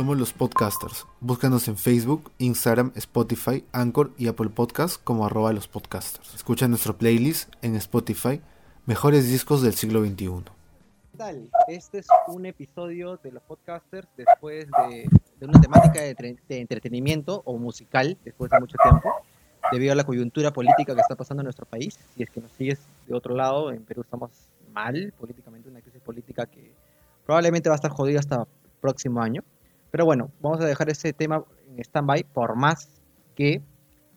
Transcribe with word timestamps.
Somos 0.00 0.16
los 0.16 0.32
podcasters. 0.32 1.06
Búscanos 1.20 1.68
en 1.68 1.76
Facebook, 1.76 2.32
Instagram, 2.38 2.90
Spotify, 2.94 3.66
Anchor 3.70 4.12
y 4.16 4.28
Apple 4.28 4.48
Podcasts 4.48 4.96
como 4.96 5.26
arroba 5.26 5.52
los 5.52 5.68
podcasters. 5.68 6.34
Escucha 6.34 6.66
nuestro 6.68 6.96
playlist 6.96 7.52
en 7.60 7.76
Spotify, 7.76 8.40
Mejores 8.86 9.28
Discos 9.28 9.60
del 9.60 9.74
Siglo 9.74 10.02
XXI. 10.02 10.14
¿Qué 11.12 11.18
tal? 11.18 11.50
Este 11.68 11.98
es 11.98 12.06
un 12.28 12.46
episodio 12.46 13.18
de 13.18 13.30
los 13.30 13.42
podcasters 13.42 14.08
después 14.16 14.68
de, 14.88 15.06
de 15.38 15.46
una 15.46 15.60
temática 15.60 16.00
de, 16.00 16.38
de 16.48 16.60
entretenimiento 16.60 17.42
o 17.44 17.58
musical 17.58 18.16
después 18.24 18.50
de 18.50 18.58
mucho 18.58 18.78
tiempo, 18.82 19.12
debido 19.70 19.92
a 19.92 19.96
la 19.96 20.04
coyuntura 20.04 20.50
política 20.50 20.94
que 20.94 21.02
está 21.02 21.14
pasando 21.14 21.42
en 21.42 21.44
nuestro 21.44 21.66
país. 21.66 21.98
Si 22.16 22.22
es 22.22 22.30
que 22.30 22.40
nos 22.40 22.52
sigues 22.52 22.80
de 23.06 23.14
otro 23.14 23.34
lado, 23.34 23.70
en 23.70 23.84
Perú 23.84 24.00
estamos 24.00 24.30
mal 24.72 25.12
políticamente, 25.20 25.68
una 25.68 25.82
crisis 25.82 26.00
política 26.00 26.46
que 26.46 26.72
probablemente 27.26 27.68
va 27.68 27.74
a 27.74 27.76
estar 27.76 27.90
jodida 27.90 28.18
hasta 28.18 28.36
el 28.36 28.46
próximo 28.80 29.20
año. 29.20 29.44
Pero 29.90 30.04
bueno, 30.04 30.30
vamos 30.40 30.60
a 30.60 30.66
dejar 30.66 30.88
ese 30.90 31.12
tema 31.12 31.44
en 31.68 31.78
stand-by, 31.80 32.24
por 32.32 32.56
más 32.56 32.88
que 33.34 33.62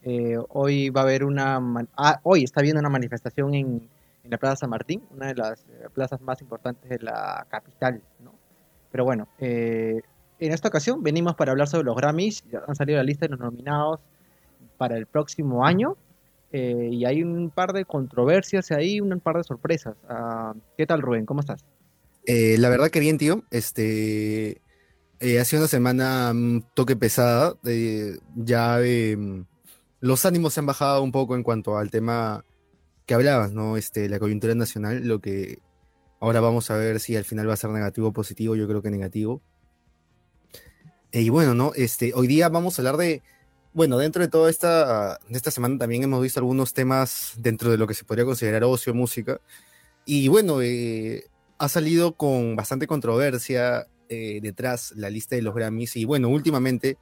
eh, 0.04 0.38
hoy 0.50 0.90
va 0.90 1.02
a 1.02 1.04
haber 1.04 1.24
una... 1.24 1.60
ah, 1.98 2.20
hoy 2.24 2.44
está 2.44 2.60
habiendo 2.60 2.80
una 2.80 2.90
manifestación 2.90 3.54
en, 3.54 3.90
en 4.24 4.32
la 4.32 4.38
Plaza 4.38 4.58
San 4.58 4.70
Martín, 4.70 5.04
una 5.12 5.28
de 5.28 5.36
las 5.36 5.62
eh, 5.62 5.88
plazas 5.94 6.22
más 6.22 6.42
importantes 6.42 6.90
de 6.90 7.00
la 7.00 7.46
capital, 7.50 8.02
¿no? 8.20 8.34
Pero 8.92 9.06
bueno, 9.06 9.28
eh, 9.40 10.02
en 10.40 10.52
esta 10.52 10.68
ocasión 10.68 11.02
venimos 11.02 11.36
para 11.36 11.52
hablar 11.52 11.68
sobre 11.68 11.86
los 11.86 11.96
Grammys, 11.96 12.44
ya 12.52 12.62
han 12.68 12.76
salido 12.76 12.98
la 12.98 13.04
lista 13.04 13.26
de 13.26 13.32
los 13.32 13.40
nominados 13.40 14.02
para 14.78 14.98
el 14.98 15.08
próximo 15.08 15.66
año, 15.66 15.96
eh, 16.52 16.90
y 16.92 17.06
hay 17.06 17.24
un 17.24 17.50
par 17.50 17.74
de 17.74 17.86
controversias 17.86 18.72
ahí, 18.72 19.02
un 19.02 19.20
par 19.20 19.38
de 19.38 19.44
sorpresas. 19.44 19.96
Ah, 20.08 20.54
¿Qué 20.78 20.86
tal, 20.86 21.02
Rubén? 21.02 21.26
¿Cómo 21.26 21.40
estás? 21.40 21.66
Eh, 22.26 22.58
la 22.60 22.70
verdad 22.70 22.90
que 22.90 23.00
bien, 23.00 23.18
tío. 23.18 23.44
Este 23.50 24.62
eh, 25.24 25.44
una 25.54 25.68
semana 25.68 26.32
un 26.32 26.66
toque 26.74 26.96
pesada. 26.96 27.56
eh, 27.66 28.18
ya 28.36 28.82
eh, 28.82 29.18
los 30.02 30.26
ánimos 30.26 30.54
se 30.54 30.60
han 30.60 30.66
bajado 30.66 31.02
un 31.02 31.12
poco 31.12 31.36
en 31.36 31.44
cuanto 31.44 31.78
al 31.78 31.90
tema 31.90 32.44
que 33.06 33.14
hablabas, 33.14 33.54
¿no? 33.54 33.78
Este, 33.78 34.10
la 34.10 34.20
coyuntura 34.20 34.54
nacional, 34.56 35.08
lo 35.08 35.20
que 35.20 35.60
ahora 36.20 36.42
vamos 36.42 36.70
a 36.72 36.76
ver 36.76 37.00
si 37.00 37.16
al 37.16 37.24
final 37.26 37.48
va 37.50 37.54
a 37.54 37.58
ser 37.58 37.70
negativo 37.70 38.10
o 38.10 38.14
positivo. 38.14 38.56
Yo 38.56 38.68
creo 38.68 38.82
que 38.82 38.92
negativo. 38.92 39.42
Eh, 41.14 41.22
y 41.22 41.30
bueno, 41.30 41.54
¿no? 41.54 41.72
Este, 41.76 42.12
hoy 42.16 42.28
día 42.28 42.50
vamos 42.50 42.78
a 42.78 42.82
hablar 42.82 42.98
de. 42.98 43.22
Bueno, 43.74 43.98
dentro 43.98 44.22
de 44.22 44.28
toda 44.28 44.50
esta, 44.50 45.20
de 45.30 45.38
esta 45.38 45.52
semana 45.52 45.78
también 45.80 46.04
hemos 46.04 46.22
visto 46.22 46.40
algunos 46.40 46.74
temas 46.74 47.34
dentro 47.38 47.72
de 47.72 47.78
lo 47.78 47.88
que 47.88 47.94
se 47.96 48.04
podría 48.06 48.26
considerar 48.26 48.64
ocio, 48.66 48.94
música. 48.94 49.40
Y 50.06 50.28
bueno, 50.28 50.62
eh, 50.62 51.26
ha 51.58 51.70
salido 51.70 52.16
con 52.16 52.56
bastante 52.56 52.88
controversia 52.88 53.88
eh, 54.14 54.42
detrás 54.42 54.94
la 54.96 55.10
lista 55.10 55.36
de 55.36 55.42
los 55.42 55.56
Grammys 55.56 55.96
y 55.96 56.06
bueno, 56.06 56.30
últimamente, 56.30 56.98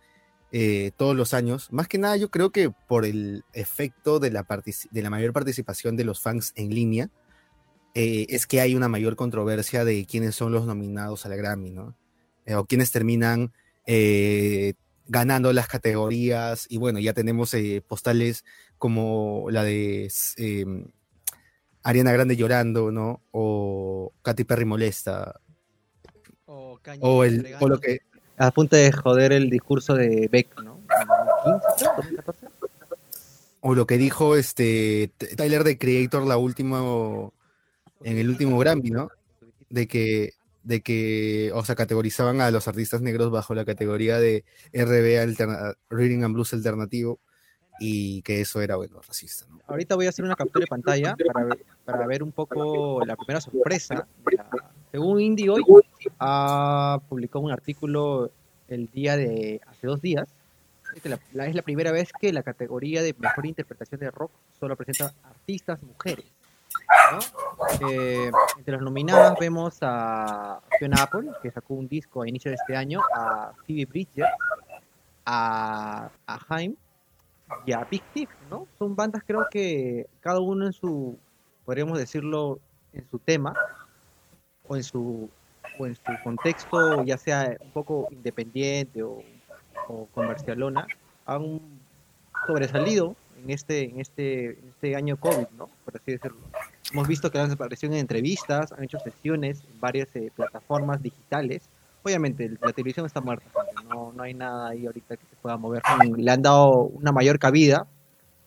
eh, 0.52 0.92
todos 0.98 1.16
los 1.16 1.34
años, 1.34 1.72
más 1.72 1.88
que 1.88 1.98
nada 1.98 2.18
yo 2.18 2.30
creo 2.30 2.52
que 2.52 2.72
por 2.88 3.06
el 3.06 3.44
efecto 3.54 4.20
de 4.20 4.32
la, 4.32 4.46
de 4.92 5.02
la 5.02 5.10
mayor 5.10 5.34
participación 5.34 5.96
de 5.96 6.06
los 6.06 6.22
fans 6.22 6.54
en 6.56 6.74
línea, 6.74 7.10
eh, 7.94 8.26
es 8.30 8.48
que 8.48 8.62
hay 8.62 8.76
una 8.76 8.88
mayor 8.88 9.16
controversia 9.16 9.84
de 9.86 10.06
quiénes 10.06 10.36
son 10.36 10.52
los 10.52 10.66
nominados 10.66 11.26
al 11.26 11.36
Grammy, 11.36 11.72
¿no? 11.72 11.96
Eh, 12.46 12.56
o 12.56 12.66
quiénes 12.66 12.92
terminan 12.92 13.52
ganando 15.08 15.52
las 15.52 15.68
categorías 15.68 16.66
y 16.70 16.78
bueno, 16.78 17.00
ya 17.00 17.14
tenemos 17.14 17.54
postales 17.88 18.46
como 18.78 19.48
la 19.50 19.64
de... 19.64 20.10
eh, 20.38 20.66
Ariana 21.84 22.12
Grande 22.12 22.36
llorando, 22.36 22.92
¿no? 22.92 23.22
O 23.32 24.14
Katy 24.22 24.44
Perry 24.44 24.66
molesta. 24.66 25.42
O, 26.54 26.78
O, 27.00 27.24
el, 27.24 27.56
o 27.62 27.70
lo 27.70 27.80
que. 27.80 28.02
A 28.38 28.52
punto 28.52 28.76
de 28.76 28.92
joder 28.92 29.32
el 29.32 29.50
discurso 29.50 29.94
de 29.94 30.28
Beck, 30.30 30.62
¿no? 30.62 30.80
¿En 30.90 31.08
2015, 31.08 31.76
creo? 31.78 31.94
2014. 31.96 32.48
O 33.62 33.76
lo 33.76 33.86
que 33.86 33.98
dijo 33.98 34.36
este 34.36 35.12
Tyler 35.38 35.64
de 35.64 35.78
Creator 35.78 36.26
la 36.26 36.38
última 36.38 36.80
en 38.04 38.18
el 38.18 38.28
último 38.30 38.58
Grammy, 38.58 38.90
¿no? 38.90 39.10
De 39.70 39.88
que 39.88 40.34
de 40.64 40.82
que, 40.82 41.52
o 41.56 41.64
sea, 41.66 41.76
categorizaban 41.76 42.40
a 42.42 42.52
los 42.52 42.68
artistas 42.68 43.02
negros 43.02 43.32
bajo 43.32 43.56
la 43.56 43.66
categoría 43.66 44.20
de 44.20 44.44
RB 44.74 45.20
alterna- 45.20 45.74
Reading 45.90 46.24
and 46.24 46.34
Blues 46.36 46.54
alternativo 46.54 47.20
y 47.80 48.22
que 48.24 48.42
eso 48.42 48.62
era 48.62 48.76
bueno, 48.76 49.00
racista, 49.02 49.46
¿no? 49.50 49.60
Ahorita 49.68 49.96
voy 49.96 50.06
a 50.06 50.10
hacer 50.10 50.24
una 50.26 50.36
captura 50.36 50.64
de 50.64 50.68
pantalla 50.68 51.16
para 51.34 51.46
ver, 51.46 51.66
para 51.86 52.08
ver 52.08 52.22
un 52.24 52.32
poco 52.32 53.04
la 53.06 53.16
primera 53.16 53.42
sorpresa. 53.42 54.06
La- 54.32 54.50
según 54.92 55.20
Indie 55.22 55.50
hoy, 55.50 55.64
ha 56.20 57.00
publicado 57.10 57.46
un 57.46 57.52
artículo 57.52 58.32
el 58.68 58.90
día 58.92 59.18
de 59.18 59.62
hace 59.68 59.88
dos 59.88 60.02
días. 60.02 60.28
Es 60.96 61.56
la, 61.56 61.62
primera 61.62 61.92
vez 61.92 62.12
que 62.12 62.34
la 62.34 62.44
categoría 62.44 63.02
de 63.02 63.16
mejor 63.18 63.46
interpretación 63.46 64.02
de 64.02 64.12
rock 64.12 64.32
solo 64.60 64.76
presenta 64.76 65.14
artistas 65.24 65.82
mujeres. 65.84 66.26
Eh, 67.90 68.30
entre 68.58 68.74
los 68.74 68.82
nominados 68.82 69.38
vemos 69.40 69.78
a 69.82 70.62
Fiona 70.78 71.04
Apple, 71.04 71.32
que 71.42 71.52
sacó 71.52 71.76
un 71.76 71.88
disco 71.88 72.22
a 72.22 72.28
inicio 72.28 72.52
de 72.52 72.56
este 72.56 72.76
año, 72.76 73.02
a 73.16 73.54
Phoebe 73.66 73.86
Bridger, 73.86 74.28
a, 75.26 76.10
a 76.28 76.40
Haim 76.50 76.76
y 77.66 77.72
a 77.74 77.86
Big 77.86 78.04
Thief, 78.14 78.30
¿no? 78.50 78.68
Son 78.78 78.96
bandas 78.96 79.24
creo 79.26 79.48
que 79.50 80.08
cada 80.20 80.40
uno 80.40 80.66
en 80.66 80.74
su, 80.74 81.18
podríamos 81.66 81.98
decirlo, 81.98 82.60
en 82.94 83.10
su 83.10 83.20
tema 83.20 83.54
o 84.68 84.76
en 84.76 84.84
su 84.84 85.30
en 85.86 85.96
su 85.96 86.02
contexto, 86.24 87.04
ya 87.04 87.18
sea 87.18 87.58
un 87.60 87.72
poco 87.72 88.08
independiente 88.12 89.04
o, 89.04 89.24
comercialona, 90.14 90.88
han 91.26 91.60
sobresalido 92.48 93.16
en 93.44 93.50
este, 93.50 93.84
en 93.84 94.00
este, 94.00 94.52
este 94.70 94.96
año 94.96 95.18
COVID, 95.18 95.48
¿no? 95.58 95.70
Por 95.84 95.98
así 95.98 96.12
decirlo. 96.14 96.38
Hemos 96.92 97.08
visto 97.08 97.30
que 97.30 97.40
han 97.40 97.52
aparecido 97.52 97.94
en 97.94 98.00
entrevistas, 98.00 98.72
han 98.72 98.84
hecho 98.84 99.00
sesiones 99.00 99.64
en 99.64 99.80
varias 99.80 100.08
eh, 100.16 100.32
plataformas 100.36 101.02
digitales. 101.02 101.64
Obviamente, 102.04 102.50
la 102.62 102.72
televisión 102.72 103.06
está 103.06 103.22
muerta, 103.22 103.46
no, 103.90 104.14
no 104.14 104.24
hay 104.24 104.34
nada 104.34 104.70
ahí 104.70 104.86
ahorita 104.86 105.18
que 105.18 105.26
se 105.26 105.36
pueda 105.42 105.58
mover. 105.58 105.82
Le 106.18 106.32
han 106.32 106.42
dado 106.42 106.84
una 106.84 107.12
mayor 107.12 107.38
cabida, 107.38 107.86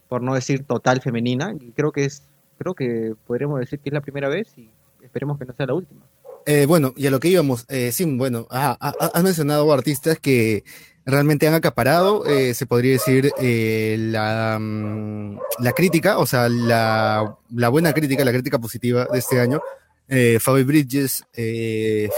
por 0.08 0.22
no 0.22 0.34
decir 0.34 0.64
total 0.64 1.00
femenina, 1.00 1.54
y 1.58 1.72
creo 1.72 1.92
que 1.92 2.04
es, 2.04 2.22
creo 2.58 2.74
que 2.74 3.14
podríamos 3.26 3.60
decir 3.60 3.78
que 3.80 3.90
es 3.90 3.92
la 3.92 4.00
primera 4.00 4.28
vez 4.28 4.56
y 4.56 4.70
esperemos 5.02 5.38
que 5.38 5.44
no 5.44 5.52
sea 5.52 5.66
la 5.66 5.74
última. 5.74 6.02
Eh, 6.47 6.66
bueno, 6.66 6.93
y 6.97 7.06
a 7.06 7.10
lo 7.10 7.21
que 7.21 7.28
íbamos, 7.28 7.65
eh, 7.69 7.91
sí, 7.91 8.05
bueno, 8.05 8.47
ah, 8.50 8.77
has 9.15 9.22
mencionado 9.22 9.72
artistas 9.72 10.19
que 10.19 10.62
realmente 11.06 11.47
han 11.47 11.55
acaparado, 11.55 12.27
eh, 12.27 12.53
se 12.53 12.66
podría 12.66 12.93
decir, 12.93 13.32
eh, 13.41 13.97
la, 13.99 14.59
mm, 14.60 15.38
la 15.60 15.72
crítica, 15.72 16.19
o 16.19 16.27
sea, 16.27 16.50
la, 16.50 17.38
la 17.50 17.69
buena 17.71 17.94
crítica, 17.94 18.25
la 18.25 18.32
crítica 18.32 18.59
positiva 18.59 19.06
de 19.10 19.19
este 19.19 19.41
año. 19.41 19.60
Phoebe 20.06 20.65
Bridges, 20.65 21.25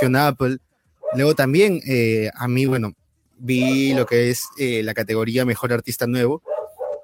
Fiona 0.00 0.26
Apple. 0.26 0.58
Luego 1.14 1.36
también, 1.36 1.80
a 2.34 2.48
mí, 2.48 2.66
bueno, 2.66 2.94
vi 3.38 3.94
lo 3.94 4.06
que 4.06 4.30
es 4.30 4.42
la 4.58 4.92
categoría 4.92 5.44
Mejor 5.44 5.72
Artista 5.72 6.08
Nuevo. 6.08 6.42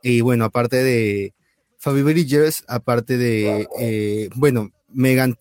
Y 0.03 0.23
bueno, 0.23 0.45
aparte 0.45 0.83
de 0.83 1.35
Phoebe 1.79 2.03
Bridges, 2.03 2.65
aparte 2.67 3.17
de, 3.17 4.29
bueno, 4.35 4.73
Megan 4.93 5.37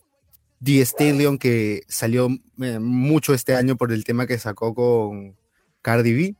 The 0.62 0.82
Stallion 0.82 1.38
que 1.38 1.82
salió 1.88 2.28
eh, 2.60 2.78
mucho 2.78 3.34
este 3.34 3.54
año 3.54 3.76
por 3.76 3.92
el 3.92 4.04
tema 4.04 4.26
que 4.26 4.38
sacó 4.38 4.74
con 4.74 5.36
Cardi 5.82 6.12
B. 6.12 6.36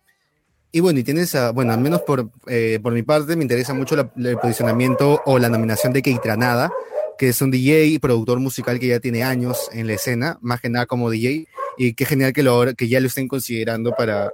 Y 0.70 0.80
bueno, 0.80 1.00
y 1.00 1.02
tienes, 1.04 1.34
a- 1.34 1.50
bueno, 1.52 1.72
al 1.72 1.80
menos 1.80 2.02
por, 2.02 2.30
eh, 2.46 2.78
por 2.82 2.92
mi 2.92 3.02
parte, 3.02 3.36
me 3.36 3.42
interesa 3.42 3.74
mucho 3.74 3.96
la- 3.96 4.10
el 4.16 4.36
posicionamiento 4.38 5.20
o 5.26 5.38
la 5.38 5.48
nominación 5.48 5.92
de 5.92 6.02
Keitranada, 6.02 6.70
que 7.18 7.28
es 7.28 7.42
un 7.42 7.50
DJ 7.50 7.84
y 7.84 7.98
productor 7.98 8.38
musical 8.40 8.78
que 8.78 8.86
ya 8.88 9.00
tiene 9.00 9.22
años 9.22 9.68
en 9.72 9.86
la 9.86 9.94
escena, 9.94 10.38
más 10.40 10.60
que 10.60 10.70
nada 10.70 10.86
como 10.86 11.10
DJ, 11.10 11.46
y 11.76 11.94
qué 11.94 12.04
genial 12.06 12.32
que, 12.32 12.42
lo, 12.42 12.74
que 12.74 12.88
ya 12.88 13.00
lo 13.00 13.08
estén 13.08 13.28
considerando 13.28 13.92
para, 13.94 14.32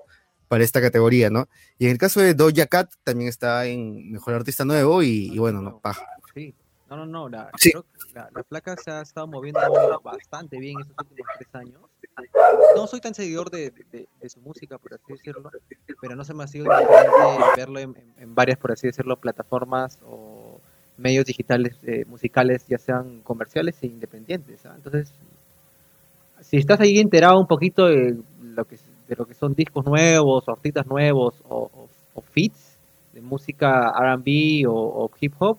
para 0.49 0.63
esta 0.65 0.81
categoría, 0.81 1.29
¿no? 1.29 1.49
Y 1.79 1.87
en 1.87 1.93
el 1.93 1.99
caso 1.99 2.21
de 2.21 2.35
Doja 2.35 2.67
Cat, 2.67 2.91
también 3.05 3.29
está 3.29 3.67
en 3.67 4.13
Mejor 4.13 4.35
Artista 4.35 4.65
Nuevo, 4.65 5.03
y, 5.03 5.31
y 5.35 5.39
bueno, 5.39 5.61
no, 5.61 5.81
paja. 5.81 6.07
No, 6.89 6.97
no, 6.97 7.07
no, 7.07 7.29
la, 7.29 7.51
Sí. 7.59 7.71
la, 8.15 8.29
la 8.35 8.43
placa 8.43 8.75
se 8.77 8.91
ha 8.91 9.03
estado 9.03 9.27
moviendo 9.27 9.61
bastante 10.03 10.59
bien 10.59 10.81
estos 10.81 10.97
últimos 11.11 11.33
tres 11.39 11.55
años. 11.55 11.81
No 12.75 12.87
soy 12.87 13.01
tan 13.01 13.15
seguidor 13.15 13.51
de, 13.51 13.71
de- 13.93 14.09
de 14.21 14.29
su 14.31 14.41
música, 14.41 14.79
por 14.79 14.95
así 14.95 15.13
decirlo, 15.13 15.51
pero 16.01 16.17
no 16.17 16.25
se 16.25 16.33
me 16.35 16.45
ha 16.45 16.47
sido 16.47 16.65
indiferente 16.65 17.13
verlo 17.57 17.79
en, 17.79 17.91
en- 17.97 18.15
en 18.23 18.35
varias, 18.35 18.59
por 18.59 18.73
así 18.73 18.87
decirlo, 18.87 19.17
plataformas 19.17 19.99
o 20.07 20.61
medios 20.97 21.27
digitales 21.27 21.77
eh, 21.85 22.05
musicales, 22.07 22.67
ya 22.67 22.79
sean 22.79 23.21
comerciales 23.21 23.77
e 23.83 23.87
independientes. 23.87 24.65
¿ah? 24.67 24.73
Entonces, 24.75 25.13
si 26.41 26.57
estás 26.57 26.81
ahí 26.81 26.99
enterado 26.99 27.39
un 27.39 27.47
poquito 27.47 27.87
de 27.87 28.17
lo 28.43 28.65
que, 28.65 28.77
de 29.09 29.17
lo 29.17 29.27
que 29.27 29.35
son 29.35 29.55
discos 29.55 29.85
nuevos, 29.85 30.49
artistas 30.49 30.87
nuevos, 30.87 31.35
o, 31.49 31.71
o, 31.73 31.89
o 32.15 32.21
feats 32.23 32.77
de 33.13 33.21
música 33.21 33.93
R&B 33.97 34.65
o, 34.67 34.73
o 34.73 35.11
hip 35.21 35.35
hop, 35.39 35.59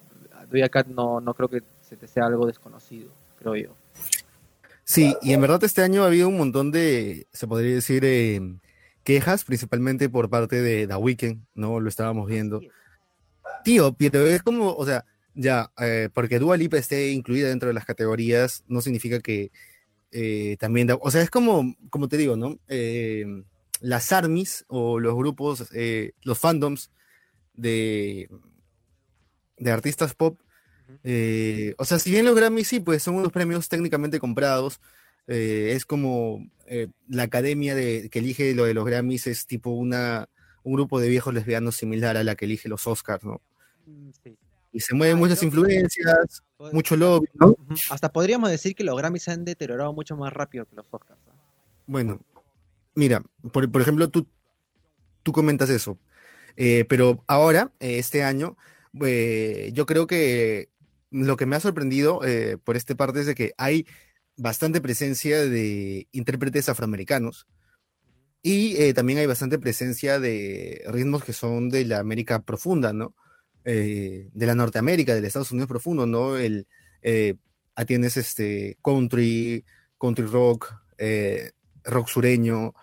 Doja 0.49 0.69
Cat 0.69 0.87
no, 0.87 1.21
no 1.21 1.33
creo 1.33 1.49
que 1.49 1.63
se 1.81 1.97
te 1.97 2.07
sea 2.07 2.25
algo 2.25 2.45
desconocido, 2.45 3.11
creo 3.37 3.55
yo. 3.55 3.75
Sí, 4.83 5.15
y 5.21 5.33
en 5.33 5.41
verdad 5.41 5.63
este 5.63 5.83
año 5.83 6.03
ha 6.03 6.07
habido 6.07 6.27
un 6.27 6.37
montón 6.37 6.71
de, 6.71 7.27
se 7.31 7.47
podría 7.47 7.75
decir, 7.75 8.03
eh, 8.05 8.41
quejas, 9.03 9.45
principalmente 9.45 10.09
por 10.09 10.31
parte 10.31 10.61
de 10.61 10.87
The 10.87 10.95
Weeknd, 10.95 11.43
¿no? 11.53 11.79
Lo 11.79 11.89
estábamos 11.89 12.27
viendo. 12.27 12.59
Tío, 13.63 13.93
pero 13.93 14.25
es 14.25 14.41
como, 14.41 14.73
o 14.73 14.85
sea, 14.85 15.05
ya, 15.35 15.71
eh, 15.79 16.09
porque 16.11 16.39
Dua 16.39 16.57
Lipa 16.57 16.77
esté 16.77 17.11
incluida 17.11 17.49
dentro 17.49 17.67
de 17.67 17.75
las 17.75 17.85
categorías, 17.85 18.63
no 18.67 18.81
significa 18.81 19.19
que 19.19 19.51
eh, 20.11 20.57
también, 20.59 20.89
o 20.99 21.11
sea, 21.11 21.21
es 21.21 21.29
como, 21.29 21.75
como 21.91 22.07
te 22.07 22.17
digo, 22.17 22.35
¿no? 22.35 22.57
Las 23.81 24.11
armies 24.11 24.65
o 24.67 24.99
los 24.99 25.15
grupos, 25.15 25.69
los 26.23 26.39
fandoms 26.39 26.89
de, 27.53 28.27
de 29.59 29.71
artistas 29.71 30.15
pop, 30.15 30.39
o 31.03 31.85
sea, 31.85 31.99
si 31.99 32.11
bien 32.11 32.25
los 32.25 32.35
Grammy 32.35 32.63
sí, 32.63 32.79
pues 32.79 33.03
son 33.03 33.15
unos 33.15 33.31
premios 33.31 33.69
técnicamente 33.69 34.19
comprados, 34.19 34.79
es 35.27 35.85
como 35.85 36.45
la 37.07 37.23
academia 37.23 37.75
de, 37.75 38.09
que 38.09 38.19
elige 38.19 38.53
lo 38.55 38.65
de 38.65 38.73
los 38.73 38.85
Grammys 38.85 39.27
es 39.27 39.45
tipo 39.45 39.69
una, 39.71 40.27
un 40.63 40.73
grupo 40.73 40.99
de 40.99 41.09
viejos 41.09 41.33
lesbianos 41.33 41.75
similar 41.75 42.17
a 42.17 42.23
la 42.23 42.35
que 42.35 42.45
elige 42.45 42.69
los 42.69 42.87
Oscars, 42.87 43.23
¿no? 43.23 43.41
Mm, 43.85 44.09
sí. 44.23 44.37
Y 44.71 44.79
se 44.81 44.93
mueven 44.93 45.17
ah, 45.17 45.19
muchas 45.19 45.41
influencias, 45.41 46.43
mucho 46.71 46.95
lobby, 46.95 47.27
¿no? 47.33 47.55
Hasta 47.89 48.11
podríamos 48.11 48.51
decir 48.51 48.75
que 48.75 48.83
los 48.83 48.95
Grammys 48.95 49.23
se 49.23 49.31
han 49.31 49.43
deteriorado 49.43 49.93
mucho 49.93 50.15
más 50.15 50.31
rápido 50.31 50.65
que 50.65 50.75
los 50.75 50.85
Oscars. 50.91 51.19
Bueno, 51.87 52.19
mira, 52.93 53.23
por, 53.51 53.69
por, 53.71 53.81
ejemplo, 53.81 54.09
tú, 54.09 54.27
tú 55.23 55.31
comentas 55.31 55.71
eso. 55.71 55.97
Eh, 56.55 56.85
pero 56.87 57.23
ahora, 57.25 57.71
eh, 57.79 57.97
este 57.97 58.23
año, 58.23 58.57
eh, 59.01 59.71
yo 59.73 59.85
creo 59.85 60.07
que 60.07 60.69
lo 61.11 61.37
que 61.37 61.45
me 61.45 61.55
ha 61.55 61.59
sorprendido 61.59 62.21
por 62.63 62.77
esta 62.77 62.95
parte 62.95 63.21
es 63.21 63.25
de 63.25 63.35
que 63.35 63.53
hay 63.57 63.87
bastante 64.37 64.79
presencia 64.79 65.43
de 65.45 66.07
intérpretes 66.11 66.69
afroamericanos 66.69 67.47
y 68.43 68.93
también 68.93 69.19
hay 69.19 69.25
bastante 69.25 69.57
presencia 69.57 70.19
de 70.19 70.83
ritmos 70.87 71.23
que 71.23 71.33
son 71.33 71.69
de 71.69 71.85
la 71.85 71.99
América 71.99 72.43
profunda, 72.43 72.93
¿no? 72.93 73.15
Eh, 73.65 74.29
de 74.33 74.45
la 74.45 74.55
Norteamérica, 74.55 75.13
del 75.13 75.25
Estados 75.25 75.51
Unidos 75.51 75.67
profundo, 75.67 76.05
¿no? 76.05 76.37
El, 76.37 76.65
eh, 77.01 77.35
atiendes 77.75 78.17
este 78.17 78.77
country, 78.81 79.65
country 79.99 80.25
rock, 80.25 80.73
eh, 80.97 81.51
rock 81.83 82.07
sureño, 82.07 82.73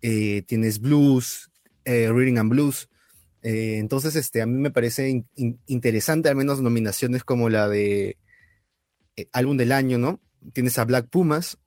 tienes 0.00 0.78
blues, 0.80 1.50
reading 1.84 2.38
and 2.38 2.50
blues. 2.50 2.88
Entonces, 3.48 4.16
este, 4.16 4.42
a 4.42 4.46
mí 4.46 4.58
me 4.58 4.70
parece 4.70 5.24
interesante, 5.66 6.28
al 6.28 6.36
menos 6.36 6.60
nominaciones 6.60 7.22
como 7.22 7.48
la 7.48 7.68
de 7.68 8.18
álbum 9.32 9.56
del 9.56 9.72
año, 9.72 9.98
¿no? 9.98 10.20
Tienes 10.52 10.78
a 10.78 10.84
Black 10.84 11.08
Pumas, 11.08 11.58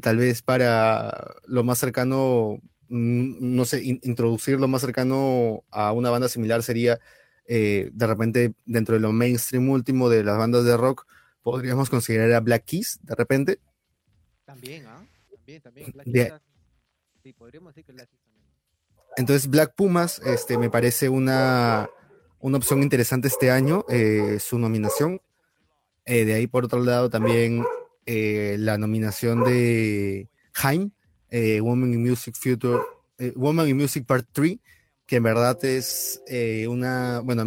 tal 0.00 0.16
vez 0.18 0.42
para 0.42 1.34
lo 1.46 1.64
más 1.64 1.78
cercano, 1.78 2.60
mm, 2.88 3.54
no 3.56 3.64
sé, 3.64 3.82
introducir 3.82 4.60
lo 4.60 4.68
más 4.68 4.82
cercano 4.82 5.64
a 5.70 5.92
una 5.92 6.10
banda 6.10 6.28
similar 6.28 6.62
sería 6.62 7.00
eh, 7.46 7.90
de 7.92 8.06
repente 8.06 8.54
dentro 8.64 8.94
de 8.94 9.00
lo 9.00 9.12
mainstream 9.12 9.68
último 9.68 10.08
de 10.08 10.22
las 10.22 10.38
bandas 10.38 10.64
de 10.64 10.76
rock, 10.76 11.06
podríamos 11.42 11.90
considerar 11.90 12.32
a 12.32 12.40
Black 12.40 12.64
Keys, 12.64 13.00
de 13.02 13.14
repente. 13.14 13.58
También, 14.44 14.86
¿ah? 14.86 15.04
También, 15.30 15.60
también. 15.60 15.92
Black 15.92 16.06
Keys, 16.06 16.32
sí, 17.22 17.32
podríamos 17.32 17.74
decir 17.74 17.84
que 17.84 17.92
Black 17.92 18.08
Keys. 18.08 18.21
Entonces, 19.16 19.48
Black 19.48 19.74
Pumas 19.74 20.20
este, 20.24 20.58
me 20.58 20.70
parece 20.70 21.08
una, 21.08 21.88
una 22.40 22.56
opción 22.56 22.82
interesante 22.82 23.28
este 23.28 23.50
año, 23.50 23.84
eh, 23.88 24.38
su 24.40 24.58
nominación. 24.58 25.20
Eh, 26.04 26.24
de 26.24 26.34
ahí, 26.34 26.46
por 26.46 26.64
otro 26.64 26.80
lado, 26.80 27.10
también 27.10 27.64
la 28.04 28.78
nominación 28.78 29.44
de 29.44 30.28
Haim, 30.62 30.90
Woman 31.30 31.94
in 31.94 32.02
Music 32.02 32.34
Future, 32.36 32.80
Woman 33.36 33.68
in 33.68 33.76
Music 33.76 34.04
Part 34.04 34.26
3, 34.32 34.58
que 35.12 35.16
en 35.16 35.22
verdad 35.24 35.62
es 35.64 36.22
eh, 36.26 36.66
una, 36.68 37.20
bueno, 37.20 37.44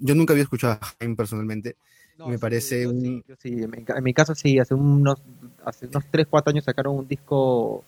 yo 0.00 0.14
nunca 0.16 0.32
había 0.32 0.42
escuchado 0.42 0.72
a 0.72 0.84
Jaime 0.98 1.14
personalmente, 1.14 1.76
me 2.18 2.36
parece 2.38 2.86
un... 2.86 3.24
Sí, 3.38 3.62
en, 3.62 4.02
mi, 4.02 4.12
caso 4.12 4.34
sí, 4.34 4.58
hace 4.58 4.74
unos, 4.74 5.22
hace 5.64 5.86
unos 5.86 6.04
3, 6.10 6.26
4 6.28 6.50
años 6.50 6.64
sacaron 6.64 6.96
un 6.96 7.06
disco 7.06 7.84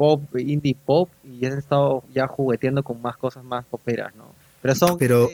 pop, 0.00 0.22
indie 0.38 0.74
pop, 0.74 1.10
y 1.22 1.44
han 1.44 1.58
estado 1.58 2.02
ya 2.14 2.26
jugueteando 2.26 2.82
con 2.82 3.02
más 3.02 3.18
cosas 3.18 3.44
más 3.44 3.66
poperas, 3.66 4.14
¿no? 4.14 4.24
Pero 4.62 4.74
son 4.74 4.96
Pero, 4.96 5.28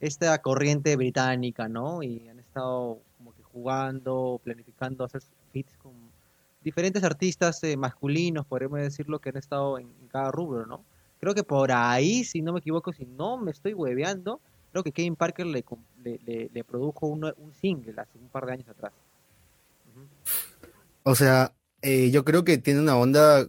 esta 0.00 0.40
corriente 0.40 0.96
británica, 0.96 1.68
¿no? 1.68 2.02
Y 2.02 2.26
han 2.26 2.38
estado 2.38 2.98
como 3.18 3.34
que 3.34 3.42
jugando, 3.42 4.40
planificando 4.42 5.04
hacer 5.04 5.20
fits 5.52 5.76
con 5.82 5.92
diferentes 6.64 7.04
artistas 7.04 7.62
eh, 7.62 7.76
masculinos, 7.76 8.46
podríamos 8.46 8.80
decirlo, 8.80 9.18
que 9.18 9.28
han 9.28 9.36
estado 9.36 9.78
en 9.78 9.86
cada 10.10 10.30
rubro, 10.30 10.64
¿no? 10.64 10.82
Creo 11.20 11.34
que 11.34 11.44
por 11.44 11.70
ahí, 11.70 12.24
si 12.24 12.40
no 12.40 12.54
me 12.54 12.60
equivoco, 12.60 12.94
si 12.94 13.04
no 13.04 13.36
me 13.36 13.50
estoy 13.50 13.74
hueveando, 13.74 14.40
creo 14.72 14.82
que 14.82 14.92
Kevin 14.92 15.16
Parker 15.16 15.44
le, 15.44 15.62
le, 16.54 16.64
produjo 16.64 17.06
un, 17.06 17.34
single 17.60 18.00
hace 18.00 18.16
un 18.18 18.28
par 18.28 18.46
de 18.46 18.52
años 18.52 18.68
atrás. 18.68 18.92
O 21.02 21.14
sea, 21.14 21.52
eh, 21.82 22.10
yo 22.10 22.24
creo 22.24 22.44
que 22.44 22.56
tiene 22.56 22.80
una 22.80 22.96
onda, 22.96 23.46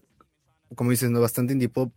como 0.76 0.92
dices, 0.92 1.10
¿no? 1.10 1.22
bastante 1.22 1.54
indie 1.54 1.70
pop, 1.70 1.94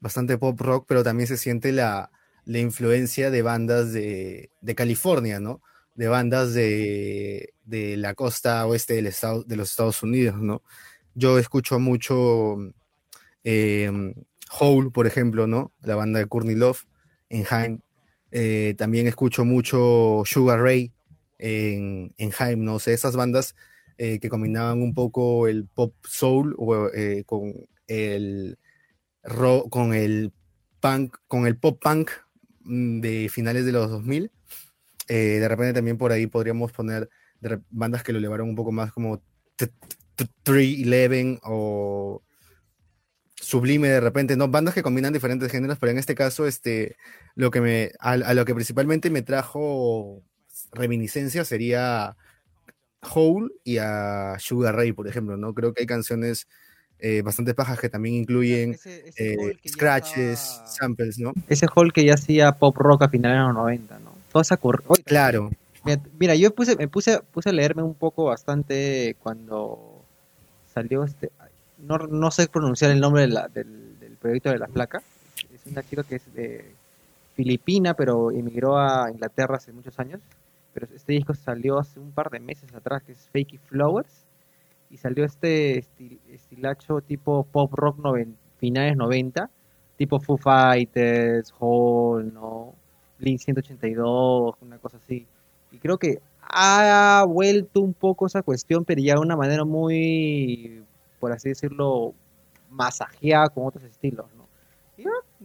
bastante 0.00 0.38
pop 0.38 0.60
rock, 0.60 0.86
pero 0.88 1.02
también 1.02 1.26
se 1.26 1.36
siente 1.36 1.72
la, 1.72 2.10
influencia 2.46 3.30
de 3.30 3.42
bandas 3.42 3.92
de, 3.92 4.50
California, 4.76 5.40
¿no? 5.40 5.62
De 5.94 6.08
bandas 6.08 6.54
de, 6.54 7.52
la 7.66 8.14
costa 8.14 8.66
oeste 8.66 8.94
del 8.94 9.06
estado, 9.06 9.44
de 9.44 9.56
los 9.56 9.70
Estados 9.70 10.02
Unidos, 10.02 10.36
¿no? 10.38 10.62
Yo 11.14 11.38
escucho 11.38 11.78
mucho 11.78 12.56
eh, 13.44 14.14
Hole, 14.58 14.90
por 14.90 15.06
ejemplo, 15.06 15.46
¿no? 15.46 15.72
La 15.82 15.96
banda 15.96 16.20
de 16.20 16.26
Courtney 16.26 16.54
Love 16.54 16.86
en 17.28 17.44
Haim. 17.50 17.80
Eh, 18.30 18.74
también 18.78 19.06
escucho 19.06 19.44
mucho 19.44 20.22
Sugar 20.24 20.60
Ray 20.60 20.92
en, 21.38 22.14
en 22.18 22.32
Haim, 22.38 22.64
¿no? 22.64 22.76
O 22.76 22.78
sea, 22.78 22.94
esas 22.94 23.16
bandas 23.16 23.54
eh, 24.00 24.20
que 24.20 24.28
combinaban 24.28 24.80
un 24.80 24.94
poco 24.94 25.48
el 25.48 25.66
pop 25.66 25.92
soul 26.04 26.56
eh, 26.94 27.24
con 27.26 27.52
el 27.88 28.58
rock, 29.24 29.68
con 29.70 29.94
el 29.94 30.32
punk, 30.80 31.16
con 31.26 31.46
el 31.46 31.56
pop 31.56 31.80
punk 31.82 32.10
mm, 32.60 33.00
de 33.00 33.28
finales 33.28 33.64
de 33.64 33.72
los 33.72 33.90
2000. 33.90 34.30
de 35.08 35.48
repente 35.48 35.74
también 35.74 35.98
por 35.98 36.12
ahí 36.12 36.26
podríamos 36.26 36.72
poner 36.72 37.10
bandas 37.70 38.02
que 38.02 38.12
lo 38.12 38.20
llevaron 38.20 38.48
un 38.48 38.56
poco 38.56 38.72
más 38.72 38.92
como 38.92 39.22
311 39.56 41.40
o 41.44 42.22
sublime 43.34 43.88
de 43.88 44.00
repente, 44.00 44.36
¿no? 44.36 44.48
Bandas 44.48 44.74
que 44.74 44.82
combinan 44.82 45.12
diferentes 45.12 45.50
géneros, 45.50 45.78
pero 45.78 45.92
en 45.92 45.98
este 45.98 46.14
caso, 46.14 46.46
este, 46.46 46.96
lo 47.34 47.50
que 47.50 47.60
me, 47.60 47.92
a, 48.00 48.34
lo 48.34 48.44
que 48.44 48.54
principalmente 48.54 49.10
me 49.10 49.22
trajo 49.22 50.22
reminiscencia 50.72 51.44
sería 51.44 52.16
Hole 53.14 53.48
y 53.64 53.78
a 53.78 54.36
Sugar 54.38 54.74
Ray, 54.74 54.92
por 54.92 55.08
ejemplo, 55.08 55.36
¿no? 55.36 55.54
Creo 55.54 55.72
que 55.72 55.82
hay 55.82 55.86
canciones 55.86 56.48
eh, 57.00 57.22
bastante 57.22 57.54
pajas 57.54 57.78
que 57.78 57.88
también 57.88 58.16
incluyen 58.16 58.76
eh, 59.16 59.56
scratches, 59.66 60.62
samples, 60.66 61.18
¿no? 61.18 61.32
Ese 61.48 61.66
Hole 61.72 61.92
que 61.92 62.04
ya 62.04 62.14
hacía 62.14 62.52
pop 62.52 62.76
rock 62.76 63.02
a 63.02 63.08
finales 63.08 63.38
de 63.38 63.44
los 63.44 63.54
90, 63.54 63.98
¿no? 64.00 64.12
Toda 64.32 64.42
esa 64.42 64.58
Claro. 65.04 65.50
Mira, 66.18 66.34
yo 66.34 66.54
puse, 66.54 66.76
me 66.76 66.88
puse, 66.88 67.20
puse 67.32 67.50
a 67.50 67.52
leerme 67.52 67.82
un 67.82 67.94
poco 67.94 68.24
bastante 68.24 69.16
cuando 69.22 70.02
salió 70.74 71.04
este, 71.04 71.30
no, 71.78 71.98
no 71.98 72.30
sé 72.30 72.48
pronunciar 72.48 72.90
el 72.90 73.00
nombre 73.00 73.22
del, 73.22 74.16
proyecto 74.20 74.50
de 74.50 74.58
la 74.58 74.66
placa. 74.66 75.00
Es 75.54 75.70
una 75.70 75.82
chica 75.82 76.02
que 76.02 76.16
es 76.16 76.34
de 76.34 76.72
Filipina, 77.34 77.94
pero 77.94 78.32
emigró 78.32 78.78
a 78.78 79.10
Inglaterra 79.10 79.56
hace 79.56 79.72
muchos 79.72 79.98
años. 79.98 80.20
Pero 80.74 80.88
este 80.94 81.12
disco 81.12 81.34
salió 81.34 81.78
hace 81.78 82.00
un 82.00 82.10
par 82.10 82.30
de 82.30 82.40
meses 82.40 82.74
atrás, 82.74 83.02
que 83.04 83.12
es 83.12 83.18
Fakey 83.32 83.58
Flowers. 83.68 84.27
Y 84.90 84.96
salió 84.96 85.24
este 85.24 85.84
estilacho 86.32 87.00
tipo 87.00 87.44
pop 87.44 87.72
rock 87.74 87.98
finales 88.58 88.96
90, 88.96 89.50
tipo 89.96 90.18
Foo 90.20 90.36
Fighters, 90.36 91.52
Hall, 91.58 92.32
¿no? 92.32 92.74
Blink 93.18 93.40
182, 93.40 94.54
una 94.62 94.78
cosa 94.78 94.96
así. 94.96 95.26
Y 95.70 95.78
creo 95.78 95.98
que 95.98 96.20
ha 96.40 97.24
vuelto 97.28 97.80
un 97.80 97.92
poco 97.92 98.26
esa 98.26 98.42
cuestión, 98.42 98.84
pero 98.84 99.02
ya 99.02 99.14
de 99.14 99.20
una 99.20 99.36
manera 99.36 99.64
muy 99.64 100.82
por 101.18 101.32
así 101.32 101.48
decirlo, 101.48 102.14
masajeada 102.70 103.48
con 103.48 103.66
otros 103.66 103.84
estilos, 103.84 104.26
¿no? 104.36 104.48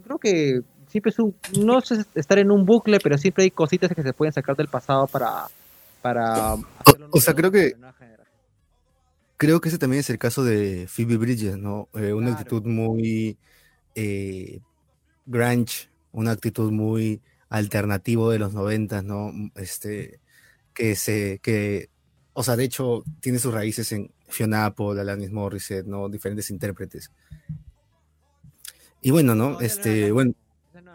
creo 0.04 0.18
que 0.18 0.62
siempre 0.88 1.12
es 1.12 1.20
un, 1.20 1.36
no 1.60 1.80
sé 1.82 2.04
estar 2.16 2.40
en 2.40 2.50
un 2.52 2.66
bucle, 2.66 3.00
pero 3.00 3.18
siempre 3.18 3.44
hay 3.44 3.52
cositas 3.52 3.92
que 3.94 4.02
se 4.02 4.12
pueden 4.12 4.34
sacar 4.34 4.56
del 4.56 4.68
pasado 4.68 5.06
para, 5.06 5.46
para 6.02 6.56
o, 7.12 7.20
sea, 7.22 7.36
creo 7.36 7.52
que 7.52 7.74
creo 9.44 9.60
que 9.60 9.68
ese 9.68 9.78
también 9.78 10.00
es 10.00 10.10
el 10.10 10.18
caso 10.18 10.46
de 10.46 10.88
Phoebe 10.88 11.18
Bridges, 11.18 11.58
¿no? 11.58 11.90
Eh, 11.96 12.14
una 12.14 12.32
actitud 12.32 12.64
muy 12.64 13.38
eh, 13.94 14.62
grunge, 15.26 15.90
una 16.14 16.32
actitud 16.32 16.72
muy 16.72 17.22
alternativo 17.50 18.32
de 18.32 18.40
los 18.40 18.54
noventas, 18.54 19.04
¿no? 19.04 19.34
Este, 19.56 20.22
que 20.74 20.96
se, 20.96 21.40
que, 21.44 21.90
o 22.32 22.42
sea, 22.42 22.56
de 22.56 22.64
hecho, 22.64 23.04
tiene 23.20 23.38
sus 23.38 23.54
raíces 23.54 23.92
en 23.92 24.14
Fiona 24.30 24.66
Apple, 24.66 25.02
Alanis 25.02 25.32
Morissette, 25.32 25.88
¿no? 25.88 26.08
Diferentes 26.08 26.50
intérpretes. 26.50 27.12
Y 29.02 29.12
bueno, 29.12 29.36
¿no? 29.36 29.60
Este, 29.60 30.14
bueno, 30.14 30.34
no 30.74 30.94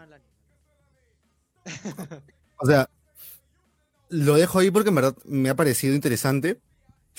o 2.57 2.65
sea, 2.65 2.89
lo 4.09 4.35
dejo 4.37 4.57
ahí 4.57 4.71
porque 4.71 4.89
en 4.89 4.95
verdad 4.95 5.15
me 5.25 5.49
ha 5.49 5.55
parecido 5.55 5.93
interesante. 5.93 6.59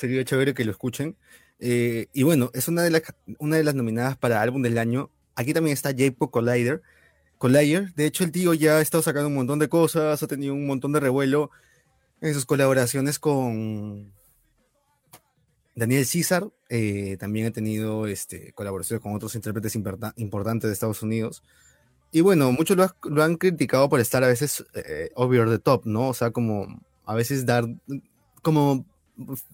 Sería 0.01 0.25
chévere 0.25 0.55
que 0.55 0.65
lo 0.65 0.71
escuchen. 0.73 1.17
Eh, 1.59 2.07
y 2.15 2.23
bueno, 2.23 2.51
es 2.55 2.69
una 2.69 2.83
de, 2.83 2.91
las, 2.91 3.03
una 3.39 3.57
de 3.57 3.65
las 3.65 3.75
nominadas 3.75 4.17
para 4.17 4.41
álbum 4.41 4.63
del 4.63 4.79
año. 4.79 5.11
Aquí 5.37 5.53
también 5.53 5.75
está 5.75 5.91
J-Pop 5.91 6.31
Collider. 6.31 6.81
Collider, 7.37 7.93
de 7.95 8.07
hecho, 8.07 8.25
el 8.25 8.33
tío 8.33 8.55
ya 8.55 8.79
ha 8.79 8.81
estado 8.81 9.03
sacando 9.03 9.29
un 9.29 9.35
montón 9.35 9.59
de 9.59 9.69
cosas, 9.69 10.23
ha 10.23 10.27
tenido 10.27 10.55
un 10.55 10.67
montón 10.67 10.93
de 10.93 11.01
revuelo 11.01 11.51
en 12.23 12.33
sus 12.35 12.47
colaboraciones 12.47 13.19
con 13.19 14.13
Daniel 15.75 16.07
César. 16.07 16.49
eh, 16.69 17.17
también 17.19 17.47
ha 17.47 17.51
tenido 17.51 18.07
este, 18.07 18.53
colaboraciones 18.53 19.03
con 19.03 19.15
otros 19.15 19.35
intérpretes 19.35 19.75
importa- 19.75 20.13
importantes 20.17 20.69
de 20.69 20.75
Estados 20.75 21.03
Unidos. 21.03 21.43
Y 22.13 22.21
bueno, 22.23 22.53
muchos 22.53 22.77
lo, 22.77 22.85
ha- 22.85 22.97
lo 23.05 23.23
han 23.23 23.37
criticado 23.37 23.89
por 23.89 24.01
estar 24.01 24.23
a 24.25 24.29
veces 24.29 24.65
eh, 24.75 25.11
over 25.15 25.49
the 25.49 25.59
top, 25.59 25.85
¿no? 25.87 26.09
O 26.09 26.15
sea, 26.15 26.31
como 26.31 26.81
a 27.07 27.15
veces 27.15 27.45
dar, 27.47 27.65
como 28.43 28.85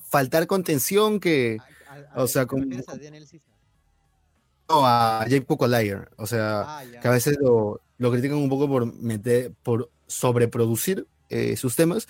faltar 0.08 0.46
contención 0.46 1.20
que 1.20 1.58
A- 2.14 2.22
O 2.22 2.26
sea, 2.26 2.42
¿te 2.42 2.48
como- 2.48 2.64
no, 4.68 4.86
a 4.86 5.24
Jake 5.28 5.46
Collier. 5.46 6.10
O 6.16 6.26
sea, 6.26 6.78
Ah, 6.78 6.84
que 7.00 7.08
a 7.08 7.10
veces 7.10 7.36
lo, 7.40 7.80
lo 7.98 8.10
critican 8.10 8.36
un 8.38 8.48
poco 8.48 8.68
por 8.68 8.92
meter, 8.94 9.52
por 9.62 9.90
sobreproducir 10.06 11.06
eh, 11.28 11.56
sus 11.56 11.74
temas, 11.76 12.06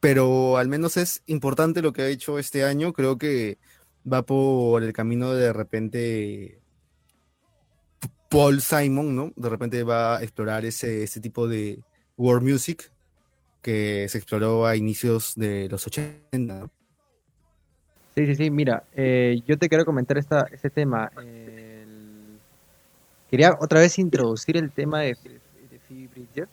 pero 0.00 0.56
al 0.56 0.68
menos 0.68 0.96
es 0.96 1.22
importante 1.26 1.82
lo 1.82 1.92
que 1.92 2.02
ha 2.02 2.08
hecho 2.08 2.38
este 2.38 2.64
año. 2.64 2.92
Creo 2.92 3.18
que 3.18 3.58
va 4.10 4.22
por 4.22 4.82
el 4.82 4.92
camino 4.92 5.32
de, 5.32 5.44
de 5.46 5.52
repente 5.52 6.60
Paul 8.30 8.60
Simon, 8.60 9.14
¿no? 9.14 9.32
De 9.36 9.48
repente 9.48 9.82
va 9.84 10.16
a 10.18 10.22
explorar 10.22 10.64
ese, 10.64 11.04
ese 11.04 11.20
tipo 11.20 11.46
de 11.48 11.80
world 12.16 12.42
music 12.48 12.90
que 13.64 14.06
se 14.10 14.18
exploró 14.18 14.66
a 14.66 14.76
inicios 14.76 15.32
de 15.36 15.68
los 15.70 15.86
80. 15.86 16.20
¿no? 16.60 16.70
Sí, 18.14 18.26
sí, 18.26 18.36
sí, 18.36 18.50
mira, 18.50 18.84
eh, 18.94 19.40
yo 19.46 19.58
te 19.58 19.68
quiero 19.70 19.84
comentar 19.86 20.18
esta, 20.18 20.46
este 20.52 20.68
tema. 20.70 21.10
el- 21.16 22.38
Quería 23.30 23.56
otra 23.58 23.80
vez 23.80 23.98
introducir 23.98 24.56
el 24.58 24.70
tema 24.70 25.00
de, 25.00 25.16
de 25.70 25.78
Phoebe 25.88 26.08
Bridgers. 26.14 26.50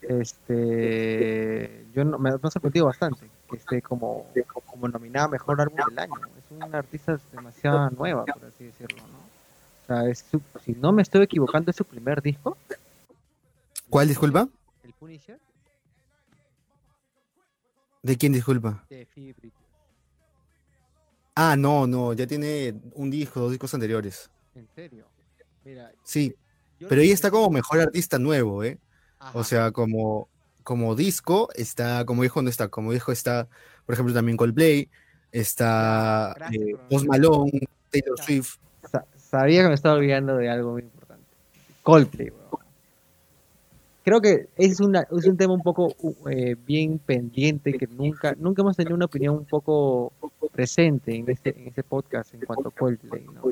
Este, 0.00 1.84
yo 1.94 2.04
no, 2.04 2.18
me, 2.18 2.30
me 2.30 2.38
ha 2.42 2.50
sorprendido 2.50 2.86
bastante 2.86 3.26
que 3.50 3.56
esté 3.56 3.82
como, 3.82 4.26
como 4.64 4.88
nominada 4.88 5.26
a 5.26 5.30
Mejor 5.30 5.60
Álbum 5.60 5.78
del 5.88 5.98
Año. 5.98 6.20
Es 6.38 6.50
una 6.50 6.78
artista 6.78 7.18
demasiado 7.32 7.90
nueva, 7.90 8.24
por 8.26 8.44
así 8.44 8.64
decirlo, 8.64 8.96
¿no? 8.98 9.18
O 9.82 9.86
sea, 9.86 10.08
es 10.10 10.24
su- 10.30 10.40
si 10.64 10.72
no 10.72 10.92
me 10.92 11.02
estoy 11.02 11.22
equivocando, 11.24 11.70
es 11.70 11.76
su 11.76 11.84
primer 11.84 12.22
disco, 12.22 12.56
¿Cuál, 13.90 14.08
disculpa? 14.08 14.48
el 14.82 14.92
Punisher, 14.94 15.38
¿De 18.04 18.16
quién, 18.18 18.32
disculpa? 18.34 18.84
de 18.90 19.08
Bridgers. 19.14 19.52
Ah, 21.34 21.56
no, 21.56 21.86
no, 21.86 22.12
ya 22.12 22.26
tiene 22.26 22.74
un 22.92 23.10
disco, 23.10 23.40
dos 23.40 23.50
discos 23.50 23.72
anteriores. 23.74 24.30
En 24.54 24.68
serio. 24.74 25.06
Mira, 25.64 25.90
Sí, 26.04 26.34
yo 26.78 26.86
pero 26.88 27.00
ella 27.00 27.14
está 27.14 27.30
como 27.30 27.48
mejor 27.50 27.80
artista 27.80 28.18
nuevo, 28.18 28.62
¿eh? 28.62 28.78
Ajá. 29.18 29.38
O 29.38 29.42
sea, 29.42 29.72
como, 29.72 30.28
como 30.62 30.94
disco, 30.94 31.48
está, 31.54 32.04
como 32.04 32.22
dijo, 32.22 32.42
no 32.42 32.50
está, 32.50 32.68
como 32.68 32.92
dijo, 32.92 33.10
está, 33.10 33.48
por 33.86 33.94
ejemplo, 33.94 34.14
también 34.14 34.36
Coldplay, 34.36 34.90
está 35.32 36.34
Ya, 36.34 36.46
gracias 36.46 36.62
eh, 36.68 36.76
Post 36.90 37.06
Malone, 37.06 37.60
Taylor. 37.90 38.18
Swift. 38.22 38.56
Sa- 38.92 39.06
sabía 39.16 39.62
que 39.62 39.68
me 39.68 39.74
estaba 39.74 39.94
olvidando 39.96 40.36
de 40.36 40.50
algo 40.50 40.72
muy 40.72 40.82
importante. 40.82 41.24
Coldplay, 41.82 42.28
weón. 42.30 42.63
Creo 44.04 44.20
que 44.20 44.48
es, 44.56 44.80
una, 44.80 45.06
es 45.10 45.26
un 45.26 45.36
tema 45.38 45.54
un 45.54 45.62
poco 45.62 45.94
eh, 46.30 46.56
bien 46.66 46.98
pendiente 46.98 47.72
que 47.72 47.86
nunca, 47.86 48.34
nunca 48.38 48.60
hemos 48.60 48.76
tenido 48.76 48.94
una 48.94 49.06
opinión 49.06 49.34
un 49.36 49.46
poco 49.46 50.12
presente 50.52 51.16
en 51.16 51.28
este, 51.30 51.58
en 51.58 51.68
este 51.68 51.82
podcast 51.82 52.34
en 52.34 52.40
cuanto 52.40 52.68
a 52.68 52.70
Coldplay, 52.70 53.24
¿no? 53.24 53.42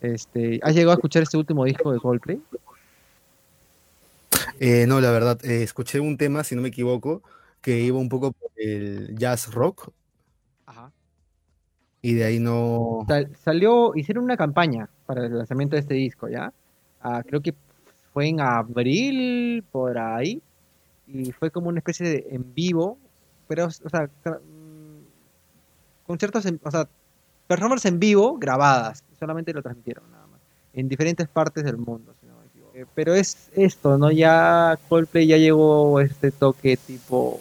Este, 0.00 0.58
¿Has 0.62 0.74
llegado 0.74 0.90
a 0.90 0.94
escuchar 0.94 1.22
este 1.22 1.36
último 1.36 1.64
disco 1.64 1.92
de 1.92 2.00
Coldplay? 2.00 2.42
Eh, 4.58 4.86
no, 4.88 5.00
la 5.00 5.12
verdad, 5.12 5.38
eh, 5.44 5.62
escuché 5.62 6.00
un 6.00 6.16
tema, 6.16 6.42
si 6.42 6.56
no 6.56 6.62
me 6.62 6.68
equivoco, 6.68 7.22
que 7.60 7.78
iba 7.80 7.98
un 7.98 8.08
poco 8.08 8.32
por 8.32 8.50
el 8.56 9.16
jazz 9.16 9.52
rock 9.54 9.90
Ajá. 10.66 10.90
y 12.02 12.14
de 12.14 12.24
ahí 12.24 12.38
no... 12.40 13.04
Sal- 13.06 13.30
salió, 13.36 13.94
hicieron 13.94 14.24
una 14.24 14.36
campaña 14.36 14.88
para 15.06 15.26
el 15.26 15.38
lanzamiento 15.38 15.76
de 15.76 15.80
este 15.80 15.94
disco, 15.94 16.28
¿ya? 16.28 16.52
Ah, 17.00 17.22
creo 17.24 17.40
que 17.40 17.54
fue 18.16 18.28
en 18.28 18.40
abril, 18.40 19.62
por 19.70 19.98
ahí, 19.98 20.40
y 21.06 21.32
fue 21.32 21.50
como 21.50 21.68
una 21.68 21.80
especie 21.80 22.08
de 22.08 22.26
en 22.30 22.54
vivo, 22.54 22.96
pero, 23.46 23.66
o 23.66 23.70
sea, 23.70 24.08
mm, 24.24 25.02
conciertos, 26.06 26.46
en, 26.46 26.58
o 26.64 26.70
sea, 26.70 26.88
performances 27.46 27.92
en 27.92 27.98
vivo 28.00 28.38
grabadas, 28.38 29.04
solamente 29.18 29.52
lo 29.52 29.60
transmitieron 29.60 30.10
nada 30.10 30.26
más, 30.28 30.40
en 30.72 30.88
diferentes 30.88 31.28
partes 31.28 31.62
del 31.62 31.76
mundo, 31.76 32.14
si 32.18 32.26
no 32.26 32.38
me 32.38 32.46
equivoco. 32.46 32.72
Eh, 32.74 32.86
pero 32.94 33.12
es 33.14 33.50
esto, 33.54 33.98
¿no? 33.98 34.10
Ya 34.10 34.78
Coldplay 34.88 35.26
ya 35.26 35.36
llegó 35.36 36.00
este 36.00 36.30
toque 36.30 36.78
tipo 36.78 37.38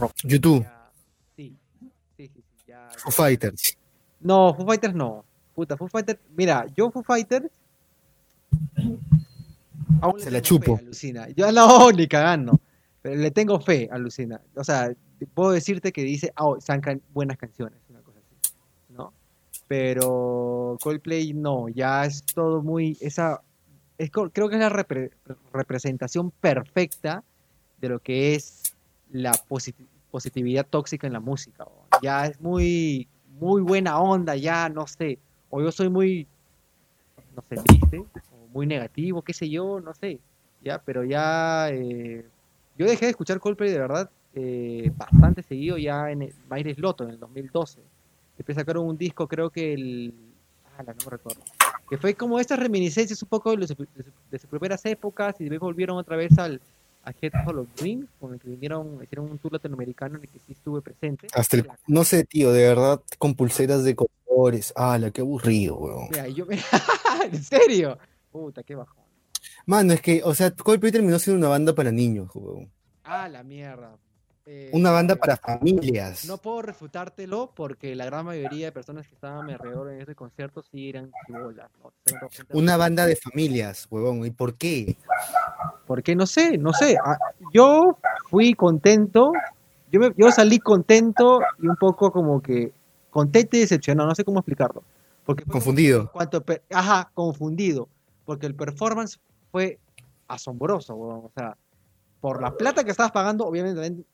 rock. 0.00 0.12
YouTube, 0.24 0.62
Ya- 0.62 0.90
sí, 1.36 1.54
sí, 1.78 1.90
sí, 2.16 2.30
sí, 2.34 2.42
ya- 2.66 2.88
Foo 2.96 3.12
Fighters. 3.12 3.76
no, 4.20 4.54
Foo 4.54 4.64
Fighters 4.64 4.94
no. 4.94 5.22
Puta, 5.54 5.76
Foo 5.76 5.86
Fighters. 5.88 6.18
Mira, 6.34 6.64
yo 6.74 6.90
Foo 6.90 7.02
Fighters. 7.02 7.44
Aún 10.00 10.16
le 10.18 10.24
Se 10.24 10.30
la 10.30 10.38
fe, 10.38 10.42
chupo. 10.42 10.76
alucina. 10.78 11.28
Yo 11.30 11.50
no, 11.52 11.90
ni 11.92 12.06
cagando. 12.08 12.58
Pero 13.02 13.16
le 13.16 13.30
tengo 13.30 13.60
fe, 13.60 13.88
alucina. 13.90 14.40
O 14.56 14.62
sea, 14.64 14.92
puedo 15.34 15.50
decirte 15.52 15.92
que 15.92 16.02
dice, 16.02 16.32
ah, 16.36 16.46
oh, 16.46 16.60
sacan 16.60 17.02
buenas 17.12 17.36
canciones, 17.36 17.78
una 17.88 18.00
cosa 18.00 18.18
así. 18.20 18.54
¿No? 18.90 19.12
Pero 19.66 20.78
Coldplay 20.82 21.32
no, 21.34 21.68
ya 21.68 22.04
es 22.04 22.22
todo 22.24 22.62
muy. 22.62 22.96
Esa. 23.00 23.40
Es, 23.98 24.10
creo 24.10 24.48
que 24.48 24.54
es 24.56 24.60
la 24.60 24.70
repre- 24.70 25.10
representación 25.52 26.30
perfecta 26.30 27.22
de 27.80 27.88
lo 27.88 27.98
que 28.00 28.34
es 28.34 28.74
la 29.10 29.32
posit- 29.32 29.86
positividad 30.10 30.66
tóxica 30.68 31.06
en 31.06 31.12
la 31.12 31.20
música. 31.20 31.66
Ya 32.02 32.26
es 32.26 32.40
muy, 32.40 33.08
muy 33.38 33.62
buena 33.62 33.98
onda, 34.00 34.34
ya 34.36 34.68
no 34.68 34.86
sé. 34.86 35.18
O 35.50 35.60
yo 35.60 35.70
soy 35.70 35.88
muy, 35.90 36.26
no 37.36 37.42
sé, 37.48 37.56
triste, 37.56 38.04
muy 38.52 38.66
negativo, 38.66 39.22
qué 39.22 39.32
sé 39.32 39.48
yo, 39.48 39.80
no 39.80 39.94
sé. 39.94 40.18
Ya, 40.62 40.78
pero 40.78 41.04
ya. 41.04 41.68
eh, 41.70 42.24
yo 42.78 42.86
dejé 42.86 43.06
de 43.06 43.10
escuchar 43.10 43.38
Coldplay 43.40 43.70
de 43.70 43.78
verdad 43.78 44.10
eh, 44.34 44.90
bastante 44.96 45.42
seguido 45.42 45.76
ya 45.76 46.10
en 46.10 46.22
el 46.22 46.32
Baires 46.48 46.78
Loto 46.78 47.04
en 47.04 47.10
el 47.10 47.18
2012. 47.18 47.80
Después 48.36 48.56
sacaron 48.56 48.86
un 48.86 48.96
disco, 48.96 49.26
creo 49.28 49.50
que 49.50 49.74
el. 49.74 50.14
Ah, 50.78 50.82
no 50.82 50.94
me 51.04 51.10
recuerdo. 51.10 51.40
Que 51.90 51.98
fue 51.98 52.14
como 52.14 52.38
estas 52.40 52.58
reminiscencias 52.58 53.22
un 53.22 53.28
poco 53.28 53.54
de, 53.56 53.66
su- 53.66 53.74
de 53.74 54.02
su- 54.04 54.10
de 54.30 54.38
sus 54.38 54.48
primeras 54.48 54.84
épocas 54.86 55.34
y 55.40 55.44
después 55.44 55.60
volvieron 55.60 55.98
otra 55.98 56.16
vez 56.16 56.38
al 56.38 56.60
a 57.04 57.10
Head 57.20 57.32
Full 57.44 57.58
of 57.58 57.68
Dreams, 57.76 58.06
con 58.20 58.32
el 58.32 58.38
que 58.40 58.48
vinieron, 58.48 59.00
hicieron 59.02 59.28
un 59.28 59.36
tour 59.38 59.52
latinoamericano 59.52 60.16
en 60.16 60.22
el 60.22 60.28
que 60.30 60.38
sí 60.38 60.52
estuve 60.52 60.80
presente. 60.80 61.26
Hasta 61.34 61.56
el- 61.56 61.66
no 61.88 62.04
sé, 62.04 62.24
tío, 62.24 62.52
de 62.52 62.62
verdad, 62.68 63.02
con 63.18 63.34
pulseras 63.34 63.82
de 63.84 63.96
colores. 63.96 64.72
Ah, 64.76 64.98
qué 65.12 65.20
aburrido, 65.20 65.76
weón. 65.76 66.06
Mira, 66.10 66.28
yo 66.28 66.46
me... 66.46 66.56
¿En 67.32 67.42
serio? 67.42 67.98
Puta, 68.32 68.62
qué 68.62 68.74
bajón. 68.74 69.04
Mano, 69.66 69.92
es 69.92 70.00
que, 70.00 70.22
o 70.24 70.34
sea, 70.34 70.50
Coldplay 70.50 70.90
terminó 70.90 71.18
siendo 71.18 71.38
una 71.38 71.48
banda 71.48 71.74
para 71.74 71.92
niños, 71.92 72.30
weón. 72.34 72.70
Ah, 73.04 73.28
la 73.28 73.42
mierda. 73.42 73.96
Eh, 74.44 74.70
Una 74.72 74.90
banda 74.90 75.14
para 75.14 75.36
familias. 75.36 76.24
No 76.24 76.36
puedo 76.38 76.62
refutártelo 76.62 77.52
porque 77.54 77.94
la 77.94 78.04
gran 78.06 78.24
mayoría 78.26 78.66
de 78.66 78.72
personas 78.72 79.06
que 79.06 79.14
estaban 79.14 79.48
alrededor 79.48 79.90
en 79.92 80.00
ese 80.00 80.16
concierto 80.16 80.62
sí 80.62 80.88
eran 80.88 81.12
chibolas. 81.26 81.70
Una 82.52 82.76
banda 82.76 83.06
de 83.06 83.14
familias, 83.14 83.86
huevón. 83.88 84.24
¿Y 84.26 84.30
por 84.32 84.54
qué? 84.54 84.96
Porque 85.86 86.16
no 86.16 86.26
sé, 86.26 86.58
no 86.58 86.72
sé. 86.72 86.96
ah, 87.04 87.18
Yo 87.52 87.98
fui 88.30 88.54
contento, 88.54 89.32
yo, 89.92 90.00
me- 90.00 90.12
yo 90.16 90.32
salí 90.32 90.58
contento 90.58 91.40
y 91.60 91.68
un 91.68 91.76
poco 91.76 92.10
como 92.10 92.40
que 92.42 92.72
contento 93.10 93.56
y 93.56 93.60
decepcionado, 93.60 94.08
no 94.08 94.14
sé 94.16 94.24
cómo 94.24 94.40
explicarlo. 94.40 94.82
Porque 95.24 95.44
Confundido. 95.44 96.10
cuanto 96.10 96.42
ajá, 96.70 97.10
confundido. 97.14 97.88
Porque 98.24 98.46
el 98.46 98.54
performance 98.54 99.18
fue 99.50 99.78
asombroso, 100.28 100.94
weón, 100.94 101.24
O 101.26 101.30
sea, 101.34 101.56
por 102.20 102.40
la 102.40 102.56
plata 102.56 102.84
que 102.84 102.92
estabas 102.92 103.10
pagando, 103.12 103.44
obviamente 103.46 104.04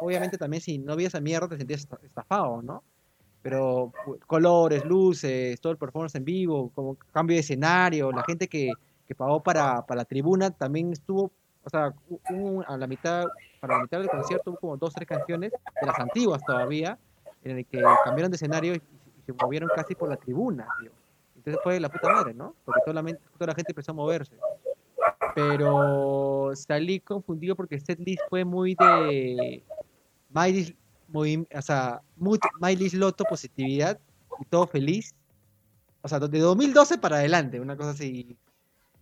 obviamente 0.00 0.36
también 0.36 0.60
si 0.60 0.78
no 0.78 0.96
vi 0.96 1.04
esa 1.04 1.20
mierda 1.20 1.48
te 1.48 1.58
sentías 1.58 1.80
esta- 1.80 1.98
estafado, 2.02 2.60
¿no? 2.60 2.82
Pero 3.40 3.92
pu- 4.04 4.18
colores, 4.26 4.84
luces, 4.84 5.60
todo 5.60 5.72
el 5.72 5.78
performance 5.78 6.14
en 6.16 6.24
vivo, 6.24 6.70
como 6.74 6.96
cambio 7.12 7.34
de 7.36 7.40
escenario, 7.40 8.10
la 8.12 8.22
gente 8.24 8.48
que, 8.48 8.74
que 9.06 9.14
pagó 9.14 9.42
para, 9.42 9.84
para 9.86 9.98
la 10.00 10.04
tribuna 10.04 10.50
también 10.50 10.92
estuvo, 10.92 11.30
o 11.64 11.70
sea, 11.70 11.94
hubo 12.30 12.64
a 12.66 12.76
la 12.76 12.86
mitad, 12.86 13.28
para 13.60 13.74
la 13.76 13.80
mitad 13.82 14.00
del 14.00 14.10
concierto 14.10 14.50
hubo 14.50 14.58
como 14.58 14.76
dos, 14.76 14.94
tres 14.94 15.06
canciones, 15.08 15.52
de 15.52 15.86
las 15.86 15.98
antiguas 16.00 16.44
todavía, 16.44 16.98
en 17.44 17.58
el 17.58 17.66
que 17.66 17.80
cambiaron 18.04 18.30
de 18.30 18.36
escenario 18.36 18.74
y, 18.74 18.76
y 18.78 19.22
se 19.24 19.32
movieron 19.32 19.68
casi 19.74 19.94
por 19.94 20.08
la 20.08 20.16
tribuna, 20.16 20.66
tío. 20.80 20.90
Entonces 21.44 21.60
fue 21.64 21.80
la 21.80 21.88
puta 21.88 22.08
madre, 22.08 22.34
¿no? 22.34 22.54
Porque 22.64 22.80
toda 22.86 23.02
la, 23.02 23.12
toda 23.12 23.46
la 23.48 23.54
gente 23.54 23.72
empezó 23.72 23.90
a 23.90 23.94
moverse. 23.94 24.36
Pero 25.34 26.52
salí 26.54 27.00
confundido 27.00 27.56
porque 27.56 27.80
setlist 27.80 28.22
fue 28.28 28.44
muy 28.44 28.76
de 28.76 29.64
Miley, 30.28 30.76
muy, 31.08 31.46
o 31.52 31.62
sea, 31.62 32.00
muy, 32.16 32.38
Miley 32.60 32.90
Loto, 32.90 33.24
positividad 33.24 33.98
y 34.38 34.44
todo 34.44 34.68
feliz. 34.68 35.14
O 36.02 36.08
sea, 36.08 36.20
de 36.20 36.38
2012 36.38 36.98
para 36.98 37.16
adelante, 37.16 37.58
una 37.58 37.76
cosa 37.76 37.90
así. 37.90 38.36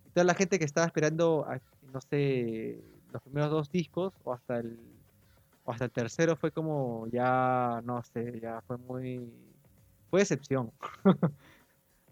Y 0.06 0.10
toda 0.14 0.24
la 0.24 0.34
gente 0.34 0.58
que 0.58 0.64
estaba 0.64 0.86
esperando, 0.86 1.44
a- 1.46 1.60
no 1.92 2.00
sé, 2.00 2.80
los 3.12 3.20
primeros 3.22 3.50
dos 3.50 3.70
discos 3.70 4.14
o 4.24 4.32
hasta 4.32 4.58
el 4.60 4.78
o 5.64 5.72
hasta 5.72 5.84
el 5.84 5.90
tercero 5.90 6.36
fue 6.36 6.50
como 6.52 7.06
ya, 7.08 7.82
no 7.84 8.02
sé, 8.02 8.40
ya 8.40 8.62
fue 8.66 8.78
muy... 8.78 9.30
Fue 10.08 10.20
decepción. 10.20 10.72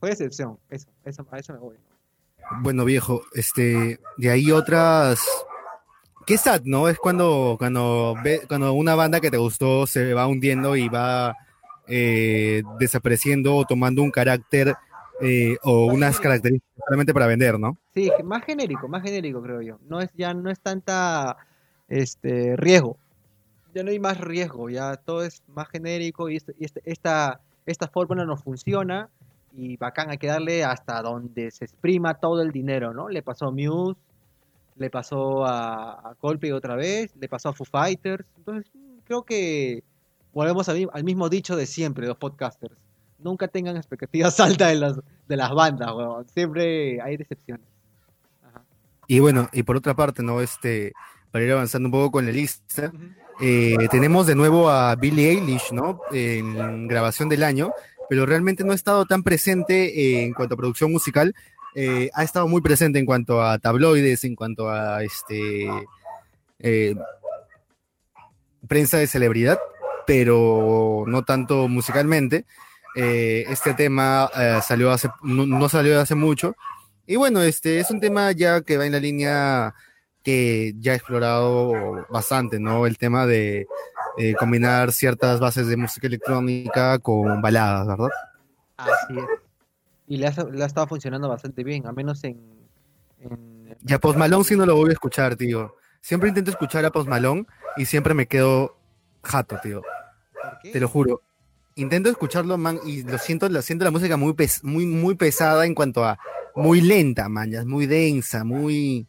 fue 0.01 0.11
decepción, 0.11 0.59
eso, 0.71 0.89
eso, 1.05 1.27
a 1.31 1.39
eso 1.39 1.53
me 1.53 1.59
voy. 1.59 1.77
¿no? 1.77 2.63
Bueno, 2.63 2.85
viejo, 2.85 3.23
este, 3.35 4.01
de 4.17 4.31
ahí 4.31 4.51
otras. 4.51 5.21
Qué 6.27 6.37
sad, 6.37 6.63
¿no? 6.65 6.89
Es 6.89 6.99
cuando, 6.99 7.57
cuando, 7.59 8.15
ve, 8.23 8.43
cuando 8.49 8.73
una 8.75 8.95
banda 8.95 9.21
que 9.21 9.31
te 9.31 9.37
gustó 9.39 9.87
se 9.87 10.13
va 10.13 10.27
hundiendo 10.27 10.77
y 10.77 10.89
va 10.89 11.35
eh, 11.87 12.63
desapareciendo 12.79 13.57
o 13.57 13.65
tomando 13.65 14.03
un 14.03 14.11
carácter 14.11 14.75
eh, 15.23 15.57
o 15.63 15.87
unas 15.87 16.21
características 16.21 16.85
solamente 16.87 17.15
para 17.15 17.27
vender, 17.27 17.59
¿no? 17.59 17.79
Sí, 17.95 18.11
más 18.25 18.45
genérico, 18.45 18.89
más 18.89 19.03
genérico 19.03 19.43
creo 19.43 19.63
yo. 19.63 19.79
No 19.89 20.01
es, 20.01 20.11
ya 20.15 20.35
no 20.35 20.51
es 20.51 20.61
tanta 20.61 21.37
este 21.89 22.57
riesgo. 22.57 22.99
Ya 23.75 23.83
no 23.83 23.91
hay 23.91 23.99
más 23.99 24.21
riesgo, 24.21 24.69
ya 24.71 24.97
todo 24.97 25.25
es 25.25 25.43
más 25.49 25.69
genérico 25.69 26.29
y, 26.29 26.37
este- 26.37 26.55
y 26.59 26.65
este- 26.67 26.83
esta, 26.85 27.41
esta 27.67 27.89
fórmula 27.89 28.25
no 28.27 28.37
funciona 28.37 29.09
y 29.59 29.77
bacán, 29.77 30.11
hay 30.11 30.19
que 30.19 30.29
darle 30.29 30.63
hasta 30.65 31.03
donde 31.03 31.51
se 31.51 31.65
exprima 31.65 32.15
todo 32.15 32.43
el 32.43 32.53
dinero, 32.53 32.95
¿no? 32.95 33.09
Le 33.09 33.23
pasó 33.23 33.47
a 33.47 33.51
Muse, 33.51 33.99
le 34.77 34.89
pasó 34.89 35.45
a, 35.45 36.11
a 36.11 36.15
Coldplay 36.15 36.53
otra 36.53 36.77
vez, 36.77 37.11
le 37.19 37.29
pasó 37.29 37.49
a 37.49 37.53
Foo 37.53 37.65
Fighters. 37.67 38.25
Entonces, 38.37 38.71
mm, 38.73 38.99
creo 39.05 39.23
que 39.25 39.83
volvemos 40.33 40.69
al, 40.69 40.77
mi- 40.79 40.87
al 40.93 41.03
mismo 41.03 41.29
dicho 41.29 41.57
de 41.57 41.67
siempre, 41.67 42.07
los 42.07 42.17
podcasters. 42.17 42.75
Nunca 43.19 43.49
tengan 43.49 43.77
expectativas 43.77 44.39
altas 44.41 44.69
de 44.69 44.77
las, 44.77 45.01
de 45.27 45.37
las 45.37 45.53
bandas, 45.53 45.93
weón. 45.93 46.25
Siempre 46.33 47.01
hay 47.03 47.17
decepciones. 47.17 47.67
Ajá. 48.49 48.63
Y 49.09 49.19
bueno, 49.19 49.49
y 49.53 49.65
por 49.65 49.77
otra 49.77 49.95
parte, 49.95 50.23
¿no? 50.23 50.41
Este, 50.41 50.93
para 51.33 51.45
ir 51.45 51.51
avanzando 51.51 51.89
un 51.89 51.93
poco 51.93 52.13
con 52.13 52.27
la 52.27 52.31
lista, 52.33 52.93
eh, 53.41 53.77
tenemos 53.91 54.27
de 54.29 54.37
nuevo 54.37 54.71
a 54.71 54.95
Billie 54.95 55.31
Eilish, 55.31 55.73
¿no? 55.73 56.01
En 56.13 56.87
grabación 56.87 57.29
del 57.29 57.43
año, 57.43 57.73
pero 58.09 58.27
realmente 58.27 58.65
no 58.65 58.73
ha 58.73 58.75
estado 58.75 59.05
tan 59.07 59.23
presente 59.23 60.01
eh, 60.01 60.25
en 60.25 60.33
cuanto 60.33 60.55
a 60.55 60.59
producción 60.59 60.91
musical. 60.93 61.35
eh, 61.75 62.11
ha 62.15 62.25
estado 62.25 62.49
muy 62.49 62.61
presente 62.61 62.99
en 62.99 63.07
cuanto 63.07 63.43
a 63.43 63.59
tabloides, 63.59 64.25
en 64.25 64.35
cuanto 64.35 64.69
a 64.69 65.03
este 65.05 65.69
eh, 66.59 66.95
prensa 68.67 68.99
de 68.99 69.07
celebridad, 69.07 69.59
pero 70.07 71.05
no 71.07 71.23
tanto 71.25 71.69
musicalmente. 71.69 72.45
Este 72.95 73.75
tema 73.75 74.29
salió 74.61 74.91
hace, 74.91 75.09
no, 75.23 75.47
no 75.47 75.69
salió 75.69 76.01
hace 76.01 76.17
mucho. 76.17 76.57
Y 77.07 77.15
bueno, 77.15 77.43
este 77.43 77.79
es 77.79 77.91
un 77.93 78.01
tema 78.01 78.33
ya 78.33 78.61
que 78.63 78.77
va 78.77 78.87
en 78.87 78.93
la 78.93 78.99
línea 78.99 79.75
que 80.25 80.75
ya 80.81 80.93
he 80.93 80.97
explorado 80.97 82.07
bastante, 82.11 82.59
¿no? 82.59 82.87
El 82.87 82.99
tema 82.99 83.25
de 83.27 83.67
eh, 84.19 84.35
combinar 84.35 84.93
ciertas 84.93 85.41
bases 85.41 85.67
de 85.69 85.77
música 85.77 86.07
electrónica 86.07 86.99
con 86.99 87.41
baladas, 87.41 87.87
¿verdad? 87.87 88.09
Así 88.77 89.17
es. 89.17 89.25
Y 90.07 90.17
le 90.17 90.27
ha, 90.27 90.31
le 90.31 90.63
ha 90.63 90.67
estado 90.67 90.87
funcionando 90.87 91.29
bastante 91.29 91.63
bien, 91.65 91.87
al 91.87 91.95
menos 91.95 92.25
en... 92.25 92.39
en 93.21 93.77
Y 93.87 93.93
a 93.93 93.99
Post 93.99 94.19
Malone 94.19 94.45
sí 94.45 94.57
no 94.57 94.65
lo 94.67 94.75
voy 94.77 94.91
a 94.91 94.93
escuchar, 94.93 95.37
tío. 95.37 95.75
Siempre 96.01 96.29
intento 96.31 96.51
escuchar 96.51 96.85
a 96.85 96.91
Post 96.91 97.09
Malone 97.09 97.45
y 97.77 97.85
siempre 97.85 98.15
me 98.15 98.27
quedo 98.27 98.77
jato, 99.23 99.59
tío. 99.63 99.83
¿Por 100.33 100.59
qué? 100.63 100.73
Te 100.73 100.81
lo 100.81 100.89
juro. 100.89 101.23
Intento 101.75 102.09
escucharlo, 102.09 102.59
man, 102.59 102.81
y 102.85 103.03
lo 103.03 103.19
siento, 103.19 103.49
lo 103.49 103.63
siento 103.63 103.85
la 103.85 103.91
música 103.91 104.17
muy, 104.17 104.33
pes- 104.33 104.65
muy, 104.65 104.87
muy 104.87 105.15
pesada 105.15 105.65
en 105.67 105.75
cuanto 105.75 106.05
a 106.05 106.19
muy 106.57 106.81
lenta, 106.81 107.29
man, 107.29 107.51
ya 107.51 107.61
es 107.61 107.67
muy 107.67 107.87
densa, 107.87 108.43
muy 108.43 109.07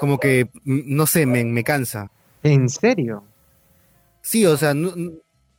como 0.00 0.18
que 0.18 0.46
mm, 0.64 0.96
no 0.96 1.06
sé, 1.06 1.26
me, 1.26 1.44
me 1.44 1.62
cansa. 1.64 2.10
¿En 2.42 2.68
serio? 2.68 3.24
Sí, 4.22 4.46
o 4.46 4.56
sea, 4.56 4.72
no, 4.74 4.90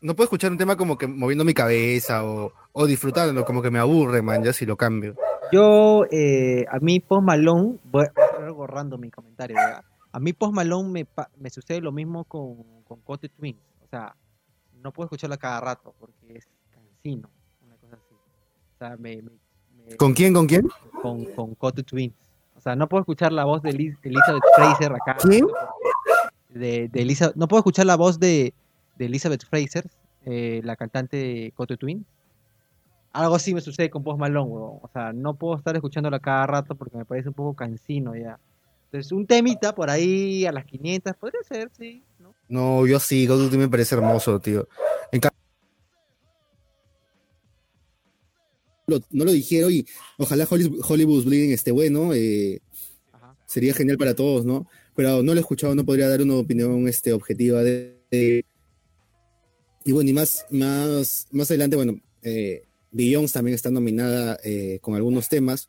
puedo 0.02 0.24
escuchar 0.24 0.52
un 0.52 0.58
tema 0.58 0.76
como 0.76 0.98
que 0.98 1.06
moviendo 1.08 1.44
mi 1.46 1.54
cabeza 1.54 2.24
o, 2.26 2.52
o 2.72 2.86
disfrutándolo, 2.88 3.46
como 3.46 3.62
que 3.62 3.70
me 3.70 3.80
aburre, 3.80 4.22
man, 4.22 4.44
ya 4.44 4.54
si 4.54 4.66
lo 4.66 4.76
cambio. 4.78 5.16
Yo, 5.52 6.06
eh, 6.12 6.66
a 6.72 6.80
mí 6.80 7.00
Post 7.00 7.24
Malone, 7.24 7.78
voy 7.84 8.06
a 8.06 8.24
hacer 8.24 8.44
algo 8.46 8.66
random 8.66 9.00
mi 9.02 9.12
comentario, 9.12 9.56
¿verdad? 9.56 9.84
A 10.12 10.20
mí 10.20 10.34
Post 10.34 10.54
Malone 10.54 10.90
me, 10.90 11.08
me 11.38 11.50
sucede 11.50 11.82
lo 11.82 11.92
mismo 11.92 12.24
con, 12.24 12.64
con 12.84 13.02
Cote 13.02 13.30
Twins. 13.30 13.60
O 13.84 13.88
sea, 13.88 14.16
no 14.82 14.92
puedo 14.92 15.06
escucharla 15.06 15.38
cada 15.38 15.60
rato 15.62 15.94
porque 16.00 16.16
es 16.38 16.48
cansino, 16.72 17.30
una 17.66 17.76
cosa 17.78 17.96
así. 17.96 18.16
O 18.16 18.78
sea, 18.80 18.98
me... 18.98 19.18
me- 19.18 19.32
me- 19.90 19.98
¿Con 19.98 20.14
quién, 20.14 20.34
con 20.34 20.48
quién? 20.48 20.68
con, 21.02 21.26
con 21.36 21.54
Cote 21.56 21.84
Twins. 21.84 22.14
O 22.56 22.62
sea, 22.62 22.76
no 22.76 22.88
puedo 22.88 23.02
escuchar 23.02 23.32
la 23.34 23.44
voz 23.44 23.62
de 23.62 23.72
Elizabeth 23.72 24.44
Fraser 24.56 24.94
acá. 24.94 25.18
¿Quién? 25.20 25.46
De, 26.54 26.88
de 26.88 27.02
Elisa- 27.02 27.34
no 27.36 27.48
puedo 27.48 27.60
escuchar 27.62 27.86
la 27.86 27.96
voz 27.96 28.20
de, 28.20 28.54
de 28.98 29.06
Elizabeth 29.06 29.46
Fraser, 29.46 29.86
eh, 30.26 30.62
la 30.64 30.76
cantante 30.76 31.18
de 31.18 31.52
Cote 31.56 31.78
Twins. 31.78 32.06
Algo 33.12 33.36
así 33.36 33.54
me 33.54 33.62
sucede 33.62 33.90
con 33.90 34.04
Post 34.04 34.20
Malone, 34.20 34.50
huevón. 34.50 34.80
O 34.82 34.90
sea, 34.92 35.14
no 35.14 35.36
puedo 35.36 35.58
estar 35.58 35.76
escuchándola 35.76 36.20
cada 36.20 36.48
rato 36.48 36.76
porque 36.76 36.98
me 36.98 37.06
parece 37.06 37.30
un 37.30 37.36
poco 37.36 37.56
cansino 37.56 38.16
ya. 38.16 38.40
Entonces, 38.86 39.12
un 39.12 39.26
temita 39.26 39.74
por 39.74 39.90
ahí 39.90 40.46
a 40.46 40.52
las 40.52 40.66
500 40.66 41.16
podría 41.16 41.42
ser, 41.44 41.70
sí, 41.78 42.04
¿no? 42.20 42.34
No, 42.48 42.86
yo 42.88 43.00
sí, 43.00 43.28
of 43.28 43.40
War 43.42 43.58
me 43.58 43.68
parece 43.70 43.96
hermoso, 43.96 44.40
tío. 44.40 44.68
En 45.12 45.22
Lo- 48.88 49.00
no 49.12 49.24
lo 49.26 49.32
dijeron 49.32 49.72
y 49.72 49.86
ojalá 50.18 50.46
Holly- 50.50 50.80
Hollywood 50.88 51.24
Bleeding 51.26 51.52
esté 51.54 51.72
bueno, 51.72 52.14
eh, 52.14 52.60
sería 53.46 53.74
genial 53.74 53.98
para 53.98 54.14
todos, 54.14 54.44
¿no? 54.46 54.68
Pero 54.96 55.24
no 55.24 55.34
lo 55.34 55.40
he 55.40 55.42
escuchado, 55.42 55.74
no 55.76 55.86
podría 55.86 56.08
dar 56.08 56.22
una 56.22 56.36
opinión 56.36 56.88
este, 56.88 57.14
objetiva 57.14 57.64
de, 57.64 58.46
Y 59.86 59.92
bueno, 59.92 60.10
y 60.10 60.14
más, 60.14 60.46
más, 60.52 61.28
más 61.32 61.50
adelante, 61.52 61.76
bueno, 61.76 62.00
eh, 62.22 62.64
Beyoncé 62.92 63.34
también 63.34 63.56
está 63.56 63.70
nominada 63.72 64.40
eh, 64.44 64.78
con 64.82 64.96
algunos 64.96 65.28
temas. 65.30 65.68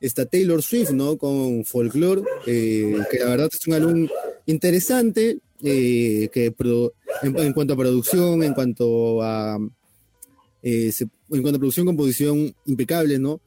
Está 0.00 0.26
Taylor 0.26 0.62
Swift, 0.62 0.90
¿no? 0.90 1.16
Con 1.16 1.64
Folklore, 1.64 2.22
eh, 2.46 2.96
que 3.10 3.18
la 3.18 3.30
verdad 3.30 3.48
es 3.50 3.66
un 3.66 3.74
álbum 3.74 4.08
interesante, 4.44 5.38
eh, 5.62 6.28
que 6.32 6.54
en 7.22 7.52
cuanto 7.54 7.72
a 7.72 7.76
producción, 7.78 8.42
en 8.42 8.52
cuanto 8.52 9.22
a 9.22 9.58
eh, 10.62 10.92
se- 10.92 11.04
en 11.30 11.42
cuanto 11.42 11.56
a 11.56 11.58
producción, 11.58 11.86
composición, 11.86 12.54
impecable, 12.66 13.18
¿no? 13.18 13.40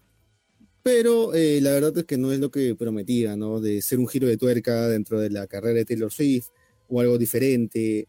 Pero 0.92 1.36
eh, 1.36 1.60
la 1.62 1.70
verdad 1.70 1.96
es 2.00 2.06
que 2.06 2.18
no 2.18 2.32
es 2.32 2.40
lo 2.40 2.50
que 2.50 2.74
prometía, 2.74 3.36
¿no? 3.36 3.62
De 3.62 3.80
ser 3.80 4.00
un 4.00 4.08
giro 4.08 4.28
de 4.28 4.38
tuerca 4.38 4.88
dentro 4.88 5.22
de 5.22 5.30
la 5.30 5.46
carrera 5.46 5.76
de 5.76 5.86
Taylor 5.86 6.12
Swift 6.12 6.48
o 6.88 7.00
algo 7.00 7.20
diferente. 7.20 8.08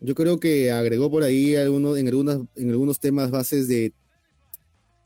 Yo 0.00 0.16
creo 0.16 0.40
que 0.40 0.72
agregó 0.72 1.08
por 1.08 1.22
ahí 1.22 1.54
algunos, 1.54 1.96
en, 1.96 2.08
algunas, 2.08 2.40
en 2.56 2.70
algunos 2.70 2.98
temas 2.98 3.30
bases 3.30 3.68
de 3.68 3.92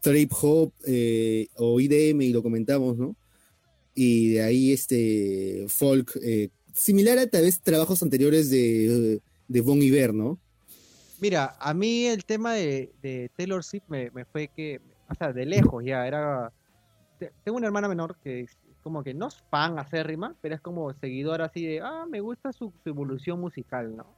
trip 0.01 0.33
hop 0.41 0.73
eh, 0.87 1.49
o 1.57 1.79
IDM 1.79 2.23
y 2.23 2.33
lo 2.33 2.43
comentamos, 2.43 2.97
¿no? 2.97 3.15
Y 3.95 4.31
de 4.31 4.43
ahí 4.43 4.73
este 4.73 5.67
folk, 5.69 6.19
eh, 6.23 6.49
similar 6.73 7.19
a 7.19 7.27
tal 7.27 7.43
vez 7.43 7.61
trabajos 7.61 8.03
anteriores 8.03 8.49
de, 8.49 9.21
de 9.47 9.61
Bon 9.61 9.83
Iver, 9.83 10.15
¿no? 10.15 10.41
Mira, 11.21 11.55
a 11.61 11.75
mí 11.75 12.07
el 12.07 12.25
tema 12.25 12.55
de, 12.55 12.95
de 13.03 13.31
Taylor 13.37 13.63
Swift 13.63 13.85
me, 13.89 14.11
me 14.13 14.25
fue 14.25 14.49
que, 14.49 14.81
o 15.11 15.15
sea, 15.15 15.35
de 15.35 15.45
lejos 15.45 15.85
ya, 15.85 16.07
era... 16.07 16.51
te- 17.21 17.33
Tengo 17.45 17.59
una 17.59 17.69
hermana 17.69 17.89
menor 17.89 18.17
que 18.25 18.41
es 18.41 18.59
como 18.83 19.05
que 19.05 19.15
no 19.15 19.29
es 19.29 19.37
fan 19.51 19.79
acérrima, 19.79 20.35
pero 20.41 20.57
es 20.57 20.61
como 20.61 20.93
seguidora 20.95 21.45
así 21.47 21.65
de, 21.67 21.81
ah, 21.83 22.07
me 22.11 22.21
gusta 22.21 22.53
su, 22.53 22.73
su 22.83 22.89
evolución 22.89 23.39
musical, 23.41 23.95
¿no? 23.97 24.17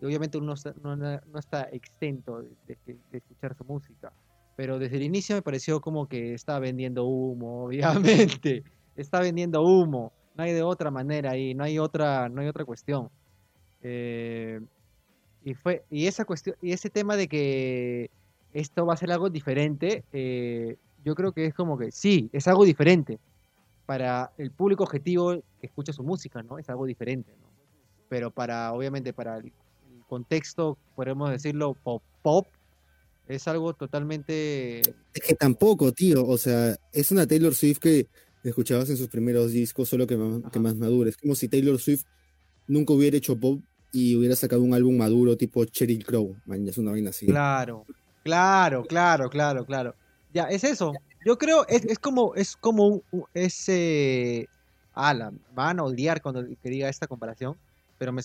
Y 0.00 0.04
obviamente 0.04 0.38
uno 0.38 0.54
no, 0.82 0.96
no- 0.96 1.38
está 1.38 1.62
exento 1.64 2.42
de 2.66 2.76
escuchar 3.12 3.56
su 3.56 3.64
música, 3.64 4.12
pero 4.56 4.78
desde 4.78 4.96
el 4.96 5.02
inicio 5.04 5.34
me 5.36 5.42
pareció 5.42 5.80
como 5.80 6.06
que 6.08 6.34
está 6.34 6.58
vendiendo 6.58 7.04
humo, 7.06 7.64
obviamente, 7.66 8.64
está 8.96 9.20
vendiendo 9.20 9.62
humo, 9.62 10.12
no 10.34 10.44
hay 10.44 10.52
de 10.52 10.62
otra 10.62 10.90
manera 10.90 11.30
ahí, 11.32 11.54
no 11.54 11.64
hay 11.64 11.78
otra, 11.78 12.28
no 12.28 12.40
hay 12.42 12.48
otra 12.48 12.64
cuestión. 12.64 13.08
Eh, 13.82 14.60
y 15.42 15.54
fue, 15.54 15.84
y 15.90 16.06
esa 16.06 16.24
cuestión, 16.24 16.56
y 16.62 16.72
ese 16.72 16.90
tema 16.90 17.16
de 17.16 17.28
que 17.28 18.10
esto 18.52 18.86
va 18.86 18.94
a 18.94 18.96
ser 18.96 19.10
algo 19.12 19.30
diferente, 19.30 20.04
eh, 20.12 20.76
yo 21.04 21.14
creo 21.14 21.32
que 21.32 21.46
es 21.46 21.54
como 21.54 21.78
que 21.78 21.90
sí, 21.92 22.30
es 22.32 22.46
algo 22.48 22.64
diferente. 22.64 23.18
Para 23.86 24.32
el 24.38 24.50
público 24.50 24.84
objetivo 24.84 25.42
que 25.60 25.66
escucha 25.66 25.92
su 25.92 26.02
música, 26.02 26.42
¿no? 26.42 26.58
Es 26.58 26.68
algo 26.70 26.86
diferente, 26.86 27.32
¿no? 27.40 27.48
Pero 28.08 28.30
para, 28.30 28.72
obviamente, 28.72 29.12
para 29.12 29.38
el, 29.38 29.52
contexto, 30.12 30.76
podemos 30.94 31.30
decirlo, 31.30 31.72
pop, 31.72 32.02
pop, 32.20 32.46
Es 33.26 33.48
algo 33.48 33.72
totalmente... 33.72 34.80
Es 34.80 35.22
que 35.26 35.34
tampoco, 35.34 35.90
tío. 35.92 36.26
O 36.26 36.36
sea, 36.36 36.76
es 36.92 37.10
una 37.12 37.26
Taylor 37.26 37.54
Swift 37.54 37.78
que 37.78 38.08
escuchabas 38.44 38.90
en 38.90 38.98
sus 38.98 39.08
primeros 39.08 39.52
discos, 39.52 39.88
solo 39.88 40.06
que 40.06 40.18
más, 40.18 40.52
que 40.52 40.60
más 40.60 40.76
madura. 40.76 41.08
Es 41.08 41.16
como 41.16 41.34
si 41.34 41.48
Taylor 41.48 41.78
Swift 41.78 42.02
nunca 42.66 42.92
hubiera 42.92 43.16
hecho 43.16 43.40
pop 43.40 43.62
y 43.90 44.14
hubiera 44.14 44.36
sacado 44.36 44.60
un 44.60 44.74
álbum 44.74 44.98
maduro 44.98 45.34
tipo 45.38 45.64
Cheryl 45.64 46.04
Crow. 46.04 46.36
Man, 46.44 46.68
es 46.68 46.76
una 46.76 46.90
vaina 46.90 47.08
así. 47.08 47.24
Claro, 47.24 47.86
claro, 48.22 48.84
claro, 48.84 49.30
claro, 49.30 49.64
claro. 49.64 49.94
Ya, 50.32 50.44
es 50.44 50.64
eso. 50.64 50.92
Yo 51.24 51.38
creo, 51.38 51.66
es, 51.68 51.84
es 51.84 51.98
como, 51.98 52.34
es 52.34 52.56
como 52.56 53.02
ese... 53.34 54.48
Ah, 54.94 55.14
la, 55.14 55.32
van 55.54 55.78
a 55.78 55.84
odiar 55.84 56.20
cuando 56.20 56.44
que 56.44 56.70
diga 56.70 56.88
esta 56.88 57.06
comparación, 57.06 57.56
pero 57.98 58.12
me, 58.12 58.22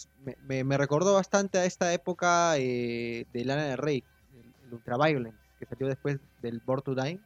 me, 0.47 0.63
me 0.63 0.77
recordó 0.77 1.13
bastante 1.13 1.57
a 1.57 1.65
esta 1.65 1.93
época 1.93 2.57
eh, 2.57 3.25
de 3.31 3.45
Lana 3.45 3.65
del 3.65 3.77
Rey, 3.77 4.03
el, 4.33 4.67
el 4.67 4.73
Ultraviolence, 4.73 5.37
que 5.59 5.65
salió 5.65 5.87
después 5.87 6.19
del 6.41 6.61
Born 6.65 6.81
to 6.81 6.95
Die, 6.95 7.19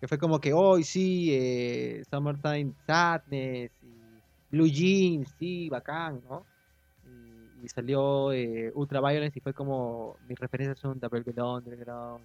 que 0.00 0.08
fue 0.08 0.18
como 0.18 0.38
que 0.40 0.52
hoy 0.52 0.84
sí, 0.84 1.30
eh, 1.32 2.02
Summertime 2.10 2.72
Sadness, 2.86 3.70
y 3.82 4.20
Blue 4.50 4.68
Jeans, 4.68 5.34
sí, 5.38 5.68
bacán, 5.70 6.20
¿no? 6.28 6.44
Y, 7.62 7.68
salió 7.68 8.32
eh, 8.32 8.70
Ultraviolence 8.74 9.38
y 9.38 9.42
fue 9.42 9.54
como, 9.54 10.16
mis 10.28 10.38
referencias 10.38 10.78
son 10.78 11.00
Velvet 11.00 11.38
Underground, 11.38 12.24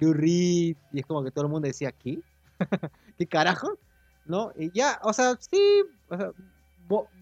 Lou 0.00 0.12
Reed, 0.12 0.76
y 0.92 1.00
es 1.00 1.06
como 1.06 1.22
que 1.22 1.30
todo 1.30 1.44
el 1.44 1.50
mundo 1.50 1.66
decía, 1.66 1.92
¿qué? 1.92 2.20
¿Qué 3.18 3.26
carajo? 3.26 3.78
¿No? 4.26 4.52
Y 4.56 4.70
ya, 4.72 5.00
o 5.02 5.12
sea, 5.12 5.36
sí, 5.40 5.82
o 6.08 6.16
sea, 6.16 6.32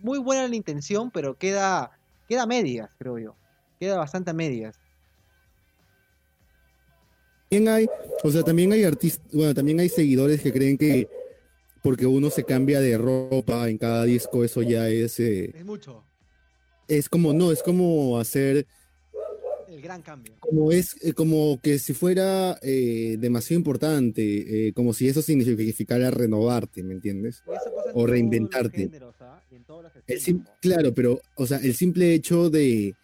muy 0.03 0.19
buena 0.19 0.49
la 0.49 0.57
intención, 0.57 1.11
pero 1.11 1.37
queda, 1.37 1.91
queda 2.29 2.43
a 2.43 2.47
medias, 2.47 2.91
creo 2.99 3.19
yo. 3.19 3.35
Queda 3.79 3.99
bastante 3.99 4.31
a 4.31 4.35
medias. 4.35 4.79
También 7.51 7.75
hay, 7.75 7.88
o 8.23 8.31
sea, 8.31 8.43
también 8.43 8.73
hay 8.73 8.85
artistas, 8.85 9.27
bueno, 9.33 9.55
también 9.55 9.81
hay 9.81 9.88
seguidores 9.88 10.43
que 10.43 10.53
creen 10.53 10.77
que 10.77 11.09
porque 11.83 12.07
uno 12.07 12.29
se 12.29 12.45
cambia 12.45 12.81
de 12.81 12.99
ropa 12.99 13.69
en 13.69 13.79
cada 13.79 14.05
disco, 14.05 14.45
eso 14.45 14.62
ya 14.62 14.88
es... 14.88 15.19
Eh, 15.21 15.53
es 15.55 15.64
mucho. 15.64 16.05
Es 16.88 17.09
como, 17.09 17.33
no, 17.33 17.53
es 17.53 17.62
como 17.62 18.19
hacer 18.19 18.67
el 19.68 19.83
gran 19.83 20.02
cambio. 20.02 20.35
Como 20.40 20.72
es, 20.72 20.96
eh, 21.02 21.12
como 21.12 21.61
que 21.61 21.78
si 21.78 21.92
fuera 21.92 22.59
eh, 22.62 23.16
demasiado 23.18 23.59
importante, 23.59 24.68
eh, 24.68 24.72
como 24.72 24.92
si 24.94 25.09
eso 25.09 25.22
significara 25.22 26.11
renovarte, 26.11 26.83
¿me 26.83 26.94
entiendes? 26.94 27.42
O 27.94 28.07
reinventarte. 28.07 28.78
Géneros, 28.78 29.14
¿ah? 29.20 29.42
el 30.07 30.42
claro, 30.61 30.94
pero, 30.94 31.20
o 31.37 31.46
sea, 31.46 31.59
el 31.59 31.74
simple 31.74 32.14
hecho 32.14 32.48
de, 32.50 32.94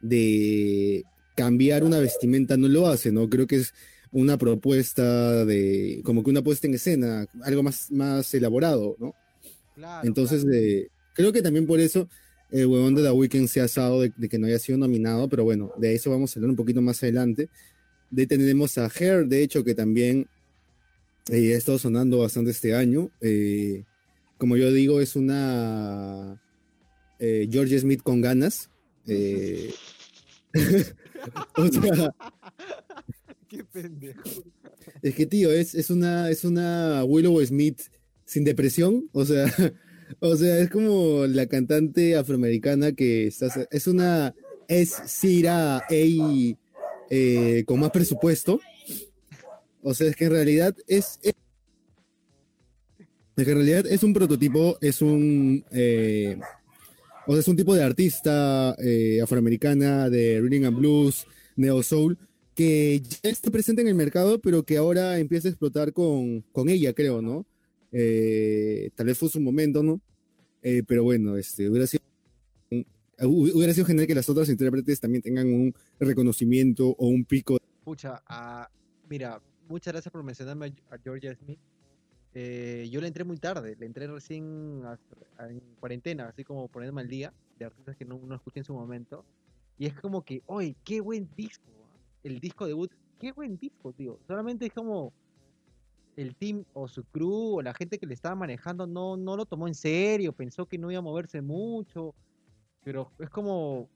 de 0.00 1.04
cambiar 1.34 1.82
una 1.82 1.98
vestimenta 1.98 2.56
no 2.56 2.68
lo 2.68 2.86
hace, 2.86 3.10
¿no? 3.10 3.28
Creo 3.28 3.46
que 3.46 3.56
es 3.56 3.74
una 4.12 4.38
propuesta 4.38 5.44
de, 5.44 6.00
como 6.04 6.22
que 6.22 6.30
una 6.30 6.42
puesta 6.42 6.68
en 6.68 6.74
escena, 6.74 7.26
algo 7.42 7.64
más, 7.64 7.90
más 7.90 8.32
elaborado, 8.34 8.96
¿no? 9.00 9.14
Claro, 9.74 10.06
Entonces, 10.06 10.44
claro. 10.44 11.12
creo 11.14 11.32
que 11.32 11.42
también 11.42 11.66
por 11.66 11.80
eso 11.80 12.08
el 12.50 12.66
huevón 12.66 12.94
de 12.94 13.02
The 13.02 13.10
Weeknd 13.10 13.48
se 13.48 13.60
ha 13.60 13.64
asado 13.64 14.00
de, 14.00 14.12
de 14.16 14.28
que 14.28 14.38
no 14.38 14.46
haya 14.46 14.58
sido 14.58 14.78
nominado, 14.78 15.28
pero 15.28 15.44
bueno, 15.44 15.72
de 15.78 15.94
eso 15.94 16.10
vamos 16.10 16.34
a 16.34 16.38
hablar 16.38 16.50
un 16.50 16.56
poquito 16.56 16.80
más 16.82 17.02
adelante. 17.02 17.48
De 18.10 18.22
ahí 18.22 18.26
tenemos 18.26 18.78
a 18.78 18.88
Hair, 18.88 19.26
de 19.26 19.42
hecho, 19.42 19.64
que 19.64 19.74
también 19.74 20.28
eh, 21.30 21.54
ha 21.54 21.58
estado 21.58 21.78
sonando 21.78 22.18
bastante 22.18 22.50
este 22.50 22.74
año. 22.74 23.10
Eh, 23.20 23.84
como 24.38 24.56
yo 24.56 24.72
digo, 24.72 25.00
es 25.00 25.16
una 25.16 26.40
eh, 27.18 27.48
George 27.50 27.78
Smith 27.78 28.02
con 28.02 28.20
ganas. 28.20 28.70
Eh, 29.06 29.72
o 31.56 31.68
sea, 31.68 32.14
Qué 33.48 33.64
pendejo. 33.64 34.22
es 35.02 35.14
que 35.14 35.26
tío, 35.26 35.50
es, 35.50 35.74
es 35.74 35.90
una 35.90 36.30
es 36.30 36.44
una 36.44 37.04
Willow 37.04 37.44
Smith 37.44 37.80
sin 38.24 38.44
depresión, 38.44 39.08
o 39.12 39.24
sea, 39.24 39.46
o 40.20 40.36
sea, 40.36 40.58
es 40.58 40.70
como 40.70 41.26
la 41.26 41.46
cantante 41.46 42.16
afroamericana 42.16 42.92
que 42.92 43.26
está, 43.26 43.48
es 43.70 43.86
una 43.86 44.34
es 44.68 44.94
Cira 45.06 45.78
A 45.78 45.84
eh, 45.90 47.64
con 47.66 47.80
más 47.80 47.90
presupuesto. 47.90 48.60
O 49.82 49.92
sea, 49.94 50.08
es 50.08 50.16
que 50.16 50.24
en 50.24 50.30
realidad 50.30 50.74
es, 50.86 51.18
es, 51.22 51.34
es 53.36 53.44
que 53.44 53.50
en 53.50 53.56
realidad 53.56 53.86
es 53.86 54.02
un 54.02 54.14
prototipo, 54.14 54.78
es 54.80 55.02
un 55.02 55.64
eh, 55.70 56.38
o 57.26 57.32
sea, 57.32 57.40
es 57.40 57.48
un 57.48 57.56
tipo 57.56 57.74
de 57.74 57.82
artista 57.82 58.76
eh, 58.82 59.20
afroamericana 59.22 60.10
de 60.10 60.40
rhythm 60.40 60.66
and 60.66 60.76
blues, 60.76 61.26
neo 61.56 61.82
soul, 61.82 62.18
que 62.54 63.00
ya 63.00 63.30
está 63.30 63.50
presente 63.50 63.82
en 63.82 63.88
el 63.88 63.94
mercado, 63.94 64.40
pero 64.40 64.64
que 64.64 64.76
ahora 64.76 65.18
empieza 65.18 65.48
a 65.48 65.50
explotar 65.50 65.92
con, 65.92 66.42
con 66.52 66.68
ella, 66.68 66.92
creo, 66.92 67.22
¿no? 67.22 67.46
Eh, 67.96 68.90
tal 68.96 69.06
vez 69.06 69.16
fue 69.16 69.28
su 69.28 69.40
momento, 69.40 69.80
¿no? 69.84 70.00
Eh, 70.62 70.82
pero 70.86 71.04
bueno, 71.04 71.36
este, 71.36 71.70
hubiera 71.70 71.86
sido, 71.86 72.02
hubiera 73.22 73.72
sido 73.72 73.86
genial 73.86 74.06
que 74.08 74.14
las 74.16 74.28
otras 74.28 74.48
intérpretes 74.48 74.98
también 74.98 75.22
tengan 75.22 75.46
un 75.46 75.72
reconocimiento 76.00 76.88
o 76.88 77.06
un 77.06 77.24
pico. 77.24 77.58
Pucha, 77.84 78.20
ah, 78.26 78.68
mira, 79.08 79.40
muchas 79.68 79.92
gracias 79.94 80.10
por 80.10 80.24
mencionarme 80.24 80.74
a, 80.90 80.94
a 80.94 80.98
Georgia 80.98 81.34
Smith. 81.36 81.58
Eh, 82.34 82.88
yo 82.90 83.00
le 83.00 83.06
entré 83.06 83.22
muy 83.22 83.36
tarde, 83.36 83.76
le 83.78 83.86
entré 83.86 84.08
recién 84.08 84.82
a- 84.84 84.98
a- 85.38 85.48
en 85.48 85.60
cuarentena, 85.78 86.26
así 86.30 86.42
como 86.42 86.66
ponerme 86.66 87.00
al 87.02 87.08
día 87.08 87.32
de 87.60 87.66
artistas 87.66 87.94
que 87.96 88.04
no, 88.04 88.18
no 88.26 88.34
escuché 88.34 88.58
en 88.58 88.64
su 88.64 88.74
momento. 88.74 89.24
Y 89.78 89.86
es 89.86 89.94
como 89.94 90.22
que, 90.24 90.42
oye, 90.46 90.74
qué 90.84 91.00
buen 91.00 91.28
disco. 91.36 91.62
El 92.24 92.40
disco 92.40 92.66
debut, 92.66 92.90
qué 93.20 93.30
buen 93.30 93.56
disco, 93.56 93.92
tío. 93.92 94.18
Solamente 94.26 94.66
es 94.66 94.72
como 94.72 95.12
el 96.16 96.36
team 96.36 96.64
o 96.74 96.88
su 96.88 97.04
crew 97.04 97.56
o 97.56 97.62
la 97.62 97.74
gente 97.74 97.98
que 97.98 98.06
le 98.06 98.14
estaba 98.14 98.34
manejando 98.34 98.86
no, 98.86 99.16
no 99.16 99.36
lo 99.36 99.46
tomó 99.46 99.68
en 99.68 99.74
serio, 99.74 100.32
pensó 100.32 100.66
que 100.66 100.78
no 100.78 100.90
iba 100.90 100.98
a 100.98 101.02
moverse 101.02 101.40
mucho. 101.42 102.14
Pero 102.84 103.10
es 103.18 103.30
como 103.30 103.88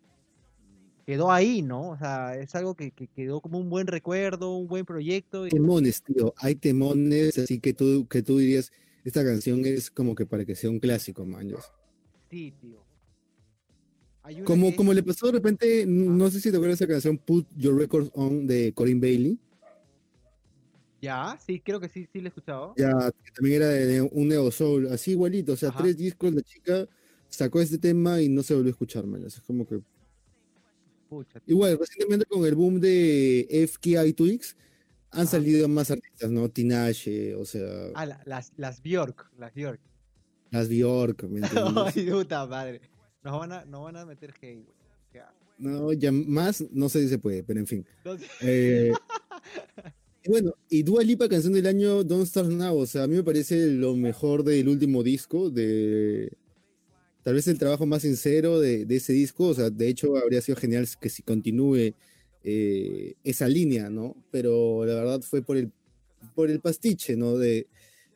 quedó 1.07 1.31
ahí, 1.31 1.63
¿no? 1.63 1.91
O 1.91 1.97
sea, 1.97 2.37
es 2.37 2.55
algo 2.55 2.75
que, 2.75 2.91
que 2.91 3.07
quedó 3.07 3.41
como 3.41 3.59
un 3.59 3.71
buen 3.71 3.87
recuerdo, 3.87 4.57
un 4.57 4.69
buen 4.69 4.85
proyecto. 4.85 5.47
y- 5.47 5.51
Temones, 5.51 6.03
tío, 6.03 6.35
hay 6.37 6.55
temones, 6.55 7.39
así 7.39 7.61
que 7.61 7.73
tú, 7.73 8.07
que 8.09 8.23
tú 8.23 8.39
dirías, 8.39 8.71
esta 9.05 9.25
canción 9.25 9.65
es 9.65 9.91
como 9.91 10.15
que 10.15 10.27
para 10.27 10.45
que 10.45 10.55
sea 10.55 10.69
un 10.69 10.81
clásico, 10.81 11.25
maños. 11.25 11.73
Sí, 12.31 12.53
tío. 12.61 12.83
Como, 14.45 14.71
que 14.71 14.77
como 14.77 14.93
le 14.93 15.03
pasó 15.03 15.27
de 15.27 15.33
repente, 15.33 15.87
no 15.87 16.31
sé 16.31 16.41
si 16.41 16.51
te 16.51 16.57
acuerdas 16.59 16.79
de 16.79 16.85
esa 16.85 16.93
canción 16.93 17.17
Put 17.17 17.47
Your 17.57 17.79
Records 17.79 18.11
On 18.13 18.47
de 18.47 18.75
Corinne 18.75 19.01
Bailey. 19.01 19.39
Ya, 21.01 21.39
sí, 21.45 21.61
creo 21.61 21.79
que 21.81 21.89
sí, 21.89 22.09
sí 22.13 22.21
lo 22.21 22.27
he 22.27 22.29
escuchado. 22.29 22.75
Ya, 22.77 22.91
que 23.25 23.31
también 23.33 23.57
era 23.63 23.69
de, 23.69 23.87
de 23.87 24.03
un 24.03 24.29
neo 24.29 24.51
soul, 24.51 24.89
así 24.89 25.13
igualito, 25.13 25.53
o 25.53 25.57
sea, 25.57 25.69
Ajá. 25.69 25.83
tres 25.83 25.97
discos, 25.97 26.33
la 26.33 26.43
chica 26.43 26.89
sacó 27.29 27.61
este 27.61 27.79
tema 27.79 28.21
y 28.21 28.29
no 28.29 28.43
se 28.43 28.55
volvió 28.55 28.71
a 28.71 28.73
escuchar, 28.73 29.07
man. 29.07 29.23
Es 29.25 29.41
como 29.41 29.67
que. 29.67 29.81
Pucha. 31.09 31.41
Igual, 31.47 31.79
recientemente 31.79 32.27
con 32.27 32.45
el 32.45 32.55
boom 32.55 32.81
de 32.81 33.47
FKI 33.51 34.13
Twix 34.13 34.57
han 35.11 35.21
Ajá. 35.23 35.31
salido 35.31 35.67
más 35.69 35.91
artistas, 35.91 36.31
¿no? 36.31 36.51
Tinashe, 36.51 37.35
o 37.35 37.45
sea, 37.45 37.65
Ah, 37.95 38.05
la- 38.05 38.21
las, 38.27 38.53
las 38.57 38.83
Bjork, 38.83 39.31
las 39.39 39.55
Bjork. 39.55 39.81
las 40.51 40.69
Bjork, 40.69 41.23
¿me 41.25 41.41
entiendes? 41.77 41.97
Ay, 41.97 42.11
puta 42.11 42.47
madre. 42.47 42.81
Nos 43.23 43.39
van 43.39 43.53
a, 43.53 43.65
nos 43.65 43.85
van 43.85 43.97
a 43.97 44.05
meter 44.05 44.35
hate. 44.43 44.67
No, 45.59 45.93
ya 45.93 46.13
más, 46.13 46.65
no 46.71 46.89
sé 46.89 47.03
si 47.03 47.09
se 47.09 47.19
puede, 47.19 47.43
pero 47.43 47.59
en 47.59 47.67
fin. 47.67 47.87
Entonces, 47.99 48.29
Eh, 48.43 48.93
y 48.93 49.89
bueno, 50.27 50.55
y 50.69 50.83
Dua 50.83 51.03
Lipa, 51.03 51.29
canción 51.29 51.53
del 51.53 51.67
año 51.67 52.05
Don't 52.05 52.27
Start 52.27 52.49
Now, 52.49 52.77
o 52.77 52.87
sea, 52.87 53.05
a 53.05 53.07
mí 53.07 53.17
me 53.17 53.23
parece 53.23 53.69
lo 53.69 53.95
mejor 53.97 54.45
del 54.45 54.69
último 54.69 55.03
disco, 55.03 55.51
de 55.51 56.33
tal 57.23 57.35
vez 57.35 57.47
el 57.49 57.59
trabajo 57.59 57.87
más 57.87 58.03
sincero 58.03 58.61
de, 58.61 58.87
ese 58.89 59.13
disco, 59.13 59.49
o 59.49 59.55
sea, 59.55 59.71
de 59.71 59.89
hecho 59.89 60.17
habría 60.17 60.41
sido 60.41 60.57
genial 60.57 60.89
que 61.01 61.09
si 61.09 61.23
continúe 61.23 61.95
eh, 62.45 63.15
esa 63.25 63.49
línea, 63.49 63.91
¿no? 63.91 64.17
Pero 64.31 64.85
la 64.85 64.95
verdad 64.95 65.21
fue 65.23 65.43
por 65.43 65.57
el, 65.57 65.73
por 66.35 66.51
el 66.51 66.61
pastiche, 66.61 67.17
¿no? 67.17 67.37
De 67.39 67.67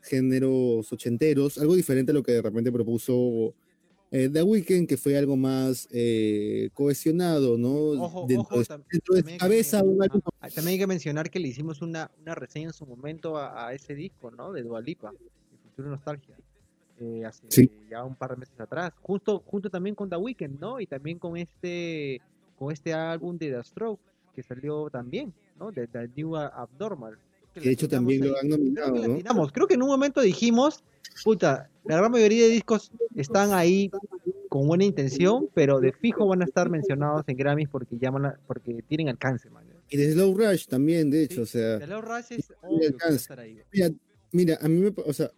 géneros 0.00 0.92
ochenteros, 0.92 1.58
algo 1.58 1.76
diferente 1.76 2.12
a 2.12 2.14
lo 2.14 2.22
que 2.22 2.32
de 2.32 2.42
repente 2.42 2.72
propuso 2.72 3.54
eh, 4.14 4.28
The 4.28 4.42
Weeknd, 4.42 4.86
que 4.86 4.96
fue 4.96 5.16
algo 5.16 5.36
más 5.36 5.88
eh, 5.90 6.68
cohesionado, 6.74 7.56
¿no? 7.58 7.72
Ojo, 8.00 8.26
dentro 8.28 8.46
ojo, 8.46 8.58
de, 8.60 8.64
tam- 8.66 8.84
dentro 8.92 9.14
de 9.14 9.22
también 9.22 9.24
su 9.24 9.30
hay 9.30 9.36
que- 9.38 9.38
cabeza, 9.38 9.78
ah, 10.40 10.48
también 10.50 10.68
hay 10.74 10.78
que 10.78 10.86
mencionar 10.86 11.30
que 11.30 11.40
le 11.40 11.48
hicimos 11.48 11.80
una, 11.82 12.10
una 12.20 12.34
reseña 12.34 12.66
en 12.68 12.72
su 12.74 12.84
momento 12.86 13.36
a, 13.38 13.66
a 13.68 13.72
ese 13.74 13.94
disco, 13.94 14.30
¿no? 14.30 14.52
De 14.52 14.62
Dualipa, 14.62 15.10
de 15.12 15.58
Futuro 15.70 15.88
Nostalgia. 15.90 16.36
eh, 17.00 17.24
hace 17.24 17.42
Sí. 17.48 17.68
ya 17.90 18.04
un 18.04 18.14
par 18.14 18.30
de 18.32 18.36
meses 18.36 18.60
atrás. 18.60 18.92
Justo, 19.02 19.42
junto 19.46 19.68
también 19.70 19.94
con 19.96 20.08
The 20.08 20.16
Weeknd, 20.16 20.60
¿no? 20.60 20.78
Y 20.78 20.86
también 20.86 21.18
con 21.18 21.36
este, 21.36 22.20
con 22.58 22.70
este 22.70 22.92
álbum 22.92 23.36
de 23.38 23.50
The 23.50 23.64
Stroke, 23.64 24.00
que 24.34 24.42
salió 24.42 24.88
también, 24.90 25.32
¿no? 25.58 25.72
De 25.72 25.86
The 25.88 26.08
New 26.14 26.36
Abnormal. 26.36 27.18
Que 27.54 27.60
de 27.60 27.70
hecho 27.70 27.88
también 27.88 28.20
lo 28.26 28.36
han 28.36 28.46
Creo 28.46 28.58
nominado, 28.58 28.94
que 28.94 29.22
¿no? 29.24 29.48
Creo 29.52 29.66
que 29.66 29.74
en 29.74 29.82
un 29.82 29.88
momento 29.88 30.20
dijimos, 30.20 30.82
puta, 31.24 31.70
la 31.84 31.96
gran 31.96 32.10
mayoría 32.12 32.44
de 32.44 32.50
discos 32.50 32.90
están 33.14 33.52
ahí 33.52 33.90
con 34.48 34.66
buena 34.66 34.84
intención, 34.84 35.48
pero 35.54 35.80
de 35.80 35.92
fijo 35.92 36.26
van 36.26 36.42
a 36.42 36.44
estar 36.44 36.68
mencionados 36.70 37.24
en 37.26 37.36
Grammys 37.36 37.68
porque 37.68 37.96
llaman 37.98 38.26
a- 38.26 38.40
porque 38.46 38.82
tienen 38.88 39.08
alcance, 39.08 39.48
man. 39.50 39.64
Y 39.88 39.96
de 39.96 40.12
Slow 40.12 40.34
Rush 40.36 40.66
también, 40.66 41.10
de 41.10 41.24
hecho, 41.24 41.42
o 41.42 41.46
sea. 41.46 41.78
The 41.78 41.86
Low 41.86 42.00
Rush 42.02 42.26
es 42.30 42.52
obvio 42.62 42.78
que 42.80 42.86
va 42.86 42.86
a 42.86 42.86
alcanza. 42.86 43.16
estar 43.16 43.40
ahí. 43.40 43.58
Mira, 43.72 43.90
mira, 44.32 44.58
a 44.60 44.68
mí 44.68 44.80
me, 44.80 44.92
o 45.04 45.12
sea, 45.12 45.30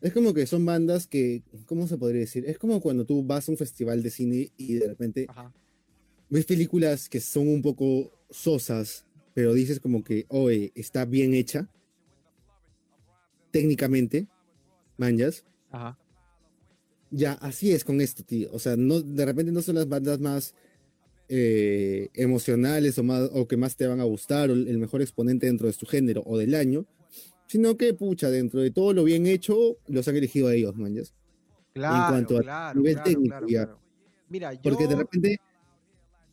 es 0.00 0.12
como 0.12 0.32
que 0.32 0.46
son 0.46 0.64
bandas 0.64 1.06
que, 1.06 1.42
¿cómo 1.66 1.86
se 1.88 1.96
podría 1.98 2.20
decir? 2.20 2.44
Es 2.46 2.58
como 2.58 2.80
cuando 2.80 3.04
tú 3.04 3.22
vas 3.24 3.48
a 3.48 3.52
un 3.52 3.58
festival 3.58 4.02
de 4.02 4.10
cine 4.10 4.50
y 4.56 4.74
de 4.74 4.86
repente 4.88 5.26
Ajá. 5.28 5.52
ves 6.28 6.44
películas 6.44 7.08
que 7.08 7.20
son 7.20 7.48
un 7.48 7.62
poco 7.62 8.10
sosas, 8.30 9.04
pero 9.40 9.54
dices 9.54 9.80
como 9.80 10.04
que, 10.04 10.26
oye, 10.28 10.70
está 10.74 11.06
bien 11.06 11.32
hecha, 11.32 11.66
técnicamente, 13.50 14.28
manjas. 14.98 15.46
Ajá. 15.70 15.98
Ya, 17.10 17.32
así 17.40 17.72
es 17.72 17.82
con 17.82 18.02
esto, 18.02 18.22
tío. 18.22 18.50
O 18.52 18.58
sea, 18.58 18.76
no, 18.76 19.00
de 19.00 19.24
repente 19.24 19.50
no 19.50 19.62
son 19.62 19.76
las 19.76 19.88
bandas 19.88 20.20
más 20.20 20.54
eh, 21.30 22.10
emocionales 22.12 22.98
o, 22.98 23.02
más, 23.02 23.30
o 23.32 23.48
que 23.48 23.56
más 23.56 23.76
te 23.76 23.86
van 23.86 24.00
a 24.00 24.04
gustar, 24.04 24.50
o 24.50 24.52
el 24.52 24.76
mejor 24.76 25.00
exponente 25.00 25.46
dentro 25.46 25.68
de 25.68 25.72
su 25.72 25.86
género 25.86 26.22
o 26.26 26.36
del 26.36 26.54
año, 26.54 26.84
sino 27.46 27.78
que, 27.78 27.94
pucha, 27.94 28.28
dentro 28.28 28.60
de 28.60 28.70
todo 28.70 28.92
lo 28.92 29.04
bien 29.04 29.26
hecho, 29.26 29.78
los 29.88 30.06
han 30.06 30.16
elegido 30.16 30.48
a 30.48 30.54
ellos, 30.54 30.76
manjas. 30.76 31.14
Claro, 31.72 32.12
cuanto 32.12 32.36
a 32.36 32.42
claro, 32.42 32.78
nivel 32.78 32.92
claro, 32.92 33.10
técnico, 33.10 33.30
claro, 33.30 33.48
ya. 33.48 33.64
claro. 33.64 33.80
Mira, 34.28 34.52
yo... 34.52 34.60
Porque 34.60 34.86
de 34.86 34.96
repente 34.96 35.40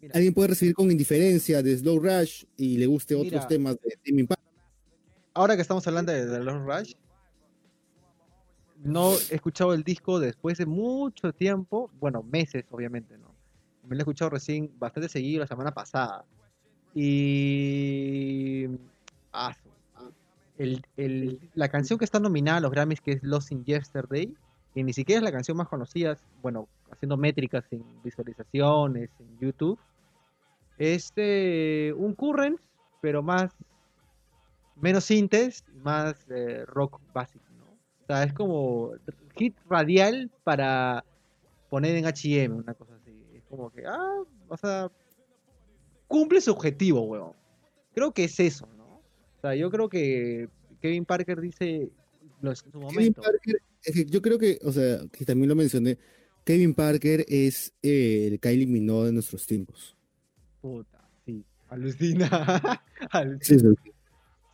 mira, 0.01 0.13
alguien 0.15 0.33
puede 0.33 0.49
recibir 0.49 0.73
con 0.73 0.89
indiferencia 0.91 1.61
de 1.63 1.77
Slow 1.77 1.99
Rush 1.99 2.45
y 2.57 2.77
le 2.77 2.85
guste 2.87 3.15
otros 3.15 3.31
Mira. 3.31 3.47
temas 3.47 3.77
de 3.81 3.97
Tame 4.05 4.21
Impala. 4.21 4.41
ahora 5.33 5.55
que 5.55 5.61
estamos 5.61 5.85
hablando 5.87 6.11
de 6.11 6.25
The 6.25 6.39
Lost 6.39 6.65
Rush, 6.65 6.93
no 8.83 9.13
he 9.31 9.35
escuchado 9.35 9.73
el 9.73 9.83
disco 9.83 10.19
después 10.19 10.57
de 10.59 10.65
mucho 10.65 11.33
tiempo, 11.33 11.89
bueno, 11.99 12.21
meses 12.23 12.63
obviamente, 12.69 13.17
¿no? 13.17 13.35
Me 13.83 13.95
lo 13.95 13.99
he 13.99 14.03
escuchado 14.03 14.29
recién 14.31 14.71
bastante 14.77 15.09
seguido 15.09 15.39
la 15.41 15.47
semana 15.47 15.73
pasada. 15.73 16.25
Y... 16.93 18.67
ah, 19.31 19.55
el- 20.57 21.39
la 21.53 21.69
canción 21.69 21.97
que 21.99 22.05
está 22.05 22.19
nominada 22.19 22.57
a 22.57 22.61
los 22.61 22.71
Grammys, 22.71 22.99
que 23.01 23.11
es 23.13 23.23
Lost 23.23 23.51
in 23.51 23.63
Yesterday, 23.63 24.33
que 24.77 24.83
ni 24.83 24.93
siquiera 24.93 25.17
es 25.17 25.23
la 25.23 25.31
canción 25.31 25.57
más 25.57 25.67
conocida, 25.67 26.19
bueno, 26.43 26.67
haciendo 26.91 27.17
métricas 27.17 27.65
en 27.71 27.83
visualizaciones 28.03 29.09
en 29.19 29.39
YouTube, 29.39 29.79
es 30.77 31.11
eh, 31.15 31.91
un 31.97 32.13
Currents, 32.13 32.61
pero 33.01 33.23
más 33.23 33.55
menos 34.75 35.05
sintes, 35.05 35.65
más 35.81 36.27
eh, 36.29 36.63
rock 36.67 37.01
básico, 37.11 37.43
¿no? 37.57 37.65
O 37.65 38.05
sea, 38.05 38.21
es 38.21 38.33
como 38.33 38.91
hit 39.35 39.57
radial 39.67 40.29
para 40.43 41.03
poner 41.71 41.95
en 41.95 42.05
H&M, 42.05 42.53
una 42.53 42.75
cosa 42.75 42.93
así. 43.01 43.19
Es 43.33 43.45
como 43.49 43.71
que, 43.71 43.83
ah, 43.83 44.21
o 44.47 44.57
sea, 44.57 44.91
cumple 46.07 46.39
su 46.39 46.51
objetivo, 46.51 47.01
weón. 47.01 47.33
Creo 47.95 48.11
que 48.11 48.25
es 48.25 48.39
eso, 48.39 48.69
¿no? 48.77 48.85
O 48.85 49.41
sea, 49.41 49.55
yo 49.55 49.71
creo 49.71 49.89
que 49.89 50.49
Kevin 50.81 51.03
Parker 51.03 51.41
dice 51.41 51.89
en 52.43 52.55
su 52.55 52.65
Kevin 52.65 52.81
momento. 52.81 53.23
Parker, 53.23 53.59
es 53.83 53.93
que 53.93 54.05
yo 54.05 54.21
creo 54.21 54.37
que, 54.37 54.59
o 54.63 54.71
sea, 54.71 54.99
que 55.11 55.25
también 55.25 55.49
lo 55.49 55.55
mencioné, 55.55 55.97
Kevin 56.43 56.73
Parker 56.73 57.25
es 57.27 57.73
eh, 57.81 58.27
el 58.31 58.39
Kylie 58.39 58.67
Minogue 58.67 59.07
de 59.07 59.13
nuestros 59.13 59.45
tiempos. 59.45 59.95
Puta, 60.61 61.09
sí, 61.25 61.43
alucina. 61.69 62.27
Alucina. 63.11 63.39
Sí, 63.41 63.59
sí. 63.59 63.91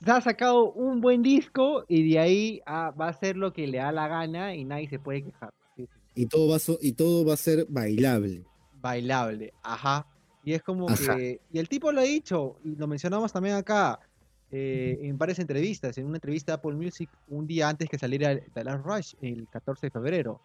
se 0.04 0.12
ha 0.12 0.20
sacado 0.22 0.72
un 0.74 1.00
buen 1.02 1.22
disco 1.24 1.86
y 1.88 2.10
de 2.12 2.20
ahí 2.20 2.62
ah, 2.66 2.92
va 3.00 3.08
a 3.08 3.10
hacer 3.10 3.38
lo 3.38 3.54
que 3.54 3.68
le 3.68 3.78
da 3.78 3.92
la 3.92 4.08
gana 4.08 4.54
y 4.56 4.66
nadie 4.66 4.90
se 4.90 5.00
puede 5.00 5.24
quejar. 5.24 5.54
Sí. 5.78 5.88
Y 6.16 6.26
todo 6.26 6.50
va 6.50 6.58
a, 6.58 6.60
so- 6.60 6.80
y 6.82 6.94
todo 6.94 7.26
va 7.26 7.36
a 7.36 7.38
ser 7.38 7.66
bailable. 7.70 8.44
Bailable, 8.82 9.54
ajá. 9.64 10.06
Y 10.44 10.54
es 10.54 10.62
como 10.62 10.90
Ajá. 10.90 11.16
que. 11.16 11.40
Y 11.54 11.60
el 11.60 11.70
tipo 11.70 11.92
lo 11.94 12.02
ha 12.02 12.04
dicho, 12.04 12.58
y 12.66 12.76
lo 12.76 12.86
mencionamos 12.86 13.32
también 13.32 13.56
acá 13.56 14.00
eh, 14.56 15.00
en 15.02 15.18
varias 15.18 15.40
entrevistas. 15.40 15.98
En 15.98 16.06
una 16.06 16.18
entrevista 16.18 16.52
a 16.52 16.56
Apple 16.58 16.76
Music 16.76 17.10
un 17.28 17.48
día 17.48 17.68
antes 17.68 17.90
que 17.90 17.98
saliera 17.98 18.40
The 18.54 18.64
Last 18.64 18.86
Rush, 18.86 19.14
el 19.22 19.48
14 19.50 19.88
de 19.88 19.92
febrero. 19.92 20.40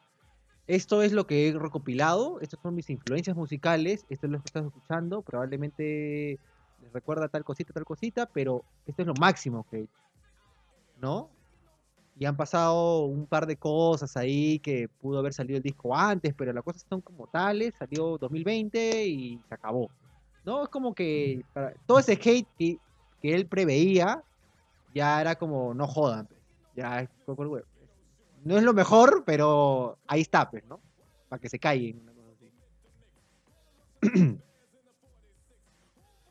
Esto 0.66 1.02
es 1.02 1.12
lo 1.12 1.26
que 1.26 1.48
he 1.48 1.52
recopilado, 1.52 2.40
estas 2.40 2.58
son 2.62 2.74
mis 2.74 2.88
influencias 2.88 3.36
musicales, 3.36 4.06
esto 4.08 4.26
es 4.26 4.32
lo 4.32 4.38
que 4.38 4.46
estás 4.46 4.64
escuchando, 4.64 5.20
probablemente 5.20 6.38
les 6.82 6.92
recuerda 6.92 7.28
tal 7.28 7.44
cosita, 7.44 7.72
tal 7.74 7.84
cosita, 7.84 8.26
pero 8.26 8.64
esto 8.86 9.02
es 9.02 9.08
lo 9.08 9.14
máximo 9.14 9.66
que 9.70 9.76
he 9.76 9.80
hecho, 9.82 10.00
¿no? 11.00 11.30
Y 12.18 12.24
han 12.24 12.36
pasado 12.36 13.04
un 13.04 13.26
par 13.26 13.46
de 13.46 13.56
cosas 13.56 14.16
ahí 14.16 14.58
que 14.58 14.88
pudo 14.88 15.18
haber 15.18 15.34
salido 15.34 15.58
el 15.58 15.62
disco 15.62 15.94
antes, 15.94 16.34
pero 16.34 16.52
las 16.54 16.64
cosas 16.64 16.84
son 16.88 17.02
como 17.02 17.26
tales, 17.26 17.74
salió 17.78 18.16
2020 18.18 19.06
y 19.06 19.40
se 19.48 19.54
acabó. 19.54 19.90
¿No? 20.44 20.62
Es 20.64 20.68
como 20.70 20.94
que 20.94 21.44
para- 21.52 21.74
todo 21.86 21.98
ese 21.98 22.12
hate 22.12 22.48
que, 22.58 22.78
que 23.20 23.34
él 23.34 23.46
preveía 23.46 24.22
ya 24.94 25.20
era 25.20 25.36
como, 25.36 25.74
no 25.74 25.86
jodan, 25.86 26.26
pues, 26.26 26.40
ya 26.74 27.02
es 27.02 27.08
poco 27.24 27.42
el 27.42 27.48
huevo. 27.48 27.66
No 28.44 28.56
es 28.56 28.62
lo 28.62 28.72
mejor, 28.72 29.24
pero 29.26 29.98
ahí 30.06 30.22
está, 30.22 30.50
pues, 30.50 30.64
¿no? 30.64 30.80
Para 31.28 31.40
que 31.40 31.48
se 31.48 31.58
callen. 31.58 32.00
una 32.00 32.12
cosa 32.12 32.28
así. 34.02 34.38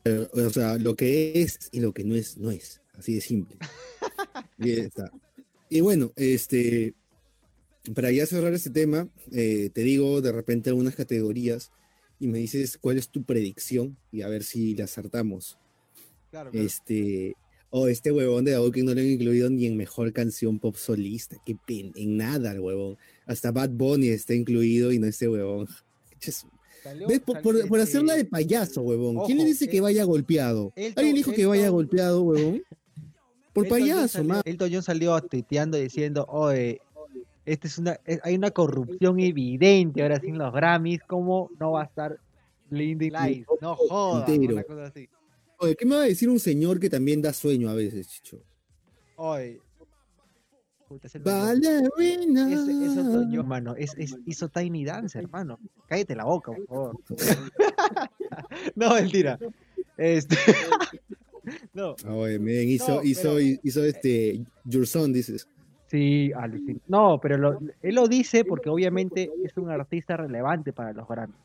Eh, 0.04 0.28
O 0.32 0.50
sea, 0.50 0.78
lo 0.78 0.94
que 0.94 1.42
es 1.42 1.68
y 1.72 1.80
lo 1.80 1.92
que 1.92 2.04
no 2.04 2.14
es, 2.14 2.38
no 2.38 2.50
es. 2.50 2.80
Así 2.94 3.14
de 3.14 3.20
simple. 3.20 3.58
Y 4.58 4.72
está. 4.72 5.10
Y 5.68 5.80
bueno, 5.80 6.12
este, 6.16 6.94
para 7.94 8.10
ya 8.10 8.26
cerrar 8.26 8.52
este 8.54 8.70
tema, 8.70 9.08
eh, 9.32 9.70
te 9.72 9.82
digo 9.82 10.20
de 10.20 10.32
repente 10.32 10.70
algunas 10.70 10.94
categorías 10.94 11.70
y 12.18 12.26
me 12.28 12.38
dices 12.38 12.78
cuál 12.78 12.98
es 12.98 13.08
tu 13.08 13.22
predicción 13.22 13.96
y 14.10 14.22
a 14.22 14.28
ver 14.28 14.42
si 14.42 14.74
la 14.74 14.84
acertamos. 14.84 15.58
Claro, 16.30 16.50
claro. 16.50 16.66
Este, 16.66 17.34
o 17.70 17.88
este 17.88 18.10
huevón 18.12 18.44
de 18.44 18.54
Aoki 18.54 18.82
no 18.82 18.94
lo 18.94 19.00
han 19.00 19.06
incluido 19.06 19.48
ni 19.50 19.66
en 19.66 19.76
mejor 19.76 20.12
canción 20.12 20.58
pop 20.58 20.76
solista. 20.76 21.36
Qué 21.44 21.56
pena, 21.66 21.90
en 21.96 22.16
nada 22.16 22.52
el 22.52 22.60
huevón. 22.60 22.96
Hasta 23.26 23.50
Bad 23.52 23.70
Bunny 23.70 24.08
está 24.08 24.34
incluido 24.34 24.92
y 24.92 24.98
no 24.98 25.06
este 25.06 25.28
huevón. 25.28 25.68
Ches- 26.20 26.46
Salió- 26.82 27.08
¿Ves? 27.08 27.20
Por, 27.20 27.34
sal- 27.34 27.42
por, 27.42 27.68
por 27.68 27.80
hacerla 27.80 28.12
de 28.14 28.20
este, 28.20 28.30
payaso, 28.30 28.82
huevón. 28.82 29.24
¿Quién 29.26 29.38
le 29.38 29.44
dice 29.44 29.68
que 29.68 29.80
vaya 29.80 30.04
golpeado? 30.04 30.72
¿Alguien 30.96 31.14
dijo 31.16 31.32
que 31.32 31.44
vaya 31.46 31.68
golpeado, 31.70 32.22
huevón? 32.22 32.62
Por 33.52 33.66
payaso, 33.66 34.22
man. 34.22 34.42
Elton 34.44 34.70
John 34.72 34.82
salió 34.84 35.20
tuiteando 35.20 35.76
diciendo, 35.78 36.24
oye, 36.28 36.80
este 37.44 37.66
es 37.66 37.78
una, 37.78 37.98
es- 38.04 38.20
hay 38.22 38.36
una 38.36 38.52
corrupción 38.52 39.18
evidente 39.18 40.00
ahora 40.02 40.20
sin 40.20 40.38
los 40.38 40.52
Grammys, 40.54 41.00
¿cómo 41.08 41.50
no 41.58 41.72
va 41.72 41.82
a 41.82 41.84
estar 41.86 42.18
Blinding 42.70 43.12
Lights? 43.12 43.46
No 43.60 43.74
jodas, 43.74 44.28
una 44.28 44.62
cosa 44.62 44.86
así. 44.86 45.08
Oye, 45.58 45.76
¿qué 45.76 45.84
me 45.84 45.96
va 45.96 46.02
a 46.02 46.06
decir 46.06 46.28
un 46.28 46.38
señor 46.40 46.78
que 46.78 46.88
también 46.88 47.20
da 47.20 47.32
sueño 47.32 47.68
a 47.68 47.74
veces, 47.74 48.08
chicho? 48.08 48.40
Oye. 49.16 49.60
Puta, 50.88 51.06
ese. 51.06 51.18
Ballerina. 51.18 52.50
Ese 52.52 52.70
Elton 52.70 53.30
John, 53.34 53.46
mano, 53.48 53.74
es, 53.76 53.92
es- 53.98 54.16
hizo 54.24 54.48
Tiny 54.48 54.84
Dance, 54.84 55.18
hermano. 55.18 55.58
Cállate 55.86 56.14
la 56.16 56.24
boca, 56.24 56.52
por 56.52 56.66
favor. 56.66 56.96
no, 58.74 58.94
mentira. 58.94 59.38
Este... 59.96 60.36
no, 61.74 61.94
Ah, 62.04 62.14
Oye, 62.14 62.38
men, 62.38 62.68
hizo, 62.68 62.96
No, 62.96 63.02
hizo, 63.02 63.34
pero- 63.34 63.58
hizo 63.62 63.84
este, 63.84 64.44
Your 64.64 64.86
Son, 64.86 65.12
dices. 65.12 65.46
Sí, 65.88 66.30
alucin- 66.34 66.80
No, 66.86 67.18
pero 67.20 67.36
lo- 67.36 67.58
él 67.82 67.94
lo 67.94 68.06
dice 68.08 68.44
porque 68.44 68.68
obviamente 68.70 69.30
es 69.44 69.56
un 69.56 69.70
artista 69.70 70.16
relevante 70.16 70.72
para 70.72 70.92
los 70.92 71.06
Grammys. 71.08 71.36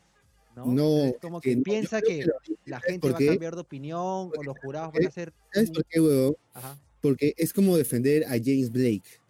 No, 0.54 0.66
No, 0.66 1.04
es 1.04 1.14
como 1.20 1.40
que 1.40 1.56
que 1.56 1.62
piensa 1.62 2.00
que 2.00 2.20
que 2.20 2.26
lo 2.26 2.34
la 2.66 2.78
¿sabes 2.80 2.92
gente 2.92 3.10
va 3.10 3.16
a 3.16 3.20
cambiar 3.26 3.54
de 3.54 3.60
opinión 3.60 3.98
o 4.00 4.42
los 4.44 4.58
jurados 4.62 4.92
van 4.92 5.06
a 5.06 5.10
ser. 5.10 5.32
¿Sabes 5.52 5.70
por 5.70 5.84
qué, 5.86 6.00
huevón? 6.00 6.36
Porque 7.00 7.34
es 7.36 7.52
como 7.52 7.76
defender 7.76 8.24
a 8.24 8.30
James 8.42 8.70
Blake. 8.70 9.20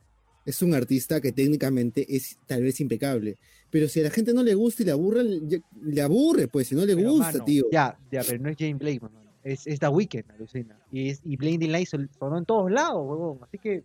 Es 0.47 0.61
un 0.63 0.75
artista 0.75 1.21
que 1.21 1.33
técnicamente 1.33 2.05
es 2.15 2.39
tal 2.47 2.63
vez 2.63 2.79
impecable. 2.81 3.37
Pero 3.71 3.89
si 3.89 4.01
a 4.01 4.05
la 4.05 4.11
gente 4.11 4.33
no 4.35 4.43
le 4.43 4.55
gusta 4.55 4.83
y 4.83 4.87
le 4.87 4.93
aburre, 4.93 5.25
le, 5.25 5.63
le 5.83 6.03
aburre, 6.03 6.47
pues, 6.49 6.69
si 6.69 6.75
no 6.75 6.85
le 6.85 6.95
Pero, 6.95 7.11
gusta, 7.13 7.33
mano, 7.33 7.45
tío. 7.45 7.65
Ya, 7.73 7.99
ya, 8.13 8.23
pero 8.23 8.43
no 8.43 8.51
es 8.51 8.57
James 8.59 8.79
Blake, 8.79 9.01
mano. 9.01 9.21
Es, 9.43 9.67
es 9.67 9.81
The 9.81 9.89
Weeknd, 9.89 10.31
alucina. 10.31 10.79
Y, 10.93 11.09
es, 11.09 11.21
y 11.25 11.37
Blinding 11.37 11.73
Lights 11.73 11.91
son- 11.91 12.09
sonó 12.19 12.39
en 12.39 12.45
todos 12.45 12.71
lados, 12.71 13.03
huevón. 13.05 13.39
Así 13.43 13.59
que, 13.59 13.83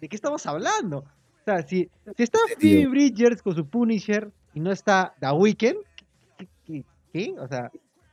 ¿de 0.00 0.08
qué 0.08 0.16
estamos 0.16 0.44
hablando? 0.46 0.98
O 0.98 1.44
sea, 1.44 1.66
si, 1.66 1.88
si 2.16 2.22
está 2.24 2.38
Phoebe. 2.58 2.86
Bridgers 2.88 3.40
con 3.40 3.54
su 3.54 3.66
Punisher 3.66 4.30
y 4.52 4.60
no 4.60 4.72
está 4.72 5.14
The 5.20 5.30
Weeknd. 5.30 5.76
Qué- 7.12 7.26
qué? 7.34 7.40
O 7.40 7.48
sea, 7.48 7.70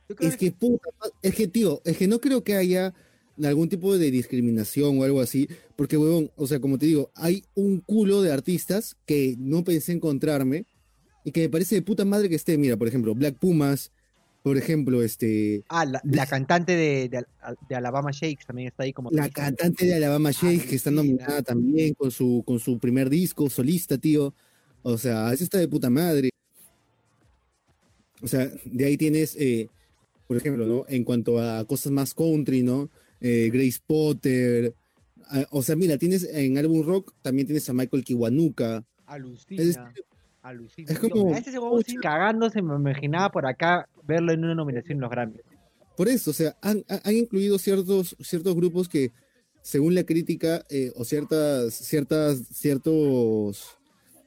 yo 0.08 0.16
creo 0.16 0.30
Es 0.30 0.36
que, 0.36 0.52
puta, 0.52 0.88
es 1.22 1.34
que, 1.34 1.48
tío, 1.48 1.80
es 1.84 1.96
que 1.96 2.08
no 2.08 2.20
creo 2.20 2.42
que 2.42 2.54
haya 2.56 2.94
algún 3.42 3.68
tipo 3.68 3.96
de 3.96 4.10
discriminación 4.10 4.98
o 4.98 5.04
algo 5.04 5.20
así, 5.20 5.48
porque, 5.76 5.96
huevón, 5.96 6.30
o 6.36 6.46
sea, 6.46 6.60
como 6.60 6.78
te 6.78 6.86
digo, 6.86 7.10
hay 7.14 7.44
un 7.54 7.80
culo 7.80 8.22
de 8.22 8.32
artistas 8.32 8.96
que 9.06 9.36
no 9.38 9.62
pensé 9.64 9.92
encontrarme 9.92 10.66
y 11.24 11.30
que 11.30 11.42
me 11.42 11.48
parece 11.48 11.74
de 11.76 11.82
puta 11.82 12.04
madre 12.04 12.28
que 12.28 12.34
esté, 12.34 12.56
mira, 12.58 12.76
por 12.76 12.88
ejemplo, 12.88 13.14
Black 13.14 13.36
Pumas, 13.38 13.92
por 14.42 14.56
ejemplo, 14.56 15.02
este, 15.02 15.62
Ah, 15.68 15.84
la, 15.84 16.00
la 16.04 16.26
cantante 16.26 16.74
de, 16.74 17.08
de, 17.08 17.24
de 17.68 17.74
Alabama 17.74 18.10
Shakes 18.12 18.44
también 18.46 18.68
está 18.68 18.84
ahí 18.84 18.92
como 18.92 19.10
la 19.12 19.28
cantante 19.28 19.84
de 19.84 19.94
Alabama 19.94 20.30
Shakes, 20.30 20.66
que 20.68 20.76
está 20.76 20.90
nominada 20.90 21.42
también 21.42 21.92
con 21.94 22.10
su, 22.10 22.42
con 22.46 22.58
su 22.58 22.78
primer 22.78 23.10
disco 23.10 23.50
solista, 23.50 23.98
tío. 23.98 24.34
O 24.82 24.96
sea, 24.96 25.32
eso 25.34 25.44
está 25.44 25.58
de 25.58 25.68
puta 25.68 25.90
madre. 25.90 26.30
O 28.22 28.28
sea, 28.28 28.50
de 28.64 28.84
ahí 28.84 28.96
tienes 28.96 29.36
eh, 29.38 29.68
por 30.26 30.36
ejemplo, 30.36 30.66
¿no? 30.66 30.84
En 30.88 31.04
cuanto 31.04 31.40
a 31.40 31.64
cosas 31.64 31.90
más 31.92 32.12
country, 32.14 32.62
¿no? 32.62 32.90
Eh, 33.20 33.50
Grace 33.52 33.78
Potter. 33.86 34.74
ah, 35.30 35.46
o 35.50 35.62
sea, 35.62 35.74
mira, 35.76 35.96
tienes 35.98 36.24
en 36.24 36.58
álbum 36.58 36.84
rock, 36.86 37.12
también 37.22 37.46
tienes 37.46 37.68
a 37.68 37.72
Michael 37.72 38.04
Kiwanuka. 38.04 38.84
Alucina. 39.06 39.62
Es- 39.62 39.78
alucina. 40.42 40.92
es 40.92 40.98
como- 40.98 41.34
A 41.34 41.38
huevón 41.40 41.82
sí 41.84 41.96
cagándose, 41.96 42.60
me 42.62 42.74
imaginaba 42.76 43.30
por 43.30 43.46
acá 43.46 43.88
verlo 44.06 44.32
en 44.32 44.44
una 44.44 44.54
nominación 44.54 44.96
en 44.96 45.00
los 45.02 45.10
Grammy. 45.10 45.40
Por 45.96 46.08
eso, 46.08 46.30
o 46.30 46.34
sea, 46.34 46.56
han, 46.62 46.84
han- 46.88 47.00
han 47.04 47.14
incluido 47.16 47.58
ciertos, 47.58 48.14
ciertos 48.20 48.54
grupos 48.54 48.88
que, 48.88 49.10
según 49.62 49.94
la 49.94 50.04
crítica, 50.04 50.64
eh, 50.70 50.92
o 50.94 51.04
ciertas, 51.04 51.74
ciertas, 51.74 52.42
ciertos, 52.52 53.76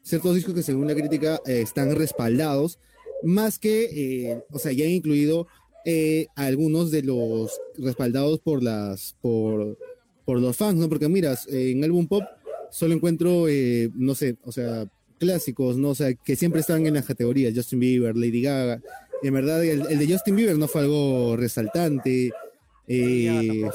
ciertos 0.03 0.35
discos 0.35 0.53
que 0.53 0.63
según 0.63 0.87
la 0.87 0.95
crítica 0.95 1.39
eh, 1.45 1.61
están 1.61 1.95
respaldados, 1.95 2.79
más 3.23 3.59
que, 3.59 3.83
eh, 3.91 4.43
o 4.51 4.59
sea, 4.59 4.71
ya 4.71 4.85
han 4.85 4.91
incluido 4.91 5.47
eh, 5.85 6.27
algunos 6.35 6.91
de 6.91 7.03
los 7.03 7.59
respaldados 7.77 8.39
por 8.39 8.63
las, 8.63 9.15
por, 9.21 9.77
por 10.25 10.39
los 10.39 10.57
fans, 10.57 10.77
¿no? 10.77 10.89
Porque 10.89 11.07
miras, 11.07 11.47
en 11.47 11.83
álbum 11.83 12.07
pop 12.07 12.23
solo 12.71 12.93
encuentro, 12.93 13.47
eh, 13.47 13.89
no 13.95 14.15
sé, 14.15 14.37
o 14.43 14.51
sea, 14.51 14.85
clásicos, 15.19 15.77
¿no? 15.77 15.89
O 15.89 15.95
sea, 15.95 16.13
que 16.13 16.35
siempre 16.35 16.61
están 16.61 16.85
en 16.87 16.93
las 16.93 17.05
categorías, 17.05 17.53
Justin 17.55 17.79
Bieber, 17.79 18.15
Lady 18.15 18.41
Gaga, 18.41 18.81
en 19.23 19.33
verdad, 19.33 19.63
el, 19.63 19.85
el 19.89 19.99
de 19.99 20.11
Justin 20.11 20.35
Bieber 20.35 20.57
no 20.57 20.67
fue 20.67 20.81
algo 20.81 21.35
resaltante. 21.35 22.31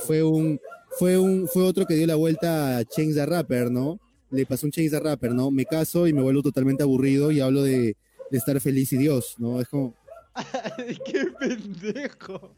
fue 0.06 0.22
un, 0.22 0.60
fue 0.98 1.18
un, 1.18 1.46
fue 1.46 1.62
otro 1.62 1.86
que 1.86 1.94
dio 1.94 2.06
la 2.06 2.16
vuelta 2.16 2.78
a 2.78 2.84
Change 2.84 3.14
the 3.14 3.26
Rapper, 3.26 3.70
¿no? 3.70 4.00
Le 4.30 4.44
pasó 4.44 4.66
un 4.66 4.72
Change 4.72 4.90
the 4.90 5.00
Rapper, 5.00 5.32
¿no? 5.32 5.50
Me 5.50 5.64
caso 5.64 6.08
y 6.08 6.12
me 6.12 6.22
vuelvo 6.22 6.42
totalmente 6.42 6.82
aburrido 6.82 7.30
y 7.30 7.40
hablo 7.40 7.62
de, 7.62 7.96
de 8.30 8.38
estar 8.38 8.60
feliz 8.60 8.92
y 8.92 8.98
Dios, 8.98 9.34
¿no? 9.38 9.60
Es 9.60 9.68
como, 9.68 9.94
¡Qué 11.04 11.26
pendejo! 11.38 12.52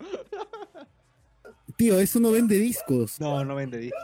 tío, 1.77 1.99
eso 2.01 2.19
no 2.21 2.33
vende 2.33 2.57
discos. 2.57 3.21
No, 3.21 3.45
no 3.45 3.55
vende 3.55 3.79
disco. 3.79 3.99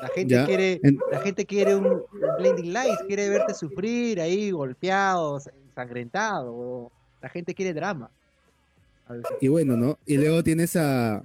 La 0.00 0.08
gente 0.08 0.34
Ya, 0.34 0.44
quiere, 0.46 0.78
en- 0.82 0.98
la 1.10 1.20
gente 1.20 1.44
quiere 1.46 1.74
un, 1.74 2.02
blinding 2.38 2.72
lights, 2.72 3.02
quiere 3.06 3.28
verte 3.30 3.54
sufrir 3.54 4.20
ahí, 4.20 4.50
golpeado, 4.50 5.40
ensangrentado. 5.68 6.92
La 7.22 7.28
gente 7.30 7.54
quiere 7.54 7.72
drama. 7.72 8.10
Y 9.40 9.48
bueno, 9.48 9.76
¿no? 9.76 9.98
Y 10.04 10.18
luego 10.18 10.42
tienes 10.44 10.76
a, 10.76 11.22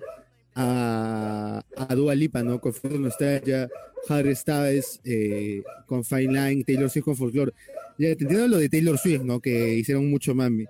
a, 0.55 1.61
a 1.75 1.95
Dua 1.95 2.15
Lipa, 2.15 2.41
¿no? 2.43 2.59
Con 2.61 2.73
Nostalgia, 3.01 3.69
Harry 4.07 4.35
Styles, 4.35 5.01
eh, 5.03 5.63
con 5.85 6.03
Fine 6.03 6.31
Line, 6.31 6.63
Taylor 6.63 6.89
Swift 6.89 7.05
con 7.05 7.15
Folklore. 7.17 7.53
Ya 7.97 8.15
te 8.15 8.23
entiendo 8.23 8.47
lo 8.47 8.57
de 8.57 8.69
Taylor 8.69 8.97
Swift, 8.97 9.21
¿no? 9.23 9.39
Que 9.39 9.75
hicieron 9.75 10.09
mucho 10.09 10.33
mami. 10.33 10.65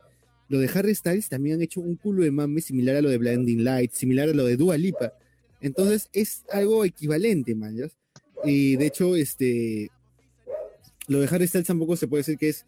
Lo 0.49 0.59
de 0.59 0.69
Harry 0.73 0.93
Styles 0.93 1.29
también 1.29 1.55
han 1.55 1.61
hecho 1.61 1.79
un 1.79 1.95
culo 1.95 2.23
de 2.23 2.31
mami 2.31 2.61
similar 2.61 2.97
a 2.97 3.01
lo 3.01 3.09
de 3.09 3.17
Blinding 3.17 3.63
Lights, 3.63 3.97
similar 3.97 4.29
a 4.29 4.33
lo 4.33 4.45
de 4.45 4.57
Dua 4.57 4.77
Lipa. 4.77 5.13
Entonces 5.61 6.09
es 6.11 6.43
algo 6.51 6.83
equivalente, 6.83 7.55
man. 7.55 7.75
Y 8.43 8.75
de 8.75 8.85
hecho, 8.87 9.15
este. 9.15 9.89
Lo 11.07 11.19
de 11.19 11.27
Harry 11.31 11.47
Styles 11.47 11.67
tampoco 11.67 11.95
se 11.95 12.07
puede 12.07 12.21
decir 12.21 12.37
que 12.37 12.49
es 12.49 12.65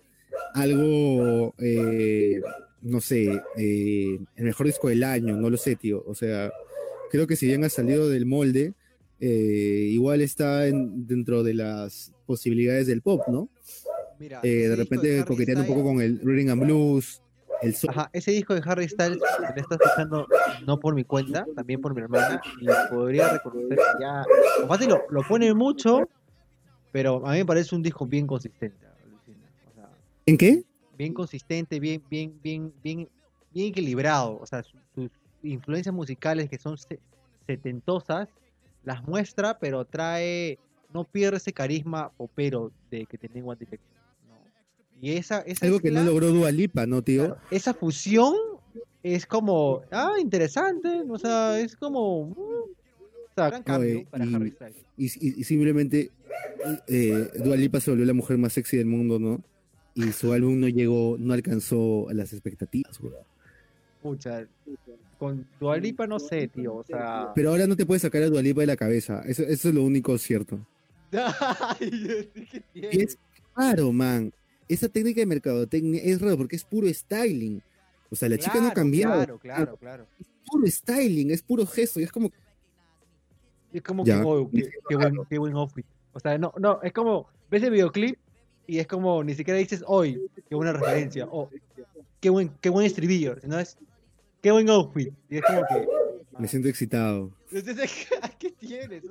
algo. 0.53 1.53
eh, 1.59 2.41
no 2.81 2.99
sé, 2.99 3.41
eh, 3.57 4.19
el 4.35 4.43
mejor 4.45 4.65
disco 4.67 4.89
del 4.89 5.03
año, 5.05 5.37
no 5.37 5.49
lo 5.49 5.55
sé, 5.57 5.75
tío. 5.77 6.03
O 6.05 6.13
sea, 6.15 6.51
creo 7.09 7.27
que 7.27 7.37
si 7.37 7.47
bien 7.47 7.63
ha 7.63 7.69
salido 7.69 8.09
del 8.09 8.25
molde, 8.25 8.73
eh, 9.21 9.87
igual 9.91 10.19
está 10.21 10.67
en- 10.67 11.07
dentro 11.07 11.43
de 11.43 11.53
las 11.53 12.11
posibilidades 12.25 12.87
del 12.87 13.01
pop, 13.01 13.21
¿no? 13.29 13.49
Mira, 14.19 14.39
Eh, 14.43 14.67
de 14.69 14.75
repente 14.75 15.25
coqueteando 15.25 15.63
un 15.63 15.67
poco 15.67 15.83
con 15.83 16.01
el 16.01 16.19
Reading 16.23 16.49
and 16.49 16.61
Blues, 16.63 17.21
el. 17.61 17.75
Ajá, 17.89 18.09
ese 18.13 18.31
disco 18.31 18.53
de 18.53 18.61
Harry 18.65 18.87
Styles 18.87 19.17
lo 19.17 19.61
está 19.61 19.75
escuchando 19.75 20.27
no 20.65 20.79
por 20.79 20.93
mi 20.95 21.03
cuenta, 21.03 21.45
también 21.55 21.81
por 21.81 21.93
mi 21.93 22.01
hermana, 22.01 22.41
y 22.59 22.67
podría 22.89 23.29
reconocer 23.29 23.77
que 23.77 24.01
ya. 24.01 24.25
O 24.63 24.67
fácil 24.67 24.89
lo, 24.89 25.01
lo 25.09 25.23
pone 25.23 25.53
mucho, 25.53 26.09
pero 26.91 27.25
a 27.25 27.31
mí 27.31 27.39
me 27.39 27.45
parece 27.45 27.75
un 27.75 27.81
disco 27.81 28.05
bien 28.05 28.27
consistente. 28.27 28.85
alucina. 28.85 29.47
O 29.71 29.73
sea, 29.75 29.89
¿En 30.25 30.37
qué? 30.37 30.63
bien 30.97 31.13
consistente, 31.13 31.79
bien, 31.79 32.03
bien, 32.09 32.39
bien, 32.43 32.71
bien, 32.83 33.09
bien 33.51 33.67
equilibrado. 33.69 34.37
O 34.39 34.45
sea, 34.45 34.61
su- 34.63 34.77
sus 34.93 35.09
influencias 35.41 35.93
musicales 35.93 36.49
que 36.49 36.57
son 36.59 36.77
se- 36.77 36.99
setentosas, 37.47 38.29
las 38.83 39.03
muestra, 39.03 39.57
pero 39.59 39.85
trae, 39.85 40.59
no 40.93 41.03
pierde 41.03 41.37
ese 41.37 41.51
carisma 41.51 42.11
popero 42.15 42.71
de 42.91 43.05
que 43.05 43.17
tenía 43.17 43.43
One 43.43 43.57
Direction. 43.59 43.89
¿No? 45.03 45.07
Y 45.07 45.17
esa, 45.17 45.39
esa 45.41 45.65
Algo 45.65 45.79
que 45.79 45.91
no 45.91 46.03
logró 46.03 46.29
Dua 46.31 46.51
Lipa, 46.51 46.85
¿no, 46.85 47.01
tío? 47.01 47.25
Claro, 47.25 47.41
esa 47.51 47.73
fusión 47.73 48.33
es 49.03 49.25
como, 49.25 49.81
ah, 49.91 50.13
interesante, 50.19 50.87
o 51.09 51.17
sea, 51.17 51.59
es 51.59 51.75
como, 51.75 52.27
mm, 52.27 52.31
o 52.31 52.67
sea, 53.35 53.49
gran 53.49 53.63
cambio 53.63 53.89
Oye, 53.97 54.07
para 54.09 54.25
y- 54.25 54.33
Harry 54.35 54.51
Styles. 54.51 54.75
Y, 54.97 55.05
y- 55.27 55.39
y 55.41 55.43
simplemente 55.43 56.11
eh, 56.87 57.29
Dua 57.43 57.55
Lipa 57.57 57.79
se 57.81 57.91
volvió 57.91 58.05
la 58.05 58.13
mujer 58.13 58.37
más 58.37 58.53
sexy 58.53 58.77
del 58.77 58.85
mundo, 58.85 59.19
¿no? 59.19 59.41
Y 59.95 60.11
su 60.11 60.31
álbum 60.33 60.59
no 60.59 60.67
llegó, 60.69 61.17
no 61.19 61.33
alcanzó 61.33 62.07
las 62.11 62.31
expectativas, 62.33 62.97
güey. 62.99 63.13
Pucha, 64.01 64.47
con 65.19 65.45
Dua 65.59 65.77
Lipa 65.77 66.07
no 66.07 66.19
sé, 66.19 66.47
tío, 66.47 66.75
o 66.75 66.83
sea, 66.83 67.31
Pero 67.35 67.49
ahora 67.51 67.67
no 67.67 67.75
te 67.75 67.85
puedes 67.85 68.01
sacar 68.01 68.23
a 68.23 68.27
Dua 68.29 68.41
Lipa 68.41 68.61
de 68.61 68.67
la 68.67 68.75
cabeza. 68.75 69.21
Eso, 69.25 69.43
eso 69.43 69.69
es 69.69 69.75
lo 69.75 69.83
único 69.83 70.17
cierto. 70.17 70.65
Ay, 71.79 72.29
¿qué 72.51 72.63
Y 72.73 72.81
tiene? 72.81 73.03
es 73.03 73.17
raro, 73.55 73.91
man. 73.91 74.33
Esa 74.73 74.89
técnica 74.89 75.21
de 75.21 75.27
mercadotecnia 75.27 76.01
es 76.03 76.19
raro 76.19 76.35
porque 76.35 76.55
es 76.55 76.63
puro 76.63 76.91
styling. 76.91 77.61
O 78.09 78.15
sea, 78.15 78.27
la 78.27 78.37
chica 78.39 78.59
no 78.59 78.69
ha 78.69 78.73
cambiado. 78.73 79.13
Claro, 79.13 79.39
claro, 79.39 79.77
claro. 79.77 80.07
Es 80.19 80.27
puro 80.47 80.65
styling, 80.67 81.29
es 81.29 81.43
puro 81.43 81.65
gesto. 81.67 81.99
Y 81.99 82.03
es 82.03 82.11
como, 82.11 82.31
Es 83.71 83.81
como 83.83 84.03
Ya. 84.03 84.19
que, 84.19 84.25
oh, 84.25 84.49
qué, 84.49 84.69
qué 84.89 84.95
buen, 84.95 85.15
qué 85.29 85.37
buen 85.37 85.53
outfit. 85.53 85.85
O 86.13 86.19
sea, 86.19 86.39
no, 86.39 86.53
no, 86.59 86.81
es 86.81 86.91
como, 86.91 87.27
ves 87.51 87.61
el 87.61 87.69
videoclip 87.71 88.17
y 88.65 88.79
es 88.79 88.87
como, 88.87 89.23
ni 89.23 89.35
siquiera 89.35 89.59
dices, 89.59 89.83
hoy, 89.85 90.19
qué 90.49 90.55
buena 90.55 90.73
referencia, 90.73 91.27
o 91.29 91.49
qué 92.19 92.29
buen, 92.31 92.49
qué 92.61 92.69
buen 92.69 92.85
estribillo, 92.87 93.39
sino 93.39 93.59
es, 93.59 93.77
qué 94.41 94.51
buen 94.51 94.69
outfit. 94.69 95.13
Y 95.29 95.37
es 95.37 95.43
como 95.43 95.61
que, 95.67 95.87
me 96.39 96.47
siento 96.47 96.67
excitado. 96.67 97.31
¿qué 98.39 98.51
tienes? 98.51 99.03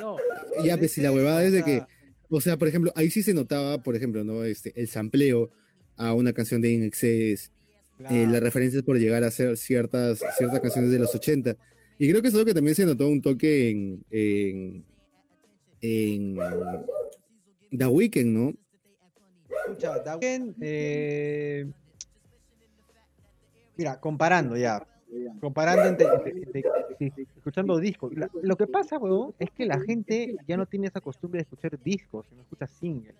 No, 0.00 0.16
Ya, 0.64 0.78
pues 0.78 0.92
si 0.92 1.02
la 1.02 1.12
huevada 1.12 1.44
es 1.44 1.52
de 1.52 1.62
que, 1.62 1.82
o 2.30 2.40
sea, 2.40 2.56
por 2.56 2.68
ejemplo, 2.68 2.92
ahí 2.94 3.10
sí 3.10 3.22
se 3.22 3.34
notaba, 3.34 3.82
por 3.82 3.96
ejemplo, 3.96 4.24
¿no? 4.24 4.44
Este, 4.44 4.72
el 4.80 4.88
sampleo 4.88 5.50
a 5.96 6.12
una 6.14 6.32
canción 6.32 6.60
de 6.60 6.70
In 6.70 6.84
Excess, 6.84 7.50
sea, 7.98 8.22
eh, 8.22 8.26
las 8.26 8.42
referencias 8.42 8.82
por 8.82 8.98
llegar 8.98 9.24
a 9.24 9.28
hacer 9.28 9.56
ciertas, 9.56 10.20
ciertas 10.36 10.60
canciones 10.60 10.90
de 10.90 10.98
los 10.98 11.14
80. 11.14 11.56
Y 11.98 12.08
creo 12.08 12.22
que 12.22 12.28
es 12.28 12.34
algo 12.34 12.46
que 12.46 12.54
también 12.54 12.76
se 12.76 12.86
notó 12.86 13.08
un 13.08 13.20
toque 13.20 13.70
en, 13.70 14.04
en, 14.10 14.84
en 15.80 16.38
The 17.76 17.86
Weeknd, 17.86 18.26
¿no? 18.26 18.54
Escucha, 19.66 19.98
Da 19.98 20.16
Weeknd, 20.16 20.54
eh, 20.60 21.66
mira, 23.76 23.98
comparando 23.98 24.56
ya, 24.56 24.86
comparando 25.40 25.86
entre, 25.86 26.64
escuchando 27.36 27.78
discos. 27.78 28.12
Lo 28.42 28.56
que 28.56 28.66
pasa, 28.66 28.98
es 29.38 29.50
que 29.50 29.66
la 29.66 29.80
gente 29.80 30.36
ya 30.46 30.56
no 30.56 30.66
tiene 30.66 30.88
esa 30.88 31.00
costumbre 31.00 31.38
de 31.38 31.42
escuchar 31.42 31.78
discos, 31.82 32.26
sino 32.28 32.42
escucha 32.42 32.66
singles. 32.66 33.16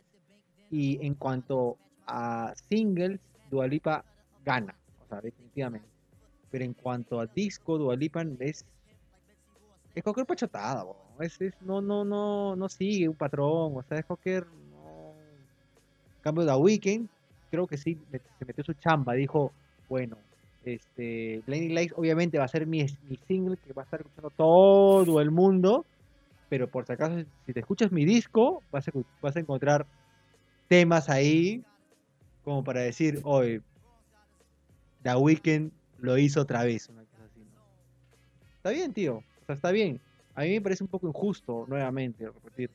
Y 0.70 1.04
en 1.04 1.14
cuanto 1.14 1.76
a 2.06 2.52
singles, 2.68 3.20
Dualipa 3.50 4.04
gana, 4.44 4.74
o 5.04 5.08
sea, 5.08 5.20
definitivamente. 5.20 5.88
Pero 6.50 6.64
en 6.64 6.74
cuanto 6.74 7.20
a 7.20 7.26
disco, 7.26 7.78
Dualipa 7.78 8.22
es 8.40 8.64
es 9.94 10.04
cualquier 10.04 10.26
pachotada. 10.26 10.84
Es, 11.20 11.38
no, 11.60 11.80
no, 11.80 12.04
no, 12.04 12.54
no 12.54 12.68
sigue 12.68 13.08
un 13.08 13.16
patrón, 13.16 13.76
o 13.76 13.84
sea, 13.88 13.98
es 13.98 14.04
cualquier 14.04 14.46
no, 14.46 15.12
cambio, 16.20 16.46
The 16.46 16.54
Weeknd, 16.54 17.08
creo 17.50 17.66
que 17.66 17.76
sí, 17.76 17.98
se 18.38 18.44
metió 18.44 18.62
su 18.62 18.74
chamba. 18.74 19.14
Dijo, 19.14 19.52
bueno, 19.88 20.16
este, 20.74 21.42
Blinding 21.46 21.74
Lights 21.74 21.94
obviamente 21.96 22.38
va 22.38 22.44
a 22.44 22.48
ser 22.48 22.66
mi, 22.66 22.86
single 23.26 23.56
que 23.56 23.72
va 23.72 23.82
a 23.82 23.84
estar 23.84 24.00
escuchando 24.00 24.30
todo 24.30 25.20
el 25.20 25.30
mundo. 25.30 25.84
Pero 26.48 26.68
por 26.68 26.86
si 26.86 26.92
acaso, 26.92 27.24
si 27.46 27.52
te 27.52 27.60
escuchas 27.60 27.92
mi 27.92 28.04
disco, 28.04 28.62
vas 28.72 28.88
a, 28.88 28.92
vas 29.20 29.36
a 29.36 29.40
encontrar 29.40 29.86
temas 30.68 31.08
ahí 31.08 31.62
como 32.48 32.64
para 32.64 32.80
decir, 32.80 33.20
hoy 33.24 33.60
The 35.02 35.14
Weeknd 35.14 35.70
lo 35.98 36.16
hizo 36.16 36.40
otra 36.40 36.64
vez. 36.64 36.88
Una 36.88 37.02
cosa 37.04 37.24
así. 37.24 37.46
Está 38.56 38.70
bien, 38.70 38.92
tío. 38.94 39.16
O 39.16 39.44
sea, 39.46 39.54
está 39.54 39.70
bien. 39.70 40.00
A 40.34 40.42
mí 40.42 40.50
me 40.50 40.60
parece 40.60 40.84
un 40.84 40.88
poco 40.88 41.08
injusto, 41.08 41.66
nuevamente, 41.68 42.24
repetir, 42.24 42.70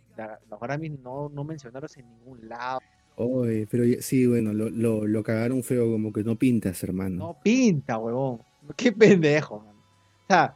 los 0.50 0.60
Grammys 0.60 1.00
no, 1.00 1.30
no 1.30 1.44
mencionaros 1.44 1.98
en 1.98 2.08
ningún 2.10 2.48
lado. 2.48 2.82
Oye, 3.16 3.68
pero 3.70 3.84
sí, 4.02 4.26
bueno, 4.26 4.54
lo, 4.54 4.70
lo, 4.70 5.06
lo 5.06 5.24
cagaron 5.24 5.62
feo, 5.64 5.92
como 5.92 6.12
que 6.12 6.24
no 6.24 6.36
pintas, 6.36 6.84
hermano. 6.84 7.16
No 7.18 7.38
pinta, 7.44 7.98
huevón. 7.98 8.40
Qué 8.78 8.92
pendejo, 8.92 9.60
man. 9.60 9.76
O 9.76 10.26
sea, 10.28 10.56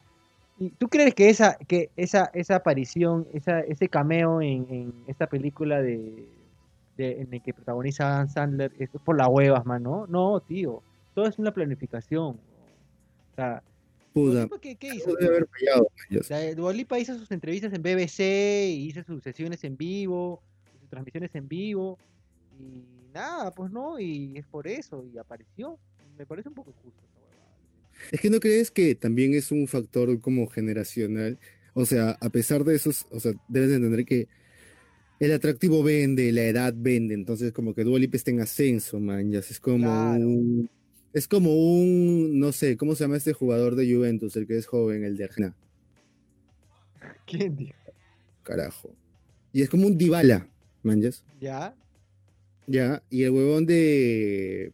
¿y 0.59 0.69
¿tú 0.71 0.87
crees 0.87 1.13
que 1.13 1.29
esa, 1.29 1.55
que 1.67 1.91
esa, 1.95 2.31
esa 2.33 2.55
aparición, 2.55 3.27
esa, 3.33 3.59
ese 3.61 3.89
cameo 3.89 4.41
en, 4.41 4.65
en 4.69 4.93
esta 5.07 5.27
película 5.27 5.81
de, 5.81 6.27
de- 6.97 7.21
en 7.21 7.33
el 7.33 7.41
que 7.43 7.53
protagoniza 7.53 8.07
Adam 8.07 8.29
Sandler 8.29 8.71
es 8.79 8.89
por 9.05 9.17
las 9.17 9.27
huevas, 9.27 9.65
man, 9.65 9.83
¿no? 9.83 10.07
No, 10.07 10.39
tío. 10.39 10.81
Todo 11.13 11.27
es 11.27 11.37
una 11.37 11.53
planificación. 11.53 12.37
O 13.31 13.35
sea, 13.35 13.61
Dualipa, 14.15 14.57
¿Qué, 14.59 14.75
qué 14.77 14.95
hizo? 14.95 15.13
debe 15.15 15.27
haber 15.35 15.47
fallado, 15.47 15.81
man, 15.95 16.07
ya. 16.09 16.19
O 16.21 16.23
sea, 16.23 16.55
Dua 16.55 16.73
Lipa 16.73 16.97
hizo 16.97 17.15
sus 17.19 17.31
entrevistas 17.31 17.71
en 17.73 17.83
BBC, 17.83 18.19
y 18.69 18.87
hizo 18.87 19.03
sus 19.03 19.21
sesiones 19.21 19.63
en 19.63 19.77
vivo, 19.77 20.41
sus 20.79 20.89
transmisiones 20.89 21.35
en 21.35 21.47
vivo, 21.47 21.99
y 22.59 22.83
nada, 23.13 23.51
pues 23.51 23.71
no, 23.71 23.99
y 23.99 24.37
es 24.37 24.45
por 24.47 24.67
eso, 24.67 25.05
y 25.13 25.17
apareció. 25.17 25.79
Me 26.17 26.25
parece 26.25 26.49
un 26.49 26.55
poco 26.55 26.71
injusto 26.71 27.01
esa 27.05 27.19
huevada. 27.19 28.09
Es 28.11 28.21
que 28.21 28.29
no 28.29 28.39
crees 28.39 28.71
que 28.71 28.95
también 28.95 29.33
es 29.33 29.51
un 29.51 29.67
factor 29.67 30.19
como 30.19 30.47
generacional. 30.47 31.39
O 31.73 31.85
sea, 31.85 32.17
a 32.19 32.29
pesar 32.29 32.63
de 32.63 32.75
eso, 32.75 32.89
o 33.11 33.19
sea, 33.19 33.33
debes 33.47 33.69
de 33.69 33.75
entender 33.75 34.03
que 34.05 34.27
el 35.19 35.31
atractivo 35.33 35.83
vende, 35.83 36.31
la 36.31 36.43
edad 36.43 36.73
vende, 36.75 37.13
entonces 37.15 37.51
como 37.51 37.73
que 37.73 37.83
Dua 37.83 37.99
Lipa 37.99 38.17
está 38.17 38.31
en 38.31 38.39
ascenso, 38.41 38.99
man, 38.99 39.31
ya 39.31 39.39
es 39.39 39.59
como 39.59 39.79
Claro. 39.85 40.27
un, 40.27 40.69
es 41.13 41.27
como 41.27 41.53
un, 41.55 42.39
no 42.39 42.51
sé, 42.51 42.77
¿cómo 42.77 42.93
se 42.95 43.03
llama 43.03 43.17
este 43.17 43.33
jugador 43.33 43.75
de 43.75 43.91
Juventus, 43.91 44.35
el 44.35 44.45
que 44.47 44.57
es 44.57 44.67
joven, 44.67 45.03
el 45.03 45.17
de 45.17 45.23
Argentina? 45.25 45.55
¿Quién 47.25 47.55
dijo? 47.55 47.73
Carajo. 48.43 48.91
Y 49.53 49.61
es 49.61 49.69
como 49.69 49.87
un 49.87 49.97
Dybala, 49.97 50.47
man, 50.83 51.01
ya. 51.01 51.09
¿Ya? 51.39 51.75
Ya, 52.67 53.01
y 53.09 53.23
el 53.23 53.31
huevón 53.31 53.65
de 53.65 54.73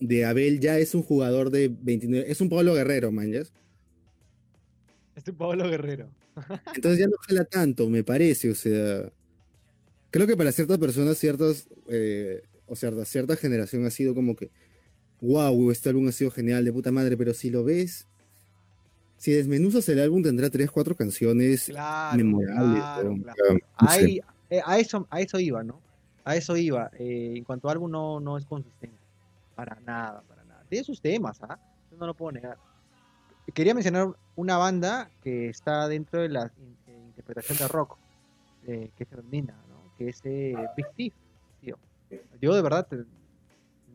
de 0.00 0.24
Abel 0.24 0.60
ya 0.60 0.78
es 0.78 0.94
un 0.94 1.02
jugador 1.02 1.50
de 1.50 1.68
29, 1.82 2.30
es 2.30 2.40
un 2.40 2.48
Pablo 2.48 2.74
Guerrero, 2.74 3.10
man, 3.10 3.30
ya. 3.32 3.40
Es 3.40 5.28
un 5.28 5.34
Pablo 5.36 5.68
Guerrero. 5.68 6.08
Entonces 6.74 6.98
ya 7.00 7.06
no 7.06 7.16
jala 7.26 7.44
tanto, 7.44 7.88
me 7.88 8.04
parece, 8.04 8.50
o 8.50 8.54
sea, 8.54 9.10
creo 10.10 10.26
que 10.26 10.36
para 10.36 10.52
ciertas 10.52 10.78
personas, 10.78 11.18
ciertas, 11.18 11.68
eh, 11.88 12.42
o 12.66 12.76
sea, 12.76 12.92
cierta 13.04 13.36
generación 13.36 13.84
ha 13.86 13.90
sido 13.90 14.14
como 14.14 14.36
que, 14.36 14.50
wow, 15.20 15.70
este 15.70 15.88
álbum 15.88 16.08
ha 16.08 16.12
sido 16.12 16.30
genial, 16.30 16.64
de 16.64 16.72
puta 16.72 16.92
madre, 16.92 17.16
pero 17.16 17.32
si 17.34 17.50
lo 17.50 17.64
ves, 17.64 18.06
si 19.16 19.32
desmenuzas 19.32 19.88
el 19.88 20.00
álbum 20.00 20.22
tendrá 20.22 20.50
tres, 20.50 20.70
cuatro 20.70 20.94
canciones 20.96 21.64
Claro, 21.66 22.16
memorables. 22.16 22.80
claro, 22.82 23.08
weón. 23.08 23.22
claro. 23.22 23.38
O 23.38 23.44
sea, 23.44 23.52
no 23.54 23.58
sé. 23.92 24.04
Ahí, 24.04 24.20
eh, 24.50 24.60
a, 24.64 24.78
eso, 24.78 25.06
a 25.10 25.20
eso 25.20 25.38
iba, 25.40 25.62
¿no? 25.62 25.80
A 26.24 26.36
eso 26.36 26.56
iba. 26.56 26.90
Eh, 26.98 27.34
en 27.36 27.44
cuanto 27.44 27.68
a 27.68 27.72
álbum 27.72 27.90
no, 27.90 28.20
no 28.20 28.36
es 28.38 28.46
consistente. 28.46 28.96
Para 29.54 29.78
nada, 29.80 30.22
para 30.28 30.42
nada. 30.44 30.64
Tiene 30.68 30.84
sus 30.84 31.00
temas, 31.00 31.40
¿ah? 31.42 31.58
Eso 31.86 31.96
no 31.96 32.06
lo 32.06 32.14
puedo 32.14 32.32
negar. 32.32 32.58
Quería 33.52 33.74
mencionar 33.74 34.08
una 34.36 34.56
banda 34.56 35.10
que 35.22 35.48
está 35.50 35.86
dentro 35.86 36.20
de 36.22 36.28
la 36.30 36.50
in- 36.58 36.76
eh, 36.86 37.02
interpretación 37.08 37.58
de 37.58 37.68
rock, 37.68 37.98
eh, 38.66 38.90
que 38.96 39.04
es 39.04 39.08
femenina, 39.10 39.54
¿no? 39.68 39.76
Que 39.98 40.08
es 40.08 40.20
eh, 40.24 40.56
Big 40.76 40.86
Thief, 40.96 41.14
tío. 41.60 41.78
Yo 42.40 42.54
de 42.54 42.62
verdad 42.62 42.86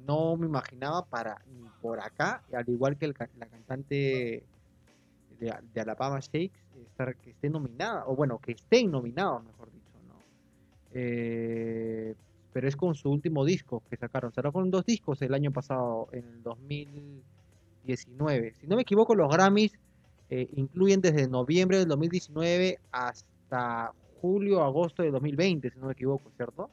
no 0.05 0.37
me 0.37 0.45
imaginaba 0.45 1.03
para 1.05 1.41
ni 1.51 1.67
por 1.81 1.99
acá, 1.99 2.43
al 2.53 2.69
igual 2.69 2.95
que 2.97 3.05
el 3.05 3.15
la 3.37 3.47
cantante 3.47 4.43
de, 5.39 5.53
de 5.73 5.81
Alabama 5.81 6.19
Shakes, 6.19 6.59
estar, 6.83 7.15
que 7.15 7.31
esté 7.31 7.49
nominada, 7.49 8.03
o 8.05 8.15
bueno, 8.15 8.37
que 8.39 8.51
estén 8.53 8.91
nominados, 8.91 9.43
mejor 9.43 9.71
dicho. 9.71 9.88
Eh, 10.93 12.15
pero 12.51 12.67
es 12.67 12.75
con 12.75 12.95
su 12.95 13.09
último 13.11 13.45
disco 13.45 13.83
que 13.89 13.95
sacaron. 13.97 14.33
Sacaron 14.33 14.71
dos 14.71 14.85
discos 14.85 15.21
el 15.21 15.33
año 15.33 15.51
pasado, 15.51 16.07
en 16.11 16.25
el 16.25 16.43
2019. 16.43 18.53
Si 18.59 18.67
no 18.67 18.75
me 18.75 18.81
equivoco, 18.81 19.15
los 19.15 19.31
Grammys 19.31 19.71
eh, 20.29 20.49
incluyen 20.55 20.99
desde 21.01 21.27
noviembre 21.27 21.77
del 21.77 21.87
2019 21.87 22.79
hasta 22.91 23.93
julio, 24.21 24.63
agosto 24.63 25.03
del 25.03 25.11
2020, 25.13 25.69
si 25.71 25.79
no 25.79 25.87
me 25.87 25.93
equivoco, 25.93 26.31
¿cierto? 26.35 26.69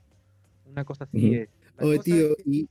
Una 0.70 0.84
cosa 0.84 1.04
así 1.04 1.34
es. 1.34 1.48
La 1.78 1.86
Oye, 1.86 1.98
tío, 2.00 2.32
es 2.32 2.46
y 2.46 2.68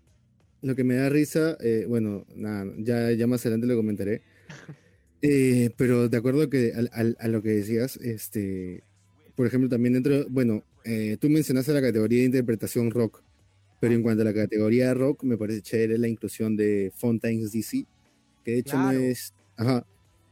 lo 0.61 0.75
que 0.75 0.83
me 0.83 0.95
da 0.95 1.09
risa, 1.09 1.57
eh, 1.61 1.85
bueno, 1.87 2.25
nada, 2.35 2.65
ya, 2.79 3.11
ya 3.11 3.27
más 3.27 3.45
adelante 3.45 3.67
lo 3.67 3.75
comentaré. 3.75 4.21
Eh, 5.21 5.71
pero 5.75 6.07
de 6.07 6.17
acuerdo 6.17 6.51
que 6.51 6.73
al- 6.75 6.91
al- 6.93 7.17
a, 7.19 7.27
lo 7.29 7.41
que 7.41 7.49
decías, 7.49 7.97
este, 7.97 8.83
por 9.33 9.47
ejemplo, 9.47 9.67
también 9.69 9.93
dentro, 9.93 10.23
bueno, 10.29 10.61
eh, 10.85 11.17
tú 11.19 11.29
mencionaste 11.29 11.73
la 11.73 11.81
categoría 11.81 12.19
de 12.19 12.25
interpretación 12.25 12.91
rock, 12.91 13.23
pero 13.79 13.93
en 13.93 14.03
cuanto 14.03 14.21
a 14.21 14.25
la 14.25 14.33
categoría 14.33 14.93
rock, 14.93 15.23
me 15.23 15.37
parece 15.37 15.61
chévere 15.61 15.97
la 15.97 16.07
inclusión 16.07 16.55
de 16.55 16.91
Fontaines 16.95 17.51
DC, 17.51 17.85
que 18.43 18.51
de 18.51 18.59
hecho 18.59 18.77
no 18.77 18.89
Claro. 18.89 18.99
es, 18.99 19.33
ajá, 19.57 19.85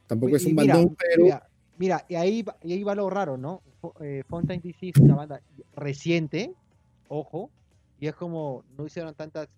tampoco 0.07 0.35
es 0.35 0.45
un 0.45 0.55
mira, 0.55 0.75
bandón, 0.75 0.95
pero 0.95 1.23
Mira, 1.23 1.47
mira, 1.77 2.05
y 2.07 2.15
ahí, 2.15 2.45
y 2.63 2.73
ahí 2.73 2.83
va 2.83 2.95
lo 2.95 3.09
raro, 3.09 3.37
¿no? 3.37 3.61
Eh, 3.99 4.23
Fontaine 4.29 4.61
DC 4.63 4.89
es 4.89 4.97
una 4.97 5.15
banda 5.15 5.41
reciente, 5.75 6.53
ojo, 7.09 7.49
y 7.99 8.07
es 8.07 8.15
como 8.15 8.63
no 8.77 8.85
hicieron 8.85 9.13
tantas. 9.15 9.49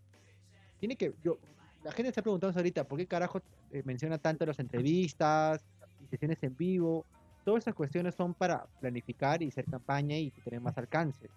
Tiene 0.80 0.96
que. 0.96 1.14
Yo, 1.24 1.38
la 1.84 1.92
gente 1.92 2.10
está 2.10 2.22
preguntando 2.22 2.58
ahorita, 2.58 2.88
¿por 2.88 2.98
qué 2.98 3.06
carajo 3.06 3.42
eh, 3.72 3.84
menciona 3.86 4.18
tanto 4.18 4.46
las 4.46 4.60
entrevistas 4.60 5.62
y 6.04 6.08
sesiones 6.08 6.42
en 6.42 6.56
vivo? 6.56 7.06
Todas 7.46 7.64
esas 7.64 7.76
cuestiones 7.76 8.16
son 8.16 8.34
para 8.34 8.66
planificar 8.82 9.42
y 9.42 9.48
hacer 9.48 9.66
campaña 9.66 10.18
y 10.18 10.32
tener 10.32 10.60
más 10.60 10.78
alcance, 10.78 11.30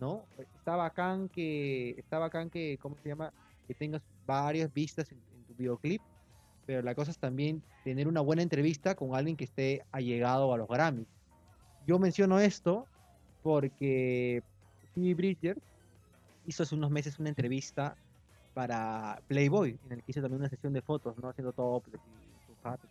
¿no? 0.00 0.24
Está 0.38 0.76
bacán 0.76 1.28
que. 1.28 1.90
Está 1.98 2.18
bacán 2.18 2.50
que, 2.50 2.78
¿cómo 2.80 2.96
se 3.02 3.08
llama? 3.08 3.32
Que 3.66 3.74
tengas 3.74 4.02
varias 4.26 4.72
vistas 4.72 5.10
en, 5.10 5.18
en 5.18 5.44
tu 5.44 5.54
videoclip 5.54 6.02
pero 6.66 6.82
la 6.82 6.94
cosa 6.94 7.10
es 7.10 7.18
también 7.18 7.62
tener 7.82 8.08
una 8.08 8.20
buena 8.20 8.42
entrevista 8.42 8.94
con 8.94 9.14
alguien 9.14 9.36
que 9.36 9.44
esté 9.44 9.84
allegado 9.92 10.52
a 10.52 10.58
los 10.58 10.68
Grammys. 10.68 11.08
Yo 11.86 11.98
menciono 11.98 12.40
esto 12.40 12.86
porque 13.42 14.42
Phoebe 14.94 15.14
Bridgers 15.14 15.60
hizo 16.46 16.62
hace 16.62 16.74
unos 16.74 16.90
meses 16.90 17.18
una 17.18 17.28
entrevista 17.28 17.96
para 18.54 19.20
Playboy, 19.28 19.78
en 19.86 19.92
el 19.92 20.02
que 20.02 20.12
hizo 20.12 20.22
también 20.22 20.40
una 20.40 20.48
sesión 20.48 20.72
de 20.72 20.80
fotos, 20.80 21.16
¿no? 21.18 21.28
Haciendo 21.28 21.52
topless 21.52 22.00
y 22.00 22.46
su 22.46 22.68
hat 22.68 22.80
y 22.84 22.88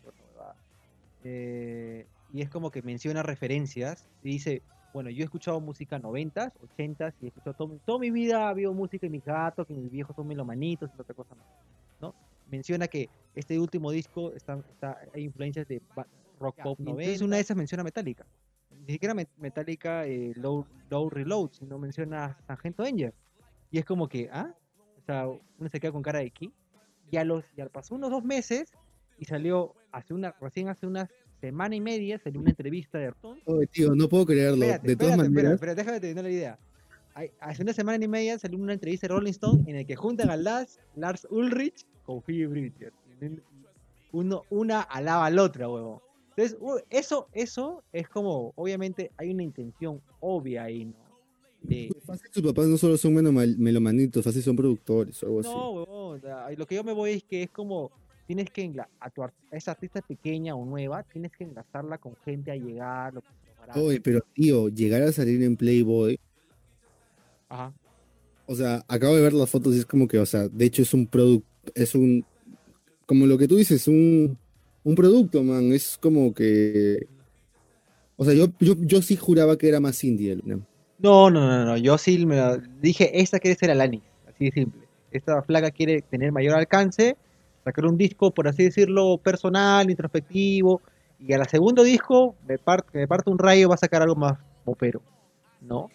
y 2.34 2.42
es 2.42 2.50
como 2.50 2.70
que 2.72 2.82
menciona 2.82 3.24
referencias 3.24 4.06
y 4.24 4.30
dice, 4.32 4.64
bueno, 4.94 5.10
yo 5.10 5.22
he 5.22 5.24
escuchado 5.26 5.60
música 5.62 6.00
90s, 6.00 6.52
80s 6.78 7.14
y 7.22 7.26
he 7.26 7.28
escuchado 7.30 7.54
todo, 7.56 7.80
toda 7.86 8.00
mi 8.00 8.12
vida 8.12 8.46
ha 8.48 8.50
habido 8.50 8.74
música 8.74 9.06
en 9.06 9.12
mis 9.14 9.24
gatos, 9.24 9.66
que 9.68 9.74
mis 9.74 9.90
viejos 9.90 10.16
son 10.16 10.28
melomanitos 10.28 10.90
y 10.98 11.02
otra 11.02 11.16
cosa 11.16 11.36
más, 11.36 11.48
¿no? 12.02 12.14
Menciona 12.50 12.88
que 12.88 13.10
este 13.36 13.58
último 13.60 13.92
disco 13.92 14.34
está, 14.34 14.58
está- 14.70 14.98
hay 15.14 15.24
influencias 15.24 15.68
de 15.68 15.82
rock 16.40 16.56
pop 16.62 16.80
90. 16.80 16.92
Entonces 17.02 17.22
una 17.22 17.36
de 17.38 17.42
esas 17.42 17.56
menciona 17.58 17.84
Metallica. 17.84 18.26
Ni 18.86 18.94
siquiera 18.94 19.14
Met- 19.14 19.30
Metallica 19.38 20.06
eh, 20.06 20.34
low, 20.36 20.66
low 20.90 21.10
Reload, 21.10 21.52
sino 21.54 21.78
menciona 21.80 22.38
Sargento 22.46 22.84
Danger. 22.84 23.14
Y 23.72 23.78
es 23.80 23.86
como 23.86 24.08
que, 24.10 24.30
¿ah? 24.32 24.54
O 24.98 25.02
sea, 25.06 25.28
uno 25.28 25.70
se 25.70 25.80
queda 25.80 25.92
con 25.92 26.02
cara 26.02 26.20
de 26.20 26.26
aquí. 26.28 26.52
Y 27.10 27.18
a 27.18 27.24
los, 27.24 27.46
y 27.56 27.62
al 27.62 27.70
pasó 27.70 27.96
unos 27.96 28.12
dos 28.12 28.24
meses 28.24 28.72
y 29.18 29.26
salió 29.26 29.74
hace 29.92 30.14
una, 30.14 30.36
recién 30.42 30.68
hace 30.70 30.86
una 30.88 31.10
semana 31.48 31.76
y 31.76 31.82
media 31.82 32.18
salió 32.20 32.40
una 32.40 32.52
entrevista 32.52 32.98
de 32.98 33.12
Ramones. 33.12 33.44
Oye, 33.46 33.68
tío, 33.68 33.94
no 33.94 34.08
puedo 34.08 34.26
creerlo. 34.26 34.64
Espérate, 34.64 34.88
de 34.88 34.96
todas 34.96 35.12
espérate, 35.12 35.30
maneras, 35.30 35.54
espera, 35.56 35.76
déjame 35.76 36.00
terminar 36.00 36.24
la 36.24 36.30
idea. 36.30 36.60
Hace 37.42 37.64
una 37.64 37.74
semana 37.74 38.06
y 38.06 38.08
media 38.08 38.40
salió 38.40 38.58
una 38.58 38.72
entrevista 38.72 39.08
de 39.08 39.14
Rolling 39.14 39.32
Stone 39.32 39.70
en 39.70 39.76
el 39.76 39.86
que 39.86 39.98
juntan 39.98 40.30
a 40.30 40.38
Lars, 40.38 40.80
Lars 40.96 41.28
Ulrich 41.30 41.86
con 42.06 42.22
Phoebe 42.22 42.48
Bridgers. 42.48 42.96
Uno, 44.14 44.44
una 44.50 44.82
alaba 44.82 45.26
al 45.26 45.38
otra, 45.38 45.68
huevo. 45.68 46.02
Entonces, 46.30 46.58
eso, 46.90 47.28
eso 47.34 47.84
es 47.92 48.08
como, 48.08 48.54
obviamente, 48.56 49.12
hay 49.18 49.32
una 49.32 49.44
intención 49.44 50.02
obvia 50.22 50.64
ahí, 50.64 50.86
¿no? 50.86 51.04
De, 51.62 51.94
fácil 52.06 52.30
tus 52.32 52.44
papás 52.44 52.68
no 52.68 52.78
solo 52.78 52.98
son 52.98 53.14
melomanitos, 53.14 54.24
fácil 54.24 54.44
son 54.44 54.56
productores 54.56 55.22
o 55.24 55.28
algo 55.28 55.40
así. 55.42 55.50
no, 55.50 55.72
huevón, 55.72 56.18
o 56.18 56.20
sea, 56.20 56.50
lo 56.58 56.66
que 56.66 56.76
yo 56.76 56.84
me 56.84 56.94
voy 56.94 57.12
es 57.12 57.24
que 57.24 57.44
es 57.44 57.50
como, 57.50 57.92
tienes 58.28 58.50
que, 58.50 58.72
a, 59.00 59.10
tu 59.10 59.24
art- 59.24 59.36
a 59.52 59.58
esa 59.58 59.72
artista 59.72 60.02
pequeña 60.02 60.56
o 60.56 60.66
nueva, 60.66 61.04
tienes 61.04 61.32
que 61.32 61.44
enlazarla 61.44 61.98
con 61.98 62.16
gente 62.26 62.52
a 62.52 62.56
llegar. 62.56 63.14
Oye, 63.76 64.02
pero 64.02 64.22
tío, 64.34 64.70
llegar 64.70 65.02
a 65.04 65.12
salir 65.12 65.42
en 65.44 65.56
Playboy, 65.58 66.20
Ajá. 67.50 67.74
o 68.46 68.56
sea, 68.56 68.84
acabo 68.88 69.16
de 69.16 69.22
ver 69.22 69.34
las 69.34 69.50
fotos 69.50 69.76
y 69.76 69.80
es 69.80 69.86
como 69.86 70.08
que, 70.08 70.20
o 70.20 70.26
sea, 70.26 70.48
de 70.48 70.66
hecho 70.66 70.82
es 70.82 70.94
un 70.94 71.08
producto, 71.08 71.48
es 71.76 71.96
un, 71.96 72.26
como 73.06 73.26
lo 73.26 73.38
que 73.38 73.48
tú 73.48 73.56
dices, 73.58 73.88
un, 73.88 74.38
un 74.84 74.96
producto, 74.96 75.44
man, 75.44 75.72
es 75.74 75.98
como 75.98 76.34
que, 76.34 77.08
o 78.16 78.26
sea, 78.26 78.34
yo, 78.34 78.48
yo, 78.60 78.76
yo 78.80 79.02
sí 79.02 79.16
juraba 79.16 79.58
que 79.58 79.68
era 79.68 79.80
más 79.80 80.04
indie, 80.04 80.38
¿no? 80.44 80.66
No, 80.98 81.30
no, 81.30 81.42
no, 81.48 81.66
no, 81.66 81.78
yo 81.78 81.98
sí 81.98 82.26
me 82.26 82.40
dije, 82.82 83.20
esta 83.22 83.40
quiere 83.40 83.58
ser 83.58 83.72
Alanis, 83.72 84.04
así 84.28 84.46
de 84.46 84.52
simple. 84.52 84.82
Esta 85.12 85.42
flaca 85.44 85.72
quiere 85.72 86.02
tener 86.02 86.32
mayor 86.32 86.56
alcance, 86.56 87.18
sacar 87.64 87.86
un 87.86 87.98
disco, 87.98 88.32
por 88.32 88.48
así 88.48 88.64
decirlo, 88.64 89.18
personal, 89.18 89.90
introspectivo, 89.90 90.82
y 91.20 91.34
a 91.34 91.38
la 91.38 91.46
segundo 91.46 91.84
disco 91.84 92.36
me, 92.48 92.58
par- 92.58 92.86
me 92.94 93.08
parte 93.08 93.30
un 93.30 93.38
rayo, 93.40 93.70
va 93.70 93.76
a 93.76 93.78
sacar 93.78 94.02
algo 94.02 94.16
más 94.16 94.38
popero, 94.66 95.02
¿no? 95.62 95.90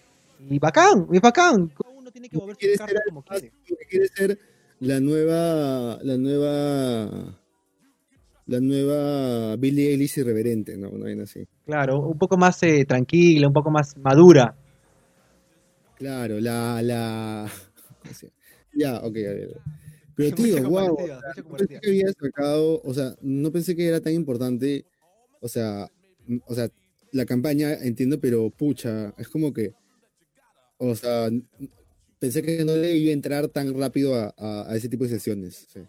Y 0.48 0.58
bacán, 0.58 1.06
es 1.12 1.20
bacán, 1.20 1.70
uno 1.96 2.10
tiene 2.10 2.28
que 2.28 2.36
mover 2.38 2.56
Quiere 2.56 2.76
como 3.06 3.22
quiere. 3.22 3.52
quiere 3.90 4.08
ser 4.08 4.38
la 4.80 5.00
nueva, 5.00 5.98
la 6.02 6.16
nueva, 6.16 7.34
la 8.46 8.60
nueva 8.60 9.56
Billie 9.56 9.90
Eilish 9.90 10.18
irreverente, 10.18 10.76
¿no? 10.76 10.90
Una 10.90 11.04
vaina 11.04 11.24
así. 11.24 11.46
Claro, 11.66 11.98
un 12.00 12.16
poco 12.16 12.36
más 12.38 12.62
eh, 12.62 12.84
tranquila, 12.86 13.48
un 13.48 13.52
poco 13.52 13.70
más 13.70 13.96
madura. 13.98 14.54
Claro, 15.96 16.38
la, 16.40 16.80
la, 16.80 17.50
ya, 18.74 18.98
ok, 18.98 19.16
a 19.16 19.34
ver. 19.34 19.60
Pero 20.18 20.36
tío, 20.36 20.62
wow. 20.68 20.98
mucha 20.98 21.20
No 21.42 21.56
pensé 21.56 21.80
que 21.80 21.88
había 21.88 22.12
sacado, 22.12 22.80
o 22.82 22.92
sea, 22.92 23.14
no 23.22 23.52
pensé 23.52 23.76
que 23.76 23.86
era 23.86 24.00
tan 24.00 24.12
importante, 24.12 24.84
o 25.40 25.48
sea, 25.48 25.88
o 26.46 26.54
sea, 26.54 26.68
la 27.12 27.24
campaña, 27.24 27.72
entiendo, 27.74 28.20
pero 28.20 28.50
pucha, 28.50 29.14
es 29.16 29.28
como 29.28 29.52
que, 29.52 29.72
o 30.78 30.94
sea, 30.94 31.30
pensé 32.18 32.42
que 32.42 32.64
no 32.64 32.74
le 32.74 32.96
iba 32.96 33.10
a 33.10 33.14
entrar 33.14 33.48
tan 33.48 33.72
rápido 33.78 34.14
a, 34.14 34.34
a- 34.36 34.70
a 34.70 34.76
ese 34.76 34.88
tipo 34.88 35.04
de 35.04 35.10
sesiones. 35.10 35.66
sí. 35.72 35.80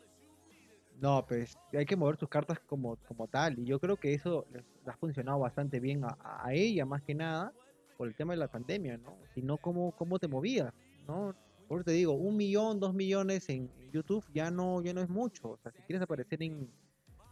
No, 1.01 1.25
pues 1.25 1.57
hay 1.73 1.85
que 1.85 1.95
mover 1.95 2.17
tus 2.17 2.27
cartas 2.29 2.59
como, 2.59 2.97
como 3.07 3.27
tal. 3.27 3.57
Y 3.57 3.63
yo 3.65 3.79
creo 3.79 3.95
que 3.95 4.13
eso 4.13 4.45
les 4.51 4.63
ha 4.85 4.97
funcionado 4.97 5.39
bastante 5.39 5.79
bien 5.79 6.03
a, 6.03 6.17
a 6.21 6.53
ella, 6.53 6.85
más 6.85 7.01
que 7.03 7.15
nada, 7.15 7.53
por 7.97 8.07
el 8.09 8.15
tema 8.15 8.33
de 8.33 8.37
la 8.39 8.49
pandemia, 8.51 8.97
¿no? 8.97 9.17
Si 9.33 9.41
no, 9.41 9.57
¿cómo, 9.57 9.93
cómo 9.97 10.19
te 10.19 10.27
movías? 10.27 10.73
¿No? 11.07 11.33
Por 11.69 11.79
eso 11.79 11.85
te 11.85 11.91
digo, 11.91 12.11
un 12.13 12.35
millón, 12.35 12.79
dos 12.81 12.93
millones 12.93 13.47
en, 13.47 13.69
en 13.79 13.91
YouTube 13.91 14.25
ya 14.33 14.51
no, 14.51 14.81
ya 14.81 14.93
no 14.93 14.99
es 15.01 15.07
mucho. 15.09 15.51
O 15.51 15.57
sea, 15.63 15.71
si 15.71 15.81
quieres 15.83 16.01
aparecer 16.03 16.43
en. 16.43 16.67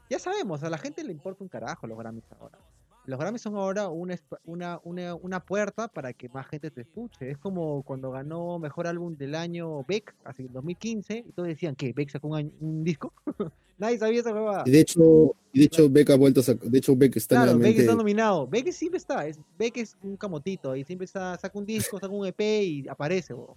Ya 0.10 0.20
sabemos, 0.20 0.64
a 0.64 0.70
la 0.70 0.78
gente 0.78 1.04
le 1.04 1.12
importa 1.12 1.44
un 1.44 1.50
carajo 1.50 1.86
los 1.88 1.98
Grammys 1.98 2.24
ahora. 2.40 2.58
Los 3.06 3.20
Grammys 3.20 3.42
son 3.42 3.56
ahora 3.56 3.88
una, 3.88 4.16
una, 4.46 4.80
una, 4.84 5.16
una 5.16 5.40
puerta 5.40 5.88
para 5.88 6.12
que 6.14 6.28
más 6.30 6.46
gente 6.48 6.70
te 6.72 6.82
escuche. 6.82 7.32
Es 7.32 7.38
como 7.38 7.82
cuando 7.84 8.12
ganó 8.12 8.60
mejor 8.60 8.86
álbum 8.86 9.16
del 9.16 9.34
año 9.36 9.84
Beck, 9.86 10.14
así 10.26 10.44
en 10.44 10.52
2015, 10.54 11.24
y 11.28 11.32
todos 11.32 11.48
decían 11.48 11.76
que 11.76 11.94
Beck 11.94 12.10
sacó 12.10 12.28
un, 12.28 12.36
año- 12.36 12.52
un 12.60 12.84
disco. 12.84 13.14
Nadie 13.78 13.98
sabía 13.98 14.20
esa 14.20 14.34
huevada. 14.34 14.64
Y 14.66 14.72
de 14.72 14.80
hecho, 14.82 15.36
y 15.54 15.60
de 15.60 15.66
hecho 15.66 15.90
Beck 15.90 16.10
ha 16.10 16.18
vuelto 16.18 16.42
a 16.42 16.44
sac- 16.44 16.60
de 16.60 16.78
hecho 16.78 16.96
Beck 16.98 17.16
está 17.16 17.36
Claro, 17.36 17.52
Beck 17.52 17.58
nuevamente, 17.60 17.82
está 17.84 17.96
nominado. 17.96 18.48
Beck 18.48 18.72
siempre 18.72 18.98
está. 18.98 19.26
Es, 19.26 19.40
Beck 19.58 19.78
es 19.78 19.96
un 20.04 20.18
camotito 20.18 20.76
y 20.76 20.84
siempre 20.84 21.06
está, 21.06 21.38
saca 21.38 21.58
un 21.58 21.66
disco, 21.66 22.00
saca 22.00 22.14
un 22.14 22.26
EP 22.28 22.42
y 22.42 22.88
aparece. 22.90 23.34
bo. 23.34 23.56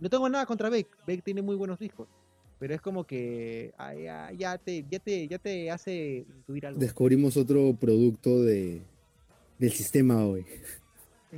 No 0.00 0.10
tengo 0.10 0.28
nada 0.28 0.46
contra 0.46 0.70
Beck. 0.70 0.88
Beck 1.06 1.22
tiene 1.22 1.42
muy 1.42 1.56
buenos 1.56 1.78
discos. 1.78 2.08
Pero 2.58 2.74
es 2.74 2.80
como 2.80 3.04
que 3.04 3.72
ah, 3.78 3.94
ya, 3.94 4.32
ya 4.32 4.58
te, 4.58 4.84
ya, 4.90 4.98
te, 4.98 5.28
ya 5.28 5.38
te 5.38 5.70
hace 5.70 6.26
intuir 6.36 6.66
algo. 6.66 6.80
descubrimos 6.80 7.36
otro 7.36 7.74
producto 7.74 8.42
de, 8.42 8.82
del 9.58 9.70
sistema 9.70 10.24
hoy. 10.26 10.44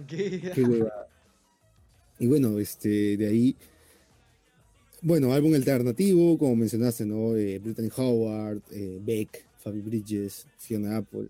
¿Qué? 0.07 0.53
Qué 0.55 0.63
huevada. 0.63 1.09
Y 2.19 2.27
bueno, 2.27 2.59
este, 2.59 3.17
de 3.17 3.27
ahí, 3.27 3.57
bueno, 5.01 5.33
álbum 5.33 5.55
alternativo, 5.55 6.37
como 6.39 6.55
mencionaste, 6.57 7.07
¿no? 7.07 7.35
Eh, 7.35 7.59
Brittany 7.59 7.91
Howard, 7.97 8.61
eh, 8.71 8.99
Beck, 9.03 9.47
Fabi 9.59 9.81
Bridges, 9.81 10.47
Fiona 10.59 10.99
Apple. 10.99 11.29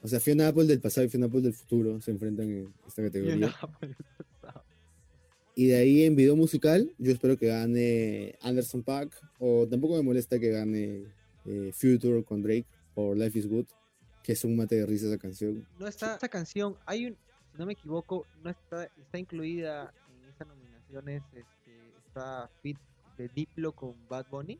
O 0.00 0.08
sea, 0.08 0.20
Fiona 0.20 0.48
Apple 0.48 0.64
del 0.64 0.80
pasado 0.80 1.06
y 1.06 1.10
Fiona 1.10 1.26
Apple 1.26 1.42
del 1.42 1.54
futuro 1.54 2.00
se 2.00 2.12
enfrentan 2.12 2.48
en 2.50 2.72
esta 2.86 3.02
categoría. 3.02 3.54
Y 5.54 5.66
de 5.66 5.76
ahí 5.76 6.02
en 6.04 6.16
video 6.16 6.34
musical, 6.34 6.90
yo 6.98 7.12
espero 7.12 7.36
que 7.36 7.48
gane 7.48 8.36
Anderson 8.40 8.82
Paak, 8.82 9.12
o 9.38 9.66
tampoco 9.68 9.96
me 9.96 10.02
molesta 10.02 10.38
que 10.38 10.48
gane 10.48 11.04
eh, 11.44 11.70
Future 11.74 12.24
con 12.24 12.42
Drake 12.42 12.66
por 12.94 13.16
Life 13.16 13.38
is 13.38 13.46
Good, 13.46 13.66
que 14.22 14.32
es 14.32 14.44
un 14.44 14.56
mate 14.56 14.76
de 14.76 14.86
risa 14.86 15.06
esa 15.08 15.18
canción. 15.18 15.66
No 15.78 15.86
está 15.86 16.14
esta 16.14 16.28
canción, 16.28 16.76
hay 16.86 17.06
un, 17.06 17.16
si 17.50 17.58
no 17.58 17.66
me 17.66 17.74
equivoco, 17.74 18.26
no 18.42 18.48
está, 18.48 18.84
está 18.84 19.18
incluida 19.18 19.92
en 20.08 20.30
esas 20.30 20.48
nominaciones, 20.48 21.22
este, 21.34 21.72
está 22.06 22.50
Fit 22.62 22.78
de 23.18 23.28
Diplo 23.28 23.72
con 23.72 23.94
Bad 24.08 24.26
Bunny. 24.30 24.58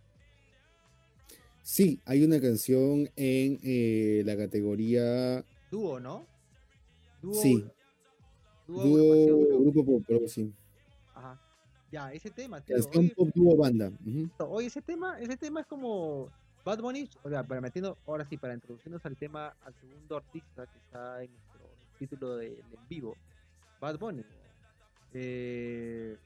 Sí, 1.62 2.00
hay 2.04 2.22
una 2.24 2.38
canción 2.40 3.08
en 3.16 3.58
eh, 3.62 4.22
la 4.26 4.36
categoría 4.36 5.42
Dúo, 5.70 6.00
¿no? 6.00 6.26
Dúo, 7.22 7.32
Sí. 7.34 7.64
dúo 8.66 9.60
grupo 9.60 9.86
pop, 9.86 10.02
algo 10.10 10.26
así. 10.26 10.52
Ajá. 11.14 11.38
Ya, 11.90 12.12
ese 12.12 12.30
tema, 12.30 12.60
tío. 12.60 12.76
Canción 12.76 13.04
Oye, 13.04 13.14
pop, 13.14 13.28
dúo, 13.34 13.56
banda. 13.56 13.90
ujú. 14.06 14.30
oye, 14.38 14.66
ese 14.68 14.80
tema, 14.80 15.18
ese 15.20 15.36
tema 15.36 15.60
es 15.60 15.66
como 15.66 16.30
Bad 16.64 16.80
Bunny, 16.80 17.08
o 17.22 17.28
sea, 17.28 17.42
para 17.44 17.60
metiendo, 17.60 17.98
ahora 18.06 18.24
sí, 18.24 18.36
para 18.38 18.54
introducirnos 18.54 19.04
al 19.04 19.16
tema, 19.16 19.54
al 19.64 19.74
segundo 19.74 20.16
artista 20.16 20.66
que 20.66 20.78
está 20.78 21.22
en 21.22 21.30
nuestro 21.32 21.60
título 21.98 22.36
del 22.36 22.58
en 22.58 22.88
vivo, 22.88 23.14
Bad 23.80 23.98
Bunny. 23.98 24.24
Eh, 25.12 26.16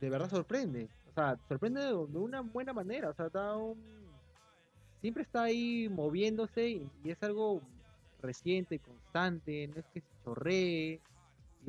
de 0.00 0.10
verdad 0.10 0.28
sorprende, 0.28 0.88
o 1.10 1.14
sea, 1.14 1.38
sorprende 1.48 1.80
de, 1.80 1.92
de 1.92 2.18
una 2.18 2.40
buena 2.42 2.72
manera, 2.72 3.10
o 3.10 3.14
sea, 3.14 3.28
da 3.28 3.56
un... 3.56 3.78
Siempre 5.00 5.22
está 5.22 5.44
ahí 5.44 5.88
moviéndose 5.88 6.68
y, 6.68 6.90
y 7.02 7.10
es 7.10 7.22
algo 7.22 7.62
reciente, 8.20 8.78
constante, 8.78 9.66
no 9.68 9.80
es 9.80 9.86
que 9.94 10.00
se 10.00 10.06
chorree, 10.24 11.00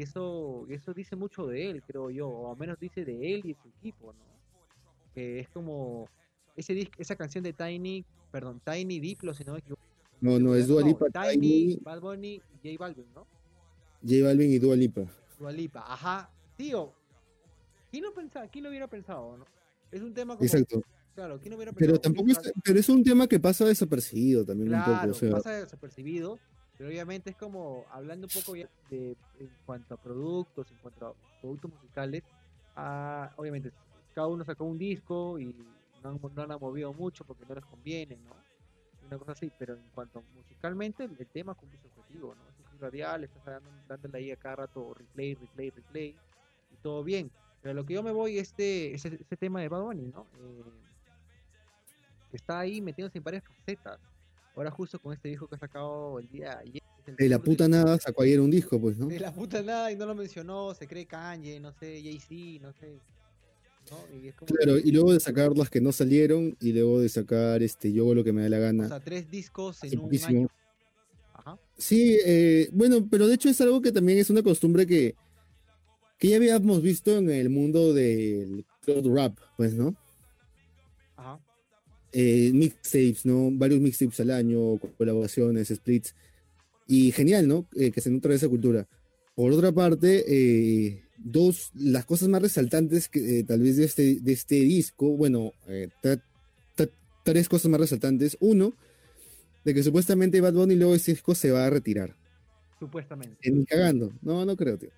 y 0.01 0.03
eso, 0.03 0.65
eso 0.67 0.95
dice 0.95 1.15
mucho 1.15 1.45
de 1.45 1.69
él, 1.69 1.83
creo 1.83 2.09
yo, 2.09 2.27
o 2.27 2.51
al 2.51 2.57
menos 2.57 2.79
dice 2.79 3.05
de 3.05 3.35
él 3.35 3.43
y 3.45 3.53
su 3.53 3.67
equipo, 3.67 4.13
¿no? 4.13 4.19
Que 5.13 5.39
es 5.39 5.49
como 5.49 6.09
ese 6.55 6.73
disc, 6.73 6.91
esa 6.97 7.15
canción 7.15 7.43
de 7.43 7.53
Tiny, 7.53 8.03
perdón, 8.31 8.59
Tiny 8.65 8.99
Diplo, 8.99 9.35
si 9.35 9.43
no 9.43 9.53
me 9.53 9.59
equivoco. 9.59 9.83
No, 10.19 10.39
no, 10.39 10.55
es 10.55 10.67
Dua 10.67 10.81
Lipa, 10.81 11.05
Tiny, 11.11 11.39
Tiny, 11.39 11.79
Bad 11.83 12.01
Bunny 12.01 12.41
y 12.63 12.67
J 12.67 12.83
Balvin, 12.83 13.05
¿no? 13.13 13.27
J 14.01 14.25
Balvin 14.25 14.51
y 14.51 14.57
Dua 14.57 14.75
Lipa. 14.75 15.01
Dua 15.37 15.51
Lipa, 15.51 15.83
ajá. 15.87 16.31
Tío, 16.57 16.91
¿quién 17.91 18.03
lo, 18.03 18.11
pensaba, 18.11 18.47
¿quién 18.47 18.63
lo 18.63 18.71
hubiera 18.71 18.87
pensado, 18.87 19.37
no? 19.37 19.45
Es 19.91 20.01
un 20.01 20.15
tema 20.15 20.35
como... 20.35 20.45
Exacto. 20.45 20.81
Claro, 21.13 21.39
¿quién 21.39 21.51
lo 21.51 21.57
hubiera 21.57 21.73
Pero 21.73 21.93
pensado? 21.93 22.01
tampoco 22.01 22.31
es, 22.31 22.53
pero 22.63 22.79
es 22.79 22.89
un 22.89 23.03
tema 23.03 23.27
que 23.27 23.39
pasa 23.39 23.65
desapercibido 23.65 24.45
también 24.45 24.69
Claro, 24.69 24.91
un 24.91 24.97
poco. 24.99 25.11
O 25.11 25.13
sea, 25.13 25.31
pasa 25.31 25.51
desapercibido, 25.51 26.39
pero 26.81 26.89
obviamente 26.89 27.29
es 27.29 27.35
como 27.35 27.85
hablando 27.91 28.25
un 28.25 28.33
poco 28.33 28.53
de 28.53 28.67
en 29.39 29.49
cuanto 29.67 29.93
a 29.93 29.97
productos, 29.97 30.65
en 30.71 30.77
cuanto 30.77 31.05
a 31.09 31.13
productos 31.39 31.71
musicales, 31.71 32.23
ah, 32.75 33.31
obviamente 33.35 33.71
cada 34.15 34.25
uno 34.25 34.43
sacó 34.43 34.63
un 34.65 34.79
disco 34.79 35.37
y 35.37 35.53
no 36.01 36.19
no 36.35 36.41
han 36.41 36.59
movido 36.59 36.91
mucho 36.91 37.23
porque 37.23 37.45
no 37.47 37.53
les 37.53 37.65
conviene, 37.65 38.15
¿no? 38.15 38.31
Una 39.05 39.19
cosa 39.19 39.33
así, 39.33 39.51
pero 39.59 39.75
en 39.75 39.83
cuanto 39.93 40.17
a 40.17 40.21
musicalmente, 40.35 41.03
el 41.03 41.27
tema 41.27 41.53
cumple 41.53 41.77
su 41.77 41.87
objetivo, 41.99 42.33
¿no? 42.33 42.41
Es 42.49 42.73
un 42.73 42.79
radial, 42.79 43.25
estás 43.25 43.45
dando- 43.45 43.69
dándole 43.87 44.17
ahí 44.17 44.31
a 44.31 44.35
cada 44.37 44.55
rato 44.55 44.95
replay, 44.95 45.35
replay, 45.35 45.69
replay, 45.69 46.07
y 46.71 46.75
todo 46.81 47.03
bien. 47.03 47.29
Pero 47.61 47.73
a 47.73 47.75
lo 47.75 47.85
que 47.85 47.93
yo 47.93 48.01
me 48.01 48.11
voy, 48.11 48.39
este, 48.39 48.95
ese, 48.95 49.19
ese 49.21 49.37
tema 49.37 49.61
de 49.61 49.69
Bad 49.69 49.83
Bunny, 49.83 50.07
¿no? 50.07 50.25
Eh, 50.39 50.63
que 52.31 52.37
está 52.37 52.57
ahí 52.57 52.81
metiéndose 52.81 53.19
en 53.19 53.23
varias 53.23 53.43
facetas. 53.43 53.99
Ahora 54.55 54.71
justo 54.71 54.99
con 54.99 55.13
este 55.13 55.29
disco 55.29 55.47
que 55.47 55.55
ha 55.55 55.59
sacado 55.59 56.19
el 56.19 56.27
día 56.29 56.57
ayer. 56.59 56.81
de 57.17 57.29
la 57.29 57.39
puta 57.39 57.67
nada 57.67 57.97
sacó 57.99 58.23
ayer 58.23 58.39
un 58.39 58.51
disco, 58.51 58.79
pues, 58.79 58.97
¿no? 58.97 59.07
De 59.07 59.19
la 59.19 59.33
puta 59.33 59.61
nada 59.61 59.91
y 59.91 59.95
no 59.95 60.05
lo 60.05 60.13
mencionó, 60.15 60.73
se 60.73 60.87
cree 60.87 61.05
Kanye, 61.05 61.59
no 61.59 61.71
sé, 61.73 62.01
Jay-Z, 62.03 62.61
no 62.65 62.73
sé. 62.73 62.97
¿no? 63.89 64.17
Y 64.21 64.27
es 64.27 64.35
como 64.35 64.47
Claro, 64.53 64.75
que, 64.75 64.87
y 64.87 64.91
luego 64.91 65.13
de 65.13 65.19
sacar 65.19 65.57
las 65.57 65.69
que 65.69 65.81
no 65.81 65.91
salieron, 65.91 66.55
y 66.59 66.73
luego 66.73 66.99
de 66.99 67.09
sacar 67.09 67.63
este 67.63 67.91
Yo 67.91 68.03
hago 68.03 68.15
lo 68.15 68.23
que 68.23 68.33
me 68.33 68.43
da 68.43 68.49
la 68.49 68.57
o 68.57 68.61
gana. 68.61 68.87
sea, 68.87 68.99
tres 68.99 69.29
discos 69.31 69.83
en 69.83 69.99
un 69.99 70.15
año. 70.23 70.47
Ajá. 71.33 71.57
Sí, 71.77 72.17
eh, 72.25 72.69
bueno, 72.73 73.07
pero 73.09 73.27
de 73.27 73.33
hecho 73.35 73.49
es 73.49 73.59
algo 73.61 73.81
que 73.81 73.91
también 73.91 74.19
es 74.19 74.29
una 74.29 74.43
costumbre 74.43 74.85
que, 74.85 75.15
que 76.19 76.27
ya 76.29 76.35
habíamos 76.37 76.81
visto 76.83 77.17
en 77.17 77.29
el 77.31 77.49
mundo 77.49 77.93
del 77.93 78.65
cloud 78.81 79.07
rap, 79.15 79.37
pues, 79.57 79.73
¿no? 79.73 79.95
Ajá. 81.15 81.39
Eh, 82.13 82.51
mixtapes, 82.53 83.25
¿no? 83.25 83.49
Varios 83.51 83.79
mixtapes 83.79 84.19
al 84.19 84.31
año, 84.31 84.77
colaboraciones, 84.97 85.69
splits. 85.69 86.15
Y 86.87 87.11
genial, 87.11 87.47
¿no? 87.47 87.67
Eh, 87.75 87.91
que 87.91 88.01
se 88.01 88.09
nutra 88.09 88.31
de 88.31 88.37
esa 88.37 88.49
cultura. 88.49 88.87
Por 89.35 89.51
otra 89.53 89.71
parte, 89.71 90.25
eh, 90.27 91.03
dos, 91.17 91.71
las 91.73 92.05
cosas 92.05 92.27
más 92.27 92.41
resaltantes 92.41 93.07
que 93.07 93.39
eh, 93.39 93.43
tal 93.43 93.61
vez 93.61 93.77
de 93.77 93.85
este, 93.85 94.19
de 94.19 94.31
este 94.33 94.55
disco, 94.55 95.15
bueno, 95.15 95.53
eh, 95.67 95.89
tres 97.23 97.47
cosas 97.47 97.71
más 97.71 97.79
resaltantes. 97.79 98.37
Uno, 98.39 98.75
de 99.63 99.73
que 99.73 99.83
supuestamente 99.83 100.41
Bad 100.41 100.53
Bunny 100.53 100.75
luego 100.75 100.91
de 100.91 100.97
este 100.97 101.11
disco 101.11 101.35
se 101.35 101.51
va 101.51 101.65
a 101.65 101.69
retirar. 101.69 102.15
Supuestamente. 102.79 103.49
Ni 103.49 103.65
cagando. 103.65 104.11
No, 104.21 104.43
no 104.43 104.55
creo, 104.57 104.77
tío. 104.77 104.89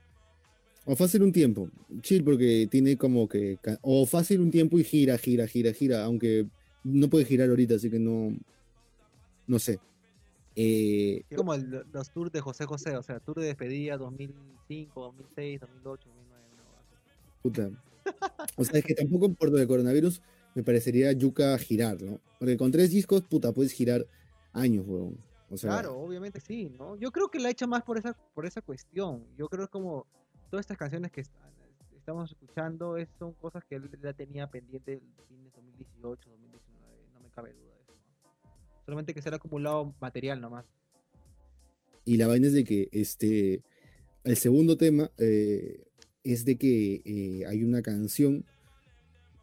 O 0.86 0.95
fácil 0.95 1.22
un 1.24 1.32
tiempo. 1.32 1.70
Chill 2.01 2.24
porque 2.24 2.68
tiene 2.70 2.97
como 2.97 3.28
que... 3.28 3.57
O 3.82 4.05
fácil 4.05 4.41
un 4.41 4.51
tiempo 4.51 4.80
y 4.80 4.84
gira, 4.84 5.18
gira, 5.18 5.47
gira, 5.47 5.74
gira. 5.74 6.03
Aunque 6.03 6.45
no 6.84 7.08
puede 7.10 7.26
girar 7.26 7.50
ahorita, 7.50 7.76
así 7.76 7.90
que 7.90 8.00
no... 8.00 8.36
No 9.48 9.60
sé. 9.60 9.80
Eh, 10.56 11.24
Es 11.30 11.38
como 11.38 11.54
el- 11.54 11.86
los 11.92 12.10
tours 12.12 12.32
de 12.32 12.40
José 12.42 12.66
José, 12.66 12.96
o 12.96 13.04
sea, 13.04 13.20
tour 13.20 13.40
de 13.40 13.48
despedida 13.48 13.98
2005, 13.98 15.02
2006, 15.02 15.60
2008, 15.62 16.10
2009. 16.10 16.44
¿no? 16.58 17.42
puta. 17.42 17.70
O 18.58 18.64
sea, 18.64 18.80
es 18.80 18.86
que 18.86 18.94
tampoco 18.94 19.34
por 19.34 19.50
lo 19.50 19.58
de 19.58 19.68
coronavirus 19.68 20.22
me 20.56 20.64
parecería 20.64 21.12
yuca 21.14 21.58
girar, 21.58 22.02
¿no? 22.02 22.20
Porque 22.40 22.56
con 22.58 22.72
tres 22.72 22.92
discos, 22.92 23.22
puta, 23.24 23.52
puedes 23.52 23.72
girar 23.74 24.06
años, 24.54 24.86
weón. 24.88 25.18
O 25.50 25.58
sea, 25.58 25.72
Claro, 25.72 25.98
obviamente 25.98 26.40
sí, 26.40 26.70
¿no? 26.78 26.96
Yo 26.98 27.12
creo 27.12 27.30
que 27.30 27.40
la 27.40 27.48
ha 27.48 27.52
hecho 27.52 27.68
más 27.68 27.84
por 27.84 27.98
esa, 27.98 28.14
por 28.34 28.46
esa 28.46 28.62
cuestión. 28.62 29.24
Yo 29.38 29.48
creo 29.50 29.66
que 29.68 29.72
como 29.72 30.06
todas 30.50 30.64
estas 30.64 30.78
canciones 30.78 31.12
que 31.12 31.22
est- 31.22 31.32
estamos 31.98 32.32
escuchando 32.32 32.98
es, 32.98 33.10
son 33.20 33.34
cosas 33.34 33.64
que 33.66 33.76
él 33.76 33.90
ya 34.02 34.14
tenía 34.14 34.48
pendiente 34.48 34.94
el 34.94 35.00
fin 35.28 35.44
de 35.44 35.50
2018, 35.56 36.30
2019, 36.30 36.42
no 36.42 36.48
me 36.50 36.72
cabe 37.34 37.54
duda 37.54 37.76
de 37.76 37.82
eso. 37.82 37.94
¿no? 37.96 38.84
Solamente 38.86 39.14
que 39.14 39.22
se 39.22 39.30
le 39.30 39.36
ha 39.36 39.38
acumulado 39.38 39.94
material 40.00 40.42
nomás. 40.42 40.66
Y 42.06 42.18
la 42.18 42.28
vaina 42.28 42.48
es 42.48 42.54
de 42.54 42.64
que 42.64 42.90
este, 42.92 43.62
el 44.24 44.38
segundo 44.38 44.78
tema 44.78 45.10
eh, 45.18 45.86
es 46.24 46.46
de 46.46 46.58
que 46.58 47.02
eh, 47.06 47.46
hay 47.46 47.64
una 47.64 47.82
canción 47.82 48.46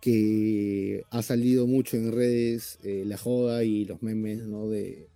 que 0.00 1.04
ha 1.10 1.22
salido 1.22 1.66
mucho 1.66 1.96
en 1.96 2.12
redes 2.12 2.78
eh, 2.82 3.04
la 3.06 3.18
joda 3.18 3.64
y 3.64 3.84
los 3.84 4.02
memes, 4.02 4.46
¿no? 4.46 4.68
De 4.68 5.08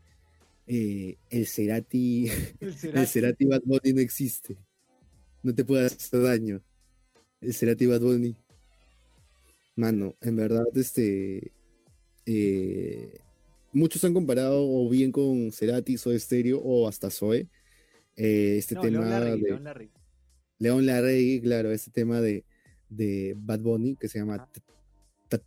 eh, 0.67 1.17
el 1.31 1.47
Cerati, 1.47 2.29
El 2.61 2.75
el 2.95 3.07
Cerati 3.07 3.47
Bad 3.47 3.63
Bunny 3.65 3.93
no 3.95 4.01
existe. 4.01 4.57
No 5.43 5.55
te 5.55 5.65
puede 5.65 5.87
hacer 5.87 6.23
daño. 6.23 6.63
El 7.41 7.55
Cerati 7.55 7.87
Bad 7.87 8.01
Bunny. 8.01 8.37
Mano, 9.77 10.15
en 10.21 10.37
verdad, 10.37 10.67
este. 10.75 11.53
Eh, 12.27 13.19
muchos 13.73 14.05
han 14.05 14.15
comparado 14.15 14.63
o 14.67 14.89
bien 14.89 15.13
con 15.13 15.51
Cerati, 15.53 15.97
Soy 15.99 16.19
Stereo 16.19 16.59
o 16.61 16.89
hasta 16.89 17.11
Zoe. 17.11 17.49
eh, 18.17 18.57
este 18.59 18.75
No, 18.77 18.81
tema 18.83 18.99
León 19.01 19.11
Larregui, 19.11 19.41
de 19.43 19.49
León 19.49 19.65
Larregui. 19.65 19.93
León 20.59 20.87
Larregui, 20.87 21.41
claro, 21.41 21.73
este 21.73 21.91
tema 21.91 22.21
de, 22.21 22.45
de 22.89 23.35
Bad 23.37 23.61
Bunny 23.61 23.97
que 23.97 24.09
se 24.09 24.19
llama 24.19 24.49
Ta- 25.29 25.43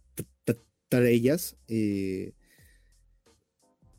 Tarellas. 0.89 1.57
eh, 1.67 2.33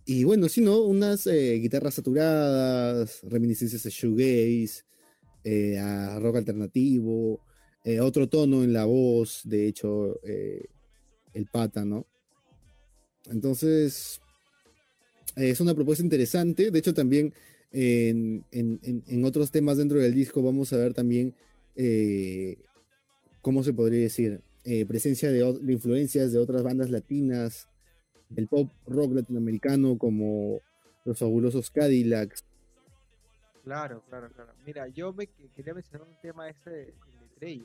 y 0.04 0.24
bueno, 0.24 0.48
sí, 0.48 0.62
¿no? 0.62 0.80
Unas 0.82 1.26
guitarras 1.26 1.94
saturadas, 1.94 3.20
reminiscencias 3.24 3.82
de 3.82 3.90
shoegaze, 3.90 4.84
a 5.78 6.18
rock 6.20 6.36
alternativo, 6.36 7.40
otro 8.00 8.26
tono 8.28 8.64
en 8.64 8.72
la 8.72 8.86
voz, 8.86 9.42
de 9.44 9.66
hecho, 9.66 10.18
el 10.22 11.46
pata, 11.52 11.84
¿no? 11.84 12.06
Entonces, 13.30 14.20
eh, 15.36 15.50
es 15.50 15.60
una 15.60 15.74
propuesta 15.74 16.02
interesante. 16.02 16.70
De 16.70 16.78
hecho, 16.78 16.94
también 16.94 17.32
en, 17.70 18.44
en- 18.50 18.80
en- 19.06 19.24
otros 19.24 19.50
temas 19.50 19.76
dentro 19.76 19.98
del 19.98 20.14
disco 20.14 20.42
vamos 20.42 20.72
a 20.72 20.78
ver 20.78 20.94
también, 20.94 21.34
eh, 21.76 22.56
¿cómo 23.42 23.62
se 23.62 23.72
podría 23.72 24.00
decir? 24.00 24.40
Eh, 24.64 24.84
presencia 24.86 25.30
de, 25.30 25.40
influencias 25.72 26.32
de 26.32 26.38
otras 26.38 26.62
bandas 26.62 26.90
latinas, 26.90 27.68
del 28.28 28.46
pop 28.48 28.70
rock 28.86 29.12
latinoamericano 29.14 29.96
como 29.96 30.60
los 31.04 31.18
fabulosos 31.18 31.70
Cadillacs. 31.70 32.44
Claro, 33.64 34.02
claro, 34.08 34.30
claro. 34.34 34.52
Mira, 34.66 34.88
yo 34.88 35.12
me 35.12 35.26
que- 35.26 35.48
quería 35.54 35.74
mencionar 35.74 36.06
un 36.08 36.16
tema 36.22 36.48
ese 36.48 36.70
de 36.70 36.94
Estrella. 37.32 37.64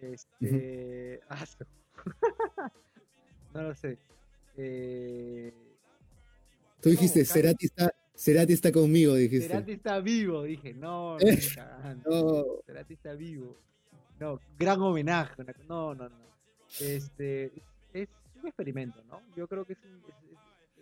Este. 0.00 1.20
su- 1.46 1.64
no 3.54 3.62
lo 3.62 3.74
sé. 3.74 3.98
Eh, 4.60 5.52
Tú 6.80 6.90
dijiste, 6.90 7.24
Cerati 7.24 7.66
está, 7.66 7.92
Cerati 8.14 8.52
está 8.52 8.70
conmigo, 8.72 9.14
dijiste. 9.14 9.48
Cerati 9.48 9.72
está 9.72 10.00
vivo, 10.00 10.42
dije, 10.42 10.74
no, 10.74 11.16
no. 12.04 12.04
No. 12.06 12.44
Cerati 12.66 12.94
está 12.94 13.14
vivo. 13.14 13.56
No, 14.20 14.40
gran 14.58 14.80
homenaje. 14.80 15.42
No, 15.68 15.94
no, 15.94 16.08
no. 16.08 16.16
Este, 16.80 17.52
es 17.92 18.08
un 18.40 18.46
experimento, 18.48 19.02
¿no? 19.04 19.22
Yo 19.36 19.46
creo 19.48 19.64
que 19.64 19.72
es, 19.74 19.78
un- 19.84 20.02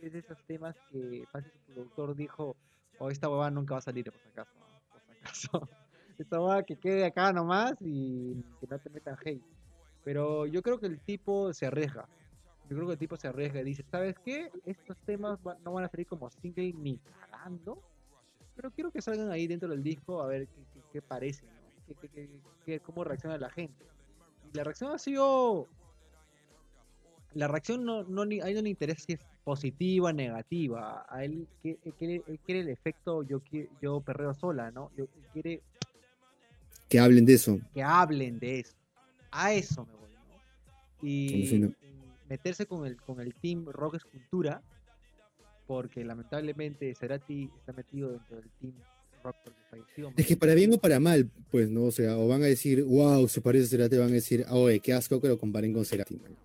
es, 0.02 0.12
de 0.12 0.18
esos 0.18 0.38
temas 0.46 0.74
que 0.90 1.24
fácil 1.30 1.50
su 1.66 1.72
productor 1.72 2.16
dijo, 2.16 2.56
oh, 2.98 3.10
esta 3.10 3.28
huevada 3.28 3.50
nunca 3.50 3.74
va 3.74 3.78
a 3.78 3.82
salir, 3.82 4.04
por 4.04 4.20
si 4.20 4.28
acaso, 4.28 4.50
¿no? 4.58 4.66
por 4.90 5.00
si 5.02 5.12
acaso. 5.20 5.68
Esta 6.18 6.40
huevada 6.40 6.62
que 6.62 6.76
quede 6.76 7.04
acá 7.04 7.30
nomás 7.30 7.74
y 7.80 8.34
que 8.60 8.66
no 8.70 8.78
te 8.78 8.88
metan 8.88 9.16
hate. 9.22 9.42
Pero 10.02 10.46
yo 10.46 10.62
creo 10.62 10.78
que 10.80 10.86
el 10.86 10.98
tipo 11.00 11.52
se 11.52 11.66
arriesga. 11.66 12.08
Yo 12.68 12.74
creo 12.76 12.86
que 12.88 12.92
el 12.94 12.98
tipo 12.98 13.16
se 13.16 13.28
arriesga 13.28 13.60
y 13.60 13.64
dice, 13.64 13.84
¿sabes 13.90 14.16
qué? 14.24 14.50
Estos 14.64 14.96
temas 15.06 15.38
va- 15.46 15.56
no 15.64 15.72
van 15.74 15.84
a 15.84 15.88
salir 15.88 16.06
como 16.06 16.28
single 16.30 16.72
ni 16.72 16.98
cagando. 17.30 17.80
Pero 18.56 18.70
quiero 18.70 18.90
que 18.90 19.00
salgan 19.02 19.30
ahí 19.30 19.46
dentro 19.46 19.68
del 19.68 19.82
disco 19.82 20.20
a 20.22 20.26
ver 20.26 20.48
qué, 20.48 20.60
qué, 20.74 20.80
qué 20.94 21.02
parece, 21.02 21.44
¿no? 21.46 21.94
Qué- 22.64 22.80
cómo 22.80 23.04
reacciona 23.04 23.38
la 23.38 23.50
gente. 23.50 23.84
Y 24.52 24.56
la 24.56 24.64
reacción 24.64 24.92
ha 24.92 24.98
sido... 24.98 25.68
La 27.34 27.48
reacción 27.48 27.84
no, 27.84 28.02
no 28.04 28.24
ni- 28.24 28.40
a 28.40 28.48
él 28.48 28.54
no 28.56 28.62
le 28.62 28.70
interesa 28.70 29.00
si 29.06 29.12
es 29.12 29.20
positiva 29.44 30.08
o 30.08 30.12
negativa. 30.12 31.04
A 31.08 31.22
él, 31.24 31.46
que- 31.62 31.78
él 31.84 31.92
quiere, 31.98 32.22
él 32.26 32.38
quiere 32.44 32.60
el 32.62 32.68
efecto 32.70 33.22
yo, 33.22 33.40
yo 33.80 34.00
perreo 34.00 34.32
sola, 34.34 34.70
¿no? 34.70 34.90
Yo- 34.96 35.04
él 35.04 35.26
quiere 35.32 35.62
Que 36.88 36.98
hablen 36.98 37.26
de 37.26 37.34
eso. 37.34 37.60
que 37.74 37.82
hablen 37.82 38.38
de 38.38 38.60
eso. 38.60 38.74
A 39.30 39.52
eso 39.52 39.84
me 39.84 39.92
voy, 39.92 40.10
¿no? 40.12 41.06
Y 41.06 41.72
meterse 42.28 42.66
con 42.66 42.86
el, 42.86 42.96
con 42.96 43.20
el 43.20 43.34
team 43.34 43.66
Rock 43.66 43.96
Escultura, 43.96 44.62
porque 45.66 46.04
lamentablemente 46.04 46.94
Cerati 46.94 47.50
está 47.58 47.72
metido 47.72 48.10
dentro 48.12 48.36
del 48.36 48.50
team 48.60 48.74
Rock 49.24 49.36
porque 49.44 49.60
falleció. 49.70 50.12
Es 50.16 50.26
que 50.26 50.36
para 50.36 50.54
bien 50.54 50.72
o 50.74 50.78
para 50.78 51.00
mal, 51.00 51.28
pues, 51.50 51.68
¿no? 51.70 51.84
O 51.84 51.90
sea, 51.90 52.16
o 52.16 52.28
van 52.28 52.42
a 52.42 52.46
decir, 52.46 52.84
wow, 52.84 53.26
se 53.28 53.40
parece 53.40 53.64
a 53.64 53.68
Cerati, 53.68 53.96
van 53.96 54.08
a 54.08 54.12
decir, 54.12 54.44
oye, 54.50 54.80
qué 54.80 54.92
asco 54.92 55.20
que 55.20 55.28
lo 55.28 55.38
comparen 55.38 55.72
con 55.72 55.84
Cerati. 55.84 56.16
man". 56.16 56.36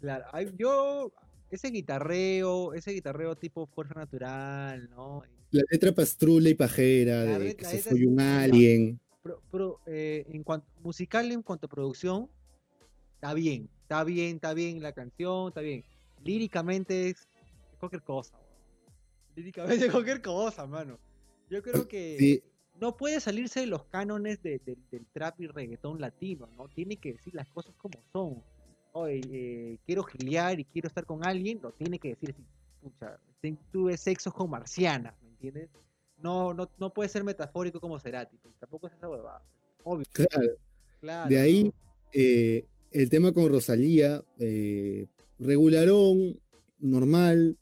Claro, 0.00 0.24
yo, 0.56 1.10
ese 1.50 1.70
guitarreo, 1.70 2.72
ese 2.74 2.92
guitarreo 2.92 3.34
tipo 3.34 3.66
fuerza 3.66 3.94
natural, 3.94 4.88
¿no? 4.90 5.22
La 5.50 5.62
letra 5.70 5.92
pastrula 5.92 6.50
y 6.50 6.54
pajera 6.54 7.24
La 7.24 7.38
de 7.38 7.56
que 7.56 7.64
se 7.64 7.78
fue 7.78 8.06
un 8.06 8.20
alien. 8.20 9.00
Pro- 9.22 9.42
pro- 9.50 9.80
eh, 9.86 10.24
en 10.28 10.44
cuanto 10.44 10.68
musical, 10.82 11.32
en 11.32 11.42
cuanto 11.42 11.66
a 11.66 11.70
producción, 11.70 12.28
está 13.14 13.34
bien, 13.34 13.68
está 13.88 14.04
bien, 14.04 14.34
está 14.36 14.52
bien 14.52 14.82
la 14.82 14.92
canción, 14.92 15.48
está 15.48 15.62
bien. 15.62 15.82
Líricamente 16.22 17.08
es 17.08 17.26
cualquier 17.80 18.02
cosa, 18.02 18.36
weón. 18.36 18.48
Líricamente 19.34 19.86
es 19.86 19.90
cualquier 19.90 20.20
cosa, 20.20 20.66
mano. 20.66 20.98
Yo 21.48 21.62
creo 21.62 21.88
que 21.88 22.16
Sí. 22.18 22.42
no 22.78 22.94
puede 22.98 23.18
salirse 23.18 23.60
de 23.60 23.66
los 23.66 23.84
cánones 23.84 24.42
de- 24.42 24.58
de- 24.58 24.76
del 24.90 25.06
trap 25.06 25.40
y 25.40 25.46
reggaetón 25.46 25.98
latino, 26.02 26.46
¿no? 26.54 26.68
Tiene 26.68 26.96
que 26.96 27.14
decir 27.14 27.34
las 27.34 27.48
cosas 27.48 27.74
como 27.78 27.98
son. 28.12 28.42
Oye, 28.92 29.22
eh, 29.32 29.78
quiero 29.86 30.02
gilear 30.02 30.60
y 30.60 30.64
quiero 30.66 30.88
estar 30.88 31.06
con 31.06 31.24
alguien, 31.24 31.58
lo 31.62 31.72
tiene 31.72 31.98
que 31.98 32.10
decir 32.10 32.30
así. 32.34 32.44
Pucha, 32.82 33.18
tuve 33.72 33.96
sexo 33.96 34.30
con 34.32 34.50
marcianas, 34.50 35.14
¿me 35.22 35.28
entiendes? 35.30 35.70
No, 36.18 36.52
no, 36.52 36.68
no 36.76 36.92
puede 36.92 37.08
ser 37.08 37.24
metafórico 37.24 37.80
como 37.80 37.98
Cerati, 37.98 38.36
pues, 38.36 38.54
tampoco 38.58 38.88
es 38.88 38.92
esa 38.92 39.08
huevada. 39.08 39.42
Obvio, 39.82 40.04
Claro. 40.12 40.52
claro. 41.00 41.28
De 41.30 41.38
ahí, 41.38 41.72
eh, 42.12 42.66
el 42.90 43.10
tema 43.10 43.32
con 43.32 43.48
Rosalía, 43.48 44.24
eh, 44.38 45.06
regularón, 45.38 46.40
normal. 46.78 47.58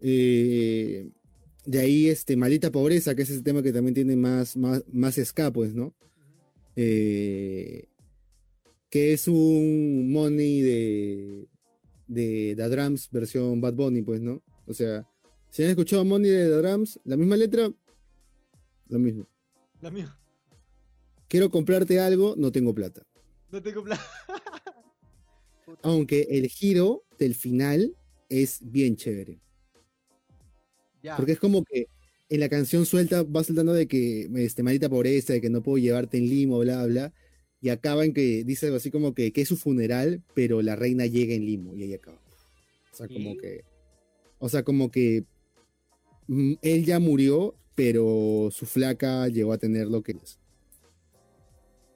eh, 0.00 1.10
de 1.64 1.80
ahí, 1.80 2.08
este, 2.08 2.36
Maldita 2.36 2.70
Pobreza, 2.70 3.14
que 3.14 3.22
es 3.22 3.30
ese 3.30 3.42
tema 3.42 3.62
que 3.62 3.72
también 3.72 3.94
tiene 3.94 4.14
más, 4.14 4.56
más, 4.56 4.84
más 4.92 5.18
pues, 5.52 5.74
¿no? 5.74 5.94
Eh, 6.76 7.88
que 8.88 9.12
es 9.12 9.26
un 9.26 10.12
money 10.12 10.60
de, 10.60 11.48
de 12.06 12.54
The 12.56 12.68
Drums 12.68 13.10
versión 13.10 13.60
Bad 13.60 13.74
Bunny, 13.74 14.02
pues, 14.02 14.20
¿no? 14.20 14.42
O 14.66 14.74
sea, 14.74 15.08
si 15.50 15.64
han 15.64 15.70
escuchado 15.70 16.04
Money 16.04 16.30
de 16.30 16.44
The 16.44 16.56
Drums, 16.56 17.00
la 17.04 17.16
misma 17.16 17.36
letra, 17.36 17.72
lo 18.88 18.98
mismo. 18.98 19.26
La 19.80 19.90
mía. 19.90 20.16
Quiero 21.28 21.50
comprarte 21.50 21.98
algo, 21.98 22.34
no 22.36 22.52
tengo 22.52 22.74
plata. 22.74 23.04
No 23.56 23.62
tengo. 23.62 23.82
Puta, 23.82 23.98
Aunque 25.82 26.26
el 26.30 26.48
giro 26.48 27.04
del 27.18 27.34
final 27.34 27.96
es 28.28 28.58
bien 28.60 28.96
chévere. 28.96 29.40
ya. 31.02 31.16
Porque 31.16 31.32
es 31.32 31.40
como 31.40 31.64
que 31.64 31.88
en 32.28 32.40
la 32.40 32.48
canción 32.50 32.84
suelta, 32.84 33.22
va 33.22 33.42
saltando 33.44 33.72
de 33.72 33.86
que 33.86 34.28
este, 34.36 34.62
maldita 34.62 34.90
pobreza, 34.90 35.32
de 35.32 35.40
que 35.40 35.48
no 35.48 35.62
puedo 35.62 35.78
llevarte 35.78 36.18
en 36.18 36.28
limo, 36.28 36.58
bla, 36.58 36.84
bla. 36.84 37.14
Y 37.62 37.70
acaba 37.70 38.04
en 38.04 38.12
que 38.12 38.44
dice 38.44 38.66
algo 38.66 38.76
así 38.76 38.90
como 38.90 39.14
que, 39.14 39.32
que 39.32 39.40
es 39.40 39.48
su 39.48 39.56
funeral, 39.56 40.22
pero 40.34 40.60
la 40.60 40.76
reina 40.76 41.06
llega 41.06 41.34
en 41.34 41.46
limo. 41.46 41.74
Y 41.74 41.84
ahí 41.84 41.94
acaba. 41.94 42.20
O 42.92 42.96
sea, 42.96 43.08
como 43.08 43.36
que. 43.38 43.64
O 44.38 44.48
sea, 44.50 44.62
como 44.64 44.90
que. 44.90 45.24
mm, 46.26 46.54
él 46.60 46.84
ya 46.84 46.98
murió, 46.98 47.54
pero 47.74 48.50
su 48.52 48.66
flaca 48.66 49.28
llegó 49.28 49.54
a 49.54 49.58
tener 49.58 49.86
lo 49.86 50.02
que 50.02 50.12
es. 50.12 50.38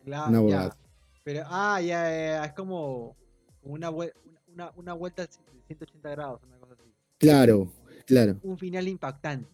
Cla- 0.06 0.30
una. 0.40 0.76
Pero, 1.24 1.42
ah, 1.46 1.80
ya, 1.80 2.04
ya, 2.04 2.44
es 2.44 2.52
como 2.54 3.16
una, 3.62 3.90
una, 3.90 4.72
una 4.76 4.92
vuelta 4.94 5.22
de 5.26 5.28
180 5.66 6.10
grados, 6.10 6.40
una 6.46 6.56
cosa 6.58 6.74
así. 6.74 6.90
Claro, 7.18 7.72
claro. 8.06 8.38
Un 8.42 8.58
final 8.58 8.88
impactante. 8.88 9.48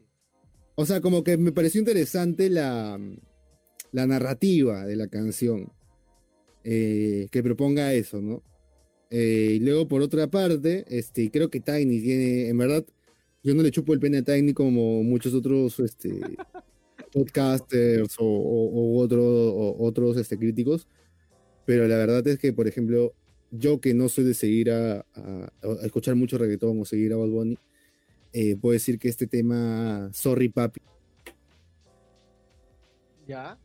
O 0.76 0.84
sea, 0.86 1.00
como 1.00 1.24
que 1.24 1.36
me 1.36 1.52
pareció 1.52 1.78
interesante 1.80 2.48
la, 2.50 2.98
la 3.92 4.06
narrativa 4.06 4.84
de 4.84 4.96
la 4.96 5.08
canción. 5.08 5.72
eh, 6.64 7.28
que 7.30 7.42
proponga 7.42 7.92
eso, 7.94 8.20
¿no? 8.20 8.42
Eh, 9.10 9.52
y 9.54 9.58
luego, 9.60 9.86
por 9.86 10.02
otra 10.02 10.26
parte, 10.28 10.84
este, 10.88 11.30
creo 11.30 11.48
que 11.48 11.60
Tiny 11.60 12.00
tiene, 12.00 12.48
en 12.48 12.58
verdad, 12.58 12.84
yo 13.44 13.54
no 13.54 13.62
le 13.62 13.70
chupo 13.70 13.92
el 13.94 14.00
pene 14.00 14.18
a 14.18 14.22
Tiny 14.22 14.52
como 14.52 15.02
muchos 15.04 15.32
otros 15.32 15.78
este, 15.78 16.18
podcasters 17.12 18.16
o, 18.18 18.24
o- 18.24 18.96
o 18.96 18.98
otro- 19.00 19.22
o 19.54 19.86
otros 19.86 20.16
este, 20.16 20.36
críticos, 20.38 20.88
pero 21.66 21.86
la 21.88 21.96
verdad 21.98 22.26
es 22.26 22.38
que, 22.38 22.52
por 22.52 22.66
ejemplo, 22.68 23.12
yo 23.50 23.80
que 23.80 23.92
no 23.94 24.08
soy 24.08 24.24
de 24.24 24.34
seguir 24.34 24.70
a, 24.70 25.00
a- 25.14 25.50
a 25.62 25.84
escuchar 25.86 26.14
mucho 26.14 26.38
reggaetón 26.38 26.80
o 26.80 26.84
seguir 26.84 27.12
a 27.12 27.16
Bad 27.16 27.28
Bunny, 27.28 27.58
eh, 28.32 28.56
puedo 28.56 28.72
decir 28.72 28.98
que 28.98 29.08
este 29.08 29.26
tema, 29.26 30.10
Sorry 30.12 30.48
Papi, 30.48 30.80
¿Ya? 33.26 33.58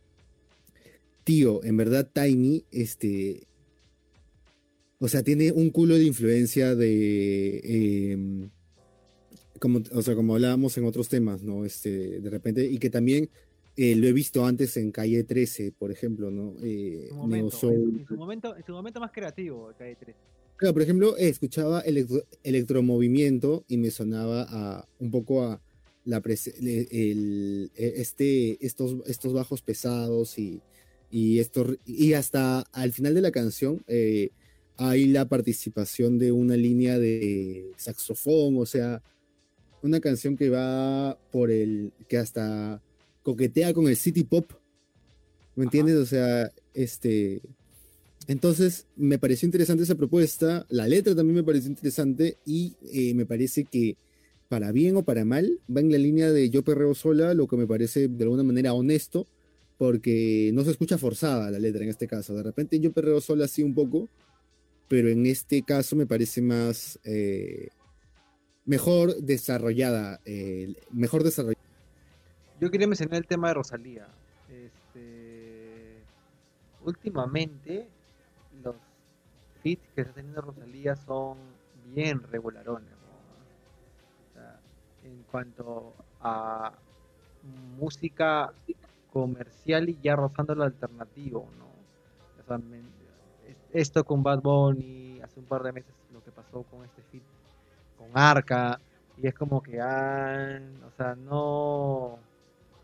tío, 1.24 1.62
en 1.64 1.76
verdad 1.76 2.08
Tiny, 2.12 2.64
este, 2.72 3.46
o 4.98 5.08
sea, 5.08 5.22
tiene 5.22 5.52
un 5.52 5.70
culo 5.70 5.96
de 5.96 6.04
influencia 6.04 6.74
de, 6.74 8.10
em, 8.12 8.50
como, 9.60 9.80
o 9.92 10.02
sea, 10.02 10.14
como 10.16 10.34
hablábamos 10.34 10.76
en 10.78 10.84
otros 10.84 11.08
temas, 11.08 11.42
¿no? 11.42 11.64
Este, 11.64 12.20
de 12.20 12.30
repente, 12.30 12.66
y 12.66 12.78
que 12.78 12.90
también 12.90 13.30
eh, 13.76 13.96
lo 13.96 14.06
he 14.06 14.12
visto 14.12 14.44
antes 14.44 14.76
en 14.76 14.90
Calle 14.92 15.24
13, 15.24 15.72
por 15.72 15.90
ejemplo, 15.90 16.30
¿no? 16.30 16.54
Eh, 16.62 17.04
En 17.04 17.08
su 17.08 17.14
momento, 17.16 17.46
en, 17.54 17.60
Soul. 17.60 17.96
en 18.00 18.06
su 18.06 18.14
momento, 18.16 18.56
en 18.56 18.64
su 18.64 18.72
momento 18.72 19.00
más 19.00 19.10
creativo, 19.12 19.72
Calle 19.78 19.96
13. 19.96 20.18
Claro, 20.56 20.74
por 20.74 20.82
ejemplo, 20.82 21.16
escuchaba 21.16 21.80
electro- 21.80 22.24
electromovimiento 22.42 23.64
y 23.68 23.78
me 23.78 23.90
sonaba 23.90 24.46
a 24.48 24.88
un 24.98 25.10
poco 25.10 25.42
a 25.44 25.60
la 26.04 26.20
prese- 26.20 26.54
le- 26.60 26.88
el- 26.90 27.70
e- 27.74 27.94
este, 27.96 28.64
estos, 28.64 28.96
estos 29.06 29.32
bajos 29.32 29.62
pesados 29.62 30.38
y, 30.38 30.60
y, 31.10 31.38
estos, 31.38 31.78
y 31.86 32.12
hasta 32.14 32.60
al 32.72 32.92
final 32.92 33.14
de 33.14 33.20
la 33.22 33.30
canción 33.30 33.82
eh, 33.86 34.30
hay 34.76 35.06
la 35.06 35.28
participación 35.28 36.18
de 36.18 36.32
una 36.32 36.56
línea 36.56 36.98
de 36.98 37.70
saxofón, 37.76 38.56
o 38.58 38.66
sea, 38.66 39.02
una 39.82 40.00
canción 40.00 40.36
que 40.36 40.48
va 40.48 41.18
por 41.30 41.50
el, 41.50 41.92
que 42.08 42.16
hasta 42.18 42.80
coquetea 43.22 43.72
con 43.72 43.88
el 43.88 43.96
city 43.96 44.24
pop, 44.24 44.50
¿me 45.54 45.62
Ajá. 45.62 45.68
entiendes? 45.68 45.96
O 45.96 46.06
sea, 46.06 46.50
este... 46.74 47.42
Entonces, 48.28 48.86
me 48.94 49.18
pareció 49.18 49.46
interesante 49.46 49.82
esa 49.82 49.96
propuesta, 49.96 50.64
la 50.68 50.86
letra 50.86 51.14
también 51.14 51.34
me 51.34 51.42
pareció 51.42 51.68
interesante 51.68 52.38
y 52.46 52.76
eh, 52.92 53.14
me 53.14 53.26
parece 53.26 53.64
que 53.64 53.96
para 54.48 54.70
bien 54.70 54.96
o 54.96 55.02
para 55.02 55.24
mal 55.24 55.60
va 55.74 55.80
en 55.80 55.90
la 55.90 55.98
línea 55.98 56.30
de 56.30 56.50
yo 56.50 56.62
perreo 56.62 56.94
sola, 56.94 57.34
lo 57.34 57.48
que 57.48 57.56
me 57.56 57.66
parece 57.66 58.06
de 58.06 58.24
alguna 58.24 58.42
manera 58.42 58.74
honesto, 58.74 59.26
porque 59.78 60.50
no 60.52 60.62
se 60.62 60.70
escucha 60.72 60.98
forzada 60.98 61.50
la 61.50 61.58
letra 61.58 61.82
en 61.82 61.88
este 61.88 62.06
caso. 62.06 62.34
De 62.34 62.42
repente 62.42 62.78
yo 62.78 62.92
perreo 62.92 63.20
sola 63.20 63.48
sí 63.48 63.62
un 63.62 63.74
poco, 63.74 64.08
pero 64.88 65.08
en 65.08 65.24
este 65.24 65.62
caso 65.62 65.96
me 65.96 66.06
parece 66.06 66.42
más 66.42 67.00
eh, 67.02 67.68
mejor 68.66 69.16
desarrollada, 69.16 70.20
eh, 70.26 70.74
mejor 70.92 71.24
desarrollada. 71.24 71.61
Yo 72.62 72.70
quería 72.70 72.86
mencionar 72.86 73.16
el 73.16 73.26
tema 73.26 73.48
de 73.48 73.54
Rosalía. 73.54 74.06
Este, 74.48 76.00
últimamente, 76.84 77.88
los 78.62 78.76
hits 79.64 79.82
que 79.96 80.02
está 80.02 80.12
teniendo 80.12 80.42
Rosalía 80.42 80.94
son 80.94 81.38
bien 81.92 82.22
regularones. 82.22 82.88
en 85.02 85.24
cuanto 85.32 85.92
a 86.20 86.72
música 87.80 88.52
comercial 89.12 89.88
y 89.88 89.98
ya 90.00 90.14
rozando 90.14 90.54
lo 90.54 90.62
alternativo, 90.62 91.48
¿no? 91.58 91.66
O 92.40 92.46
sea, 92.46 92.60
esto 93.72 94.04
con 94.04 94.22
Bad 94.22 94.40
Bunny, 94.40 95.20
hace 95.20 95.40
un 95.40 95.46
par 95.46 95.64
de 95.64 95.72
meses 95.72 95.92
lo 96.12 96.22
que 96.22 96.30
pasó 96.30 96.62
con 96.62 96.84
este 96.84 97.02
fit 97.10 97.24
con 97.98 98.10
Arca, 98.14 98.78
y 99.16 99.26
es 99.26 99.34
como 99.34 99.60
que, 99.60 99.80
ah, 99.80 100.60
o 100.86 100.90
sea, 100.96 101.16
no, 101.16 102.20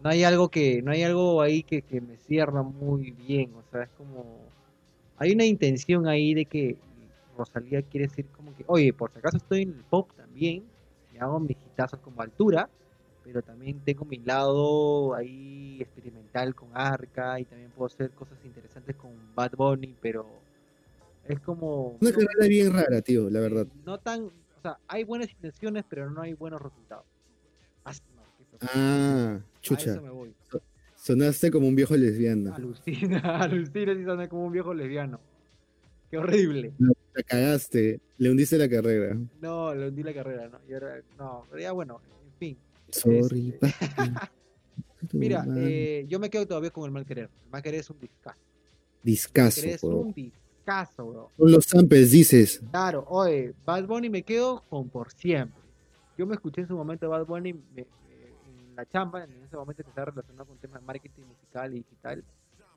no 0.01 0.11
hay 0.11 0.25
algo 0.25 0.49
que, 0.49 0.83
no 0.83 0.93
hay 0.93 1.03
algo 1.03 1.43
ahí 1.43 1.63
que, 1.63 1.83
que 1.83 2.01
me 2.01 2.17
cierra 2.19 2.63
muy 2.63 3.11
bien, 3.11 3.53
o 3.55 3.63
sea, 3.71 3.83
es 3.83 3.91
como, 3.91 4.49
hay 5.17 5.33
una 5.33 5.45
intención 5.45 6.07
ahí 6.07 6.35
de 6.35 6.45
que 6.47 6.77
Rosalía 7.37 7.83
quiere 7.83 8.07
decir 8.09 8.27
como 8.37 8.55
que, 8.55 8.65
oye, 8.67 8.93
por 8.93 9.13
si 9.13 9.19
acaso 9.19 9.37
estoy 9.37 9.63
en 9.63 9.71
el 9.71 9.85
pop 9.85 10.11
también, 10.17 10.65
y 11.13 11.19
hago 11.19 11.41
mis 11.41 11.57
hitazos 11.57 12.01
como 12.01 12.23
altura, 12.23 12.69
pero 13.25 13.43
también 13.43 13.81
tengo 13.85 14.05
mi 14.05 14.19
lado 14.19 15.15
ahí 15.15 15.79
experimental 15.81 16.55
con 16.55 16.71
Arca, 16.75 17.39
y 17.41 17.45
también 17.45 17.71
puedo 17.71 17.87
hacer 17.87 18.11
cosas 18.13 18.39
interesantes 18.45 18.97
con 18.97 19.11
Bad 19.35 19.53
Bunny, 19.57 19.95
pero 20.01 20.25
es 21.25 21.41
como... 21.41 21.99
Una 22.01 22.11
no- 22.11 22.17
carrera 22.17 22.49
bien 22.49 22.73
rara, 22.73 23.01
tío, 23.03 23.29
la 23.29 23.41
verdad. 23.41 23.67
no 23.85 23.99
tan, 23.99 24.23
o 24.25 24.61
sea, 24.63 24.79
hay 24.89 25.05
buenas 25.05 25.31
intenciones, 25.31 25.85
pero 25.89 26.11
no 26.11 26.23
hay 26.23 26.35
buenos 26.35 26.61
resultados. 26.61 27.05
Ah, 27.85 27.93
no, 28.15 29.45
A 29.59 29.61
chucha. 29.61 29.93
eso 29.93 30.03
me 30.03 30.11
voy. 30.11 30.33
Sonaste 30.97 31.51
como 31.51 31.69
un 31.69 31.75
viejo 31.77 31.97
lesbiano. 31.97 32.55
Alucina, 32.55 33.19
alucina 33.43 33.95
si 33.95 34.05
soné 34.05 34.29
como 34.29 34.47
un 34.47 34.53
viejo 34.53 34.75
lesbiano. 34.75 35.21
Qué 36.11 36.19
horrible. 36.19 36.73
La 37.15 37.23
cagaste, 37.23 38.01
le 38.19 38.31
hundiste 38.31 38.57
la 38.59 38.69
carrera. 38.69 39.17
No, 39.41 39.75
le 39.75 39.89
hundí 39.89 40.03
la 40.03 40.15
carrera, 40.15 40.49
¿no? 40.49 40.59
Y 40.69 40.73
ahora, 40.75 40.97
no, 41.19 41.45
pero 41.51 41.63
ya 41.63 41.73
bueno, 41.73 42.01
en 42.25 42.33
fin. 42.39 42.57
Sorry, 42.91 43.55
Este. 43.61 43.75
Mira, 45.13 45.45
eh, 45.57 46.07
yo 46.09 46.19
me 46.19 46.29
quedo 46.31 46.47
todavía 46.47 46.71
con 46.71 46.85
el 46.85 46.91
mal 46.91 47.05
querer. 47.07 47.29
El 47.45 47.51
mal 47.51 47.63
querer 47.63 47.81
es 47.81 47.91
un 47.91 48.01
discazo. 48.01 48.39
Discazo, 49.03 49.65
Es 49.67 49.81
bro. 49.83 49.97
un 49.99 50.13
discazo, 50.13 51.07
bro. 51.07 51.31
Son 51.37 51.53
los 51.53 51.65
samples, 51.65 52.11
dices. 52.11 52.61
Claro, 52.71 53.05
oye, 53.09 53.55
Bad 53.65 53.87
Bunny 53.87 54.11
me 54.11 54.23
quedo 54.23 54.65
con 54.69 54.89
por 54.89 55.13
siempre. 55.13 55.63
Yo 56.17 56.27
me 56.27 56.35
escuché 56.35 56.63
en 56.63 56.69
su 56.69 56.75
momento 56.77 57.09
Bad 57.09 57.27
Bunny 57.27 57.53
me- 57.53 57.87
la 58.79 58.87
chamba, 58.87 59.25
en 59.25 59.33
ese 59.45 59.57
momento 59.57 59.83
que 59.83 59.89
estaba 59.89 60.13
relacionado 60.13 60.47
con 60.47 60.57
temas 60.59 60.81
de 60.81 60.87
marketing 60.87 61.25
musical 61.25 61.73
y 61.73 61.79
digital. 61.79 62.25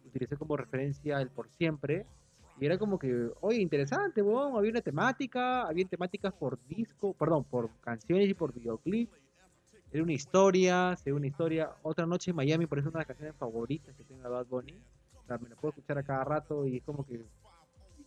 Utilicé 0.03 0.35
como 0.35 0.57
referencia 0.57 1.21
el 1.21 1.29
por 1.29 1.47
siempre. 1.49 2.07
Y 2.59 2.65
era 2.65 2.79
como 2.79 2.97
que, 2.97 3.29
oye, 3.39 3.59
interesante, 3.59 4.23
weón. 4.23 4.57
Había 4.57 4.71
una 4.71 4.81
temática, 4.81 5.61
había 5.67 5.85
temáticas 5.85 6.33
por 6.33 6.57
disco, 6.67 7.13
perdón, 7.13 7.43
por 7.43 7.69
canciones 7.81 8.27
y 8.27 8.33
por 8.33 8.51
videoclip. 8.51 9.11
Era 9.91 10.01
una 10.01 10.13
historia, 10.13 10.95
se 10.95 11.13
una 11.13 11.27
historia. 11.27 11.69
Otra 11.83 12.07
noche 12.07 12.31
en 12.31 12.37
Miami, 12.37 12.65
por 12.65 12.79
eso 12.79 12.89
es 12.89 12.95
una 12.95 12.99
de 12.99 13.01
las 13.01 13.07
canciones 13.07 13.35
favoritas 13.35 13.95
que 13.95 14.03
tengo 14.03 14.23
de 14.23 14.29
Bad 14.29 14.47
Bunny. 14.47 14.81
O 15.23 15.27
sea, 15.27 15.37
me 15.37 15.49
la 15.49 15.55
puedo 15.55 15.69
escuchar 15.69 15.99
a 15.99 16.03
cada 16.03 16.23
rato 16.23 16.65
y 16.65 16.77
es 16.77 16.83
como 16.83 17.05
que 17.05 17.23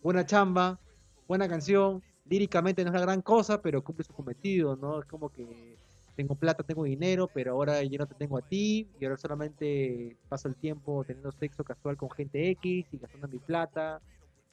buena 0.02 0.26
chamba, 0.26 0.80
buena 1.28 1.48
canción, 1.48 2.02
líricamente 2.24 2.82
no 2.82 2.90
es 2.90 2.94
la 2.94 3.02
gran 3.02 3.22
cosa, 3.22 3.62
pero 3.62 3.84
cumple 3.84 4.04
su 4.04 4.12
cometido, 4.12 4.74
¿no? 4.74 4.98
Es 4.98 5.06
como 5.06 5.30
que 5.30 5.78
tengo 6.16 6.34
plata, 6.34 6.62
tengo 6.62 6.84
dinero, 6.84 7.30
pero 7.32 7.52
ahora 7.52 7.82
yo 7.82 7.98
no 7.98 8.06
te 8.06 8.14
tengo 8.14 8.38
a 8.38 8.42
ti, 8.42 8.88
y 9.00 9.04
ahora 9.04 9.16
solamente 9.16 10.16
paso 10.28 10.48
el 10.48 10.56
tiempo 10.56 11.04
teniendo 11.04 11.32
sexo 11.32 11.64
casual 11.64 11.96
con 11.96 12.10
gente 12.10 12.50
X 12.50 12.86
y 12.92 12.98
gastando 12.98 13.28
mi 13.28 13.38
plata, 13.38 14.00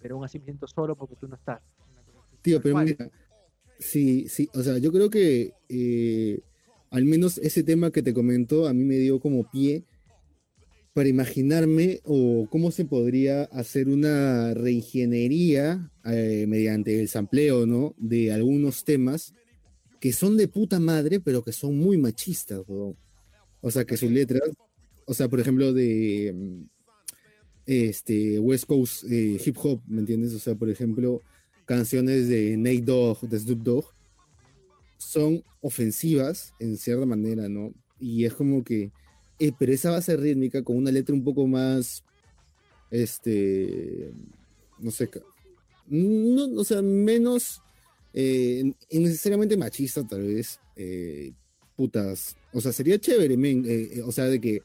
pero 0.01 0.15
aún 0.15 0.25
así 0.25 0.39
me 0.39 0.45
siento 0.45 0.67
solo 0.67 0.95
porque 0.95 1.15
tú 1.15 1.27
no 1.27 1.35
estás. 1.35 1.61
Tío, 2.41 2.61
pero 2.61 2.77
mira, 2.79 3.09
sí, 3.79 4.27
sí, 4.27 4.49
o 4.53 4.63
sea, 4.63 4.77
yo 4.79 4.91
creo 4.91 5.09
que 5.09 5.53
eh, 5.69 6.41
al 6.89 7.05
menos 7.05 7.37
ese 7.37 7.63
tema 7.63 7.91
que 7.91 8.01
te 8.01 8.13
comentó 8.13 8.67
a 8.67 8.73
mí 8.73 8.83
me 8.83 8.95
dio 8.95 9.19
como 9.19 9.49
pie 9.49 9.83
para 10.93 11.07
imaginarme 11.07 12.01
o 12.03 12.47
cómo 12.49 12.71
se 12.71 12.83
podría 12.85 13.43
hacer 13.43 13.87
una 13.87 14.53
reingeniería 14.53 15.89
eh, 16.05 16.45
mediante 16.47 16.99
el 16.99 17.07
sampleo, 17.07 17.65
¿no? 17.65 17.95
De 17.97 18.33
algunos 18.33 18.83
temas 18.83 19.33
que 20.01 20.11
son 20.11 20.35
de 20.35 20.47
puta 20.47 20.79
madre, 20.79 21.19
pero 21.19 21.43
que 21.43 21.53
son 21.53 21.77
muy 21.77 21.95
machistas. 21.95 22.63
O 22.67 23.71
sea, 23.71 23.85
que 23.85 23.95
sus 23.95 24.09
letras, 24.09 24.41
o 25.05 25.13
sea, 25.13 25.29
por 25.29 25.39
ejemplo, 25.39 25.71
de 25.73 26.33
mm, 26.35 26.63
este 27.67 28.39
West 28.39 28.65
Coast 28.65 29.03
eh, 29.03 29.39
hip 29.45 29.55
hop, 29.61 29.79
¿me 29.85 29.99
entiendes? 29.99 30.33
O 30.33 30.39
sea, 30.39 30.55
por 30.55 30.71
ejemplo, 30.71 31.21
canciones 31.65 32.27
de 32.27 32.57
Nate 32.57 32.81
Dogg, 32.81 33.29
de 33.29 33.39
Snoop 33.39 33.59
Dogg, 33.61 33.85
son 34.97 35.43
ofensivas 35.61 36.51
en 36.59 36.77
cierta 36.77 37.05
manera, 37.05 37.47
¿no? 37.47 37.71
Y 37.99 38.25
es 38.25 38.33
como 38.33 38.63
que, 38.63 38.91
eh, 39.37 39.51
pero 39.59 39.71
esa 39.71 39.91
base 39.91 40.17
rítmica 40.17 40.63
con 40.63 40.77
una 40.77 40.91
letra 40.91 41.13
un 41.13 41.23
poco 41.23 41.45
más, 41.45 42.03
este, 42.89 44.11
no 44.79 44.89
sé, 44.89 45.11
no, 45.87 46.59
o 46.59 46.63
sea, 46.63 46.81
menos 46.81 47.61
eh, 48.13 48.73
innecesariamente 48.89 49.57
machista 49.57 50.05
tal 50.07 50.23
vez, 50.23 50.59
eh, 50.75 51.31
putas, 51.75 52.35
o 52.53 52.61
sea, 52.61 52.71
sería 52.71 52.99
chévere, 52.99 53.37
men, 53.37 53.63
eh, 53.65 53.89
eh, 53.95 54.01
o 54.03 54.11
sea, 54.11 54.25
de 54.25 54.39
que 54.41 54.61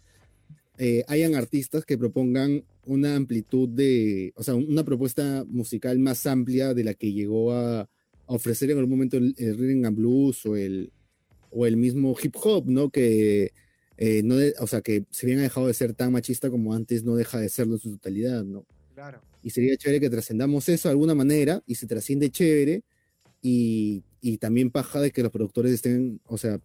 eh, 0.78 1.04
hayan 1.08 1.34
artistas 1.34 1.84
que 1.84 1.96
propongan 1.96 2.64
una 2.84 3.16
amplitud 3.16 3.68
de, 3.68 4.32
o 4.36 4.42
sea, 4.42 4.54
una 4.54 4.84
propuesta 4.84 5.44
musical 5.48 5.98
más 5.98 6.26
amplia 6.26 6.74
de 6.74 6.84
la 6.84 6.94
que 6.94 7.12
llegó 7.12 7.52
a, 7.52 7.80
a 7.80 7.88
ofrecer 8.26 8.70
en 8.70 8.78
algún 8.78 8.90
momento 8.90 9.16
el, 9.16 9.34
el 9.38 9.56
rhythm 9.56 9.84
and 9.86 9.96
blues 9.96 10.44
o 10.46 10.56
el, 10.56 10.92
o 11.50 11.66
el 11.66 11.76
mismo 11.76 12.14
hip 12.22 12.34
hop, 12.42 12.66
¿no? 12.68 12.90
Que, 12.90 13.52
no 14.24 14.36
de- 14.36 14.54
o 14.60 14.66
sea, 14.66 14.82
que 14.82 15.04
si 15.10 15.24
bien 15.26 15.38
ha 15.38 15.42
dejado 15.42 15.68
de 15.68 15.74
ser 15.74 15.94
tan 15.94 16.12
machista 16.12 16.50
como 16.50 16.74
antes, 16.74 17.02
no 17.04 17.16
deja 17.16 17.38
de 17.40 17.48
serlo 17.48 17.74
en 17.76 17.80
su 17.80 17.90
totalidad, 17.92 18.44
¿no? 18.44 18.66
Claro. 18.94 19.22
Y 19.42 19.50
sería 19.50 19.76
chévere 19.76 20.00
que 20.00 20.10
trascendamos 20.10 20.68
eso 20.68 20.88
de 20.88 20.92
alguna 20.92 21.14
manera 21.14 21.62
y 21.66 21.76
se 21.76 21.86
trasciende 21.86 22.28
chévere 22.30 22.82
y, 23.48 24.02
y 24.20 24.38
también 24.38 24.72
paja 24.72 25.00
de 25.00 25.12
que 25.12 25.22
los 25.22 25.30
productores 25.30 25.72
estén, 25.72 26.20
o 26.24 26.36
sea, 26.36 26.58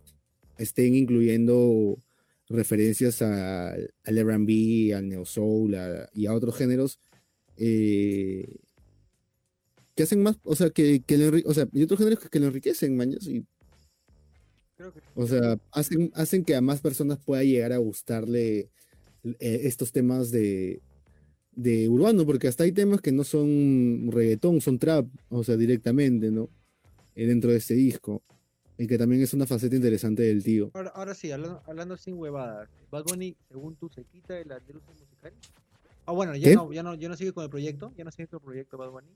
estén 0.57 0.95
incluyendo 0.95 1.99
referencias 2.49 3.21
a- 3.21 3.73
al 3.73 4.17
R&B, 4.17 4.95
al 4.95 5.07
neo 5.07 5.25
soul 5.25 5.75
a- 5.75 6.09
y 6.15 6.25
a 6.25 6.33
otros 6.33 6.55
géneros 6.55 6.97
eh, 7.57 8.55
que 9.95 10.03
hacen 10.03 10.23
más, 10.23 10.37
o 10.43 10.55
sea, 10.55 10.71
que, 10.71 11.01
que 11.05 11.17
enri- 11.17 11.43
o 11.45 11.53
sea, 11.53 11.67
y 11.71 11.83
otros 11.83 11.99
géneros 11.99 12.19
que, 12.19 12.29
que 12.29 12.39
lo 12.39 12.47
enriquecen, 12.47 12.97
maños, 12.97 13.27
y, 13.27 13.45
Creo 14.77 14.91
que 14.91 15.01
o 15.13 15.27
sea, 15.27 15.59
hacen, 15.71 16.09
hacen 16.15 16.43
que 16.43 16.55
a 16.55 16.61
más 16.61 16.81
personas 16.81 17.19
pueda 17.19 17.43
llegar 17.43 17.73
a 17.73 17.77
gustarle 17.77 18.71
eh, 19.23 19.59
estos 19.65 19.91
temas 19.91 20.31
de, 20.31 20.81
de 21.51 21.87
urbano, 21.89 22.25
porque 22.25 22.47
hasta 22.47 22.63
hay 22.63 22.71
temas 22.71 23.01
que 23.01 23.11
no 23.11 23.23
son 23.23 24.09
reggaetón, 24.11 24.61
son 24.61 24.79
trap, 24.79 25.05
o 25.29 25.43
sea, 25.43 25.57
directamente, 25.57 26.31
¿no? 26.31 26.49
Eh, 27.21 27.27
dentro 27.27 27.51
de 27.51 27.57
este 27.57 27.75
disco. 27.75 28.23
Y 28.79 28.87
que 28.87 28.97
también 28.97 29.21
es 29.21 29.31
una 29.35 29.45
faceta 29.45 29.75
interesante 29.75 30.23
del 30.23 30.43
tío. 30.43 30.71
Ahora, 30.73 30.89
ahora 30.95 31.13
sí, 31.13 31.31
hablando, 31.31 31.61
hablando 31.67 31.95
sin 31.97 32.15
huevadas. 32.15 32.67
Bad 32.89 33.03
Bunny, 33.03 33.35
según 33.47 33.75
tú, 33.75 33.89
se 33.89 34.03
quita 34.05 34.33
de 34.33 34.45
la 34.45 34.57
industria 34.57 34.95
musical. 34.99 35.33
Ah, 36.07 36.13
bueno, 36.13 36.35
ya 36.35 36.49
¿Qué? 36.49 36.55
no, 36.55 36.73
ya 36.73 36.81
no, 36.81 36.95
ya 36.95 37.07
no 37.09 37.15
sigue 37.15 37.31
con 37.31 37.43
el 37.43 37.49
proyecto, 37.51 37.93
ya 37.95 38.03
no 38.03 38.11
sigue 38.11 38.27
con 38.27 38.39
el 38.39 38.43
proyecto 38.45 38.77
Bad 38.79 38.89
Bunny. 38.89 39.09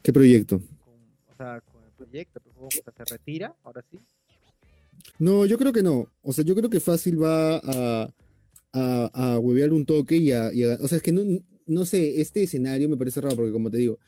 ¿Qué 0.00 0.12
proyecto? 0.12 0.60
Con, 0.84 0.94
o 0.94 1.36
sea, 1.36 1.60
con 1.72 1.82
el 1.82 1.90
proyecto, 1.90 2.40
o 2.56 2.68
sea, 2.70 2.92
se 2.96 3.04
retira, 3.04 3.52
ahora 3.64 3.84
sí. 3.90 3.98
No, 5.18 5.44
yo 5.44 5.58
creo 5.58 5.72
que 5.72 5.82
no. 5.82 6.06
O 6.22 6.32
sea, 6.32 6.44
yo 6.44 6.54
creo 6.54 6.70
que 6.70 6.78
fácil 6.78 7.20
va 7.20 7.56
a, 7.56 8.14
a, 8.72 9.10
a 9.12 9.38
huevear 9.40 9.72
un 9.72 9.84
toque 9.84 10.16
y 10.18 10.30
a, 10.30 10.52
y 10.52 10.62
a- 10.62 10.78
O 10.80 10.86
sea, 10.86 10.98
es 10.98 11.02
que 11.02 11.10
no, 11.10 11.22
no 11.66 11.84
sé, 11.84 12.20
este 12.20 12.44
escenario 12.44 12.88
me 12.88 12.96
parece 12.96 13.20
raro 13.20 13.34
porque 13.34 13.50
como 13.50 13.70
te 13.72 13.78
digo, 13.78 13.98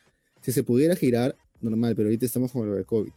si 0.42 0.52
se 0.52 0.62
pudiera 0.62 0.94
girar, 0.94 1.34
normal, 1.64 1.94
pero 1.96 2.08
ahorita 2.08 2.26
estamos 2.26 2.52
con 2.52 2.68
lo 2.68 2.74
del 2.76 2.86
COVID. 2.86 3.10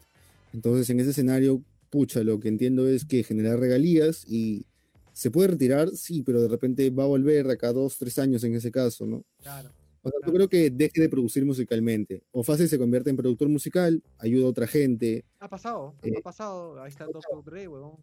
Entonces, 0.53 0.89
en 0.89 0.99
ese 0.99 1.11
escenario, 1.11 1.61
pucha, 1.89 2.23
lo 2.23 2.39
que 2.39 2.47
entiendo 2.47 2.87
es 2.87 3.05
que 3.05 3.23
generar 3.23 3.59
regalías 3.59 4.23
y 4.27 4.65
se 5.13 5.31
puede 5.31 5.49
retirar, 5.49 5.89
sí, 5.91 6.21
pero 6.23 6.41
de 6.41 6.47
repente 6.47 6.89
va 6.89 7.03
a 7.03 7.07
volver 7.07 7.49
acá 7.49 7.73
dos, 7.73 7.97
tres 7.97 8.17
años 8.19 8.43
en 8.43 8.55
ese 8.55 8.71
caso, 8.71 9.05
¿no? 9.05 9.23
Claro. 9.41 9.69
O 10.03 10.09
sea, 10.09 10.17
yo 10.19 10.21
Claro. 10.21 10.33
creo 10.33 10.49
que 10.49 10.69
deje 10.69 11.01
de 11.01 11.09
producir 11.09 11.43
musicalmente. 11.45 12.23
O 12.31 12.43
fácil 12.43 12.69
se 12.69 12.77
convierte 12.77 13.09
en 13.09 13.17
productor 13.17 13.49
musical, 13.49 14.01
ayuda 14.19 14.45
a 14.45 14.49
otra 14.49 14.67
gente. 14.67 15.25
Ha 15.39 15.49
pasado, 15.49 15.95
Eh, 16.03 16.13
ha 16.17 16.21
pasado. 16.21 16.81
Ahí 16.81 16.89
está 16.89 17.05
Dr. 17.05 17.43
Dre, 17.43 17.67
huevón. 17.67 17.97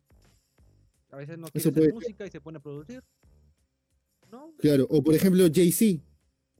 A 1.11 1.17
veces 1.17 1.39
no 1.39 1.47
quiere 1.49 1.71
hacer 1.71 1.95
música 1.95 2.27
y 2.27 2.31
se 2.31 2.41
pone 2.41 2.59
a 2.59 2.61
producir. 2.61 3.03
¿No? 4.31 4.53
Claro. 4.59 4.87
O 4.91 5.03
por 5.03 5.15
ejemplo, 5.15 5.47
Jay-Z. 5.53 6.03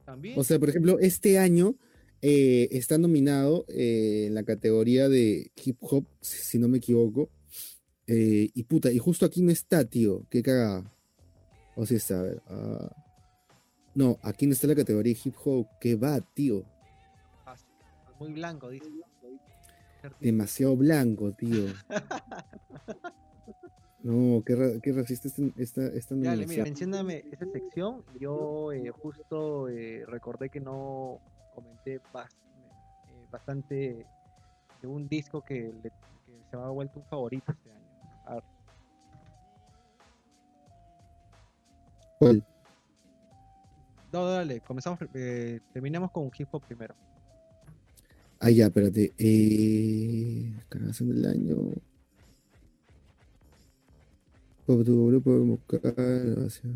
También. 0.05 0.39
O 0.39 0.43
sea, 0.43 0.57
por 0.59 0.69
ejemplo, 0.69 0.97
este 0.99 1.37
año 1.37 1.75
eh, 2.21 2.67
está 2.71 2.97
nominado 2.97 3.65
eh, 3.67 4.25
en 4.27 4.33
la 4.35 4.43
categoría 4.43 5.09
de 5.09 5.51
hip 5.63 5.77
hop, 5.81 6.05
si 6.21 6.37
si 6.37 6.59
no 6.59 6.67
me 6.67 6.77
equivoco. 6.79 7.29
Eh, 8.07 8.49
y 8.53 8.63
puta, 8.63 8.91
y 8.91 8.97
justo 8.99 9.25
aquí 9.25 9.41
no 9.41 9.51
está, 9.51 9.83
tío. 9.85 10.25
Qué 10.29 10.41
cagada. 10.43 10.91
O 11.75 11.85
sí 11.85 11.95
está, 11.95 12.19
a 12.19 12.23
ver. 12.23 12.41
ah. 12.47 12.95
no, 13.95 14.17
aquí 14.21 14.45
no 14.47 14.53
está 14.53 14.67
la 14.67 14.75
categoría 14.75 15.13
de 15.13 15.19
hip 15.23 15.35
hop. 15.43 15.67
¿Qué 15.79 15.95
va, 15.95 16.19
tío? 16.21 16.63
Muy 18.19 18.31
blanco, 18.31 18.69
dice. 18.69 18.85
Demasiado 20.21 20.75
blanco, 20.77 21.31
tío. 21.33 21.65
No, 24.03 24.43
qué, 24.45 24.55
ra- 24.55 24.79
qué 24.83 24.91
racista 24.91 25.27
esta, 25.57 25.87
esta, 25.87 26.13
Dale, 26.15 26.45
mira, 26.45 26.63
mencióname 26.63 27.25
esa 27.31 27.47
sección. 27.51 28.03
Yo 28.19 28.69
justo 29.01 29.65
recordé 30.05 30.49
que 30.49 30.59
no 30.59 31.21
comenté 31.55 31.99
eh, 33.09 33.25
bastante 33.31 34.05
de 34.81 34.87
un 34.87 35.07
disco 35.07 35.41
que, 35.41 35.73
le- 35.81 35.89
que 36.25 36.43
se 36.51 36.57
me 36.57 36.63
ha 36.63 36.67
vuelto 36.69 36.99
un 36.99 37.05
favorito 37.05 37.51
este 37.51 37.71
año. 37.71 37.85
A 38.25 38.33
ver, 38.35 38.43
¿Cuál? 42.19 42.43
no, 44.13 44.25
dale, 44.27 44.61
comenzamos, 44.61 44.99
eh, 45.13 45.59
terminamos 45.73 46.11
con 46.11 46.29
hip 46.37 46.47
hop 46.51 46.63
primero. 46.65 46.95
Ah, 48.39 48.49
ya, 48.49 48.65
espérate. 48.67 49.13
Eh, 49.17 50.53
canción 50.69 51.09
del 51.09 51.25
año. 51.25 51.55
Pop 54.65 54.83
tu 54.83 55.07
grupo 55.07 55.31
sea. 56.49 56.71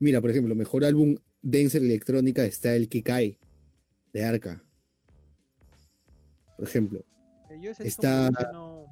Mira, 0.00 0.20
por 0.20 0.30
ejemplo, 0.30 0.54
mejor 0.54 0.84
álbum 0.84 1.16
Dancer 1.42 1.82
electrónica 1.82 2.44
está 2.44 2.74
el 2.74 2.88
Kikai 2.88 3.38
de 4.12 4.24
Arca. 4.24 4.62
Por 6.56 6.66
ejemplo. 6.68 7.04
Eh, 7.50 7.58
yo 7.60 7.70
ese 7.70 7.86
Está- 7.86 8.30
no, 8.52 8.86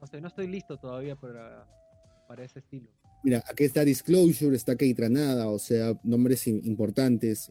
no 0.00 0.06
sé, 0.06 0.20
no 0.20 0.28
estoy 0.28 0.46
listo 0.46 0.76
todavía 0.78 1.16
para, 1.16 1.66
para 2.28 2.44
ese 2.44 2.60
estilo. 2.60 2.88
Mira, 3.24 3.42
aquí 3.50 3.64
está 3.64 3.84
Disclosure, 3.84 4.54
está 4.56 4.76
Keitranada, 4.76 5.48
o 5.48 5.58
sea, 5.58 5.98
nombres 6.04 6.46
im- 6.46 6.64
importantes. 6.64 7.50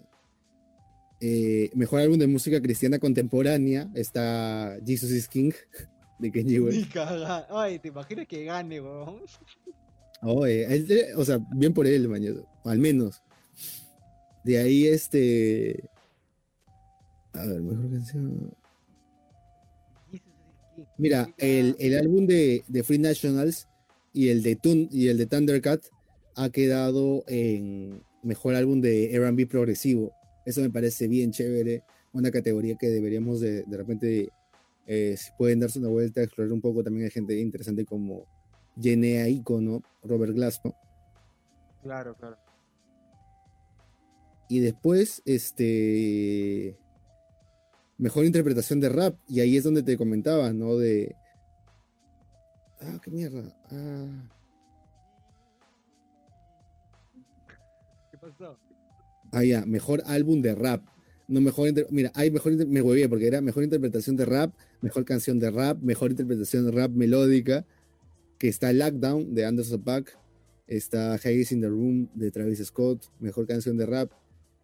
Eh, 1.22 1.70
mejor 1.74 2.02
álbum 2.02 2.18
de 2.18 2.28
música 2.28 2.62
cristiana 2.62 3.00
contemporánea 3.00 3.90
está 3.96 4.78
Jesus 4.86 5.12
is 5.12 5.28
King 5.28 5.52
de 6.20 6.32
Kenji 6.32 6.60
West. 6.60 6.96
Ay, 7.50 7.80
¿te 7.80 7.90
imaginas 7.90 8.28
que 8.28 8.46
gane, 8.46 8.80
weón? 8.80 9.22
Él- 10.70 10.90
él- 10.90 11.06
o 11.18 11.26
sea, 11.26 11.40
bien 11.56 11.74
por 11.74 11.86
él, 11.88 12.08
mañana, 12.08 12.42
al 12.64 12.80
menos. 12.80 13.22
De 14.46 14.60
ahí, 14.60 14.86
este. 14.86 15.90
A 17.34 17.46
ver, 17.48 17.62
mejor 17.62 17.90
canción. 17.90 18.56
Mira, 21.00 21.34
el, 21.40 21.76
el 21.80 21.98
álbum 21.98 22.28
de, 22.28 22.64
de 22.68 22.84
Free 22.84 23.00
Nationals 23.00 23.68
y 24.14 24.30
el 24.30 24.44
de 24.44 24.56
Tun 24.56 24.88
y 24.92 25.08
el 25.08 25.18
de 25.18 25.26
Thundercat 25.26 25.84
ha 26.36 26.50
quedado 26.52 27.24
en 27.28 28.04
mejor 28.22 28.54
álbum 28.54 28.82
de 28.82 29.12
RB 29.18 29.48
progresivo. 29.50 30.14
Eso 30.46 30.62
me 30.62 30.70
parece 30.70 31.08
bien 31.08 31.32
chévere. 31.32 31.82
Una 32.14 32.30
categoría 32.30 32.76
que 32.76 32.90
deberíamos 32.90 33.42
de, 33.42 33.64
de 33.64 33.78
repente, 33.78 34.30
eh, 34.86 35.16
si 35.18 35.32
pueden 35.40 35.60
darse 35.60 35.80
una 35.80 35.90
vuelta, 35.90 36.22
explorar 36.22 36.54
un 36.54 36.62
poco. 36.62 36.84
También 36.84 37.06
hay 37.06 37.12
gente 37.12 37.36
interesante 37.40 37.84
como 37.84 38.28
Jenea 38.80 39.28
Icono, 39.28 39.82
Robert 40.04 40.34
Glasgow. 40.34 40.76
Claro, 41.82 42.16
claro. 42.16 42.45
Y 44.48 44.60
después, 44.60 45.22
este. 45.26 46.78
Mejor 47.98 48.26
interpretación 48.26 48.80
de 48.80 48.90
rap. 48.90 49.18
Y 49.28 49.40
ahí 49.40 49.58
es 49.58 49.64
donde 49.64 49.84
te 49.84 49.98
comentaba, 49.98 50.52
¿no? 50.54 50.78
De. 50.78 51.16
Ah, 52.82 53.00
qué 53.02 53.12
mierda. 53.12 53.44
Ah. 53.72 54.30
¿Qué 58.12 58.18
pasó? 58.18 58.60
Ah, 59.32 59.44
ya, 59.44 59.66
mejor 59.66 60.04
álbum 60.06 60.42
de 60.42 60.56
rap. 60.56 60.84
No 61.28 61.42
mejor 61.42 61.74
Mira, 61.90 62.12
hay 62.14 62.30
mejor 62.30 62.54
me 62.68 62.82
huevé 62.82 63.10
porque 63.10 63.28
era 63.28 63.42
mejor 63.42 63.64
interpretación 63.64 64.16
de 64.16 64.26
rap, 64.26 64.54
mejor 64.82 65.06
canción 65.06 65.40
de 65.40 65.50
rap, 65.50 65.82
mejor 65.82 66.12
interpretación 66.12 66.66
de 66.66 66.72
rap 66.72 66.92
melódica, 66.92 67.66
que 68.38 68.48
está 68.48 68.72
Lockdown 68.72 69.34
de 69.34 69.46
Anderson 69.46 69.82
Paak, 69.82 70.18
está 70.68 71.16
Haze 71.16 71.48
in 71.52 71.62
the 71.62 71.68
Room 71.68 72.10
de 72.14 72.30
Travis 72.30 72.64
Scott, 72.64 73.08
mejor 73.20 73.48
canción 73.48 73.76
de 73.76 73.88
rap, 73.88 74.12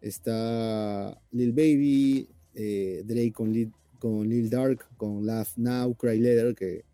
está 0.02 1.18
Lil 1.30 1.52
Baby, 1.52 2.28
eh, 2.54 3.02
Drake 3.06 3.32
con 3.32 3.52
Lil, 3.52 3.72
con 3.98 4.50
Dark, 4.50 4.84
con 4.96 5.24
Laugh 5.24 5.56
Now, 5.56 5.94
Cry 5.94 6.18
Later, 6.18 6.54
que 6.54 6.84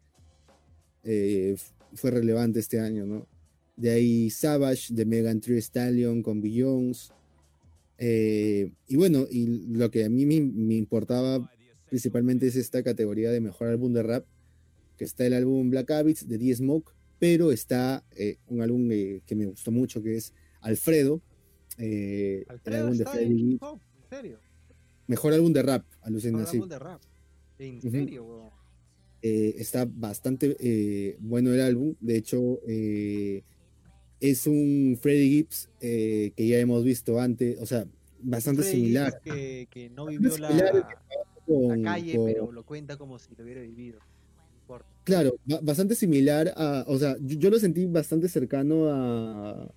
eh, 1.05 1.57
fue 1.95 2.11
relevante 2.11 2.61
este 2.61 2.79
año, 2.79 3.07
¿no? 3.07 3.27
De 3.77 3.91
ahí 3.91 4.29
Savage 4.29 4.93
de 4.93 5.07
Megan 5.07 5.41
Thee 5.41 5.59
Stallion 5.59 6.23
con 6.23 6.41
Beyoncé. 6.43 7.13
Eh, 7.97 8.71
y 8.87 8.97
bueno, 8.97 9.27
y 9.31 9.47
lo 9.69 9.91
que 9.91 10.05
a 10.05 10.09
mí 10.09 10.27
me, 10.27 10.75
importaba 10.75 11.51
principalmente 11.89 12.47
es 12.47 12.57
esta 12.57 12.83
categoría 12.83 13.31
de 13.31 13.41
mejor 13.41 13.69
álbum 13.69 13.93
de 13.93 14.03
rap, 14.03 14.27
que 14.99 15.05
está 15.05 15.27
el 15.27 15.33
álbum 15.33 15.71
Black 15.71 15.91
Habits 15.91 16.29
de 16.29 16.39
D-Smoke, 16.39 16.93
pero 17.19 17.51
está 17.51 18.05
eh, 18.15 18.37
un 18.49 18.61
álbum 18.61 18.89
que 18.89 19.35
me 19.35 19.47
gustó 19.47 19.73
mucho, 19.73 20.03
que 20.03 20.17
es 20.17 20.35
Alfredo, 20.61 21.23
eh, 21.79 22.45
el 22.65 22.75
álbum 22.75 22.97
de 22.97 23.05
en 23.23 23.59
serio. 24.11 24.39
Mejor 25.07 25.33
álbum 25.33 25.53
de 25.53 25.63
rap, 25.63 25.85
alucina, 26.03 26.39
Ahora 26.39 26.51
sí. 26.51 26.57
álbum 26.59 26.69
de 26.69 26.79
rap. 26.79 27.01
En. 27.59 28.11
Eh, 29.21 29.55
está 29.59 29.85
bastante 29.91 30.57
eh, 30.61 31.17
bueno 31.21 31.53
el 31.53 31.61
álbum. 31.61 31.95
De 32.01 32.17
hecho, 32.17 32.61
eh, 32.69 33.43
es 34.21 34.47
un 34.47 34.97
Freddie 35.01 35.29
Gibbs 35.29 35.69
que 35.81 36.33
ya 36.37 36.59
hemos 36.59 36.85
visto 36.85 37.21
antes, 37.21 37.59
o 37.61 37.67
sea, 37.67 37.87
bastante 38.21 38.63
Freddy 38.63 38.77
similar. 38.77 39.21
Que, 39.23 39.67
que 39.71 39.91
no 39.91 40.07
vivió 40.07 40.37
la, 40.39 40.49
similar 40.49 40.75
la 40.75 40.89
con- 41.47 41.83
calle, 41.83 42.17
con- 42.17 42.27
pero 42.27 42.53
lo 42.53 42.65
cuenta 42.65 42.97
como 42.97 43.19
si 43.19 43.35
lo 43.37 43.45
hubiera 43.45 43.61
vivido. 43.63 43.99
No 43.99 44.55
importa. 44.61 44.89
Claro, 45.05 45.35
ba- 45.47 45.61
bastante 45.63 45.95
similar 45.95 46.53
a, 46.57 46.85
o 46.87 46.99
sea, 46.99 47.17
yo, 47.21 47.39
yo 47.39 47.51
lo 47.51 47.59
sentí 47.59 47.87
bastante 47.87 48.29
cercano 48.29 48.89
a, 48.89 49.69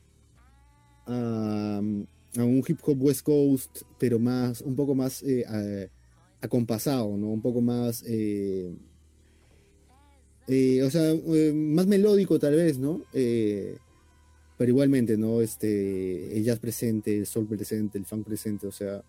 a, 1.06 1.80
un 1.82 2.64
hip 2.68 2.80
hop 2.84 3.02
West 3.02 3.24
Coast, 3.24 3.82
pero 4.00 4.20
más, 4.20 4.62
un 4.62 4.76
poco 4.76 4.96
más 4.96 5.24
eh, 5.24 5.46
a- 5.48 6.46
acompasado, 6.46 7.18
¿no? 7.18 7.28
Un 7.28 7.42
poco 7.42 7.62
más, 7.62 8.04
eh, 8.08 8.74
eh, 10.48 10.84
o 10.84 10.90
sea, 10.90 11.14
más 11.54 11.88
melódico 11.88 12.40
tal 12.40 12.56
vez, 12.56 12.80
¿no? 12.80 13.02
Pero 13.12 14.70
igualmente, 14.70 15.18
¿no? 15.18 15.42
Este, 15.42 16.38
el 16.38 16.44
jazz 16.44 16.60
presente, 16.60 17.18
el 17.18 17.26
soul 17.26 17.48
presente, 17.48 17.98
el 17.98 18.06
funk 18.06 18.26
presente, 18.26 18.68
o 18.68 18.72
sea, 18.72 19.04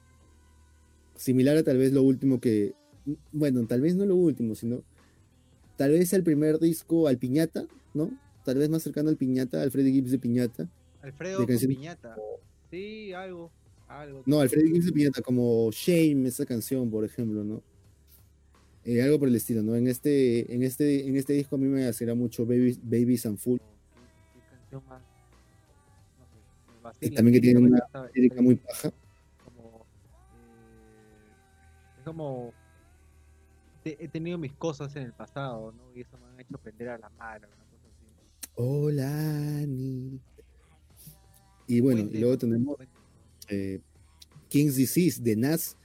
similar 1.14 1.56
a 1.56 1.62
tal 1.62 1.78
vez 1.78 1.92
lo 1.92 2.02
último 2.02 2.40
que, 2.40 2.74
bueno, 3.32 3.66
tal 3.66 3.80
vez 3.80 3.94
no 3.94 4.06
lo 4.06 4.16
último, 4.16 4.54
sino 4.54 4.82
tal 5.76 5.92
vez 5.92 6.12
el 6.12 6.22
primer 6.22 6.58
disco 6.58 7.08
al 7.08 7.18
Piñata, 7.18 7.66
¿no? 7.94 8.10
Tal 8.44 8.58
vez 8.58 8.68
más 8.70 8.82
cercano 8.82 9.08
al 9.08 9.16
Piñata, 9.16 9.62
al 9.62 9.70
Freddie 9.70 9.92
Gibbs 9.92 10.10
de 10.10 10.18
Piñata. 10.18 10.68
Alfredo 11.02 11.46
piñata. 11.46 12.16
Sí, 12.70 13.12
algo. 13.12 13.50
algo. 13.88 14.22
No, 14.24 14.40
Alfredo 14.40 14.66
Piñata, 14.94 15.20
como 15.20 15.70
Shame, 15.72 16.28
esa 16.28 16.46
canción, 16.46 16.90
por 16.90 17.04
ejemplo, 17.04 17.44
¿no? 17.44 17.62
Eh, 18.84 19.02
algo 19.02 19.18
por 19.18 19.28
el 19.28 19.36
estilo, 19.36 19.62
¿no? 19.62 19.76
En 19.76 19.86
este, 19.86 20.52
en 20.52 20.62
este, 20.62 21.06
en 21.06 21.16
este 21.16 21.34
disco 21.34 21.56
a 21.56 21.58
mí 21.58 21.66
me 21.66 21.86
hacía 21.86 22.14
mucho 22.14 22.46
Babies, 22.46 22.80
Babies 22.82 23.26
and 23.26 23.38
Full. 23.38 23.58
¿Qué, 23.58 23.64
qué 24.34 24.40
canción 24.48 24.82
más? 24.88 25.02
No 26.18 26.24
sé. 26.24 26.38
me 26.66 26.78
Y 26.78 26.82
vacila, 26.82 27.16
también 27.16 27.34
que 27.34 27.40
tiene 27.40 27.60
una 27.60 27.78
lírica 28.14 28.40
muy 28.42 28.56
paja. 28.56 28.92
como 29.44 29.68
eh, 29.68 29.84
es 31.98 32.04
como 32.04 32.52
he 33.84 34.08
tenido 34.08 34.38
mis 34.38 34.52
cosas 34.54 34.96
en 34.96 35.02
el 35.02 35.12
pasado, 35.12 35.72
¿no? 35.72 35.92
Y 35.94 36.00
eso 36.00 36.16
me 36.18 36.26
han 36.26 36.40
hecho 36.40 36.56
aprender 36.56 36.88
a 36.88 36.98
la 36.98 37.10
mano, 37.10 37.46
una 37.48 37.64
cosa 37.66 37.86
así. 37.88 38.06
Hola, 38.54 39.66
Ni. 39.66 40.18
Y 41.66 41.80
bueno, 41.80 42.02
Buen 42.02 42.16
y 42.16 42.18
luego 42.20 42.38
tenemos 42.38 42.76
eh, 43.48 43.80
King's 44.48 44.76
Disease 44.76 45.22
de 45.22 45.36
Nas. 45.36 45.76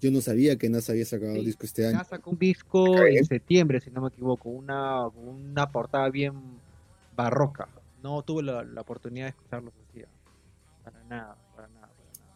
Yo 0.00 0.10
no 0.10 0.20
sabía 0.20 0.56
que 0.56 0.68
Nas 0.68 0.90
había 0.90 1.04
sacado 1.06 1.34
Sí, 1.34 1.44
disco 1.44 1.64
este 1.66 1.86
año. 1.86 1.98
Ya 1.98 2.04
sacó 2.04 2.30
un 2.30 2.38
disco 2.38 3.04
en 3.04 3.24
septiembre, 3.24 3.80
si 3.80 3.90
no 3.90 4.02
me 4.02 4.08
equivoco, 4.08 4.48
una, 4.50 5.06
una 5.08 5.70
portada 5.70 6.08
bien 6.10 6.34
barroca. 7.16 7.68
No 8.02 8.22
tuve 8.22 8.42
la, 8.42 8.62
la 8.64 8.80
oportunidad 8.82 9.26
de 9.26 9.30
escucharlo. 9.30 9.72
Para 10.84 11.02
nada, 11.04 11.36
para 11.56 11.68
nada, 11.68 11.88
para 11.88 12.08
nada. 12.14 12.26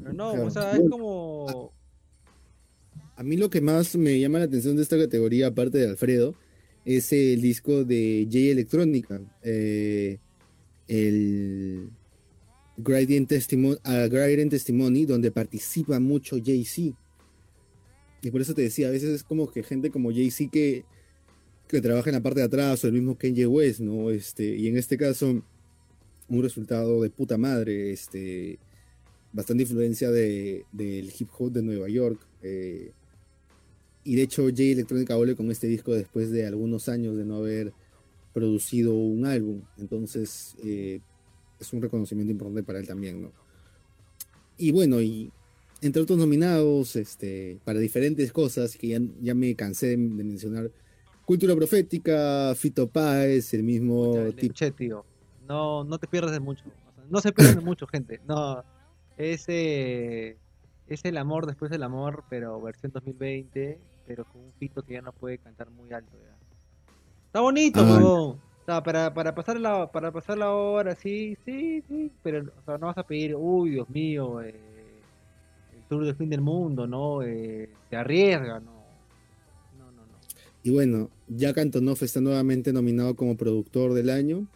Pero 0.00 0.12
no, 0.14 0.30
Claro. 0.32 0.46
o 0.46 0.50
sea, 0.50 0.72
es 0.72 0.82
como... 0.88 1.72
A 3.16 3.22
mí 3.22 3.36
lo 3.36 3.50
que 3.50 3.60
más 3.60 3.94
me 3.96 4.18
llama 4.18 4.38
la 4.38 4.46
atención 4.46 4.76
de 4.76 4.82
esta 4.82 4.96
categoría, 4.96 5.48
aparte 5.48 5.78
de 5.78 5.88
Alfredo, 5.88 6.34
es 6.84 7.12
el 7.12 7.40
disco 7.42 7.84
de 7.84 8.24
J 8.26 8.38
Electrónica, 8.50 9.20
eh, 9.42 10.18
el 10.88 11.90
Gradient 12.76 13.28
Testimony, 13.28 13.76
Gradient 13.84 14.50
Testimony, 14.50 15.06
donde 15.06 15.30
participa 15.30 16.00
mucho 16.00 16.36
Jay-Z. 16.44 16.96
Y 18.22 18.30
por 18.30 18.40
eso 18.40 18.54
te 18.54 18.62
decía, 18.62 18.88
a 18.88 18.90
veces 18.90 19.10
es 19.10 19.22
como 19.22 19.50
que 19.50 19.62
gente 19.62 19.90
como 19.90 20.10
Jay-Z 20.10 20.50
que, 20.50 20.84
que 21.68 21.80
trabaja 21.80 22.10
en 22.10 22.16
la 22.16 22.22
parte 22.22 22.40
de 22.40 22.46
atrás, 22.46 22.82
o 22.82 22.86
el 22.86 22.94
mismo 22.94 23.16
Kanye 23.16 23.46
West, 23.46 23.80
¿no? 23.80 24.10
Este, 24.10 24.56
y 24.56 24.66
en 24.68 24.78
este 24.78 24.96
caso, 24.96 25.42
un 26.28 26.42
resultado 26.42 27.02
de 27.02 27.10
puta 27.10 27.36
madre, 27.36 27.92
este, 27.92 28.58
bastante 29.32 29.64
influencia 29.64 30.10
de, 30.10 30.64
del 30.72 31.12
hip 31.18 31.28
hop 31.38 31.52
de 31.52 31.62
Nueva 31.62 31.88
York. 31.88 32.26
eh, 32.42 32.92
y 34.04 34.16
de 34.16 34.22
hecho, 34.22 34.46
Jay 34.54 34.72
Electrónica 34.72 35.16
vuelve 35.16 35.34
con 35.34 35.50
este 35.50 35.66
disco 35.66 35.94
después 35.94 36.30
de 36.30 36.46
algunos 36.46 36.90
años 36.90 37.16
de 37.16 37.24
no 37.24 37.36
haber 37.36 37.72
producido 38.34 38.92
un 38.92 39.24
álbum. 39.24 39.62
Entonces, 39.78 40.56
eh, 40.62 41.00
es 41.58 41.72
un 41.72 41.80
reconocimiento 41.80 42.32
importante 42.32 42.62
para 42.62 42.80
él 42.80 42.86
también, 42.86 43.22
¿no? 43.22 43.32
Y 44.58 44.72
bueno, 44.72 45.00
y 45.00 45.32
entre 45.80 46.02
otros 46.02 46.18
nominados, 46.18 46.96
este, 46.96 47.58
para 47.64 47.78
diferentes 47.78 48.32
cosas 48.32 48.76
que 48.76 48.88
ya, 48.88 49.00
ya 49.22 49.34
me 49.34 49.54
cansé 49.54 49.86
de, 49.86 49.96
de 49.96 50.24
mencionar, 50.24 50.70
Cultura 51.24 51.56
Profética, 51.56 52.54
Fito 52.54 52.86
Páez, 52.86 53.54
el 53.54 53.62
mismo 53.62 54.14
tipo. 54.36 54.54
tío. 54.76 55.04
No, 55.48 55.82
no 55.82 55.98
te 55.98 56.06
pierdas 56.06 56.32
de 56.32 56.40
mucho. 56.40 56.64
o 56.66 56.94
sea, 56.94 57.04
no 57.08 57.20
se 57.20 57.32
pierdan 57.32 57.56
de 57.56 57.60
mucho, 57.62 57.86
gente. 57.86 58.20
No, 58.28 58.62
ese 59.16 60.36
es 60.86 61.04
el 61.04 61.16
amor 61.16 61.46
después 61.46 61.70
del 61.70 61.82
amor, 61.82 62.24
pero 62.28 62.60
versión 62.60 62.92
2020, 62.92 63.78
pero 64.06 64.26
con 64.26 64.42
un 64.42 64.52
fito 64.52 64.82
que 64.82 64.94
ya 64.94 65.02
no 65.02 65.12
puede 65.12 65.38
cantar 65.38 65.70
muy 65.70 65.92
alto. 65.92 66.12
ya. 66.12 66.33
Está 67.34 67.40
bonito, 67.40 67.80
Ah. 67.80 67.96
huevón. 67.96 68.30
O 68.30 68.64
sea, 68.64 68.80
para, 68.84 69.12
para 69.12 69.34
pasar 69.34 69.58
la 69.58 69.90
para 69.90 70.12
pasar 70.12 70.38
la 70.38 70.52
hora, 70.52 70.94
sí, 70.94 71.36
sí, 71.44 71.82
sí, 71.88 72.12
pero 72.22 72.42
o 72.42 72.64
sea, 72.64 72.78
no 72.78 72.86
vas 72.86 72.96
a 72.96 73.02
pedir, 73.04 73.34
uy, 73.34 73.70
Dios 73.70 73.90
mío, 73.90 74.40
eh, 74.40 74.54
el 75.74 75.82
tour 75.88 76.04
del 76.06 76.14
fin 76.14 76.30
del 76.30 76.42
mundo, 76.42 76.86
¿no? 76.86 77.24
Eh, 77.24 77.68
se 77.90 77.96
arriesga, 77.96 78.60
¿no? 78.60 78.70
No, 79.76 79.86
no, 79.90 80.02
no. 80.06 80.16
Y 80.62 80.70
bueno, 80.70 81.10
Jack 81.26 81.58
Antonoff 81.58 82.04
está 82.04 82.20
nuevamente 82.20 82.72
nominado 82.72 83.16
como 83.16 83.36
productor 83.36 83.94
del 83.94 84.10
año. 84.10 84.46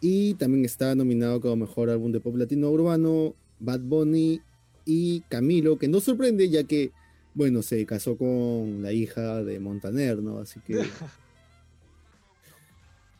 Y 0.00 0.32
también 0.36 0.64
está 0.64 0.94
nominado 0.94 1.42
como 1.42 1.56
mejor 1.56 1.90
álbum 1.90 2.10
de 2.10 2.20
pop 2.20 2.36
latino 2.36 2.70
urbano, 2.70 3.34
Bad 3.60 3.80
Bunny 3.80 4.40
y 4.86 5.20
Camilo, 5.28 5.76
que 5.76 5.88
no 5.88 6.00
sorprende 6.00 6.48
ya 6.48 6.64
que, 6.64 6.92
bueno, 7.34 7.60
se 7.60 7.84
casó 7.84 8.16
con 8.16 8.80
la 8.82 8.92
hija 8.92 9.44
de 9.44 9.60
Montaner, 9.60 10.22
¿no? 10.22 10.38
Así 10.38 10.58
que 10.60 10.78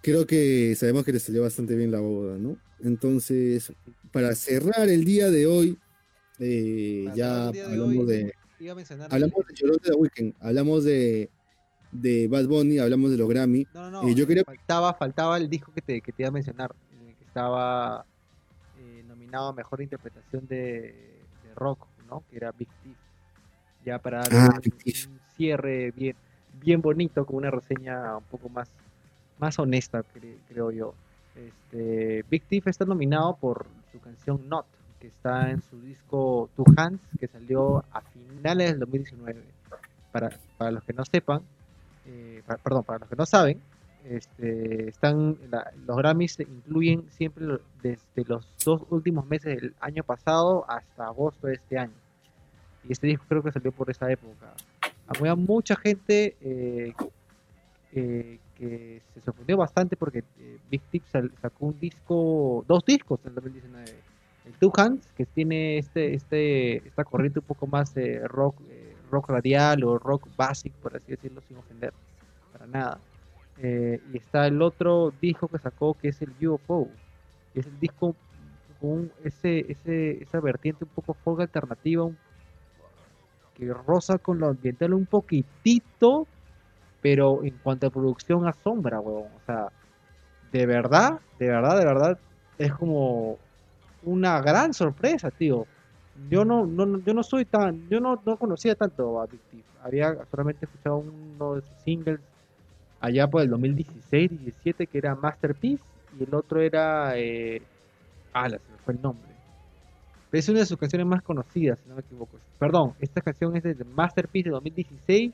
creo 0.06 0.24
que 0.24 0.74
sabemos 0.76 1.04
que 1.04 1.12
le 1.12 1.18
salió 1.18 1.42
bastante 1.42 1.74
bien 1.74 1.90
la 1.90 1.98
boda, 1.98 2.38
¿no? 2.38 2.56
Entonces, 2.78 3.72
para 4.12 4.32
cerrar 4.36 4.88
el 4.88 5.04
día 5.04 5.30
de 5.30 5.46
hoy, 5.46 5.76
eh, 6.38 7.10
ya 7.14 7.50
de 7.50 7.62
hablamos 7.64 7.96
hoy, 7.96 8.06
de, 8.06 8.32
hablamos 9.10 9.46
de 9.48 9.54
Llorón 9.54 9.78
de 9.82 9.90
The 9.90 9.96
Weeknd, 9.96 10.34
hablamos 10.38 10.84
de, 10.84 11.28
de 11.90 12.28
Bad 12.28 12.46
Bunny, 12.46 12.78
hablamos 12.78 13.10
de 13.10 13.16
los 13.16 13.28
Grammy. 13.28 13.66
No, 13.74 13.90
no, 13.90 14.02
no. 14.02 14.08
Eh, 14.08 14.14
yo 14.14 14.28
quería- 14.28 14.44
faltaba, 14.44 14.94
faltaba 14.94 15.36
el 15.38 15.50
disco 15.50 15.72
que 15.72 15.82
te, 15.82 16.00
que 16.00 16.12
te 16.12 16.22
iba 16.22 16.28
a 16.28 16.32
mencionar, 16.32 16.72
en 16.92 17.08
el 17.08 17.16
que 17.16 17.24
estaba 17.24 18.06
eh, 18.78 19.02
nominado 19.08 19.48
a 19.48 19.52
mejor 19.54 19.82
interpretación 19.82 20.46
de, 20.46 21.16
de 21.42 21.54
rock, 21.56 21.84
¿no? 22.08 22.22
Que 22.30 22.36
era 22.36 22.52
Big 22.52 22.68
Thief. 22.84 22.96
Ya 23.84 23.98
para 23.98 24.18
dar 24.20 24.28
Ah, 24.32 24.60
un, 24.64 24.72
un 25.12 25.20
cierre 25.36 25.90
bien, 25.90 26.14
bien 26.62 26.80
bonito, 26.80 27.26
con 27.26 27.36
una 27.36 27.50
reseña 27.50 28.16
un 28.18 28.24
poco 28.24 28.48
más, 28.48 28.70
más 29.38 29.58
honesta, 29.58 30.02
cre- 30.14 30.38
creo 30.48 30.70
yo. 30.70 30.94
Este, 31.34 32.24
Big 32.30 32.42
Thief 32.44 32.66
está 32.66 32.84
nominado 32.84 33.36
por 33.36 33.66
su 33.92 34.00
canción 34.00 34.48
Not, 34.48 34.66
que 35.00 35.08
está 35.08 35.50
en 35.50 35.62
su 35.62 35.80
disco 35.80 36.48
Two 36.56 36.64
Hands, 36.76 37.00
que 37.20 37.28
salió 37.28 37.84
a 37.92 38.00
finales 38.00 38.70
del 38.70 38.80
2019. 38.80 39.42
Para, 40.12 40.30
para 40.56 40.70
los 40.70 40.82
que 40.84 40.94
no 40.94 41.04
sepan, 41.04 41.42
eh, 42.06 42.42
pa- 42.46 42.56
perdón, 42.56 42.84
para 42.84 43.00
los 43.00 43.08
que 43.08 43.16
no 43.16 43.26
saben, 43.26 43.60
este, 44.04 44.88
están 44.88 45.36
la- 45.50 45.70
los 45.86 45.96
Grammys 45.98 46.40
incluyen 46.40 47.04
siempre 47.10 47.58
desde 47.82 48.24
los 48.26 48.48
dos 48.64 48.82
últimos 48.88 49.26
meses 49.26 49.60
del 49.60 49.74
año 49.80 50.02
pasado 50.04 50.64
hasta 50.70 51.06
agosto 51.06 51.48
de 51.48 51.54
este 51.54 51.76
año. 51.78 51.92
Y 52.88 52.92
este 52.92 53.08
disco 53.08 53.24
creo 53.28 53.42
que 53.42 53.52
salió 53.52 53.72
por 53.72 53.90
esa 53.90 54.10
época. 54.10 54.54
Había 55.08 55.34
mucha 55.34 55.76
gente 55.76 56.36
eh, 56.40 56.94
eh, 57.92 58.38
que 58.58 59.02
se 59.14 59.20
sorprendió 59.20 59.56
bastante 59.56 59.96
porque 59.96 60.24
eh, 60.38 60.58
Big 60.70 60.82
Tip 60.90 61.04
sacó 61.06 61.66
un 61.66 61.78
disco, 61.78 62.64
dos 62.66 62.84
discos 62.84 63.20
en 63.24 63.30
el 63.30 63.34
2019. 63.36 63.84
El 64.46 64.52
Two 64.54 64.72
Hands, 64.76 65.06
que 65.16 65.26
tiene 65.26 65.78
este, 65.78 66.14
este, 66.14 66.76
esta 66.86 67.04
corriente 67.04 67.40
un 67.40 67.46
poco 67.46 67.66
más 67.66 67.94
de 67.94 68.26
rock, 68.28 68.60
eh, 68.70 68.94
rock 69.10 69.30
radial 69.30 69.82
o 69.84 69.98
rock 69.98 70.28
basic, 70.36 70.72
por 70.74 70.96
así 70.96 71.12
decirlo, 71.12 71.40
sin 71.48 71.56
ofender 71.56 71.92
para 72.52 72.66
nada. 72.66 73.00
Eh, 73.58 74.00
y 74.12 74.18
está 74.18 74.46
el 74.46 74.62
otro 74.62 75.12
disco 75.20 75.48
que 75.48 75.58
sacó 75.58 75.94
que 75.94 76.08
es 76.08 76.22
el 76.22 76.32
UFO. 76.46 76.88
que 77.52 77.60
es 77.60 77.66
el 77.66 77.80
disco 77.80 78.14
con 78.80 79.10
ese, 79.24 79.64
ese, 79.72 80.22
esa 80.22 80.40
vertiente 80.40 80.84
un 80.84 80.90
poco 80.90 81.14
folk 81.14 81.40
alternativa, 81.40 82.08
que 83.54 83.72
roza 83.72 84.18
con 84.18 84.38
lo 84.38 84.48
ambiental 84.48 84.92
un 84.92 85.06
poquitito, 85.06 86.26
pero 87.06 87.44
en 87.44 87.56
cuanto 87.62 87.86
a 87.86 87.90
producción 87.90 88.48
asombra, 88.48 88.98
huevón. 88.98 89.30
O 89.36 89.46
sea, 89.46 89.68
de 90.50 90.66
verdad, 90.66 91.20
de 91.38 91.46
verdad, 91.46 91.78
de 91.78 91.84
verdad, 91.84 92.18
es 92.58 92.72
como 92.74 93.38
una 94.02 94.40
gran 94.40 94.74
sorpresa, 94.74 95.30
tío. 95.30 95.68
Yo 96.28 96.44
no, 96.44 96.66
no, 96.66 96.98
yo 97.04 97.14
no 97.14 97.22
soy 97.22 97.44
tan, 97.44 97.88
yo 97.88 98.00
no, 98.00 98.20
no 98.26 98.36
conocía 98.36 98.74
tanto 98.74 99.20
a 99.20 99.26
Big 99.26 99.38
Thief. 99.52 99.64
Había 99.84 100.16
solamente 100.32 100.64
escuchado 100.64 100.96
uno 100.96 101.54
de 101.54 101.60
sus 101.60 101.76
singles 101.84 102.18
allá 102.98 103.28
por 103.28 103.42
el 103.42 103.52
2016-17 103.52 104.88
que 104.88 104.98
era 104.98 105.14
Masterpiece 105.14 105.84
y 106.18 106.24
el 106.24 106.34
otro 106.34 106.60
era, 106.60 107.16
eh, 107.16 107.62
ah, 108.32 108.50
se 108.50 108.56
me 108.56 108.78
fue 108.84 108.94
el 108.94 109.00
nombre. 109.00 109.30
Es 110.32 110.48
una 110.48 110.58
de 110.58 110.66
sus 110.66 110.76
canciones 110.76 111.06
más 111.06 111.22
conocidas, 111.22 111.78
si 111.78 111.88
no 111.88 111.94
me 111.94 112.00
equivoco. 112.00 112.36
Perdón, 112.58 112.94
esta 112.98 113.20
canción 113.20 113.54
es 113.54 113.62
de 113.62 113.76
Masterpiece 113.84 114.48
de 114.48 114.54
2016 114.54 115.32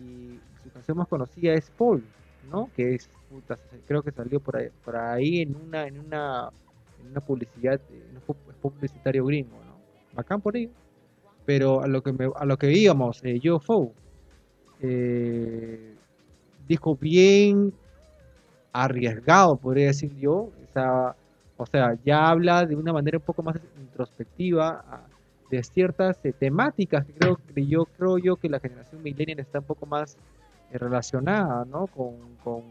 y 0.00 0.49
su 0.70 0.74
canción 0.74 0.98
más 0.98 1.08
conocida 1.08 1.54
es 1.54 1.70
Paul, 1.70 2.02
¿no? 2.50 2.70
Que 2.74 2.94
es, 2.94 3.08
puta, 3.28 3.58
creo 3.86 4.02
que 4.02 4.12
salió 4.12 4.40
por 4.40 4.56
ahí, 4.56 4.68
por 4.84 4.96
ahí 4.96 5.40
en 5.42 5.56
una, 5.56 5.86
en 5.86 5.98
una, 5.98 6.50
en 7.00 7.10
una 7.10 7.20
publicidad, 7.20 7.80
en 7.90 8.16
un 8.16 8.22
pu- 8.22 8.54
publicitario 8.60 9.24
gringo, 9.24 9.56
¿no? 9.64 9.74
Bacán 10.14 10.40
por 10.40 10.56
ahí. 10.56 10.70
Pero 11.46 11.82
a 11.82 11.88
lo 11.88 12.02
que 12.02 12.12
me, 12.12 12.30
a 12.34 12.44
lo 12.44 12.56
que 12.58 12.72
íbamos, 12.72 13.20
eh, 13.24 13.40
UFO, 13.50 13.92
eh, 14.80 15.94
disco 16.68 16.96
bien 16.96 17.72
arriesgado, 18.72 19.56
podría 19.58 19.86
decir 19.88 20.14
yo. 20.16 20.50
O 21.56 21.66
sea, 21.66 21.94
ya 22.04 22.28
habla 22.28 22.64
de 22.64 22.74
una 22.76 22.92
manera 22.92 23.18
un 23.18 23.24
poco 23.24 23.42
más 23.42 23.56
introspectiva 23.76 24.82
a- 24.86 25.06
de 25.50 25.62
ciertas 25.64 26.24
eh, 26.24 26.32
temáticas 26.32 27.04
que 27.04 27.12
creo 27.12 27.36
que 27.36 27.66
yo 27.66 27.86
creo 27.86 28.18
yo 28.18 28.36
que 28.36 28.48
la 28.48 28.60
generación 28.60 29.02
millennial 29.02 29.40
está 29.40 29.58
un 29.58 29.66
poco 29.66 29.84
más 29.86 30.16
relacionada, 30.78 31.64
¿no? 31.64 31.86
Con, 31.86 32.14
con 32.42 32.62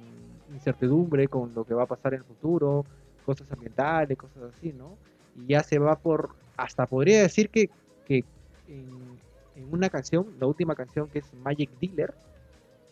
incertidumbre, 0.53 1.27
con 1.27 1.53
lo 1.53 1.63
que 1.63 1.73
va 1.73 1.83
a 1.83 1.87
pasar 1.87 2.13
en 2.13 2.19
el 2.19 2.25
futuro, 2.25 2.85
cosas 3.25 3.51
ambientales, 3.51 4.17
cosas 4.17 4.53
así, 4.55 4.73
¿no? 4.73 4.97
y 5.35 5.47
ya 5.47 5.63
se 5.63 5.79
va 5.79 5.97
por, 5.97 6.29
hasta 6.57 6.85
podría 6.85 7.21
decir 7.21 7.49
que, 7.49 7.69
que 8.05 8.23
en, 8.67 9.19
una 9.71 9.89
canción, 9.89 10.25
la 10.39 10.47
última 10.47 10.73
canción 10.73 11.09
que 11.09 11.19
es 11.19 11.33
Magic 11.33 11.69
Dealer, 11.79 12.13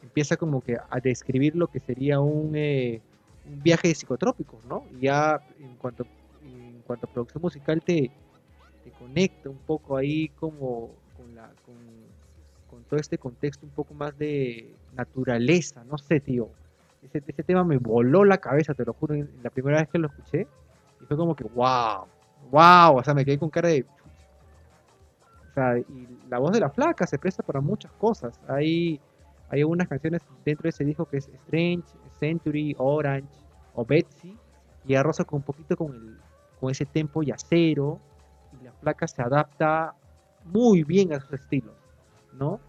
empieza 0.03 0.35
como 0.35 0.61
que 0.61 0.77
a 0.77 0.99
describir 0.99 1.55
lo 1.55 1.67
que 1.67 1.79
sería 1.79 2.19
un, 2.19 2.51
eh, 2.55 3.01
viaje 3.45 3.95
psicotrópico, 3.95 4.59
¿no? 4.67 4.83
Y 4.97 5.05
ya 5.05 5.41
en 5.59 5.75
cuanto, 5.77 6.05
en 6.43 6.81
cuanto 6.85 7.07
a 7.07 7.09
producción 7.09 7.41
musical 7.41 7.81
te, 7.81 8.11
te 8.83 8.91
conecta 8.91 9.49
un 9.49 9.57
poco 9.59 9.95
ahí 9.95 10.27
como 10.29 10.91
con, 11.15 11.33
la, 11.33 11.49
todo 12.87 12.99
este 12.99 13.17
contexto 13.17 13.65
un 13.65 13.71
poco 13.71 13.93
más 13.93 14.17
de 14.17 14.73
naturaleza, 14.95 15.83
no 15.85 15.97
sé, 15.97 16.19
tío. 16.19 16.49
Ese, 17.03 17.23
ese 17.25 17.43
tema 17.43 17.63
me 17.63 17.77
voló 17.77 18.25
la 18.25 18.37
cabeza, 18.37 18.73
te 18.73 18.85
lo 18.85 18.93
juro, 18.93 19.15
la 19.43 19.49
primera 19.49 19.79
vez 19.79 19.89
que 19.89 19.99
lo 19.99 20.07
escuché. 20.07 20.47
Y 21.01 21.05
fue 21.05 21.15
como 21.15 21.35
que, 21.35 21.43
wow, 21.43 22.05
wow, 22.51 22.97
o 22.97 23.03
sea, 23.03 23.13
me 23.13 23.23
quedé 23.25 23.37
con 23.37 23.49
cara 23.49 23.69
de... 23.69 23.85
O 25.49 25.53
sea, 25.53 25.77
y 25.77 26.07
la 26.29 26.39
voz 26.39 26.51
de 26.51 26.59
la 26.59 26.69
flaca 26.69 27.07
se 27.07 27.17
presta 27.17 27.43
para 27.43 27.61
muchas 27.61 27.91
cosas. 27.93 28.39
Hay, 28.47 28.99
hay 29.49 29.61
algunas 29.61 29.87
canciones 29.87 30.21
dentro 30.45 30.63
de 30.63 30.69
ese 30.69 30.85
disco 30.85 31.05
que 31.05 31.17
es 31.17 31.27
Strange, 31.27 31.87
Century, 32.19 32.75
Orange 32.77 33.27
o 33.73 33.85
Betsy. 33.85 34.37
Y 34.85 34.95
arroza 34.95 35.23
con 35.23 35.37
un 35.37 35.43
poquito 35.43 35.75
con, 35.75 35.93
el, 35.93 36.17
con 36.59 36.71
ese 36.71 36.85
tempo 36.85 37.23
yacero. 37.23 37.99
Y 38.59 38.65
la 38.65 38.71
flaca 38.73 39.07
se 39.07 39.21
adapta 39.21 39.95
muy 40.45 40.83
bien 40.83 41.13
a 41.13 41.19
sus 41.19 41.33
estilos, 41.33 41.75
¿no? 42.33 42.59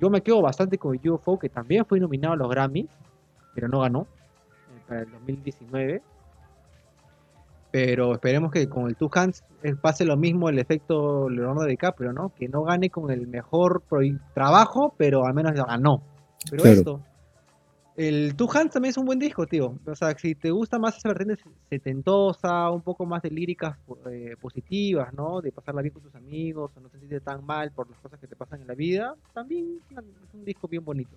Yo 0.00 0.10
me 0.10 0.22
quedo 0.22 0.42
bastante 0.42 0.78
con 0.78 0.98
UFO, 1.08 1.38
que 1.38 1.48
también 1.48 1.84
fue 1.86 2.00
nominado 2.00 2.34
a 2.34 2.36
los 2.36 2.48
Grammys, 2.48 2.88
pero 3.54 3.68
no 3.68 3.80
ganó 3.80 4.02
eh, 4.02 4.80
para 4.86 5.00
el 5.02 5.10
2019. 5.10 6.02
Pero 7.70 8.12
esperemos 8.12 8.52
que 8.52 8.68
con 8.68 8.86
el 8.88 8.96
Two 8.96 9.10
Hands 9.12 9.42
eh, 9.62 9.74
pase 9.74 10.04
lo 10.04 10.16
mismo 10.16 10.48
el 10.48 10.58
efecto 10.58 11.28
Leonardo 11.28 11.64
DiCaprio, 11.64 12.12
¿no? 12.12 12.32
Que 12.36 12.48
no 12.48 12.62
gane 12.62 12.88
con 12.90 13.10
el 13.10 13.26
mejor 13.26 13.82
trabajo, 14.32 14.94
pero 14.96 15.26
al 15.26 15.34
menos 15.34 15.56
lo 15.56 15.64
ganó. 15.64 16.02
Pero 16.50 16.62
Claro. 16.62 16.78
esto, 16.78 17.00
el 17.96 18.34
Two 18.34 18.48
Hands 18.52 18.72
también 18.72 18.90
es 18.90 18.96
un 18.96 19.06
buen 19.06 19.18
disco, 19.18 19.46
tío. 19.46 19.78
O 19.86 19.94
sea, 19.94 20.16
si 20.18 20.34
te 20.34 20.50
gusta 20.50 20.78
más 20.78 20.96
esa 20.96 21.08
vertiente 21.08 21.42
setentosa, 21.70 22.70
un 22.70 22.82
poco 22.82 23.06
más 23.06 23.22
de 23.22 23.30
líricas 23.30 23.78
eh, 24.10 24.36
positivas, 24.40 25.12
¿no? 25.14 25.40
De 25.40 25.52
pasarla 25.52 25.82
bien 25.82 25.94
con 25.94 26.02
tus 26.02 26.14
amigos, 26.14 26.72
o 26.74 26.80
no 26.80 26.88
sentirte 26.88 27.20
tan 27.20 27.44
mal 27.44 27.70
por 27.70 27.88
las 27.88 27.98
cosas 28.00 28.18
que 28.18 28.26
te 28.26 28.34
pasan 28.34 28.62
en 28.62 28.66
la 28.66 28.74
vida, 28.74 29.14
también 29.32 29.78
es 29.90 30.34
un 30.34 30.44
disco 30.44 30.66
bien 30.66 30.84
bonito. 30.84 31.16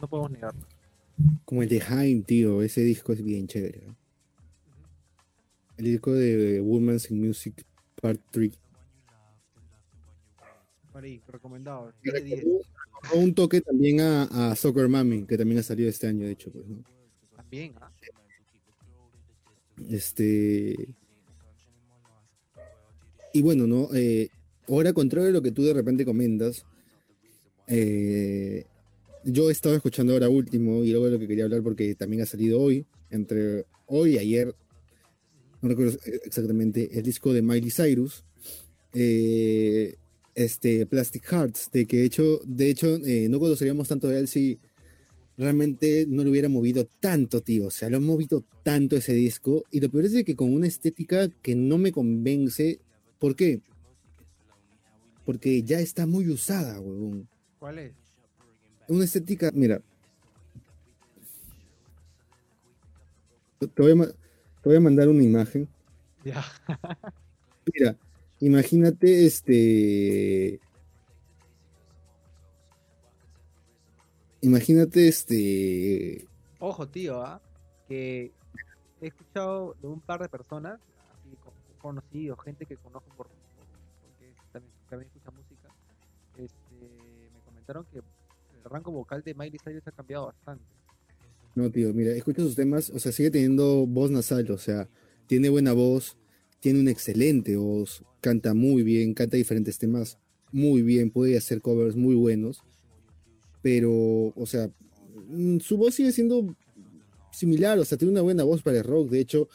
No 0.00 0.08
podemos 0.08 0.30
negarlo. 0.30 0.60
Como 1.44 1.62
el 1.62 1.68
de 1.68 1.82
Haim, 1.82 2.22
tío, 2.22 2.62
ese 2.62 2.80
disco 2.82 3.12
es 3.12 3.22
bien 3.22 3.46
chévere. 3.46 3.82
¿no? 3.86 3.96
El 5.76 5.84
disco 5.84 6.12
de 6.12 6.60
Women's 6.60 7.10
in 7.10 7.20
Music 7.20 7.64
Part 8.00 8.20
3. 8.30 8.58
Por 10.92 11.04
ahí, 11.04 11.20
recomendado. 11.28 11.92
Y 12.02 12.10
10 13.02 13.10
de 13.12 13.18
10. 13.18 13.20
recordó- 13.20 13.20
recordó 13.20 13.24
un 13.24 13.34
toque 13.34 13.60
también 13.60 14.00
a, 14.00 14.50
a 14.50 14.56
Soccer 14.56 14.88
Mami, 14.88 15.24
que 15.26 15.38
también 15.38 15.58
ha 15.60 15.62
salido 15.62 15.88
este 15.88 16.06
año, 16.06 16.26
de 16.26 16.32
hecho. 16.32 16.50
Pues, 16.50 16.66
¿no? 16.66 16.84
También, 17.36 17.74
¿ah? 17.80 17.90
Este. 19.88 20.88
Y 23.32 23.42
bueno, 23.42 23.66
¿no? 23.66 23.88
Eh, 23.94 24.28
ahora, 24.68 24.92
contrario 24.92 25.28
a 25.28 25.32
lo 25.32 25.42
que 25.42 25.52
tú 25.52 25.62
de 25.64 25.74
repente 25.74 26.04
comentas, 26.04 26.64
eh, 27.66 28.64
yo 29.24 29.48
he 29.48 29.52
estado 29.52 29.74
escuchando 29.76 30.12
ahora 30.14 30.28
último 30.28 30.82
y 30.84 30.90
luego 30.90 31.06
de 31.06 31.12
lo 31.12 31.18
que 31.18 31.28
quería 31.28 31.44
hablar 31.44 31.62
porque 31.62 31.94
también 31.94 32.22
ha 32.22 32.26
salido 32.26 32.60
hoy, 32.60 32.86
entre 33.10 33.66
hoy 33.86 34.14
y 34.14 34.18
ayer, 34.18 34.54
no 35.60 35.68
recuerdo 35.68 35.98
exactamente, 36.24 36.88
el 36.98 37.02
disco 37.02 37.32
de 37.32 37.42
Miley 37.42 37.70
Cyrus, 37.70 38.24
eh, 38.94 39.96
este 40.38 40.86
Plastic 40.86 41.24
Hearts, 41.24 41.68
de 41.72 41.86
que 41.86 41.98
de 41.98 42.04
hecho, 42.04 42.40
de 42.44 42.70
hecho 42.70 42.96
eh, 43.04 43.28
no 43.28 43.40
conoceríamos 43.40 43.88
tanto 43.88 44.06
de 44.06 44.20
él 44.20 44.28
si 44.28 44.58
realmente 45.36 46.06
no 46.08 46.22
lo 46.22 46.30
hubiera 46.30 46.48
movido 46.48 46.86
tanto, 47.00 47.42
tío. 47.42 47.66
O 47.66 47.70
sea, 47.70 47.90
lo 47.90 47.96
han 47.96 48.04
movido 48.04 48.44
tanto 48.62 48.96
ese 48.96 49.14
disco. 49.14 49.64
Y 49.70 49.80
lo 49.80 49.90
peor 49.90 50.04
es 50.04 50.12
de 50.12 50.24
que 50.24 50.36
con 50.36 50.52
una 50.54 50.66
estética 50.66 51.28
que 51.42 51.54
no 51.54 51.78
me 51.78 51.92
convence. 51.92 52.80
¿Por 53.18 53.34
qué? 53.34 53.60
Porque 55.24 55.62
ya 55.62 55.80
está 55.80 56.06
muy 56.06 56.28
usada, 56.28 56.80
huevón. 56.80 57.28
¿Cuál 57.58 57.78
es? 57.80 57.92
Una 58.86 59.04
estética, 59.04 59.50
mira. 59.52 59.82
Te 63.58 63.82
voy 63.82 63.90
a, 63.90 64.06
te 64.06 64.68
voy 64.68 64.76
a 64.76 64.80
mandar 64.80 65.08
una 65.08 65.22
imagen. 65.22 65.68
Ya. 66.24 66.44
Mira, 67.74 67.96
imagínate 68.40 69.26
este. 69.26 70.60
Imagínate 74.40 75.08
este. 75.08 76.26
Ojo, 76.60 76.88
tío, 76.88 77.22
¿ah? 77.22 77.40
Que 77.88 78.32
he 79.00 79.06
escuchado 79.06 79.74
de 79.80 79.88
un 79.88 80.00
par 80.00 80.20
de 80.22 80.28
personas, 80.28 80.78
así 81.12 81.36
conocidos, 81.80 82.38
gente 82.44 82.66
que 82.66 82.76
conozco 82.76 83.08
por- 83.16 83.28
porque 83.28 84.32
también, 84.52 84.72
también 84.88 85.08
escucha 85.08 85.30
música, 85.30 85.68
este, 86.36 87.30
me 87.32 87.40
comentaron 87.44 87.84
que 87.92 87.98
el 87.98 88.64
rango 88.64 88.90
vocal 88.92 89.22
de 89.22 89.34
Miley 89.34 89.58
Cyrus 89.64 89.86
ha 89.86 89.92
cambiado 89.92 90.26
bastante. 90.26 90.64
No, 91.54 91.70
tío, 91.70 91.92
mira, 91.94 92.12
escucha 92.12 92.42
sus 92.42 92.54
temas, 92.56 92.90
o 92.90 92.98
sea, 92.98 93.10
sigue 93.12 93.30
teniendo 93.30 93.86
voz 93.86 94.10
nasal, 94.10 94.48
o 94.50 94.58
sea, 94.58 94.88
tiene 95.26 95.48
buena 95.48 95.72
voz, 95.72 96.16
tiene 96.60 96.80
una 96.80 96.90
excelente 96.90 97.56
voz, 97.56 98.02
canta 98.20 98.54
muy 98.54 98.82
bien, 98.82 99.14
canta 99.14 99.36
diferentes 99.36 99.78
temas 99.78 100.18
muy 100.52 100.82
bien, 100.82 101.10
puede 101.10 101.36
hacer 101.36 101.60
covers 101.60 101.96
muy 101.96 102.14
buenos, 102.14 102.62
pero, 103.62 103.92
o 104.34 104.46
sea, 104.46 104.70
mm, 105.28 105.58
su 105.58 105.76
voz 105.76 105.94
sigue 105.94 106.12
siendo 106.12 106.56
similar, 107.32 107.78
o 107.78 107.84
sea, 107.84 107.98
tiene 107.98 108.12
una 108.12 108.22
buena 108.22 108.44
voz 108.44 108.62
para 108.62 108.78
el 108.78 108.84
rock, 108.84 109.10
de 109.10 109.20
hecho, 109.20 109.48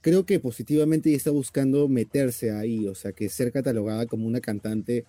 creo 0.00 0.24
que 0.24 0.38
positivamente 0.38 1.12
está 1.14 1.30
buscando 1.30 1.88
meterse 1.88 2.50
ahí, 2.50 2.86
o 2.86 2.94
sea, 2.94 3.12
que 3.12 3.28
ser 3.28 3.52
catalogada 3.52 4.06
como 4.06 4.26
una 4.26 4.40
cantante, 4.40 5.04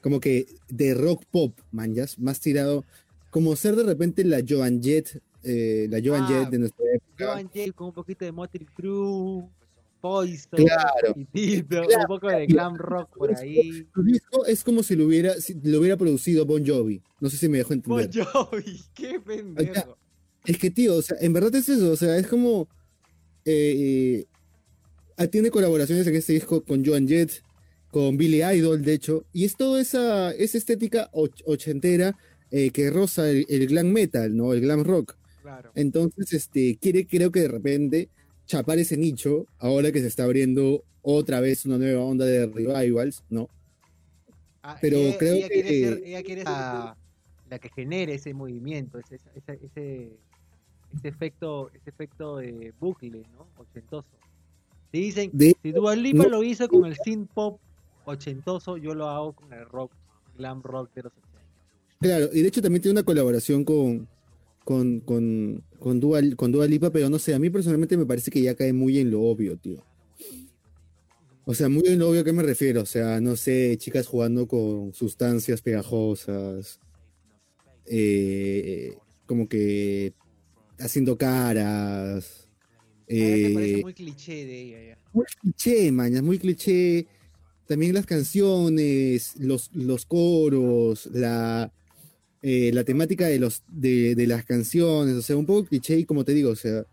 como 0.00 0.20
que 0.20 0.46
de 0.68 0.94
rock 0.94 1.24
pop, 1.30 1.58
manjas, 1.70 2.18
más 2.18 2.40
tirado, 2.40 2.84
como 3.30 3.54
ser 3.56 3.76
de 3.76 3.84
repente 3.84 4.24
la 4.24 4.42
Joan 4.46 4.82
Jett, 4.82 5.20
eh, 5.42 5.86
la 5.90 6.00
Joan 6.02 6.22
Ah, 6.24 6.28
Jett 6.28 6.50
de 6.50 6.58
nuestra 6.58 6.84
época. 6.92 7.26
Joan 7.26 7.50
Jett 7.50 7.74
con 7.74 7.88
un 7.88 7.92
poquito 7.92 8.24
de 8.24 8.32
Motley 8.32 8.66
Crue, 8.74 9.48
Poison, 10.08 10.48
Claro. 10.52 11.14
y 11.16 11.24
Tito, 11.26 11.82
Claro. 11.82 12.00
un 12.02 12.06
poco 12.06 12.28
de 12.28 12.46
glam 12.46 12.76
rock 12.76 13.16
por 13.16 13.36
ahí. 13.36 13.86
Su 13.94 14.02
disco 14.02 14.46
es 14.46 14.62
como 14.64 14.82
si 14.82 14.94
lo 14.96 15.06
hubiera, 15.06 15.34
si 15.40 15.54
lo 15.62 15.80
hubiera 15.80 15.96
producido 15.96 16.44
Bon 16.46 16.64
Jovi. 16.66 17.02
No 17.20 17.28
sé 17.30 17.36
si 17.36 17.48
me 17.48 17.58
dejó 17.58 17.72
entender. 17.74 18.08
Bon 18.10 18.24
Jovi, 18.26 18.80
qué 18.94 19.20
pendejo. 19.20 19.98
Es 20.44 20.58
que, 20.58 20.70
tío, 20.70 20.94
o 20.96 21.02
sea, 21.02 21.16
en 21.20 21.32
verdad 21.32 21.54
es 21.56 21.68
eso, 21.68 21.90
o 21.90 21.96
sea, 21.96 22.16
es 22.18 22.26
como. 22.28 22.68
eh, 23.44 24.24
ah, 25.16 25.26
tiene 25.26 25.50
colaboraciones 25.50 26.06
en 26.06 26.16
este 26.16 26.32
disco 26.34 26.62
con 26.64 26.84
Joan 26.84 27.08
Jett, 27.08 27.30
con 27.90 28.16
Billy 28.16 28.42
Idol, 28.42 28.82
de 28.82 28.92
hecho, 28.94 29.24
y 29.32 29.44
es 29.44 29.56
toda 29.56 29.80
esa, 29.80 30.32
esa 30.32 30.58
estética 30.58 31.08
och- 31.12 31.42
ochentera 31.46 32.16
eh, 32.50 32.70
que 32.70 32.90
roza 32.90 33.28
el, 33.30 33.44
el 33.48 33.66
glam 33.66 33.88
metal, 33.88 34.36
¿no? 34.36 34.52
El 34.52 34.60
glam 34.60 34.84
rock. 34.84 35.16
Claro. 35.42 35.70
Entonces, 35.74 36.32
este, 36.32 36.76
quiere, 36.80 37.06
creo 37.06 37.30
que 37.32 37.40
de 37.40 37.48
repente, 37.48 38.08
chapar 38.46 38.78
ese 38.78 38.96
nicho, 38.96 39.46
ahora 39.58 39.92
que 39.92 40.00
se 40.00 40.06
está 40.06 40.24
abriendo 40.24 40.84
otra 41.02 41.40
vez 41.40 41.64
una 41.66 41.78
nueva 41.78 42.02
onda 42.04 42.24
de 42.24 42.46
revivals, 42.46 43.22
¿no? 43.28 43.48
Ah, 44.62 44.76
Pero 44.80 44.96
ella, 44.98 45.18
creo 45.18 45.34
ella 45.36 45.48
quiere 45.48 45.68
que- 45.68 45.84
ser, 45.84 46.02
ella 46.04 46.22
quiere 46.22 46.40
ser 46.42 46.50
la, 46.50 46.96
la 47.50 47.58
que 47.58 47.68
genere 47.70 48.14
ese 48.14 48.34
movimiento, 48.34 48.98
ese, 48.98 49.20
ese, 49.34 49.58
ese, 49.64 50.10
ese 50.96 51.08
efecto, 51.08 51.70
ese 51.74 51.90
efecto 51.90 52.38
de 52.38 52.72
bucle, 52.80 53.22
¿no? 53.36 53.46
Ochentoso. 53.56 54.08
Si 54.92 54.98
dicen, 55.00 55.30
De, 55.32 55.54
si 55.62 55.72
Dua 55.72 55.94
Lipa 55.94 56.24
no- 56.24 56.28
lo 56.30 56.42
hizo 56.42 56.68
con 56.68 56.84
el 56.86 56.96
synth 57.04 57.30
pop 57.32 57.60
ochentoso, 58.04 58.76
yo 58.76 58.94
lo 58.94 59.08
hago 59.08 59.32
con 59.32 59.52
el 59.52 59.66
rock, 59.66 59.92
glam 60.36 60.62
rock 60.62 60.92
de 60.94 61.02
los 61.04 61.12
80. 61.12 61.26
Claro, 62.00 62.28
y 62.32 62.42
de 62.42 62.48
hecho 62.48 62.62
también 62.62 62.82
tiene 62.82 62.92
una 62.98 63.04
colaboración 63.04 63.64
con, 63.64 64.08
con, 64.66 64.98
con, 64.98 65.62
con, 65.78 66.00
Dua, 66.00 66.20
con 66.34 66.50
Dua 66.50 66.66
Lipa, 66.66 66.90
pero 66.90 67.08
no 67.08 67.20
sé, 67.20 67.32
a 67.34 67.38
mí 67.38 67.50
personalmente 67.50 67.96
me 67.96 68.04
parece 68.04 68.32
que 68.32 68.42
ya 68.42 68.56
cae 68.56 68.72
muy 68.72 68.98
en 68.98 69.12
lo 69.12 69.22
obvio, 69.22 69.56
tío. 69.56 69.84
O 71.44 71.54
sea, 71.54 71.68
muy 71.68 71.86
en 71.86 72.00
lo 72.00 72.10
obvio 72.10 72.22
a 72.22 72.24
qué 72.24 72.32
me 72.32 72.42
refiero, 72.42 72.82
o 72.82 72.86
sea, 72.86 73.20
no 73.20 73.36
sé, 73.36 73.76
chicas 73.78 74.08
jugando 74.08 74.48
con 74.48 74.92
sustancias 74.92 75.62
pegajosas, 75.62 76.80
eh, 77.86 78.96
como 79.26 79.48
que 79.48 80.14
haciendo 80.80 81.16
caras, 81.16 82.48
me 83.06 83.50
parece 83.54 83.78
eh, 83.78 83.82
muy 83.82 83.94
cliché 83.94 84.46
de 84.46 84.62
ella 84.62 84.82
ya. 84.82 84.98
muy 85.12 85.26
cliché, 85.40 85.92
mañas, 85.92 86.24
muy 86.24 86.40
cliché. 86.40 87.06
También 87.68 87.94
las 87.94 88.06
canciones, 88.06 89.36
los, 89.36 89.72
los 89.74 90.06
coros, 90.06 91.06
la, 91.12 91.72
eh, 92.48 92.70
la 92.72 92.84
temática 92.84 93.26
de, 93.26 93.40
los, 93.40 93.64
de, 93.66 94.14
de 94.14 94.26
las 94.28 94.44
canciones, 94.44 95.16
o 95.16 95.22
sea, 95.22 95.36
un 95.36 95.46
poco 95.46 95.64
cliché 95.64 95.98
y 95.98 96.04
como 96.04 96.24
te 96.24 96.32
digo, 96.32 96.50
o 96.50 96.54
sea, 96.54 96.86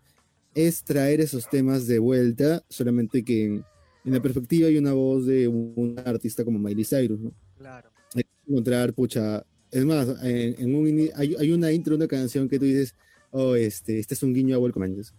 es 0.52 0.82
traer 0.82 1.20
esos 1.20 1.48
temas 1.48 1.86
de 1.86 2.00
vuelta, 2.00 2.64
solamente 2.68 3.24
que 3.24 3.44
en, 3.44 3.64
en 4.04 4.12
la 4.12 4.20
perspectiva 4.20 4.68
y 4.68 4.78
una 4.78 4.94
voz 4.94 5.26
de 5.26 5.46
un 5.46 5.94
artista 6.04 6.44
como 6.44 6.58
Miley 6.58 6.84
Cyrus, 6.84 7.20
¿no? 7.20 7.32
Claro. 7.56 7.88
Hay 8.16 8.24
que 8.24 8.30
encontrar, 8.48 8.92
pucha, 8.94 9.46
es 9.70 9.84
más, 9.84 10.08
en, 10.24 10.60
en 10.60 10.74
un, 10.74 11.10
hay, 11.14 11.36
hay 11.38 11.52
una 11.52 11.70
intro 11.70 11.94
una 11.94 12.08
canción 12.08 12.48
que 12.48 12.58
tú 12.58 12.64
dices, 12.64 12.96
oh, 13.30 13.54
este, 13.54 14.00
este 14.00 14.14
es 14.14 14.24
un 14.24 14.34
guiño 14.34 14.56
a 14.56 14.58
Welcome 14.58 14.86
Angels. 14.86 15.14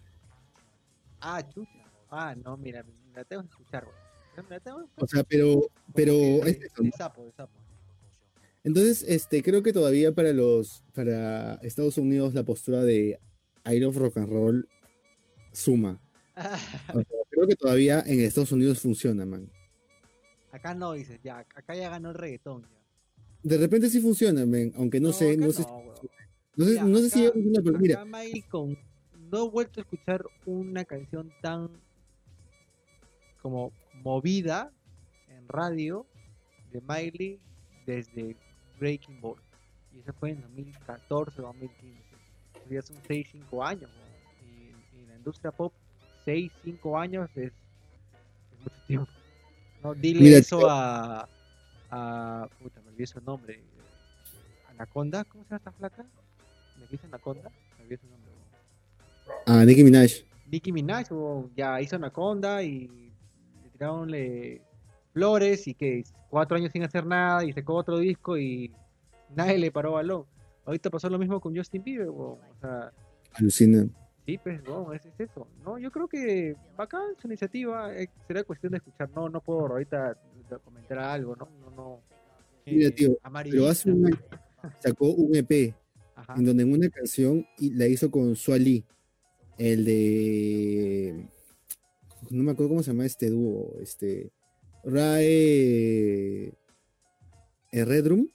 Ah, 1.21 1.47
chucha. 1.47 1.89
Ah, 2.09 2.35
no, 2.35 2.57
mira, 2.57 2.85
la 3.15 3.23
tengo 3.23 3.43
que 3.43 3.51
escuchar, 3.51 3.87
O 4.97 5.07
sea, 5.07 5.23
pero, 5.23 5.69
pero 5.93 6.13
es 6.45 6.59
eso, 6.61 6.83
de 6.83 6.91
sapo, 6.91 7.23
de 7.23 7.31
sapo. 7.31 7.64
Entonces, 8.65 9.05
este, 9.07 9.43
creo 9.43 9.61
que 9.61 9.71
todavía 9.71 10.11
para 10.11 10.33
los, 10.33 10.83
para 10.93 11.53
Estados 11.61 11.99
Unidos 11.99 12.33
la 12.33 12.43
postura 12.43 12.83
de 12.83 13.19
I 13.63 13.79
love 13.79 13.95
rock 13.95 14.17
and 14.17 14.29
roll 14.29 14.67
suma. 15.51 16.01
O 16.35 16.41
sea, 16.41 17.05
creo 17.29 17.47
que 17.47 17.55
todavía 17.55 18.03
en 18.07 18.19
Estados 18.21 18.51
Unidos 18.51 18.81
funciona, 18.81 19.23
man. 19.23 19.47
acá 20.51 20.73
no 20.73 20.93
dices, 20.93 21.19
ya, 21.23 21.39
acá 21.39 21.75
ya 21.75 21.91
ganó 21.91 22.09
el 22.09 22.15
reggaetón. 22.15 22.63
Ya. 22.63 22.69
De 23.43 23.57
repente 23.59 23.87
sí 23.91 24.01
funciona, 24.01 24.45
man, 24.47 24.73
aunque 24.75 24.99
no, 24.99 25.13
sé, 25.13 25.37
no 25.37 25.51
sé, 25.51 25.63
no, 26.55 26.65
sé, 26.65 26.81
no 26.81 26.97
sé 26.97 27.09
si 27.11 27.25
acá- 27.25 27.33
funciona, 27.33 27.61
pero 27.63 27.79
mira, 27.79 28.01
acá 28.01 28.47
con 28.49 28.77
no 29.31 29.45
he 29.45 29.49
vuelto 29.49 29.79
a 29.79 29.83
escuchar 29.83 30.25
una 30.47 30.85
canción 30.85 31.31
tan 31.41 31.69
como 33.43 33.71
movida 34.01 34.71
en 35.29 35.47
radio 35.47 36.07
de 36.71 36.81
Miley 36.81 37.39
desde 37.85 38.35
Breaking 38.79 39.19
Ball. 39.21 39.37
Y 39.95 39.99
eso 39.99 40.13
fue 40.19 40.31
en 40.31 40.41
2014 40.41 41.41
o 41.41 41.45
2015. 41.45 41.99
Eso 42.55 42.69
Ya 42.69 42.81
son 42.81 42.97
6, 43.07 43.27
5 43.31 43.63
años. 43.63 43.89
¿no? 43.89 44.47
Y, 44.47 44.97
y 44.97 45.03
en 45.03 45.09
la 45.09 45.15
industria 45.15 45.51
pop, 45.51 45.73
6, 46.25 46.51
5 46.63 46.97
años 46.99 47.29
es, 47.35 47.51
es 47.51 48.59
mucho 48.61 48.75
tiempo. 48.87 49.07
No, 49.83 49.93
dile 49.93 50.19
Mira, 50.21 50.37
eso 50.39 50.57
tío. 50.59 50.69
a, 50.69 51.29
a. 51.91 52.49
Puta, 52.61 52.81
me 52.81 52.89
olvidé 52.89 53.07
su 53.07 53.21
nombre. 53.21 53.61
Anaconda, 54.69 55.23
¿cómo 55.25 55.43
se 55.43 55.49
llama 55.51 55.57
esta 55.57 55.71
flaca? 55.71 56.05
¿Me 56.79 56.87
dice 56.87 57.05
Anaconda? 57.07 57.49
Me 57.77 57.83
olvidé 57.83 57.97
su 57.97 58.07
nombre. 58.07 58.31
weón. 59.45 59.59
a 59.61 59.65
Nicki 59.65 59.83
Minaj. 59.83 60.11
Nicki 60.51 60.71
Minaj 60.71 61.11
weón, 61.11 61.51
ya 61.55 61.79
hizo 61.81 61.95
Anaconda 61.95 62.61
y 62.63 62.87
le 63.63 63.69
tiraronle 63.71 64.61
flores 65.15 65.65
y 65.65 65.73
que 65.73 66.03
cuatro 66.29 66.57
años 66.57 66.73
sin 66.73 66.83
hacer 66.83 67.05
nada 67.05 67.45
y 67.45 67.53
sacó 67.53 67.75
otro 67.75 67.99
disco 67.99 68.37
y 68.37 68.69
nadie 69.33 69.57
le 69.57 69.71
paró 69.71 69.93
balón. 69.93 70.25
Ahorita 70.65 70.89
pasó 70.89 71.09
lo 71.09 71.17
mismo 71.17 71.39
con 71.39 71.55
Justin 71.55 71.83
Bieber, 71.83 72.09
o 72.09 72.37
sea, 72.59 72.91
Alucina. 73.31 73.87
sí, 74.25 74.37
pues, 74.37 74.61
weón, 74.67 74.93
es, 74.93 75.05
es 75.05 75.17
eso. 75.21 75.47
No, 75.63 75.77
yo 75.77 75.89
creo 75.89 76.09
que 76.09 76.57
bacán 76.75 77.15
su 77.17 77.27
iniciativa, 77.27 77.95
eh, 77.95 78.09
será 78.27 78.43
cuestión 78.43 78.71
de 78.71 78.79
escuchar, 78.79 79.09
no, 79.15 79.29
no 79.29 79.39
puedo 79.39 79.61
ahorita 79.61 80.17
comentar 80.65 80.99
algo, 80.99 81.33
no, 81.37 81.47
no, 81.61 81.71
no. 81.71 82.01
Mira, 82.65 82.89
eh, 82.89 82.91
tío, 82.91 83.17
Pero 83.43 83.67
hace 83.67 83.91
un 83.91 84.07
año 84.07 84.19
sacó 84.79 85.11
un 85.11 85.33
EP 85.33 85.73
Ajá. 86.15 86.33
en 86.35 86.45
donde 86.45 86.63
en 86.63 86.73
una 86.73 86.89
canción 86.89 87.47
y 87.57 87.69
la 87.73 87.87
hizo 87.87 88.11
con 88.11 88.35
Suali, 88.35 88.83
el 89.57 89.85
de 89.85 91.25
no 92.31 92.43
me 92.43 92.51
acuerdo 92.51 92.69
cómo 92.69 92.83
se 92.83 92.91
llama 92.91 93.05
este 93.05 93.29
dúo, 93.29 93.75
este 93.79 94.31
Rae 94.85 96.53
eh, 97.71 97.85
Redrum, 97.85 98.27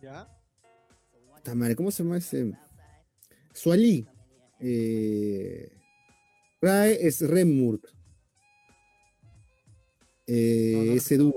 ¿Ya? 0.00 0.28
¿cómo 1.76 1.90
se 1.90 2.02
llama 2.04 2.18
ese? 2.18 2.52
Suali, 3.52 4.06
eh, 4.60 5.70
Rae 6.60 7.06
es 7.06 7.20
Remurt, 7.20 7.84
Eh, 10.30 10.72
No, 10.74 10.78
no 10.80 10.84
lo 10.84 10.92
ese 10.92 11.16
dúo. 11.16 11.34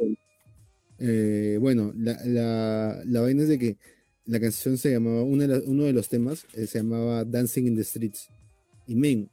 Eh, 1.00 1.58
bueno, 1.60 1.94
la, 1.96 2.20
la, 2.26 3.02
la 3.06 3.22
vaina 3.22 3.44
es 3.44 3.48
de 3.50 3.58
que 3.58 3.78
la 4.26 4.40
canción 4.40 4.78
se 4.78 4.92
llamaba, 4.92 5.24
una 5.24 5.48
de 5.48 5.60
la- 5.60 5.66
uno 5.66 5.84
de 5.86 5.94
los 5.94 6.10
temas 6.10 6.46
eh, 6.54 6.68
se 6.68 6.80
llamaba 6.80 7.24
Dancing 7.24 7.68
in 7.68 7.76
the 7.78 7.84
Streets. 7.84 8.28
Y 8.86 8.96
men, 8.96 9.30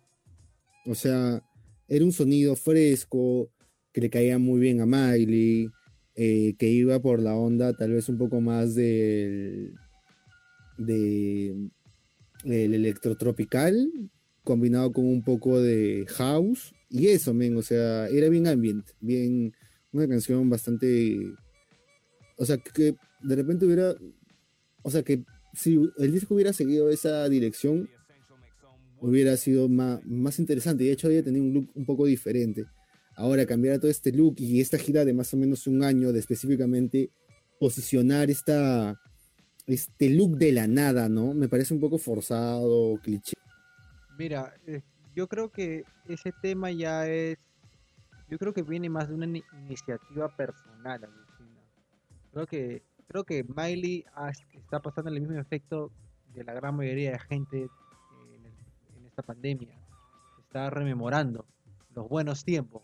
o 0.87 0.95
sea, 0.95 1.43
era 1.89 2.05
un 2.05 2.13
sonido 2.13 2.55
fresco, 2.57 3.51
que 3.99 4.03
le 4.03 4.11
caía 4.11 4.39
muy 4.39 4.61
bien 4.61 4.81
a 4.81 4.87
Miley, 4.87 5.71
eh, 6.15 6.55
que 6.57 6.69
iba 6.69 7.01
por 7.01 7.21
la 7.21 7.35
onda 7.35 7.73
tal 7.73 7.93
vez 7.93 8.09
un 8.09 8.17
poco 8.17 8.41
más 8.41 8.77
del 8.77 9.75
de 10.77 11.69
el 12.45 12.75
electrotropical 12.75 13.91
combinado 14.45 14.93
con 14.93 15.05
un 15.05 15.25
poco 15.25 15.61
de 15.61 16.07
house 16.11 16.73
y 16.89 17.09
eso, 17.09 17.35
men, 17.35 17.57
o 17.57 17.63
sea, 17.63 18.07
era 18.07 18.29
bien 18.29 18.47
ambient, 18.47 18.87
bien 19.01 19.53
una 19.91 20.07
canción 20.07 20.49
bastante 20.49 21.19
o 22.37 22.45
sea, 22.45 22.57
que 22.59 22.95
de 23.21 23.37
repente 23.37 23.67
hubiera 23.67 23.97
o 24.83 24.91
sea, 24.93 25.03
que 25.03 25.25
si 25.55 25.77
el 25.99 26.13
disco 26.13 26.37
hubiera 26.37 26.53
seguido 26.53 26.89
esa 26.89 27.29
dirección 27.29 27.89
hubiera 29.01 29.37
sido 29.37 29.69
más, 29.69 30.05
más 30.05 30.39
interesante. 30.39 30.85
De 30.85 30.93
hecho, 30.93 31.09
había 31.09 31.25
tenido 31.25 31.45
un 31.45 31.53
look 31.53 31.71
un 31.75 31.85
poco 31.85 32.07
diferente. 32.07 32.65
Ahora, 33.19 33.47
cambiar 33.47 33.81
todo 33.81 33.91
este 33.91 34.13
look 34.13 34.37
y 34.39 34.61
esta 34.61 34.79
gira 34.79 35.05
de 35.05 35.13
más 35.13 35.35
o 35.35 35.37
menos 35.37 35.67
un 35.67 35.83
año 35.83 36.13
de 36.13 36.21
específicamente 36.21 37.11
posicionar 37.59 38.31
esta, 38.31 39.01
este 39.67 40.09
look 40.11 40.39
de 40.39 40.53
la 40.53 40.69
nada, 40.69 41.09
¿no? 41.09 41.35
Me 41.35 41.49
parece 41.49 41.75
un 41.75 41.81
poco 41.81 41.99
forzado, 41.99 42.97
cliché. 43.03 43.35
Mira, 44.17 44.55
eh, 44.69 44.83
yo 45.17 45.27
creo 45.27 45.51
que 45.51 45.83
ese 46.07 46.31
tema 46.41 46.71
ya 46.71 47.09
es, 47.09 47.39
yo 48.31 48.39
creo 48.39 48.55
que 48.55 48.63
viene 48.63 48.89
más 48.89 49.09
de 49.09 49.15
una 49.15 49.27
ni- 49.27 49.43
iniciativa 49.65 50.29
personal, 50.37 51.03
alucina. 51.03 51.61
Creo 52.33 52.47
que, 52.47 52.83
creo 53.09 53.25
que 53.25 53.45
Miley 53.45 54.05
está 54.53 54.81
pasando 54.81 55.11
el 55.11 55.21
mismo 55.21 55.41
efecto 55.41 55.91
de 56.35 56.45
la 56.45 56.55
gran 56.55 56.77
mayoría 56.77 57.11
de 57.11 57.19
gente 57.19 57.63
en, 57.65 59.07
esta 59.07 59.23
pandemia. 59.23 59.77
Está 60.41 60.71
rememorando 60.71 61.45
los 61.97 62.09
buenos 62.09 62.45
tiempos, 62.45 62.83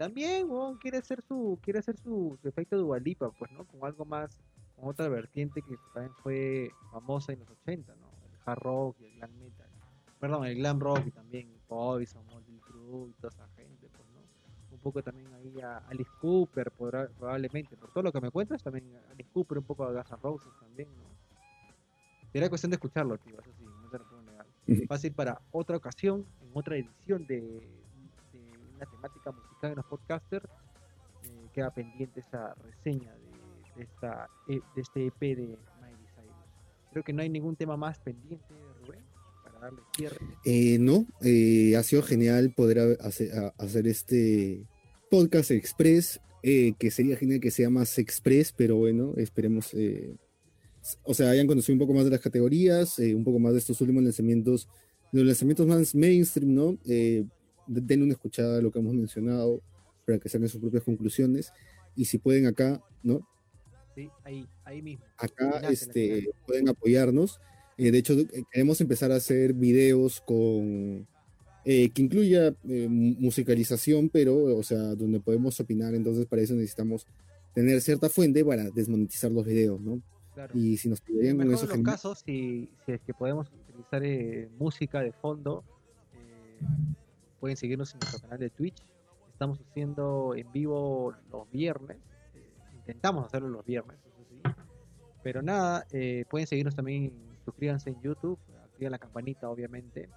también, 0.00 0.50
weón, 0.50 0.78
quiere 0.78 0.96
hacer 0.96 1.20
su, 1.20 1.58
quiere 1.62 1.80
hacer 1.80 1.94
su, 1.98 2.38
su 2.40 2.48
efecto 2.48 2.78
Dualipa, 2.78 3.30
pues, 3.32 3.50
¿no? 3.52 3.66
Con 3.66 3.84
algo 3.84 4.06
más, 4.06 4.30
con 4.74 4.88
otra 4.88 5.06
vertiente 5.08 5.60
que 5.60 5.76
también 5.92 6.14
fue 6.22 6.72
famosa 6.90 7.34
en 7.34 7.40
los 7.40 7.50
80, 7.50 7.94
¿no? 7.96 8.06
El 8.24 8.38
hard 8.46 8.58
rock 8.60 8.96
y 9.00 9.04
el 9.04 9.12
glam 9.16 9.30
metal. 9.38 9.68
Perdón, 10.18 10.46
el 10.46 10.54
glam 10.56 10.80
rock 10.80 11.02
y 11.06 11.10
también 11.10 11.50
Poison, 11.68 12.24
Motley 12.24 12.58
Crue 12.60 13.10
y 13.10 13.12
toda 13.20 13.28
esa 13.28 13.46
gente, 13.56 13.88
pues, 13.94 14.08
¿no? 14.14 14.20
Un 14.72 14.78
poco 14.78 15.02
también 15.02 15.26
ahí 15.34 15.60
a 15.60 15.76
Alice 15.90 16.10
Cooper, 16.18 16.72
podrá- 16.72 17.10
probablemente. 17.18 17.76
Por 17.76 17.90
todo 17.90 18.02
lo 18.04 18.10
que 18.12 18.22
me 18.22 18.30
cuentas, 18.30 18.62
también 18.62 18.86
Alice 19.10 19.28
Cooper, 19.34 19.58
un 19.58 19.64
poco 19.64 19.84
a 19.84 19.92
Guns 19.92 20.10
N' 20.10 20.18
Roses 20.22 20.52
también, 20.58 20.88
¿no? 20.96 21.04
Sería 22.32 22.48
cuestión 22.48 22.70
de 22.70 22.76
escucharlo, 22.76 23.18
tío, 23.18 23.38
eso 23.38 23.50
sí, 23.58 23.64
no 23.82 23.88
te 23.88 23.98
lo 23.98 24.04
puedo 24.04 24.22
negar. 24.22 24.46
Fácil 24.88 25.12
para 25.12 25.42
otra 25.50 25.76
ocasión, 25.76 26.24
en 26.40 26.50
otra 26.54 26.76
edición 26.76 27.26
de, 27.26 27.79
de 28.80 28.96
una 28.96 29.08
temática 29.08 29.32
musical 29.32 29.70
en 29.70 29.76
los 29.76 29.86
podcasters, 29.86 30.46
eh, 31.24 31.48
queda 31.54 31.72
pendiente 31.72 32.20
esa 32.20 32.54
reseña 32.54 33.12
de, 33.14 33.76
de 33.76 33.82
esta, 33.82 34.28
E- 34.48 34.60
de 34.74 34.80
este 34.82 35.06
EP 35.06 35.20
de 35.20 35.42
Miley 35.80 36.06
Cyrus. 36.14 36.34
Creo 36.92 37.04
que 37.04 37.12
no 37.12 37.22
hay 37.22 37.28
ningún 37.28 37.56
tema 37.56 37.76
más 37.76 37.98
pendiente, 38.00 38.44
Rubén, 38.84 39.00
para 39.44 39.58
darle 39.60 39.80
cierre. 39.96 40.18
Eh, 40.44 40.78
no, 40.78 41.06
eh, 41.22 41.76
ha 41.76 41.82
sido 41.82 42.02
genial 42.02 42.52
poder 42.56 42.78
ha- 42.80 43.06
hacer, 43.06 43.30
hacer 43.58 43.86
este 43.86 44.64
podcast 45.10 45.50
express, 45.50 46.20
eh, 46.42 46.72
que 46.78 46.90
sería 46.90 47.16
genial 47.16 47.40
que 47.40 47.50
sea 47.50 47.68
más 47.68 47.98
express, 47.98 48.52
pero 48.56 48.76
bueno, 48.76 49.12
esperemos, 49.16 49.74
eh, 49.74 50.14
o 51.02 51.12
sea, 51.12 51.30
hayan 51.30 51.46
conocido 51.46 51.74
un 51.74 51.80
poco 51.80 51.92
más 51.92 52.04
de 52.04 52.10
las 52.12 52.20
categorías, 52.20 52.98
un 52.98 53.24
poco 53.24 53.38
más 53.38 53.52
de 53.52 53.58
estos 53.58 53.78
últimos 53.82 54.02
lanzamientos, 54.02 54.66
de 55.12 55.18
los 55.20 55.26
lanzamientos 55.26 55.66
más 55.66 55.94
mainstream, 55.94 56.54
¿no? 56.54 56.78
Eh, 56.86 57.24
de- 57.72 57.80
denle 57.80 58.04
una 58.04 58.14
escuchada 58.14 58.58
a 58.58 58.60
lo 58.60 58.70
que 58.70 58.78
hemos 58.78 58.94
mencionado 58.94 59.60
para 60.06 60.18
que 60.18 60.28
saquen 60.28 60.48
sus 60.48 60.60
propias 60.60 60.82
conclusiones. 60.84 61.52
Y 61.96 62.04
si 62.04 62.18
pueden 62.18 62.46
acá, 62.46 62.82
¿no? 63.02 63.26
Sí, 63.94 64.08
ahí, 64.24 64.46
ahí 64.64 64.82
mismo. 64.82 65.04
acá 65.18 65.60
este, 65.70 66.30
pueden 66.46 66.68
apoyarnos. 66.68 67.40
Eh, 67.76 67.90
de 67.90 67.98
hecho, 67.98 68.12
eh, 68.14 68.44
queremos 68.52 68.80
empezar 68.80 69.10
a 69.12 69.16
hacer 69.16 69.52
videos 69.54 70.20
con 70.20 71.06
eh, 71.64 71.90
que 71.90 72.02
incluya 72.02 72.54
eh, 72.68 72.88
mu- 72.88 73.16
musicalización, 73.18 74.08
pero, 74.08 74.56
o 74.56 74.62
sea, 74.62 74.94
donde 74.94 75.20
podemos 75.20 75.58
opinar. 75.60 75.94
Entonces, 75.94 76.26
para 76.26 76.42
eso 76.42 76.54
necesitamos 76.54 77.06
tener 77.54 77.80
cierta 77.80 78.08
fuente 78.08 78.44
para 78.44 78.70
desmonetizar 78.70 79.30
los 79.30 79.44
videos, 79.44 79.80
¿no? 79.80 80.00
Claro. 80.34 80.56
Y 80.56 80.76
si 80.76 80.88
nos 80.88 81.00
el 81.06 81.36
con 81.36 81.48
mejor 81.48 81.54
eso, 81.54 81.62
de 81.62 81.66
los 81.68 81.76
genial. 81.76 81.84
casos, 81.94 82.22
si, 82.24 82.70
si 82.86 82.92
es 82.92 83.00
que 83.00 83.12
podemos 83.12 83.48
utilizar 83.68 84.02
eh, 84.04 84.48
música 84.58 85.00
de 85.02 85.12
fondo, 85.12 85.64
eh, 86.14 86.64
pueden 87.40 87.56
seguirnos 87.56 87.92
en 87.94 88.00
nuestro 88.00 88.20
canal 88.20 88.38
de 88.38 88.50
Twitch. 88.50 88.84
Estamos 89.32 89.58
haciendo 89.60 90.34
en 90.36 90.50
vivo 90.52 91.14
los 91.32 91.50
viernes. 91.50 91.96
eh, 92.34 92.44
intentamos 92.76 93.26
hacerlo 93.26 93.48
los 93.48 93.64
viernes. 93.64 93.98
Pero 95.22 95.42
nada, 95.42 95.86
eh, 95.90 96.24
pueden 96.30 96.46
seguirnos 96.46 96.74
también, 96.74 97.12
suscríbanse 97.44 97.90
en 97.90 98.00
YouTube, 98.00 98.38
activen 98.64 98.92
la 98.92 98.98
campanita, 98.98 99.50
obviamente. 99.50 100.08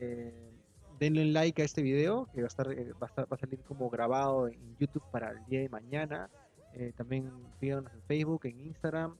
Eh, 0.00 0.52
denle 0.98 1.26
like 1.26 1.60
a 1.60 1.64
este 1.64 1.82
video 1.82 2.26
que 2.32 2.40
va 2.40 2.46
a 2.46 2.48
estar, 2.48 2.68
va 2.68 3.26
a, 3.30 3.36
salir 3.36 3.58
como 3.60 3.90
grabado 3.90 4.48
en 4.48 4.76
YouTube 4.78 5.02
para 5.10 5.30
el 5.32 5.44
día 5.46 5.60
de 5.60 5.68
mañana. 5.68 6.30
También 6.96 7.32
síganos 7.58 7.90
en 7.90 8.02
Facebook, 8.02 8.42
en 8.44 8.60
Instagram, 8.60 9.16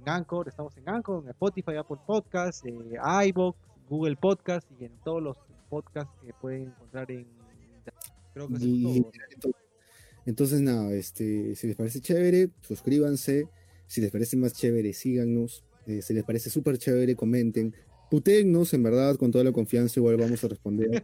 en 0.00 0.08
Anchor, 0.08 0.48
estamos 0.48 0.76
en 0.76 0.88
Anchor, 0.88 1.22
en 1.24 1.30
Spotify, 1.30 1.76
Apple 1.76 1.98
Podcasts, 2.06 2.64
eh, 2.64 3.28
iVoox, 3.28 3.56
Google 3.88 4.16
Podcast 4.16 4.70
y 4.78 4.84
en 4.84 4.92
todos 5.04 5.22
los 5.22 5.36
podcasts 5.68 6.12
que 6.24 6.32
pueden 6.34 6.62
encontrar 6.68 7.10
en 7.10 7.26
creo 8.34 8.48
que 8.48 8.54
es 8.54 8.62
Y- 8.62 9.02
todo. 9.40 9.54
Entonces, 10.26 10.60
nada, 10.60 10.92
este, 10.92 11.54
si 11.56 11.66
les 11.68 11.76
parece 11.76 12.00
chévere, 12.00 12.50
suscríbanse. 12.60 13.48
Si 13.86 14.00
les 14.02 14.10
parece 14.10 14.36
más 14.36 14.52
chévere, 14.52 14.92
síganos. 14.92 15.64
Eh, 15.86 16.02
si 16.02 16.12
les 16.12 16.22
parece 16.24 16.50
súper 16.50 16.76
chévere, 16.76 17.16
comenten. 17.16 17.74
Putéennos, 18.10 18.74
en 18.74 18.82
verdad, 18.82 19.16
con 19.16 19.30
toda 19.32 19.44
la 19.44 19.52
confianza, 19.52 19.98
igual 20.00 20.16
vamos 20.18 20.42
a 20.44 20.48
responder. 20.48 21.02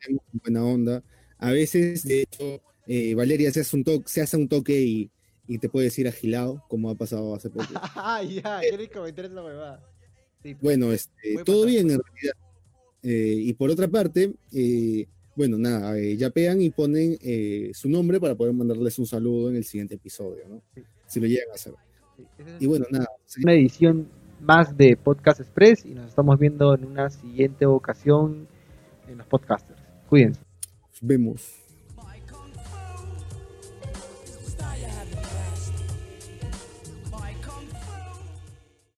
Tenemos 0.00 0.24
buena 0.44 0.64
onda. 0.64 1.02
A 1.38 1.50
veces, 1.50 2.04
de 2.04 2.22
hecho, 2.22 2.60
eh, 2.86 3.14
Valeria 3.16 3.50
se 3.52 3.60
hace 3.60 3.76
un 3.76 3.82
toque, 3.84 4.08
se 4.08 4.20
hace 4.20 4.36
un 4.36 4.46
toque 4.48 4.80
y, 4.80 5.10
y 5.48 5.58
te 5.58 5.68
puede 5.68 5.86
decir 5.86 6.06
agilado, 6.06 6.64
como 6.68 6.90
ha 6.90 6.94
pasado 6.94 7.34
hace 7.34 7.50
poco. 7.50 7.64
Ah, 7.96 8.22
ya, 8.22 8.60
¿quieres 8.60 8.90
comentar 8.90 9.24
esa 9.24 9.42
huevada? 9.42 9.82
Sí, 10.44 10.54
Bueno, 10.54 10.92
este, 10.92 11.34
todo 11.44 11.62
pasar. 11.62 11.66
bien 11.70 11.90
en 11.90 12.00
realidad. 12.00 12.34
Eh, 13.02 13.34
y 13.38 13.52
por 13.54 13.70
otra 13.70 13.88
parte, 13.88 14.32
eh, 14.52 15.06
bueno, 15.36 15.56
nada, 15.56 15.96
eh, 15.98 16.16
yapean 16.16 16.60
y 16.60 16.70
ponen 16.70 17.16
eh, 17.22 17.70
su 17.72 17.88
nombre 17.88 18.20
para 18.20 18.34
poder 18.34 18.52
mandarles 18.52 18.98
un 18.98 19.06
saludo 19.06 19.48
en 19.50 19.56
el 19.56 19.64
siguiente 19.64 19.94
episodio, 19.94 20.44
¿no? 20.48 20.62
Sí. 20.74 20.82
Si 21.06 21.20
lo 21.20 21.26
llegan 21.26 21.50
a 21.50 21.54
hacer. 21.54 21.72
sí, 22.16 22.24
Y 22.60 22.66
bueno, 22.66 22.84
nada, 22.90 23.08
una 23.42 23.54
edición 23.54 24.08
más 24.40 24.76
de 24.76 24.96
Podcast 24.96 25.40
Express 25.40 25.84
y 25.84 25.94
nos 25.94 26.08
estamos 26.08 26.38
viendo 26.38 26.74
en 26.74 26.84
una 26.84 27.10
siguiente 27.10 27.66
ocasión 27.66 28.48
en 29.08 29.18
los 29.18 29.26
podcasters. 29.26 29.80
Cuídense. 30.08 30.40
nos 30.90 31.00
vemos. 31.00 31.59